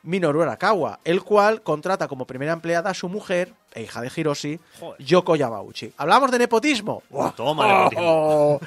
Minoru 0.04 0.42
Arakawa, 0.42 1.02
el 1.04 1.22
cual 1.22 1.64
contrata 1.64 2.08
como 2.08 2.26
primera 2.26 2.54
empleada 2.54 2.92
a 2.92 2.94
su 2.94 3.10
mujer 3.10 3.54
e 3.74 3.84
hija 3.84 4.00
de 4.00 4.10
Hiroshi, 4.16 4.58
Joder. 4.80 5.04
Yoko 5.04 5.36
Yamauchi. 5.36 5.92
¿Hablamos 5.98 6.32
de 6.32 6.40
nepotismo? 6.40 7.04
Toma, 7.36 7.68
nepotismo. 7.68 8.04
Oh. 8.06 8.60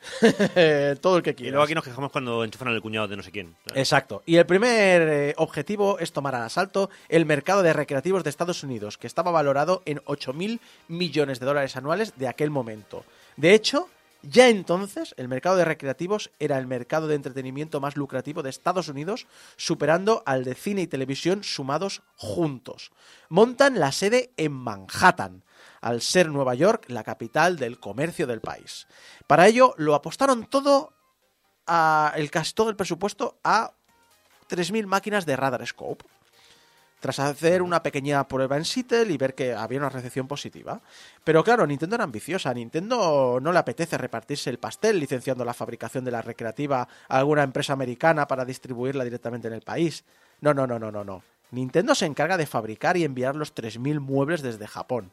Todo 1.00 1.16
el 1.18 1.22
que 1.22 1.30
Y 1.30 1.34
quiera. 1.34 1.50
luego 1.52 1.64
aquí 1.64 1.74
nos 1.74 1.84
quejamos 1.84 2.10
cuando 2.10 2.42
enchufan 2.44 2.68
al 2.68 2.80
cuñado 2.80 3.08
de 3.08 3.16
no 3.16 3.22
sé 3.22 3.30
quién. 3.30 3.54
Exacto. 3.74 4.22
Y 4.26 4.36
el 4.36 4.46
primer 4.46 5.02
eh, 5.02 5.34
objetivo 5.36 5.98
es 5.98 6.12
tomar 6.12 6.34
al 6.34 6.42
asalto 6.44 6.90
el 7.08 7.26
mercado 7.26 7.62
de 7.62 7.72
recreativos 7.72 8.24
de 8.24 8.30
Estados 8.30 8.62
Unidos, 8.62 8.98
que 8.98 9.06
estaba 9.06 9.30
valorado 9.30 9.82
en 9.84 9.98
8.000 10.04 10.60
millones 10.88 11.40
de 11.40 11.46
dólares 11.46 11.76
anuales 11.76 12.14
de 12.16 12.28
aquel 12.28 12.50
momento. 12.50 13.04
De 13.36 13.54
hecho, 13.54 13.88
ya 14.22 14.48
entonces 14.48 15.14
el 15.16 15.28
mercado 15.28 15.56
de 15.56 15.64
recreativos 15.64 16.30
era 16.38 16.58
el 16.58 16.66
mercado 16.66 17.06
de 17.08 17.14
entretenimiento 17.14 17.80
más 17.80 17.96
lucrativo 17.96 18.42
de 18.42 18.50
Estados 18.50 18.88
Unidos, 18.88 19.26
superando 19.56 20.22
al 20.26 20.44
de 20.44 20.54
cine 20.54 20.82
y 20.82 20.86
televisión 20.86 21.42
sumados 21.42 22.02
juntos. 22.16 22.90
Montan 23.28 23.80
la 23.80 23.92
sede 23.92 24.30
en 24.36 24.52
Manhattan, 24.52 25.42
al 25.80 26.02
ser 26.02 26.28
Nueva 26.28 26.54
York 26.54 26.84
la 26.88 27.04
capital 27.04 27.56
del 27.56 27.78
comercio 27.78 28.26
del 28.26 28.40
país. 28.40 28.86
Para 29.26 29.46
ello 29.48 29.74
lo 29.76 29.94
apostaron 29.94 30.46
todo 30.46 30.92
a 31.66 32.12
el 32.16 32.30
todo 32.30 32.70
el 32.70 32.76
presupuesto 32.76 33.38
a 33.44 33.72
3.000 34.48 34.86
máquinas 34.86 35.26
de 35.26 35.36
radar 35.36 35.66
scope. 35.66 36.04
Tras 36.98 37.18
hacer 37.18 37.62
una 37.62 37.82
pequeña 37.82 38.28
prueba 38.28 38.58
en 38.58 38.66
Seattle 38.66 39.10
y 39.10 39.16
ver 39.16 39.34
que 39.34 39.54
había 39.54 39.78
una 39.78 39.88
recepción 39.88 40.28
positiva. 40.28 40.82
Pero 41.24 41.42
claro, 41.42 41.66
Nintendo 41.66 41.94
era 41.94 42.04
ambiciosa. 42.04 42.52
Nintendo 42.52 43.38
no 43.40 43.52
le 43.52 43.58
apetece 43.58 43.96
repartirse 43.96 44.50
el 44.50 44.58
pastel 44.58 45.00
licenciando 45.00 45.42
la 45.42 45.54
fabricación 45.54 46.04
de 46.04 46.10
la 46.10 46.20
recreativa 46.20 46.86
a 47.08 47.18
alguna 47.18 47.42
empresa 47.42 47.72
americana 47.72 48.28
para 48.28 48.44
distribuirla 48.44 49.04
directamente 49.04 49.48
en 49.48 49.54
el 49.54 49.62
país. 49.62 50.04
No, 50.42 50.52
no, 50.52 50.66
no, 50.66 50.78
no, 50.78 50.90
no, 50.90 51.02
no. 51.02 51.22
Nintendo 51.52 51.94
se 51.94 52.04
encarga 52.06 52.36
de 52.36 52.46
fabricar 52.46 52.98
y 52.98 53.04
enviar 53.04 53.34
los 53.34 53.54
3.000 53.54 53.98
muebles 54.00 54.42
desde 54.42 54.66
Japón. 54.66 55.10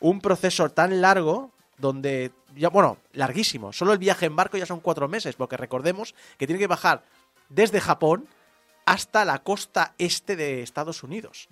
Un 0.00 0.20
proceso 0.20 0.68
tan 0.70 1.00
largo 1.00 1.52
donde, 1.78 2.32
ya, 2.56 2.68
bueno, 2.68 2.98
larguísimo. 3.12 3.72
Solo 3.72 3.92
el 3.92 3.98
viaje 3.98 4.26
en 4.26 4.36
barco 4.36 4.56
ya 4.56 4.66
son 4.66 4.80
cuatro 4.80 5.08
meses, 5.08 5.36
porque 5.36 5.56
recordemos 5.56 6.14
que 6.38 6.46
tiene 6.46 6.58
que 6.58 6.66
bajar 6.66 7.02
desde 7.48 7.80
Japón 7.80 8.28
hasta 8.84 9.24
la 9.24 9.40
costa 9.40 9.94
este 9.98 10.36
de 10.36 10.62
Estados 10.62 11.02
Unidos. 11.02 11.48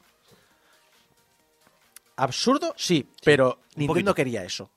¿Absurdo? 2.16 2.74
Sí, 2.76 3.08
pero 3.24 3.58
Nintendo 3.74 3.92
poquito. 3.92 4.14
quería 4.14 4.44
eso. 4.44 4.70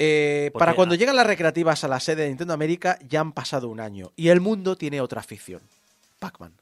Eh, 0.00 0.52
para 0.56 0.74
cuando 0.74 0.94
llegan 0.94 1.16
las 1.16 1.26
recreativas 1.26 1.82
a 1.82 1.88
la 1.88 1.98
sede 1.98 2.22
de 2.22 2.28
Nintendo 2.28 2.54
América 2.54 2.98
ya 3.08 3.20
han 3.20 3.32
pasado 3.32 3.68
un 3.68 3.80
año 3.80 4.12
y 4.14 4.28
el 4.28 4.40
mundo 4.40 4.76
tiene 4.76 5.00
otra 5.00 5.20
afición. 5.20 5.60
Pac-Man. 6.20 6.52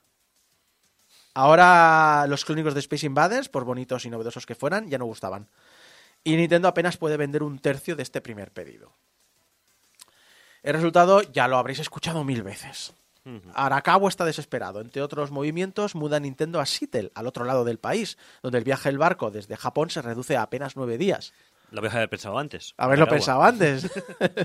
Ahora 1.37 2.27
los 2.29 2.47
clónicos 2.47 2.73
de 2.73 2.81
Space 2.81 3.05
Invaders, 3.05 3.51
por 3.51 3.67
bonitos 3.67 4.07
y 4.07 4.09
novedosos 4.09 4.47
que 4.47 4.55
fueran, 4.55 4.89
ya 4.89 4.97
no 4.97 5.05
gustaban. 5.05 5.49
Y 6.25 6.35
Nintendo 6.35 6.67
apenas 6.67 6.97
puede 6.97 7.19
vender 7.19 7.43
un 7.43 7.59
tercio 7.59 7.95
de 7.95 8.03
este 8.05 8.23
primer 8.23 8.53
pedido. 8.53 8.95
El 10.63 10.73
resultado 10.73 11.21
ya 11.21 11.47
lo 11.47 11.59
habréis 11.59 11.81
escuchado 11.81 12.25
mil 12.25 12.43
veces. 12.43 12.95
Arakawa 13.53 14.09
está 14.09 14.25
desesperado. 14.25 14.81
Entre 14.81 15.03
otros 15.03 15.31
movimientos, 15.31 15.95
muda 15.95 16.21
Nintendo 16.21 16.59
a 16.59 16.65
Seattle, 16.65 17.13
al 17.15 17.27
otro 17.27 17.45
lado 17.45 17.65
del 17.65 17.79
país, 17.79 18.17
donde 18.41 18.57
el 18.57 18.65
viaje 18.65 18.89
en 18.89 18.97
barco 18.99 19.31
desde 19.31 19.59
Japón 19.59 19.91
se 19.91 20.01
reduce 20.01 20.39
a 20.39 20.43
apenas 20.43 20.75
nueve 20.75 20.97
días. 20.97 21.35
Lo 21.71 21.81
haber 21.81 22.09
pensado 22.09 22.39
antes. 22.39 22.75
Haberlo 22.77 23.09
pensado 23.09 23.43
antes. 23.43 23.91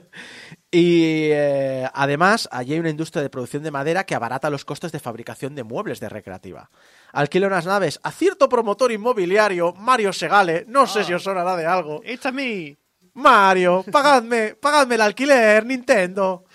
y 0.71 1.29
eh, 1.31 1.87
además, 1.93 2.49
allí 2.51 2.73
hay 2.73 2.79
una 2.79 2.89
industria 2.89 3.21
de 3.21 3.29
producción 3.29 3.61
de 3.63 3.71
madera 3.71 4.05
que 4.05 4.15
abarata 4.15 4.49
los 4.49 4.65
costes 4.65 4.91
de 4.91 4.99
fabricación 4.99 5.53
de 5.53 5.63
muebles 5.63 5.99
de 5.99 6.09
recreativa. 6.09 6.69
Alquila 7.11 7.47
unas 7.47 7.65
naves 7.65 7.99
a 8.03 8.11
cierto 8.11 8.49
promotor 8.49 8.91
inmobiliario, 8.91 9.73
Mario 9.73 10.13
Segale. 10.13 10.65
No 10.67 10.87
sé 10.87 11.03
si 11.03 11.13
os 11.13 11.23
sonará 11.23 11.55
de 11.55 11.65
algo. 11.65 12.01
It's 12.03 12.25
a 12.25 12.31
me. 12.31 12.77
Mario, 13.13 13.85
pagadme, 13.91 14.55
pagadme 14.55 14.95
el 14.95 15.01
alquiler, 15.01 15.65
Nintendo. 15.65 16.45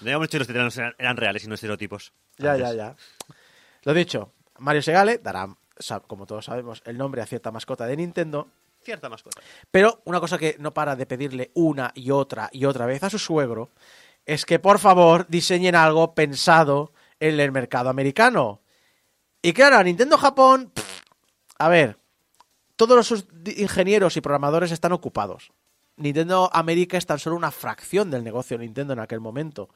Digamos 0.00 0.28
que 0.28 0.38
los 0.38 0.46
tiranos 0.48 0.76
eran, 0.78 0.94
eran 0.98 1.16
reales 1.16 1.44
y 1.44 1.48
no 1.48 1.54
estereotipos. 1.54 2.12
Ya, 2.38 2.52
Antes. 2.52 2.68
ya, 2.68 2.74
ya. 2.74 2.96
Lo 3.84 3.94
dicho, 3.94 4.32
Mario 4.58 4.82
Segale 4.82 5.18
dará, 5.18 5.48
como 6.06 6.26
todos 6.26 6.46
sabemos, 6.46 6.82
el 6.86 6.96
nombre 6.98 7.22
a 7.22 7.26
cierta 7.26 7.50
mascota 7.50 7.86
de 7.86 7.96
Nintendo. 7.96 8.48
Cierta 8.84 9.08
mascota. 9.08 9.40
Pero 9.70 10.02
una 10.04 10.20
cosa 10.20 10.38
que 10.38 10.56
no 10.58 10.74
para 10.74 10.96
de 10.96 11.06
pedirle 11.06 11.50
una 11.54 11.92
y 11.94 12.10
otra 12.10 12.48
y 12.52 12.64
otra 12.64 12.86
vez 12.86 13.02
a 13.02 13.10
su 13.10 13.18
suegro 13.18 13.70
es 14.26 14.44
que 14.44 14.58
por 14.58 14.78
favor 14.78 15.26
diseñen 15.28 15.74
algo 15.74 16.14
pensado 16.14 16.92
en 17.20 17.38
el 17.38 17.52
mercado 17.52 17.90
americano. 17.90 18.60
Y 19.40 19.52
claro, 19.52 19.82
Nintendo 19.82 20.16
Japón, 20.18 20.72
a 21.58 21.68
ver, 21.68 21.98
todos 22.76 23.10
los 23.10 23.26
ingenieros 23.56 24.16
y 24.16 24.20
programadores 24.20 24.72
están 24.72 24.92
ocupados. 24.92 25.52
Nintendo 25.96 26.50
América 26.52 26.96
es 26.96 27.06
tan 27.06 27.18
solo 27.18 27.36
una 27.36 27.50
fracción 27.50 28.10
del 28.10 28.24
negocio 28.24 28.56
de 28.56 28.64
Nintendo 28.64 28.92
en 28.92 29.00
aquel 29.00 29.20
momento. 29.20 29.68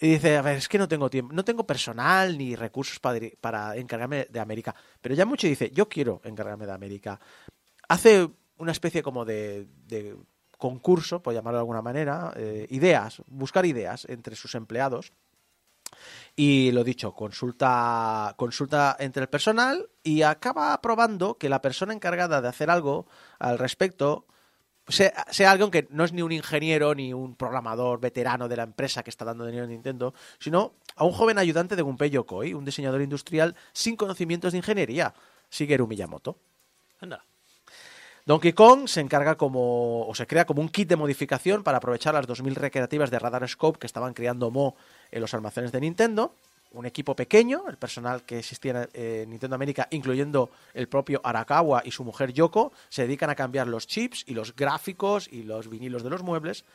Y 0.00 0.10
dice, 0.10 0.36
a 0.36 0.42
ver, 0.42 0.58
es 0.58 0.68
que 0.68 0.78
no 0.78 0.86
tengo 0.86 1.10
tiempo, 1.10 1.34
no 1.34 1.44
tengo 1.44 1.66
personal 1.66 2.38
ni 2.38 2.54
recursos 2.54 3.00
para, 3.00 3.18
para 3.40 3.76
encargarme 3.76 4.26
de 4.30 4.38
América. 4.38 4.74
Pero 5.00 5.14
ya 5.14 5.26
mucho 5.26 5.46
dice, 5.46 5.70
yo 5.72 5.88
quiero 5.88 6.20
encargarme 6.24 6.66
de 6.66 6.72
América. 6.72 7.18
Hace 7.88 8.28
una 8.58 8.72
especie 8.72 9.02
como 9.02 9.24
de, 9.24 9.66
concurso, 10.56 11.22
por 11.22 11.32
llamarlo 11.34 11.58
de 11.58 11.62
alguna 11.62 11.82
manera, 11.82 12.32
eh, 12.36 12.66
ideas, 12.70 13.22
buscar 13.26 13.64
ideas 13.64 14.04
entre 14.08 14.36
sus 14.36 14.54
empleados. 14.54 15.12
Y 16.36 16.70
lo 16.72 16.84
dicho, 16.84 17.14
consulta, 17.14 18.34
consulta 18.36 18.96
entre 18.98 19.22
el 19.22 19.28
personal 19.28 19.88
y 20.02 20.22
acaba 20.22 20.80
probando 20.82 21.38
que 21.38 21.48
la 21.48 21.62
persona 21.62 21.94
encargada 21.94 22.42
de 22.42 22.48
hacer 22.48 22.70
algo 22.70 23.06
al 23.38 23.58
respecto 23.58 24.26
sea, 24.86 25.24
sea 25.30 25.50
alguien 25.50 25.70
que 25.70 25.88
no 25.90 26.04
es 26.04 26.12
ni 26.12 26.22
un 26.22 26.32
ingeniero 26.32 26.94
ni 26.94 27.12
un 27.12 27.36
programador 27.36 28.00
veterano 28.00 28.48
de 28.48 28.56
la 28.56 28.64
empresa 28.64 29.02
que 29.02 29.10
está 29.10 29.24
dando 29.24 29.46
dinero 29.46 29.64
a 29.64 29.68
Nintendo, 29.68 30.14
sino 30.38 30.74
a 30.96 31.04
un 31.04 31.12
joven 31.12 31.38
ayudante 31.38 31.76
de 31.76 31.82
Gunpei 31.82 32.10
Yokoi, 32.10 32.54
un 32.54 32.64
diseñador 32.64 33.00
industrial 33.00 33.56
sin 33.72 33.96
conocimientos 33.96 34.52
de 34.52 34.58
ingeniería, 34.58 35.14
Shigeru 35.50 35.86
Miyamoto. 35.86 36.38
Anda. 37.00 37.27
Donkey 38.28 38.52
Kong 38.52 38.88
se 38.88 39.00
encarga 39.00 39.36
como, 39.36 40.06
o 40.06 40.14
se 40.14 40.26
crea 40.26 40.44
como 40.44 40.60
un 40.60 40.68
kit 40.68 40.86
de 40.86 40.96
modificación 40.96 41.62
para 41.62 41.78
aprovechar 41.78 42.12
las 42.12 42.26
2000 42.26 42.56
recreativas 42.56 43.10
de 43.10 43.18
Radar 43.18 43.48
Scope 43.48 43.78
que 43.78 43.86
estaban 43.86 44.12
creando 44.12 44.50
Mo 44.50 44.76
en 45.10 45.22
los 45.22 45.32
almacenes 45.32 45.72
de 45.72 45.80
Nintendo. 45.80 46.34
Un 46.72 46.84
equipo 46.84 47.16
pequeño, 47.16 47.64
el 47.70 47.78
personal 47.78 48.24
que 48.24 48.40
existía 48.40 48.82
en 48.82 48.88
eh, 48.92 49.24
Nintendo 49.26 49.54
América, 49.54 49.88
incluyendo 49.92 50.50
el 50.74 50.88
propio 50.88 51.22
Arakawa 51.24 51.80
y 51.86 51.90
su 51.90 52.04
mujer 52.04 52.34
Yoko, 52.34 52.70
se 52.90 53.00
dedican 53.00 53.30
a 53.30 53.34
cambiar 53.34 53.66
los 53.66 53.86
chips 53.86 54.24
y 54.26 54.34
los 54.34 54.54
gráficos 54.54 55.26
y 55.32 55.44
los 55.44 55.70
vinilos 55.70 56.02
de 56.02 56.10
los 56.10 56.22
muebles. 56.22 56.66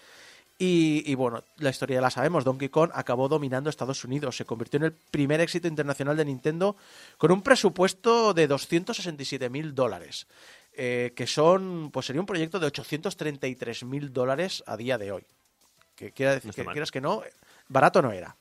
Y, 0.58 1.04
y 1.06 1.14
bueno, 1.14 1.44
la 1.58 1.70
historia 1.70 1.98
ya 1.98 2.02
la 2.02 2.10
sabemos, 2.10 2.44
Donkey 2.44 2.70
Kong 2.70 2.90
acabó 2.94 3.28
dominando 3.28 3.70
Estados 3.70 4.04
Unidos, 4.04 4.38
se 4.38 4.46
convirtió 4.46 4.78
en 4.78 4.86
el 4.86 4.92
primer 4.92 5.40
éxito 5.40 5.68
internacional 5.68 6.18
de 6.18 6.26
Nintendo 6.26 6.76
con 7.18 7.32
un 7.32 7.44
presupuesto 7.44 8.34
de 8.34 8.48
267 8.48 9.50
mil 9.50 9.74
dólares, 9.76 10.28
eh, 10.76 11.14
que 11.16 11.28
son, 11.28 11.90
pues 11.92 12.06
sería 12.06 12.22
un 12.22 12.26
proyecto 12.26 12.60
de 12.60 12.68
833 12.68 13.84
mil 13.84 14.12
dólares 14.12 14.64
a 14.66 14.78
día 14.78 14.98
de 14.98 15.12
hoy. 15.12 15.26
Que 15.96 16.12
quiera 16.12 16.34
decir 16.34 16.52
No 16.58 16.64
que 16.64 16.72
quieras 16.72 16.92
que 16.92 17.02
no, 17.02 17.22
barato 17.68 18.02
no 18.02 18.12
era. 18.12 18.36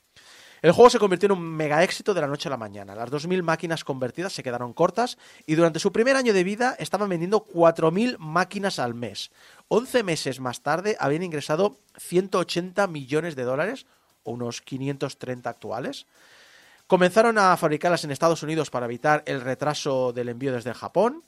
El 0.62 0.70
juego 0.70 0.90
se 0.90 1.00
convirtió 1.00 1.26
en 1.26 1.32
un 1.32 1.42
mega 1.42 1.82
éxito 1.82 2.14
de 2.14 2.20
la 2.20 2.28
noche 2.28 2.48
a 2.48 2.50
la 2.50 2.56
mañana. 2.56 2.94
Las 2.94 3.10
2.000 3.10 3.42
máquinas 3.42 3.82
convertidas 3.82 4.32
se 4.32 4.44
quedaron 4.44 4.72
cortas 4.72 5.18
y 5.44 5.56
durante 5.56 5.80
su 5.80 5.90
primer 5.90 6.14
año 6.14 6.32
de 6.32 6.44
vida 6.44 6.76
estaban 6.78 7.08
vendiendo 7.08 7.44
4.000 7.44 8.16
máquinas 8.18 8.78
al 8.78 8.94
mes. 8.94 9.32
11 9.66 10.04
meses 10.04 10.38
más 10.38 10.62
tarde 10.62 10.96
habían 11.00 11.24
ingresado 11.24 11.76
180 11.98 12.86
millones 12.86 13.34
de 13.34 13.42
dólares, 13.42 13.86
o 14.22 14.32
unos 14.32 14.60
530 14.60 15.50
actuales. 15.50 16.06
Comenzaron 16.86 17.38
a 17.38 17.56
fabricarlas 17.56 18.04
en 18.04 18.12
Estados 18.12 18.44
Unidos 18.44 18.70
para 18.70 18.86
evitar 18.86 19.24
el 19.26 19.40
retraso 19.40 20.12
del 20.12 20.28
envío 20.28 20.52
desde 20.52 20.74
Japón. 20.74 21.24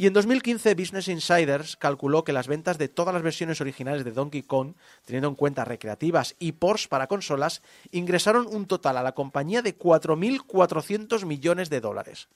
Y 0.00 0.06
en 0.06 0.12
2015 0.12 0.76
Business 0.76 1.08
Insiders 1.08 1.76
calculó 1.76 2.22
que 2.22 2.32
las 2.32 2.46
ventas 2.46 2.78
de 2.78 2.86
todas 2.86 3.12
las 3.12 3.24
versiones 3.24 3.60
originales 3.60 4.04
de 4.04 4.12
Donkey 4.12 4.44
Kong, 4.44 4.74
teniendo 5.04 5.26
en 5.26 5.34
cuenta 5.34 5.64
recreativas 5.64 6.36
y 6.38 6.52
ports 6.52 6.86
para 6.86 7.08
consolas, 7.08 7.62
ingresaron 7.90 8.46
un 8.46 8.66
total 8.66 8.96
a 8.96 9.02
la 9.02 9.10
compañía 9.10 9.60
de 9.60 9.76
4.400 9.76 11.26
millones 11.26 11.68
de 11.68 11.80
dólares. 11.80 12.28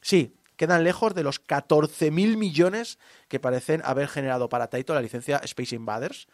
Sí, 0.00 0.34
quedan 0.56 0.82
lejos 0.82 1.14
de 1.14 1.22
los 1.22 1.40
14.000 1.40 2.36
millones 2.36 2.98
que 3.28 3.38
parecen 3.38 3.82
haber 3.84 4.08
generado 4.08 4.48
para 4.48 4.66
Taito 4.66 4.92
la 4.92 5.00
licencia 5.00 5.36
Space 5.44 5.76
Invaders. 5.76 6.26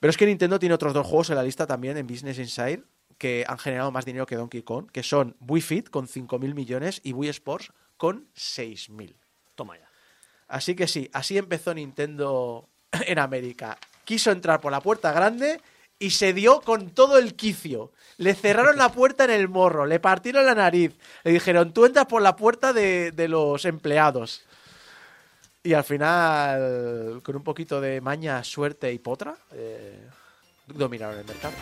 Pero 0.00 0.10
es 0.10 0.16
que 0.16 0.24
Nintendo 0.24 0.58
tiene 0.58 0.74
otros 0.74 0.94
dos 0.94 1.06
juegos 1.06 1.28
en 1.28 1.36
la 1.36 1.42
lista 1.42 1.66
también 1.66 1.98
en 1.98 2.06
Business 2.06 2.38
Insider 2.38 2.82
que 3.18 3.44
han 3.46 3.58
generado 3.58 3.90
más 3.90 4.06
dinero 4.06 4.24
que 4.24 4.36
Donkey 4.36 4.62
Kong, 4.62 4.90
que 4.90 5.02
son 5.02 5.36
Wii 5.46 5.62
Fit 5.62 5.90
con 5.90 6.08
5.000 6.08 6.54
millones 6.54 7.02
y 7.04 7.12
Wii 7.12 7.28
Sports 7.28 7.72
con 7.98 8.26
6.000. 8.34 9.25
Toma 9.56 9.76
ya. 9.76 9.88
Así 10.48 10.76
que 10.76 10.86
sí, 10.86 11.10
así 11.12 11.36
empezó 11.36 11.74
Nintendo 11.74 12.68
en 13.06 13.18
América. 13.18 13.76
Quiso 14.04 14.30
entrar 14.30 14.60
por 14.60 14.70
la 14.70 14.80
puerta 14.80 15.10
grande 15.12 15.60
y 15.98 16.10
se 16.10 16.32
dio 16.32 16.60
con 16.60 16.90
todo 16.90 17.18
el 17.18 17.34
quicio. 17.34 17.92
Le 18.18 18.34
cerraron 18.34 18.76
la 18.76 18.90
puerta 18.92 19.24
en 19.24 19.30
el 19.30 19.48
morro, 19.48 19.86
le 19.86 19.98
partieron 19.98 20.46
la 20.46 20.54
nariz, 20.54 20.94
le 21.24 21.32
dijeron, 21.32 21.72
tú 21.72 21.86
entras 21.86 22.06
por 22.06 22.22
la 22.22 22.36
puerta 22.36 22.72
de, 22.72 23.12
los 23.28 23.64
empleados. 23.64 24.44
Y 25.62 25.72
al 25.74 25.82
final, 25.82 27.20
con 27.24 27.34
un 27.34 27.42
poquito 27.42 27.80
de 27.80 28.00
maña, 28.00 28.44
suerte 28.44 28.92
y 28.92 29.00
potra, 29.00 29.36
eh, 29.52 30.08
dominaron 30.66 31.18
el 31.18 31.24
mercado. 31.24 31.54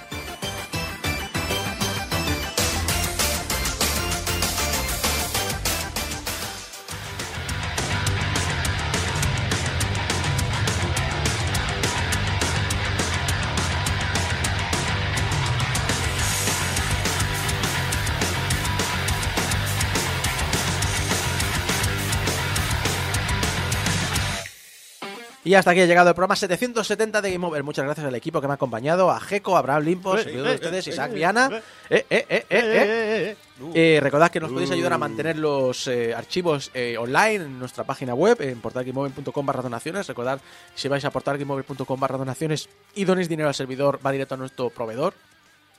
Y 25.45 25.53
hasta 25.55 25.73
aquí 25.73 25.81
ha 25.81 25.87
llegado 25.87 26.09
el 26.09 26.15
programa 26.15 26.37
770 26.37 27.21
de 27.21 27.33
Game 27.33 27.47
Over. 27.47 27.63
Muchas 27.63 27.85
gracias 27.85 28.07
al 28.07 28.15
equipo 28.15 28.41
que 28.41 28.47
me 28.47 28.53
ha 28.53 28.57
acompañado, 28.57 29.11
a 29.11 29.21
Jeco, 29.21 29.57
a 29.57 29.59
Abraham 29.59 29.85
Limpos, 29.85 30.25
Eh, 30.27 30.31
de 30.33 30.51
eh, 30.51 30.55
ustedes, 30.55 30.87
eh, 30.87 30.91
Isaac 30.91 31.11
eh, 31.13 31.15
Viana. 31.15 31.51
eh, 31.91 32.07
Eh, 32.09 32.27
eh, 32.31 32.47
eh, 32.49 33.37
eh, 33.75 33.99
recordad 34.03 34.31
que 34.31 34.41
nos 34.41 34.51
podéis 34.51 34.71
ayudar 34.71 34.95
a 34.95 34.99
mantener 34.99 35.37
los 35.37 35.87
archivos 36.17 36.71
online 36.99 37.45
en 37.45 37.59
nuestra 37.59 37.85
página 37.85 38.15
web, 38.15 38.41
en 38.41 38.61
portalgameover.com 38.61 39.45
barra 39.47 39.63
donaciones. 39.63 40.07
Recordad, 40.07 40.41
si 40.75 40.89
vais 40.89 41.05
a 41.05 41.11
portalgameover.com 41.11 42.01
barra 42.01 42.17
donaciones 42.17 42.69
y 42.95 43.05
donéis 43.05 43.29
dinero 43.29 43.49
al 43.49 43.55
servidor, 43.55 44.01
va 44.05 44.13
directo 44.13 44.35
a 44.37 44.39
nuestro 44.39 44.71
proveedor. 44.71 45.13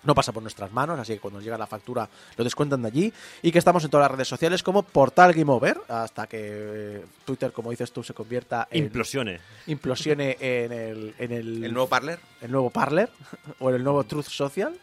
No 0.05 0.15
pasa 0.15 0.31
por 0.31 0.41
nuestras 0.41 0.71
manos, 0.71 0.99
así 0.99 1.13
que 1.13 1.19
cuando 1.19 1.39
nos 1.39 1.43
llega 1.43 1.57
la 1.57 1.67
factura 1.67 2.07
lo 2.37 2.43
descuentan 2.43 2.81
de 2.81 2.87
allí. 2.87 3.13
Y 3.41 3.51
que 3.51 3.59
estamos 3.59 3.83
en 3.83 3.89
todas 3.89 4.05
las 4.05 4.11
redes 4.11 4.27
sociales 4.27 4.63
como 4.63 4.83
Portal 4.83 5.33
Game 5.33 5.51
Over, 5.51 5.81
hasta 5.87 6.27
que 6.27 6.37
eh, 6.41 7.05
Twitter, 7.25 7.51
como 7.51 7.71
dices 7.71 7.91
tú, 7.91 8.03
se 8.03 8.13
convierta 8.13 8.67
en... 8.71 8.85
Implosione. 8.85 9.39
Implosione 9.67 10.37
en 10.39 10.71
el... 10.71 11.15
En 11.17 11.31
el, 11.31 11.63
¿El 11.63 11.73
nuevo 11.73 11.87
Parler? 11.87 12.19
El 12.41 12.51
nuevo 12.51 12.69
Parler, 12.69 13.09
o 13.59 13.69
en 13.69 13.75
el 13.75 13.83
nuevo 13.83 14.03
Truth 14.03 14.27
Social. 14.27 14.77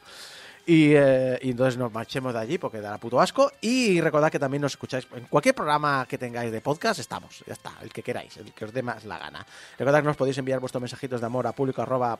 Y, 0.65 0.93
eh, 0.95 1.39
y 1.43 1.51
entonces 1.51 1.77
nos 1.77 1.93
marchemos 1.93 2.33
de 2.33 2.39
allí 2.39 2.57
porque 2.59 2.81
dará 2.81 2.97
puto 2.99 3.21
asco. 3.21 3.51
Y 3.61 4.01
recordad 4.01 4.31
que 4.31 4.39
también 4.39 4.61
nos 4.63 4.73
escucháis 4.73 5.07
en 5.15 5.25
cualquier 5.25 5.55
programa 5.55 6.07
que 6.09 6.19
tengáis 6.19 6.53
de 6.53 6.61
podcast, 6.61 7.01
estamos. 7.01 7.43
Ya 7.47 7.55
está, 7.55 7.73
el 7.83 7.93
que 7.93 8.03
queráis, 8.03 8.37
el 8.37 8.53
que 8.53 8.65
os 8.65 8.73
dé 8.73 8.83
más 8.83 9.05
la 9.05 9.19
gana. 9.19 9.45
Recordad 9.79 9.99
que 10.01 10.07
nos 10.07 10.17
podéis 10.17 10.39
enviar 10.39 10.61
vuestros 10.61 10.81
mensajitos 10.81 11.21
de 11.21 11.27
amor 11.27 11.47
a 11.49 11.53
público 11.53 11.83
arroba 11.83 12.17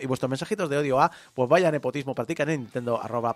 y 0.00 0.06
vuestros 0.06 0.28
mensajitos 0.28 0.68
de 0.68 0.76
odio 0.78 1.00
a 1.00 1.10
pues 1.34 1.48
vaya 1.48 1.70
nepotismo 1.70 2.14
practican 2.14 2.50
en 2.50 2.60
Nintendo 2.60 3.00
arroba. 3.02 3.34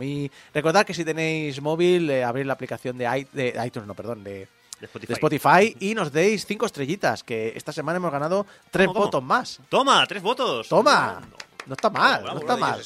Y 0.00 0.30
recordad 0.54 0.86
que 0.86 0.94
si 0.94 1.04
tenéis 1.04 1.60
móvil, 1.60 2.10
eh, 2.10 2.22
abrir 2.24 2.46
la 2.46 2.52
aplicación 2.52 2.96
de, 2.96 3.04
i- 3.18 3.26
de 3.32 3.60
iTunes, 3.66 3.86
no, 3.86 3.94
perdón, 3.94 4.22
de, 4.22 4.46
De 4.80 4.86
Spotify. 4.86 5.06
de 5.08 5.14
Spotify 5.14 5.76
y 5.80 5.94
nos 5.94 6.12
deis 6.12 6.46
cinco 6.46 6.66
estrellitas, 6.66 7.22
que 7.24 7.52
esta 7.56 7.72
semana 7.72 7.96
hemos 7.96 8.12
ganado 8.12 8.46
tres 8.70 8.86
¿Cómo, 8.86 8.94
cómo? 8.94 9.04
votos 9.06 9.22
más. 9.22 9.60
Toma, 9.68 10.06
tres 10.06 10.22
votos. 10.22 10.68
Toma, 10.68 11.20
no 11.66 11.74
está 11.74 11.90
mal, 11.90 12.24
no 12.24 12.38
está 12.38 12.56
mal. 12.56 12.82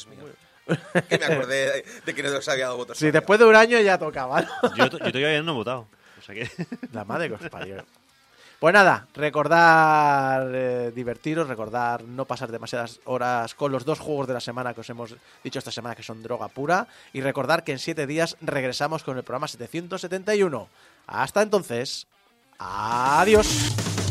Que 1.09 1.17
me 1.19 1.25
acordé 1.25 1.71
de, 1.71 1.85
de 2.05 2.15
que 2.15 2.23
no 2.23 2.35
os 2.35 2.47
había 2.47 2.65
dado 2.65 2.77
votos. 2.77 2.97
Si 2.97 3.11
después 3.11 3.39
de 3.39 3.45
un 3.45 3.55
año 3.55 3.79
ya 3.79 3.97
tocaba, 3.97 4.41
¿no? 4.41 4.75
Yo, 4.75 4.85
yo 4.85 4.99
todavía 4.99 5.41
no 5.43 5.51
he 5.51 5.55
votado. 5.55 5.87
O 6.17 6.21
sea 6.21 6.33
que. 6.33 6.49
La 6.91 7.05
madre 7.05 7.29
que 7.29 7.35
os 7.35 7.49
parió. 7.49 7.85
Pues 8.59 8.73
nada, 8.73 9.07
recordar 9.13 10.49
eh, 10.53 10.91
divertiros, 10.95 11.47
recordar 11.47 12.03
no 12.03 12.25
pasar 12.25 12.51
demasiadas 12.51 12.99
horas 13.03 13.53
con 13.53 13.71
los 13.71 13.83
dos 13.83 13.99
juegos 13.99 14.27
de 14.27 14.33
la 14.33 14.39
semana 14.39 14.73
que 14.73 14.79
os 14.81 14.89
hemos 14.89 15.15
dicho 15.43 15.59
esta 15.59 15.71
semana 15.71 15.93
que 15.93 16.03
son 16.03 16.23
droga 16.23 16.47
pura 16.47 16.87
y 17.11 17.21
recordar 17.21 17.63
que 17.63 17.73
en 17.73 17.79
siete 17.79 18.07
días 18.07 18.37
regresamos 18.41 19.03
con 19.03 19.17
el 19.17 19.23
programa 19.23 19.47
771. 19.47 20.69
Hasta 21.05 21.41
entonces, 21.41 22.07
adiós. 22.57 24.04